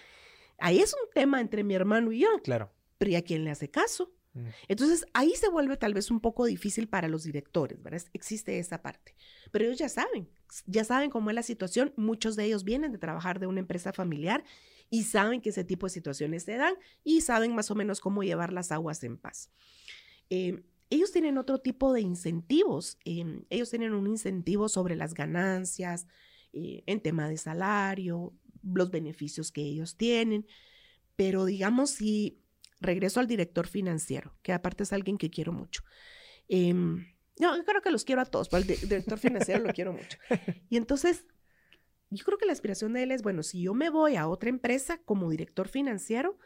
ahí 0.59 0.79
es 0.79 0.93
un 0.93 1.09
tema 1.13 1.41
entre 1.41 1.63
mi 1.63 1.73
hermano 1.73 2.11
y 2.11 2.19
yo, 2.19 2.27
claro. 2.43 2.71
pero 2.97 3.11
¿y 3.11 3.15
a 3.15 3.23
quién 3.23 3.43
le 3.43 3.51
hace 3.51 3.69
caso? 3.69 4.13
Mm. 4.34 4.47
Entonces 4.67 5.05
ahí 5.13 5.34
se 5.36 5.47
vuelve 5.49 5.77
tal 5.77 5.93
vez 5.93 6.09
un 6.11 6.19
poco 6.19 6.45
difícil 6.45 6.88
para 6.89 7.07
los 7.07 7.23
directores, 7.23 7.81
¿verdad? 7.81 8.01
Existe 8.13 8.57
esa 8.59 8.81
parte. 8.81 9.15
Pero 9.51 9.65
ellos 9.65 9.77
ya 9.77 9.89
saben, 9.89 10.27
ya 10.65 10.84
saben 10.84 11.09
cómo 11.11 11.29
es 11.29 11.36
la 11.36 11.43
situación. 11.43 11.93
Muchos 11.95 12.36
de 12.36 12.45
ellos 12.45 12.63
vienen 12.63 12.91
de 12.91 12.97
trabajar 12.97 13.39
de 13.39 13.45
una 13.47 13.59
empresa 13.59 13.93
familiar 13.93 14.43
y 14.93 15.03
saben 15.05 15.41
que 15.41 15.49
ese 15.49 15.63
tipo 15.63 15.87
de 15.87 15.89
situaciones 15.89 16.43
se 16.43 16.55
dan 16.55 16.75
y 17.03 17.21
saben 17.21 17.55
más 17.55 17.71
o 17.71 17.75
menos 17.75 17.99
cómo 17.99 18.21
llevar 18.21 18.53
las 18.53 18.71
aguas 18.71 19.03
en 19.03 19.17
paz. 19.17 19.49
Eh, 20.29 20.61
ellos 20.91 21.11
tienen 21.11 21.39
otro 21.39 21.57
tipo 21.57 21.93
de 21.93 22.01
incentivos. 22.01 22.99
eh, 23.03 23.41
ellos 23.49 23.71
tienen 23.71 23.93
un 23.95 24.05
incentivo 24.05 24.69
sobre 24.69 24.95
las 24.95 25.15
ganancias, 25.15 26.05
eh, 26.53 26.83
en 26.85 27.01
tema 27.01 27.27
de 27.27 27.37
salario, 27.37 28.33
los 28.61 28.91
beneficios 28.91 29.51
que 29.51 29.61
ellos 29.61 29.97
tienen. 29.97 30.45
Pero 31.15 31.45
digamos, 31.45 31.89
si 31.89 32.37
regreso 32.79 33.19
al 33.19 33.25
director 33.27 33.65
financiero, 33.65 34.35
que 34.43 34.53
aparte 34.53 34.83
es 34.83 34.93
alguien 34.93 35.17
que 35.17 35.31
quiero 35.31 35.53
mucho. 35.53 35.81
Em, 36.47 37.07
no, 37.39 37.57
yo 37.57 37.65
creo 37.65 37.81
que 37.81 37.89
los 37.89 38.03
quiero 38.05 38.21
a 38.21 38.25
todos, 38.25 38.47
pero 38.49 38.63
di- 38.63 38.75
director 38.75 39.17
financiero 39.17 39.63
lo 39.63 39.73
quiero 39.73 39.91
mucho. 39.93 40.19
Y 40.69 40.77
entonces, 40.77 41.25
yo 42.14 42.26
creo 42.26 42.38
que 42.38 42.45
la 42.45 42.53
aspiración 42.53 42.93
de 42.93 43.03
él 43.03 43.11
es, 43.11 43.22
bueno, 43.22 43.43
si 43.43 43.61
yo 43.61 43.74
me 43.74 43.89
voy 43.89 44.16
a 44.16 44.28
otra 44.28 44.49
empresa 44.49 44.99
como 45.05 45.30
director 45.30 45.68
financiero, 45.68 46.38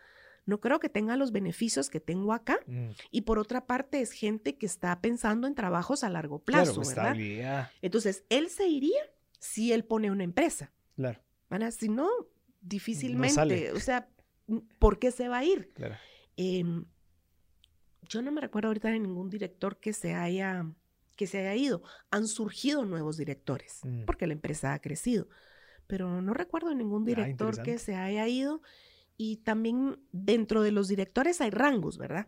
no 0.45 0.59
creo 0.61 0.80
que 0.80 0.88
tenga 0.89 1.18
los 1.18 1.32
beneficios 1.32 1.89
que 1.89 1.99
tengo 1.99 2.32
acá. 2.34 2.59
Mm, 2.68 2.89
Y 3.11 3.22
por 3.22 3.38
otra 3.38 3.65
parte, 3.68 3.99
es 4.01 4.11
gente 4.11 4.55
que 4.57 4.65
está 4.65 4.99
pensando 5.01 5.45
en 5.47 5.55
trabajos 5.55 6.03
a 6.03 6.09
largo 6.09 6.39
Claro, 6.43 6.63
plazo, 6.74 6.80
¿verdad? 6.80 7.11
estabilidad. 7.11 7.72
Entonces, 7.82 8.24
él 8.30 8.49
se 8.49 8.68
iría 8.68 9.01
si 9.39 9.74
él 9.74 9.84
pone 9.84 10.09
una 10.09 10.24
empresa. 10.24 10.72
Claro, 10.95 11.20
¿verdad? 11.49 11.72
Si 11.72 11.89
no, 11.89 12.09
difícilmente, 12.61 13.34
sale. 13.36 13.72
o 13.74 13.80
sea, 13.80 14.07
¿por 14.80 14.99
qué 14.99 15.11
se 15.11 15.28
va 15.28 15.39
a 15.39 15.43
ir? 15.45 15.70
claro. 15.74 15.95
Em, 16.38 16.86
yo 18.03 18.22
no 18.22 18.32
me 18.32 18.39
recuerdo 18.41 18.68
ahorita 18.70 18.89
de 18.89 18.99
ningún 18.99 19.30
director 19.30 19.80
que 19.80 19.91
se 19.93 20.13
haya 20.13 20.65
que 21.18 21.26
se 21.26 21.39
haya 21.39 21.55
ido. 21.55 21.82
Han 22.11 22.28
surgido 22.28 22.86
nuevos 22.86 23.18
directores 23.18 23.80
Mm. 23.84 24.05
porque 24.05 24.28
la 24.28 24.34
empresa 24.34 24.74
ha 24.74 24.80
crecido, 24.80 25.28
pero 25.88 26.21
no 26.21 26.33
recuerdo 26.33 26.73
ningún 26.75 27.03
Ah, 27.03 27.05
director 27.07 27.61
que 27.63 27.79
se 27.79 27.95
haya 27.95 28.27
ido. 28.27 28.61
Y 29.17 29.38
también 29.38 29.99
dentro 30.11 30.61
de 30.61 30.71
los 30.71 30.88
directores 30.88 31.41
hay 31.41 31.49
rangos, 31.49 31.97
¿verdad? 31.97 32.27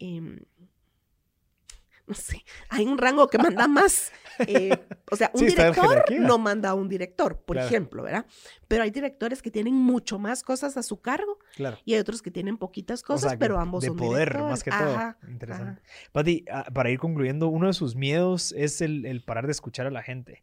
Em, 0.00 0.40
no 2.06 2.14
sé, 2.14 2.44
hay 2.68 2.84
un 2.86 2.98
rango 2.98 3.28
que 3.28 3.38
manda 3.38 3.66
más. 3.68 4.12
eh, 4.46 4.70
o 5.10 5.16
sea, 5.16 5.30
un 5.32 5.40
Sí, 5.40 5.46
director 5.46 6.04
no 6.20 6.38
manda 6.38 6.70
a 6.70 6.74
un 6.74 6.88
director, 6.88 7.40
por 7.40 7.54
Claro. 7.56 7.68
ejemplo, 7.68 8.02
¿verdad? 8.02 8.26
Pero 8.68 8.82
hay 8.82 8.90
directores 8.90 9.40
que 9.42 9.50
tienen 9.50 9.74
mucho 9.74 10.18
más 10.18 10.42
cosas 10.42 10.76
a 10.76 10.82
su 10.82 11.00
cargo 11.00 11.38
Claro. 11.54 11.78
y 11.84 11.94
hay 11.94 12.00
otros 12.00 12.20
que 12.20 12.30
tienen 12.30 12.58
poquitas 12.58 13.02
O 13.02 13.06
cosas, 13.06 13.30
sea, 13.30 13.38
pero 13.38 13.58
ambos 13.60 13.82
de 13.82 13.88
son 13.88 13.96
poder 13.96 14.28
directores. 14.28 14.50
más 14.50 14.64
que 14.64 14.70
todo. 14.70 14.96
Ajá, 14.96 15.18
Interesante. 15.28 15.80
ajá. 15.82 16.10
Pati, 16.12 16.44
ah, 16.50 16.64
para 16.74 16.90
ir 16.90 16.98
concluyendo, 16.98 17.48
uno 17.48 17.68
de 17.68 17.72
sus 17.74 17.94
miedos 17.94 18.52
es 18.52 18.80
el, 18.82 19.06
el 19.06 19.22
parar 19.22 19.46
de 19.46 19.52
escuchar 19.52 19.86
a 19.86 19.90
la 19.90 20.02
gente. 20.02 20.42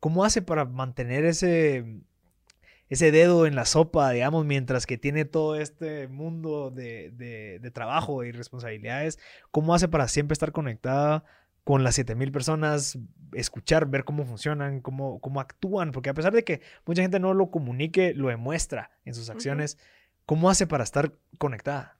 ¿Cómo 0.00 0.24
hace 0.24 0.42
para 0.42 0.64
mantener 0.64 1.24
ese, 1.24 1.84
ese 2.88 3.10
dedo 3.12 3.46
en 3.46 3.54
la 3.54 3.64
sopa, 3.64 4.10
digamos, 4.10 4.44
mientras 4.46 4.86
que 4.86 4.98
tiene 4.98 5.24
todo 5.24 5.56
este 5.56 6.08
mundo 6.08 6.70
de, 6.70 7.10
de- 7.12 7.58
de 7.60 7.70
trabajo 7.70 8.24
y 8.24 8.32
responsabilidades? 8.32 9.18
¿Cómo 9.50 9.74
hace 9.74 9.88
para 9.88 10.08
siempre 10.08 10.32
estar 10.32 10.52
conectada 10.52 11.24
con 11.64 11.84
las 11.84 11.94
7000 11.94 12.32
personas, 12.32 12.98
escuchar, 13.32 13.86
ver 13.86 14.04
cómo 14.04 14.24
funcionan, 14.24 14.80
cómo, 14.80 15.20
cómo 15.20 15.40
actúan? 15.40 15.92
Porque 15.92 16.10
a 16.10 16.14
pesar 16.14 16.32
de 16.32 16.42
que 16.42 16.62
mucha 16.86 17.02
gente 17.02 17.20
no 17.20 17.34
lo 17.34 17.50
comunique, 17.50 18.14
lo 18.14 18.28
demuestra 18.28 18.90
en 19.04 19.14
sus 19.14 19.30
acciones. 19.30 19.78
¿Cómo 20.26 20.48
hace 20.50 20.66
para 20.66 20.84
estar 20.84 21.12
conectada? 21.38 21.96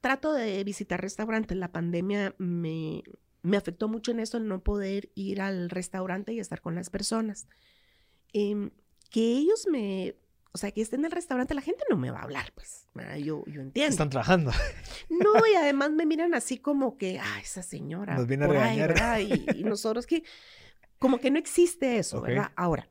Trato 0.00 0.32
de 0.34 0.62
visitar 0.64 1.00
restaurantes. 1.00 1.56
La 1.56 1.68
pandemia 1.72 2.34
me, 2.38 3.02
me 3.44 3.58
afectó 3.58 3.88
mucho 3.88 4.10
en 4.10 4.20
eso, 4.20 4.38
el 4.38 4.48
no 4.48 4.64
poder 4.64 5.10
ir 5.14 5.40
al 5.42 5.68
restaurante 5.68 6.32
y 6.32 6.40
estar 6.40 6.60
con 6.62 6.74
las 6.74 6.88
personas. 6.88 7.46
Em, 8.32 8.70
que 9.10 9.20
ellos 9.20 9.66
me, 9.70 10.16
o 10.52 10.58
sea, 10.58 10.72
que 10.72 10.80
estén 10.80 11.00
en 11.00 11.06
el 11.06 11.12
restaurante, 11.12 11.54
la 11.54 11.60
gente 11.60 11.84
no 11.90 11.96
me 11.98 12.10
va 12.10 12.20
a 12.20 12.22
hablar, 12.22 12.52
pues. 12.54 12.88
Yo, 13.22 13.44
yo 13.46 13.60
entiendo. 13.60 13.90
Están 13.90 14.08
trabajando. 14.08 14.50
No, 15.10 15.46
y 15.46 15.54
además 15.60 15.90
me 15.90 16.06
miran 16.06 16.32
así 16.34 16.56
como 16.58 16.96
que, 16.96 17.18
ah, 17.20 17.38
esa 17.42 17.62
señora. 17.62 18.16
Nos 18.16 18.26
viene 18.26 18.46
a 18.46 18.48
ahí, 18.48 18.52
regañar. 18.54 18.88
¿verdad? 18.88 19.18
Y, 19.20 19.60
y 19.60 19.64
nosotros 19.64 20.06
que, 20.06 20.24
como 20.98 21.18
que 21.18 21.30
no 21.30 21.38
existe 21.38 21.98
eso, 21.98 22.18
Ok. 22.20 22.28
¿verdad? 22.28 22.52
Ahora, 22.56 22.88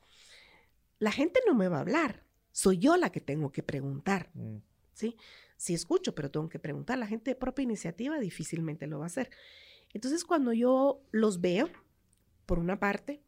la 1.00 1.12
gente 1.12 1.40
no 1.48 1.56
me 1.56 1.68
va 1.68 1.78
a 1.78 1.82
hablar. 1.82 2.24
Soy 2.52 2.78
yo 2.78 2.96
la 2.96 3.12
que 3.12 3.22
tengo 3.22 3.52
que 3.52 3.64
preguntar, 3.64 4.30
Mm, 4.36 4.58
¿sí? 4.94 5.18
Sí 5.58 5.74
escucho, 5.74 6.14
pero 6.14 6.30
tengo 6.30 6.48
que 6.50 6.60
preguntar. 6.60 6.98
La 7.00 7.08
gente 7.08 7.32
de 7.32 7.36
propia 7.36 7.64
iniciativa 7.64 8.20
difícilmente 8.20 8.86
lo 8.86 9.00
va 9.00 9.06
a 9.06 9.08
hacer. 9.08 9.32
Entonces, 9.94 10.24
cuando 10.26 10.54
yo 10.54 11.02
los 11.12 11.42
veo, 11.42 11.70
por 12.46 12.60
una 12.60 12.80
parte, 12.80 13.22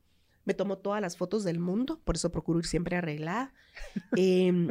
me 0.45 0.53
tomo 0.53 0.77
todas 0.77 1.01
las 1.01 1.17
fotos 1.17 1.43
del 1.43 1.59
mundo, 1.59 1.99
por 2.03 2.15
eso 2.15 2.31
procuro 2.31 2.59
ir 2.59 2.65
siempre 2.65 2.95
arreglada. 2.95 3.53
Em, 4.17 4.69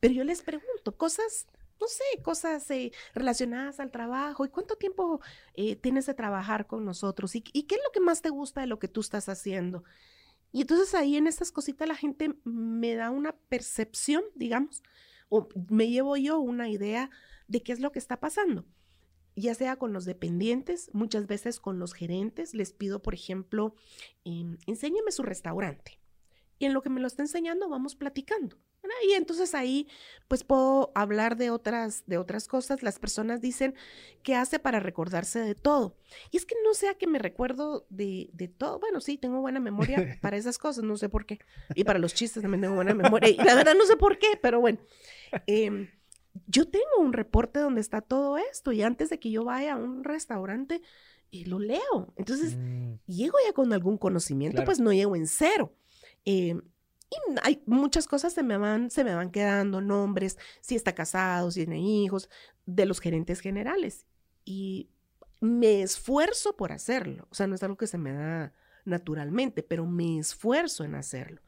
pero 0.00 0.14
yo 0.14 0.24
les 0.24 0.42
pregunto 0.42 0.96
cosas, 0.96 1.46
no 1.80 1.86
sé, 1.86 2.22
cosas 2.22 2.70
eh, 2.70 2.92
relacionadas 3.14 3.80
al 3.80 3.90
trabajo. 3.90 4.44
¿Y 4.44 4.48
cuánto 4.48 4.76
tiempo 4.76 5.20
eh, 5.54 5.76
tienes 5.76 6.06
de 6.06 6.14
trabajar 6.14 6.66
con 6.66 6.84
nosotros? 6.84 7.34
¿Y, 7.34 7.44
¿Y 7.52 7.64
qué 7.64 7.76
es 7.76 7.80
lo 7.84 7.92
que 7.92 8.00
más 8.00 8.22
te 8.22 8.30
gusta 8.30 8.60
de 8.60 8.66
lo 8.66 8.78
que 8.78 8.88
tú 8.88 9.00
estás 9.00 9.28
haciendo? 9.28 9.84
Y 10.52 10.62
entonces 10.62 10.94
ahí 10.94 11.16
en 11.16 11.26
estas 11.26 11.52
cositas 11.52 11.86
la 11.86 11.94
gente 11.94 12.34
me 12.44 12.94
da 12.94 13.10
una 13.10 13.32
percepción, 13.32 14.22
digamos, 14.34 14.82
o 15.28 15.48
me 15.68 15.88
llevo 15.88 16.16
yo 16.16 16.38
una 16.38 16.68
idea 16.68 17.10
de 17.48 17.62
qué 17.62 17.72
es 17.72 17.80
lo 17.80 17.92
que 17.92 17.98
está 17.98 18.18
pasando. 18.18 18.64
Ya 19.38 19.54
sea 19.54 19.76
con 19.76 19.92
los 19.92 20.04
dependientes, 20.04 20.90
muchas 20.92 21.26
veces 21.26 21.60
con 21.60 21.78
los 21.78 21.94
gerentes, 21.94 22.54
les 22.54 22.72
pido, 22.72 23.00
por 23.00 23.14
ejemplo, 23.14 23.74
em, 24.24 24.58
enséñeme 24.66 25.12
su 25.12 25.22
restaurante. 25.22 26.00
Y 26.58 26.66
en 26.66 26.74
lo 26.74 26.82
que 26.82 26.90
me 26.90 27.00
lo 27.00 27.06
está 27.06 27.22
enseñando, 27.22 27.68
vamos 27.68 27.94
platicando. 27.94 28.58
¿verdad? 28.82 28.96
Y 29.08 29.14
entonces 29.14 29.54
ahí, 29.54 29.88
pues 30.28 30.44
puedo 30.44 30.92
hablar 30.94 31.36
de 31.36 31.50
otras, 31.50 32.04
de 32.06 32.18
otras 32.18 32.48
cosas. 32.48 32.82
Las 32.82 32.98
personas 32.98 33.40
dicen, 33.40 33.74
¿qué 34.22 34.34
hace 34.34 34.58
para 34.58 34.80
recordarse 34.80 35.40
de 35.40 35.54
todo? 35.54 35.96
Y 36.30 36.36
es 36.36 36.46
que 36.46 36.54
no 36.64 36.74
sea 36.74 36.94
que 36.94 37.06
me 37.06 37.18
recuerdo 37.18 37.86
de, 37.90 38.30
de 38.32 38.48
todo. 38.48 38.78
Bueno, 38.78 39.00
sí, 39.00 39.18
tengo 39.18 39.40
buena 39.40 39.60
memoria 39.60 40.18
para 40.22 40.36
esas 40.36 40.58
cosas, 40.58 40.84
no 40.84 40.96
sé 40.96 41.08
por 41.08 41.26
qué. 41.26 41.38
Y 41.74 41.84
para 41.84 41.98
los 41.98 42.14
chistes 42.14 42.42
también 42.42 42.62
tengo 42.62 42.74
buena 42.74 42.94
memoria. 42.94 43.28
Y 43.28 43.36
la 43.36 43.54
verdad 43.54 43.74
no 43.76 43.86
sé 43.86 43.96
por 43.96 44.18
qué, 44.18 44.38
pero 44.40 44.60
bueno. 44.60 44.78
Em, 45.46 45.88
yo 46.46 46.68
tengo 46.68 46.86
un 47.00 47.12
reporte 47.12 47.60
donde 47.60 47.80
está 47.80 48.00
todo 48.00 48.38
esto 48.38 48.72
y 48.72 48.82
antes 48.82 49.10
de 49.10 49.18
que 49.18 49.30
yo 49.30 49.44
vaya 49.44 49.74
a 49.74 49.76
un 49.76 50.04
restaurante, 50.04 50.82
y 51.30 51.44
lo 51.44 51.58
leo. 51.58 52.12
Entonces, 52.16 52.56
Mm, 52.56 52.94
llego 53.06 53.36
ya 53.46 53.52
con 53.52 53.72
algún 53.72 53.98
conocimiento, 53.98 54.56
Claro. 54.56 54.66
pues 54.66 54.80
no 54.80 54.92
llego 54.92 55.14
en 55.14 55.26
cero. 55.26 55.74
Eh, 56.24 56.54
y 57.10 57.16
hay 57.42 57.62
muchas 57.66 58.06
cosas 58.06 58.32
se 58.32 58.42
me 58.42 58.56
van, 58.56 58.90
se 58.90 59.04
me 59.04 59.14
van 59.14 59.30
quedando, 59.30 59.80
nombres, 59.80 60.38
si 60.60 60.74
está 60.74 60.94
casado, 60.94 61.50
si 61.50 61.60
tiene 61.66 61.80
hijos, 61.80 62.30
de 62.66 62.86
los 62.86 63.00
gerentes 63.00 63.40
generales. 63.40 64.06
Y 64.44 64.88
me 65.40 65.82
esfuerzo 65.82 66.56
por 66.56 66.72
hacerlo. 66.72 67.28
O 67.30 67.34
sea, 67.34 67.46
no 67.46 67.54
es 67.54 67.62
algo 67.62 67.76
que 67.76 67.86
se 67.86 67.98
me 67.98 68.12
da 68.12 68.52
naturalmente, 68.84 69.62
pero 69.62 69.84
me 69.86 70.18
esfuerzo 70.18 70.84
en 70.84 70.94
hacerlo. 70.94 71.42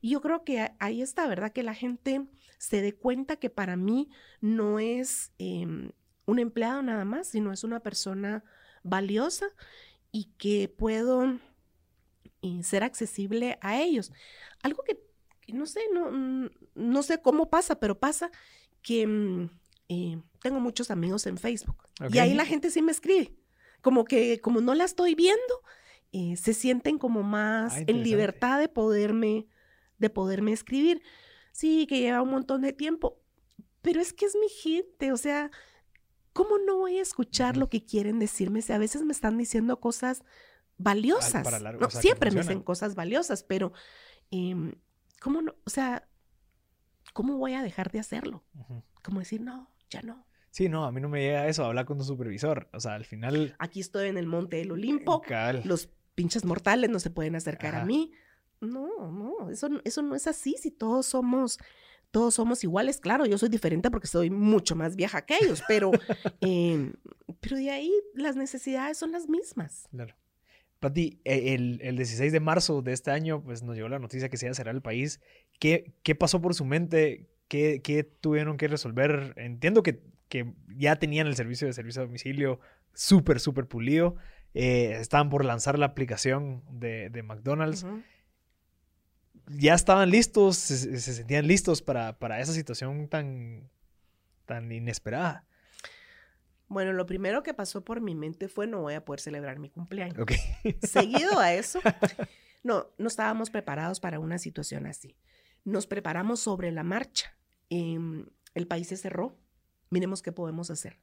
Y 0.00 0.10
yo 0.10 0.20
creo 0.20 0.44
que 0.44 0.72
ahí 0.78 1.02
está, 1.02 1.26
¿verdad? 1.26 1.52
Que 1.52 1.62
la 1.62 1.74
gente 1.74 2.26
se 2.58 2.80
dé 2.82 2.94
cuenta 2.94 3.36
que 3.36 3.50
para 3.50 3.76
mí 3.76 4.08
no 4.40 4.78
es 4.78 5.32
em, 5.38 5.90
un 6.26 6.38
empleado 6.38 6.82
nada 6.82 7.04
más, 7.04 7.28
sino 7.28 7.52
es 7.52 7.64
una 7.64 7.80
persona 7.80 8.44
valiosa 8.82 9.46
y 10.12 10.24
que 10.38 10.68
puedo 10.68 11.38
eh, 12.42 12.62
ser 12.62 12.84
accesible 12.84 13.58
a 13.60 13.80
ellos. 13.80 14.12
Algo 14.62 14.82
que, 14.82 14.98
que 15.40 15.52
no 15.52 15.66
sé, 15.66 15.80
no, 15.92 16.50
no 16.74 17.02
sé 17.02 17.20
cómo 17.20 17.50
pasa, 17.50 17.78
pero 17.78 17.98
pasa 17.98 18.30
que 18.82 19.06
mm, 19.06 19.50
eh, 19.88 20.22
tengo 20.42 20.60
muchos 20.60 20.90
amigos 20.90 21.26
en 21.26 21.38
Facebook 21.38 21.76
y 22.10 22.18
ahí 22.18 22.34
la 22.34 22.44
gente 22.44 22.70
sí 22.70 22.82
me 22.82 22.92
escribe. 22.92 23.34
Como 23.82 24.04
que 24.04 24.40
como 24.40 24.60
no 24.60 24.74
la 24.74 24.84
estoy 24.84 25.14
viendo, 25.14 25.62
eh, 26.12 26.36
se 26.36 26.54
sienten 26.54 26.98
como 26.98 27.22
más 27.22 27.74
Ah, 27.74 27.84
en 27.86 28.02
libertad 28.02 28.58
de 28.58 28.68
poderme, 28.68 29.46
de 29.98 30.10
poderme 30.10 30.52
escribir. 30.52 31.02
Sí, 31.52 31.86
que 31.86 32.00
lleva 32.00 32.22
un 32.22 32.30
montón 32.30 32.62
de 32.62 32.72
tiempo, 32.72 33.20
pero 33.82 34.00
es 34.00 34.12
que 34.12 34.26
es 34.26 34.36
mi 34.36 34.48
gente, 34.48 35.12
o 35.12 35.16
sea, 35.16 35.50
¿cómo 36.32 36.58
no 36.58 36.76
voy 36.76 36.98
a 36.98 37.02
escuchar 37.02 37.56
lo 37.56 37.68
que 37.68 37.84
quieren 37.84 38.18
decirme 38.18 38.60
si 38.62 38.72
a 38.72 38.78
veces 38.78 39.02
me 39.02 39.12
están 39.12 39.38
diciendo 39.38 39.80
cosas 39.80 40.22
valiosas? 40.76 41.44
para 41.44 41.58
largo, 41.58 41.80
No, 41.80 41.86
o 41.86 41.90
sea, 41.90 42.00
que 42.00 42.06
siempre 42.06 42.30
me 42.30 42.40
dicen 42.40 42.62
cosas 42.62 42.94
valiosas, 42.94 43.42
pero 43.42 43.72
em, 44.30 44.72
¿cómo 45.20 45.40
no? 45.40 45.54
O 45.64 45.70
sea, 45.70 46.08
¿cómo 47.12 47.38
voy 47.38 47.54
a 47.54 47.62
dejar 47.62 47.90
de 47.90 48.00
hacerlo? 48.00 48.44
Como 49.02 49.20
decir, 49.20 49.40
no, 49.40 49.72
ya 49.88 50.02
no. 50.02 50.26
Sí, 50.50 50.68
no, 50.68 50.84
a 50.84 50.92
mí 50.92 51.00
no 51.00 51.08
me 51.08 51.20
llega 51.20 51.48
eso, 51.48 51.64
hablar 51.64 51.84
con 51.86 51.98
tu 51.98 52.04
supervisor. 52.04 52.68
O 52.72 52.80
sea, 52.80 52.94
al 52.94 53.04
final. 53.04 53.54
Aquí 53.58 53.80
estoy 53.80 54.08
en 54.08 54.16
el 54.16 54.26
monte 54.26 54.56
del 54.56 54.72
Olimpo, 54.72 55.22
los 55.64 55.90
pinches 56.14 56.44
mortales 56.44 56.90
no 56.90 56.98
se 56.98 57.10
pueden 57.10 57.36
acercar 57.36 57.74
a 57.74 57.84
mí. 57.84 58.12
No, 58.60 59.10
no, 59.10 59.50
eso, 59.50 59.68
no- 59.68 59.80
eso 59.84 60.02
no 60.02 60.14
es 60.14 60.26
así. 60.26 60.56
Si 60.58 60.70
todos 60.70 61.06
somos, 61.06 61.58
todos 62.10 62.34
somos 62.34 62.62
iguales, 62.64 62.98
claro, 62.98 63.26
yo 63.26 63.36
soy 63.38 63.48
diferente 63.48 63.90
porque 63.90 64.06
soy 64.06 64.30
mucho 64.30 64.74
más 64.76 64.96
vieja 64.96 65.24
que 65.26 65.36
ellos, 65.40 65.62
pero, 65.68 65.90
em, 66.40 66.92
pero 67.40 67.56
de 67.56 67.70
ahí 67.70 67.92
las 68.14 68.36
necesidades 68.36 68.96
son 68.98 69.12
las 69.12 69.28
mismas. 69.28 69.88
Claro. 69.90 70.14
Pati, 70.80 71.20
e- 71.24 71.54
el, 71.54 71.78
el 71.82 71.96
16 71.96 72.32
de 72.32 72.40
marzo 72.40 72.82
de 72.82 72.92
este 72.92 73.10
año, 73.10 73.42
pues 73.42 73.62
nos 73.62 73.76
llegó 73.76 73.88
la 73.88 73.98
noticia 73.98 74.28
que 74.28 74.36
se 74.36 74.46
iba 74.46 74.52
a 74.52 74.54
cerrar 74.54 74.74
el 74.74 74.82
país. 74.82 75.20
¿Qué, 75.58 75.92
qué 76.02 76.14
pasó 76.14 76.40
por 76.42 76.54
su 76.54 76.64
mente? 76.64 77.28
¿Qué, 77.48 77.80
qué 77.82 78.04
tuvieron 78.04 78.56
que 78.56 78.68
resolver? 78.68 79.32
Entiendo 79.36 79.82
que, 79.82 80.02
que 80.28 80.52
ya 80.76 80.96
tenían 80.96 81.26
el 81.28 81.36
servicio 81.36 81.66
de 81.66 81.72
servicio 81.72 82.02
a 82.02 82.06
domicilio 82.06 82.60
súper, 82.92 83.40
súper 83.40 83.66
pulido. 83.66 84.16
Eh, 84.54 84.96
estaban 85.00 85.28
por 85.30 85.44
lanzar 85.44 85.78
la 85.78 85.86
aplicación 85.86 86.62
de, 86.70 87.08
de 87.10 87.22
McDonald's. 87.22 87.86
Ya 89.48 89.74
estaban 89.74 90.10
listos, 90.10 90.56
se, 90.56 90.98
se 90.98 91.14
sentían 91.14 91.46
listos 91.46 91.82
para, 91.82 92.18
para 92.18 92.40
esa 92.40 92.52
situación 92.52 93.08
tan, 93.08 93.70
tan 94.44 94.70
inesperada. 94.72 95.46
Bueno, 96.68 96.92
lo 96.92 97.06
primero 97.06 97.42
que 97.42 97.54
pasó 97.54 97.84
por 97.84 98.00
mi 98.00 98.14
mente 98.14 98.48
fue 98.48 98.66
no 98.66 98.82
voy 98.82 98.94
a 98.94 99.04
poder 99.04 99.20
celebrar 99.20 99.58
mi 99.58 99.70
cumpleaños. 99.70 100.26
Seguido 100.82 101.38
a 101.38 101.54
eso, 101.54 101.80
no, 102.64 102.88
no 102.98 103.06
estábamos 103.06 103.50
preparados 103.50 104.00
para 104.00 104.18
una 104.18 104.38
situación 104.38 104.86
así. 104.86 105.16
Nos 105.64 105.86
preparamos 105.86 106.40
sobre 106.40 106.72
la 106.72 106.82
marcha. 106.82 107.36
Em, 107.70 108.26
el 108.54 108.66
país 108.66 108.88
se 108.88 108.96
cerró. 108.96 109.38
Miremos 109.90 110.22
qué 110.22 110.32
podemos 110.32 110.70
hacer. 110.70 110.98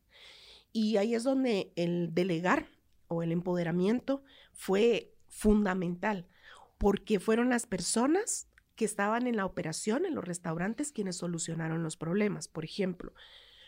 Y 0.73 0.97
ahí 0.97 1.15
es 1.15 1.23
donde 1.23 1.71
el 1.75 2.13
delegar 2.13 2.67
o 3.07 3.23
el 3.23 3.31
empoderamiento 3.31 4.23
fue 4.51 5.13
fundamental, 5.27 6.27
porque 6.83 7.19
fueron 7.19 7.49
las 7.49 7.65
personas 7.65 8.47
que 8.75 8.85
estaban 8.85 9.25
en 9.27 9.37
la 9.37 9.45
operación, 9.45 10.05
en 10.05 10.15
los 10.15 10.25
restaurantes, 10.25 10.91
quienes 10.91 11.15
solucionaron 11.17 11.81
los 11.83 11.95
problemas. 11.97 12.47
Por 12.47 12.65
ejemplo, 12.65 13.13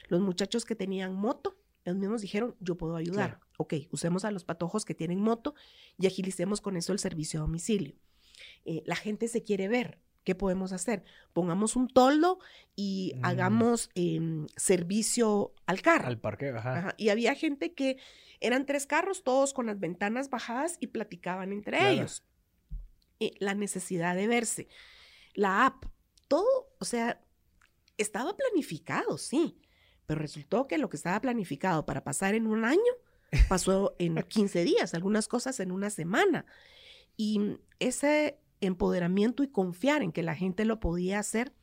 los 0.10 0.20
muchachos 0.22 0.66
que 0.66 0.76
tenían 0.76 1.14
moto, 1.16 1.58
ellos 1.86 1.98
mismos 2.00 2.22
dijeron, 2.22 2.56
yo 2.60 2.76
puedo 2.76 2.96
ayudar. 2.96 3.38
Claro. 3.38 3.46
Ok, 3.58 3.74
usemos 3.92 4.26
a 4.26 4.32
los 4.32 4.44
patojos 4.44 4.84
que 4.86 4.96
tienen 4.96 5.20
moto 5.22 5.54
y 5.98 6.08
agilicemos 6.08 6.60
con 6.60 6.76
eso 6.76 6.92
el 6.94 7.00
servicio 7.00 7.40
a 7.40 7.44
domicilio. 7.44 7.96
Eh, 8.66 8.84
la 8.86 8.96
gente 8.96 9.28
se 9.28 9.44
quiere 9.44 9.68
ver. 9.68 10.00
¿Qué 10.24 10.34
podemos 10.34 10.72
hacer? 10.74 11.04
Pongamos 11.34 11.76
un 11.76 11.88
toldo 11.88 12.40
y 12.76 13.14
Mm. 13.18 13.26
hagamos 13.26 13.92
em, 13.94 14.48
servicio 14.58 15.54
al 15.68 15.84
carro. 15.84 16.08
Al 16.08 16.20
parque, 16.20 16.50
ajá. 16.50 16.78
Ajá, 16.80 16.94
Y 16.98 17.10
había 17.10 17.36
gente 17.36 17.74
que 17.76 17.98
eran 18.40 18.66
tres 18.66 18.88
carros, 18.88 19.24
todos 19.24 19.54
con 19.54 19.68
las 19.68 19.80
ventanas 19.80 20.32
bajadas 20.32 20.78
y 20.80 20.88
platicaban 20.88 21.54
entre 21.54 21.78
Claro. 21.78 21.94
ellos. 21.94 22.24
Eh, 23.20 23.32
la 23.40 23.54
necesidad 23.56 24.16
de 24.16 24.28
verse. 24.28 24.68
La 25.34 25.66
app, 25.66 25.86
todo, 26.28 26.74
o 26.80 26.86
sea, 26.86 27.22
estaba 27.98 28.36
planificado, 28.36 29.18
sí, 29.18 29.58
pero 30.06 30.20
resultó 30.22 30.68
que 30.68 30.78
lo 30.78 30.90
que 30.90 30.98
estaba 30.98 31.20
planificado 31.22 31.86
para 31.86 32.04
pasar 32.04 32.36
en 32.36 32.46
un 32.48 32.66
año 32.66 32.82
pasó 33.50 33.96
en 34.00 34.16
15 34.22 34.64
días, 34.64 34.94
algunas 34.94 35.28
cosas 35.28 35.60
en 35.60 35.72
una 35.72 35.90
semana. 35.90 36.46
Y 37.18 37.58
ese 37.80 38.40
empoderamiento 38.62 39.44
y 39.44 39.48
confiar 39.50 40.02
en 40.04 40.12
que 40.12 40.24
la 40.24 40.36
gente 40.36 40.66
lo 40.66 40.80
podía 40.80 41.20
hacer, 41.20 41.54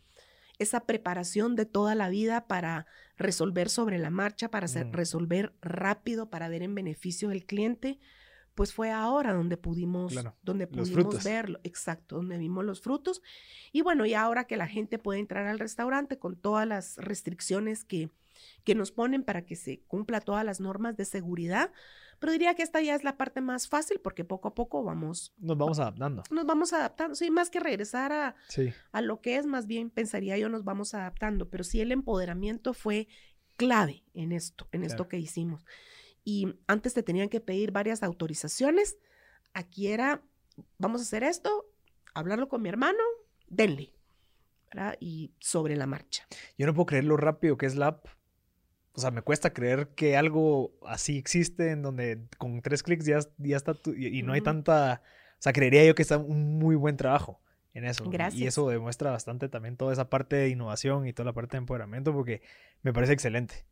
esa 0.59 0.87
preparación 0.87 1.57
de 1.57 1.67
toda 1.67 1.95
la 1.95 2.09
vida 2.09 2.47
para 2.47 2.87
resolver 3.17 3.69
sobre 3.69 3.99
la 3.99 4.11
marcha, 4.11 4.51
para 4.51 4.67
hacer- 4.67 4.87
Mm. 4.87 4.93
resolver 4.93 5.55
rápido, 5.61 6.31
para 6.31 6.49
ver 6.49 6.63
en 6.63 6.75
beneficio 6.75 7.31
del 7.31 7.45
cliente, 7.47 7.99
pues 8.55 8.73
fue 8.75 8.91
ahora 8.91 9.33
donde 9.33 9.57
pudimos, 9.57 10.13
Claro, 10.13 10.37
donde 10.43 10.67
pudimos 10.67 11.25
verlo, 11.25 11.59
exacto, 11.65 12.17
donde 12.17 12.39
vimos 12.39 12.65
los 12.65 12.81
frutos. 12.81 13.23
Y 13.73 13.81
bueno, 13.83 14.05
y 14.07 14.15
ahora 14.15 14.45
que 14.47 14.57
la 14.57 14.67
gente 14.69 14.99
puede 14.99 15.21
entrar 15.21 15.47
al 15.47 15.59
restaurante 15.59 16.19
con 16.19 16.37
todas 16.37 16.67
las 16.67 16.97
restricciones 16.99 17.85
que, 17.85 18.11
que 18.65 18.75
nos 18.75 18.93
ponen 18.93 19.23
para 19.25 19.45
que 19.47 19.57
se 19.57 19.81
cumpla 19.89 20.21
todas 20.21 20.45
las 20.45 20.61
normas 20.61 20.97
de 20.97 21.05
seguridad, 21.05 21.73
pero 22.19 22.33
diría 22.33 22.55
que 22.55 22.63
esta 22.63 22.81
ya 22.81 22.95
es 22.95 23.03
la 23.03 23.17
parte 23.17 23.41
más 23.41 23.69
fácil 23.69 23.99
porque 24.01 24.25
poco 24.25 24.49
a 24.49 24.55
poco 24.55 24.85
vamos, 24.85 25.33
Nos 25.39 25.57
vamos 25.59 25.79
adaptando. 25.81 26.23
nos 26.31 26.47
vamos 26.47 26.73
adaptando, 26.73 27.15
sí, 27.17 27.31
más 27.31 27.51
que 27.51 27.59
regresar 27.59 28.13
a, 28.13 28.37
Sí. 28.49 28.73
a 28.93 29.01
lo 29.01 29.21
que 29.21 29.37
es, 29.39 29.47
más 29.47 29.67
bien 29.67 29.91
pensaría 29.91 30.39
yo 30.39 30.49
nos 30.49 30.63
vamos 30.63 30.95
adaptando, 30.95 31.49
pero 31.49 31.65
sí 31.65 31.81
el 31.81 31.91
empoderamiento 31.91 32.75
fue 32.75 33.09
clave 33.57 34.05
en 34.15 34.33
esto, 34.33 34.69
en 34.73 34.85
esto 34.85 35.09
que 35.09 35.19
hicimos. 35.19 35.65
Y 36.25 36.55
antes 36.67 36.95
te 36.95 37.03
tenían 37.03 37.29
que 37.29 37.41
pedir 37.41 37.73
varias 37.73 38.03
autorizaciones, 38.03 38.97
aquí 39.55 39.89
era, 39.89 40.23
vamos 40.79 41.01
a 41.01 41.05
hacer 41.05 41.25
esto, 41.25 41.67
hablarlo 42.15 42.49
con 42.49 42.63
mi 42.63 42.69
hermano, 42.69 43.03
denle, 43.49 43.93
¿verdad? 44.73 44.97
Y 45.01 45.33
sobre 45.41 45.77
la 45.77 45.87
marcha. 45.87 46.27
Yo 46.57 46.67
no 46.67 46.75
puedo 46.75 46.87
creer 46.87 47.05
lo 47.05 47.17
rápido 47.17 47.57
que 47.57 47.67
es 47.67 47.75
la 47.75 47.89
app. 47.89 48.07
O 48.95 49.01
sea, 49.01 49.11
me 49.11 49.23
cuesta 49.23 49.53
creer 49.55 49.89
que 49.95 50.17
algo 50.19 50.75
así 50.87 51.17
existe 51.17 51.71
en 51.71 51.81
donde 51.83 52.21
con 52.39 52.61
tres 52.61 52.83
clics 52.83 53.07
ya, 53.07 53.19
ya 53.39 53.57
está 53.57 53.73
tu- 53.75 53.95
y, 53.95 54.19
y 54.19 54.23
no 54.23 54.33
hay 54.35 54.43
tanta... 54.43 55.03
O 55.39 55.43
sea, 55.43 55.53
creería 55.55 55.85
yo 55.85 55.95
que 55.95 56.03
está 56.03 56.19
un 56.19 56.59
muy 56.59 56.77
buen 56.77 56.97
trabajo 56.99 57.41
en 57.73 57.85
eso. 57.87 58.05
Y- 58.05 58.09
Y 58.09 58.11
Gracias. 58.11 58.49
eso 58.49 58.69
demuestra 58.69 59.11
bastante 59.11 59.49
también 59.49 59.77
toda 59.79 59.93
esa 59.95 60.11
parte 60.11 60.37
de 60.37 60.51
innovación 60.51 61.07
y 61.07 61.13
toda 61.15 61.25
la 61.25 61.33
parte 61.33 61.53
de 61.57 61.59
empoderamiento 61.61 62.13
porque 62.13 62.43
me 62.83 62.93
parece 62.93 63.15
excelente. 63.15 63.65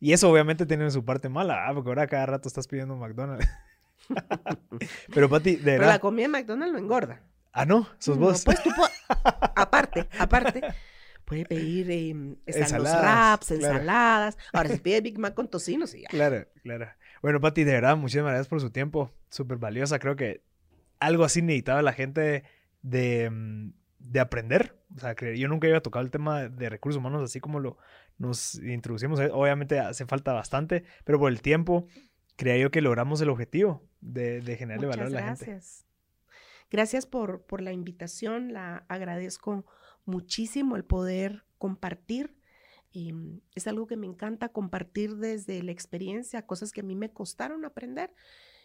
Y 0.00 0.12
eso 0.14 0.30
obviamente 0.30 0.64
tiene 0.66 0.90
su 0.90 1.04
parte 1.04 1.28
mala, 1.28 1.68
ah, 1.68 1.74
porque 1.74 1.90
ahora 1.90 2.06
cada 2.06 2.26
rato 2.26 2.48
estás 2.48 2.66
pidiendo 2.66 2.96
McDonald's. 2.96 3.46
Pero 5.14 5.28
Pati, 5.28 5.56
de 5.56 5.62
Pero 5.62 5.78
la 5.82 5.86
verdad... 5.86 6.00
comida 6.00 6.22
de 6.22 6.28
McDonald's 6.28 6.72
no 6.72 6.78
engorda. 6.78 7.22
Ah, 7.52 7.66
no, 7.66 7.86
sos 7.98 8.16
No, 8.16 8.26
vos. 8.26 8.44
pues 8.44 8.62
tú 8.62 8.70
aparte, 9.56 10.08
aparte, 10.18 10.62
puede 11.24 11.44
pedir, 11.44 11.90
em, 11.90 12.36
los 12.46 12.56
Ensaladas, 12.56 13.02
wraps, 13.02 13.46
claro. 13.48 13.74
ensaladas. 13.78 14.38
Ahora, 14.52 14.68
si 14.70 14.78
pide 14.78 15.00
Big 15.00 15.18
Mac 15.18 15.34
con 15.34 15.48
tocino, 15.48 15.86
sí, 15.86 16.02
ya. 16.02 16.08
Claro, 16.08 16.46
claro. 16.62 16.88
Bueno, 17.22 17.40
Pati, 17.40 17.64
de 17.64 17.72
verdad, 17.72 17.96
muchísimas 17.96 18.30
gracias 18.30 18.48
por 18.48 18.60
su 18.60 18.70
tiempo. 18.70 19.12
Súper 19.28 19.58
valiosa. 19.58 19.98
Creo 19.98 20.16
que 20.16 20.42
algo 20.98 21.24
así 21.24 21.42
necesitaba 21.42 21.82
la 21.82 21.92
gente 21.92 22.44
de, 22.82 23.28
mm, 23.30 23.72
de 23.98 24.20
aprender. 24.20 24.76
O 24.96 25.00
sea, 25.00 25.14
que 25.14 25.38
yo 25.38 25.48
nunca 25.48 25.66
había 25.66 25.82
tocado 25.82 26.04
el 26.04 26.10
tema 26.10 26.48
de 26.48 26.68
recursos 26.68 26.98
humanos 26.98 27.22
así 27.22 27.40
como 27.40 27.60
lo 27.60 27.76
nos 28.20 28.54
introducimos. 28.56 29.18
Eh, 29.18 29.30
Obviamente 29.32 29.80
hace 29.80 30.06
falta 30.06 30.32
bastante, 30.32 30.84
pero 31.04 31.18
por 31.18 31.32
el 31.32 31.40
tiempo 31.42 31.86
creía 32.36 32.58
yo 32.58 32.70
que 32.70 32.82
logramos 32.82 33.20
el 33.20 33.30
objetivo 33.30 33.82
de, 34.00 34.40
de 34.40 34.56
generarle 34.56 34.86
Muchas 34.86 34.98
valor 34.98 35.16
a 35.16 35.20
la 35.20 35.26
gente. 35.26 35.46
gracias. 35.46 35.86
Gracias 36.70 37.06
por, 37.06 37.42
por 37.46 37.62
la 37.62 37.72
invitación, 37.72 38.52
la 38.52 38.84
agradezco 38.88 39.64
muchísimo 40.04 40.76
el 40.76 40.84
poder 40.84 41.44
compartir 41.58 42.36
Y 42.92 43.12
mm, 43.12 43.40
es 43.54 43.66
algo 43.66 43.86
que 43.86 43.96
me 43.96 44.06
encanta 44.06 44.50
compartir 44.50 45.16
desde 45.16 45.62
la 45.62 45.72
experiencia, 45.72 46.46
cosas 46.46 46.72
que 46.72 46.80
a 46.80 46.84
mí 46.84 46.94
me 46.94 47.10
costaron 47.12 47.64
aprender. 47.64 48.12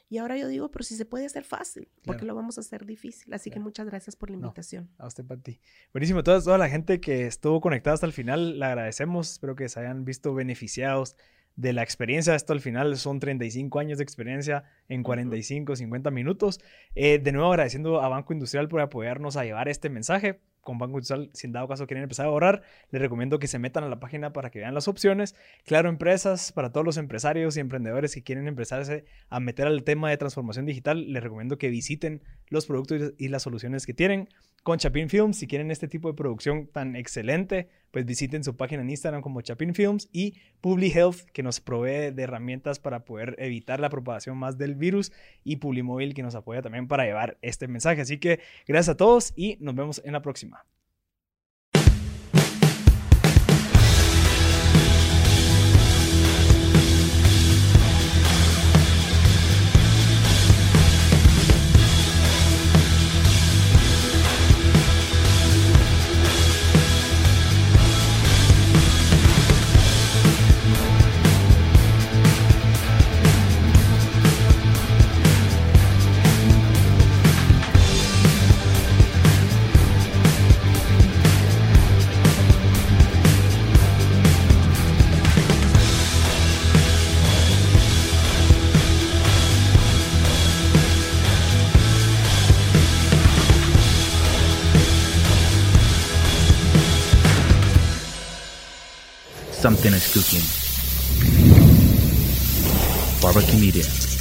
Y 0.10 0.20
ahora 0.20 0.38
yo 0.38 0.48
digo, 0.48 0.70
pero 0.70 0.84
si 0.84 0.96
se 0.96 1.06
puede 1.06 1.26
hacer 1.26 1.44
fácil, 1.44 1.88
¿por 2.04 2.18
qué 2.18 2.26
lo 2.26 2.36
vamos 2.36 2.58
a 2.58 2.62
hacer 2.62 2.86
difícil? 2.86 3.34
Así 3.34 3.50
que 3.50 3.60
muchas 3.60 3.88
gracias 3.88 4.16
por 4.16 4.30
la 4.30 4.36
invitación. 4.36 4.90
a 4.98 5.08
usted, 5.08 5.26
Pati. 5.26 5.60
Buenísimo. 5.94 6.24
Toda, 6.24 6.42
toda 6.42 6.58
la 6.58 6.70
gente 6.70 7.00
que 7.00 7.26
estuvo 7.26 7.60
conectada 7.60 7.96
hasta 7.96 8.06
el 8.06 8.14
final, 8.14 8.60
le 8.60 8.66
agradecemos. 8.66 9.32
Espero 9.32 9.56
que 9.56 9.68
se 9.68 9.80
hayan 9.80 10.06
visto 10.06 10.34
beneficiados 10.36 11.16
de 11.56 11.74
la 11.74 11.84
experiencia. 11.84 12.36
Esto 12.36 12.54
al 12.54 12.62
final 12.62 12.98
son 12.98 13.20
35 13.20 13.80
años 13.80 13.98
de 13.98 14.04
experiencia 14.04 14.64
en 14.90 15.04
45, 15.04 15.76
50 15.76 16.12
minutos. 16.12 16.60
Eh, 16.94 17.20
de 17.20 17.32
nuevo 17.32 17.50
agradeciendo 17.50 18.02
a 18.02 18.08
Banco 18.10 18.34
Industrial 18.34 18.68
por 18.68 18.82
apoyarnos 18.82 19.38
a 19.38 19.44
llevar 19.44 19.70
este 19.70 19.90
mensaje 19.90 20.40
con 20.66 20.80
Banco 20.80 20.98
Industrial, 20.98 21.30
si 21.34 21.48
en 21.48 21.54
dado 21.54 21.68
caso 21.68 21.86
quieren 21.86 22.04
empezar 22.04 22.26
a 22.26 22.30
ahorrar, 22.30 22.64
les 22.90 23.02
recomiendo 23.02 23.38
que 23.40 23.48
se 23.48 23.60
metan 23.60 23.84
a 23.84 23.88
la 23.88 24.00
página 24.00 24.34
para 24.34 24.50
que 24.50 24.60
vean 24.60 24.74
las 24.74 24.88
opciones. 24.88 25.36
Claro, 25.64 25.90
empresas, 25.90 26.52
para 26.52 26.72
todos 26.72 26.84
los 26.84 26.98
empresarios 26.98 27.56
y 27.56 27.60
emprendedores 27.60 28.16
que 28.16 28.24
quieren 28.24 28.48
empezarse 28.48 29.06
a 29.30 29.40
meter 29.40 29.68
al 29.68 29.84
tema 29.84 30.10
de 30.10 30.18
transformación 30.18 30.66
digital, 30.66 31.14
les 31.14 31.24
recomiendo 31.24 31.58
que 31.58 31.70
visiten 31.70 32.24
los 32.50 32.66
productos 32.66 33.14
y 33.18 33.28
las 33.30 33.44
soluciones 33.44 33.86
que 33.86 33.94
tienen. 33.94 34.28
Con 34.66 34.80
Chapin 34.80 35.10
Films, 35.10 35.38
si 35.38 35.46
quieren 35.46 35.70
este 35.70 35.88
tipo 35.88 36.08
de 36.08 36.16
producción 36.16 36.66
tan 36.66 36.96
excelente, 36.96 37.70
pues 37.92 38.04
visiten 38.04 38.44
su 38.44 38.58
página 38.58 38.82
en 38.82 38.90
Instagram 38.90 39.22
como 39.22 39.42
Chapin 39.42 39.76
Films 39.76 40.10
y 40.12 40.40
Publi 40.60 40.92
Health, 40.92 41.30
que 41.34 41.44
nos 41.44 41.60
provee 41.60 42.10
de 42.10 42.24
herramientas 42.24 42.80
para 42.80 43.06
poder 43.06 43.36
evitar 43.38 43.80
la 43.80 43.92
propagación 43.92 44.40
más 44.40 44.58
del 44.58 44.74
virus, 44.74 45.12
y 45.44 45.58
Publimóvil, 45.58 46.16
que 46.16 46.24
nos 46.24 46.34
apoya 46.34 46.64
también 46.64 46.88
para 46.88 47.06
llevar 47.06 47.38
este 47.44 47.68
mensaje. 47.68 48.02
Así 48.02 48.18
que 48.18 48.40
gracias 48.68 48.96
a 48.96 48.98
todos 48.98 49.34
y 49.36 49.58
nos 49.60 49.76
vemos 49.76 50.02
en 50.04 50.14
la 50.14 50.24
próxima. 50.24 50.66
Something 99.66 99.94
is 99.94 100.14
cooking. 100.14 100.46
Barbecue 103.20 103.60
Media. 103.60 104.15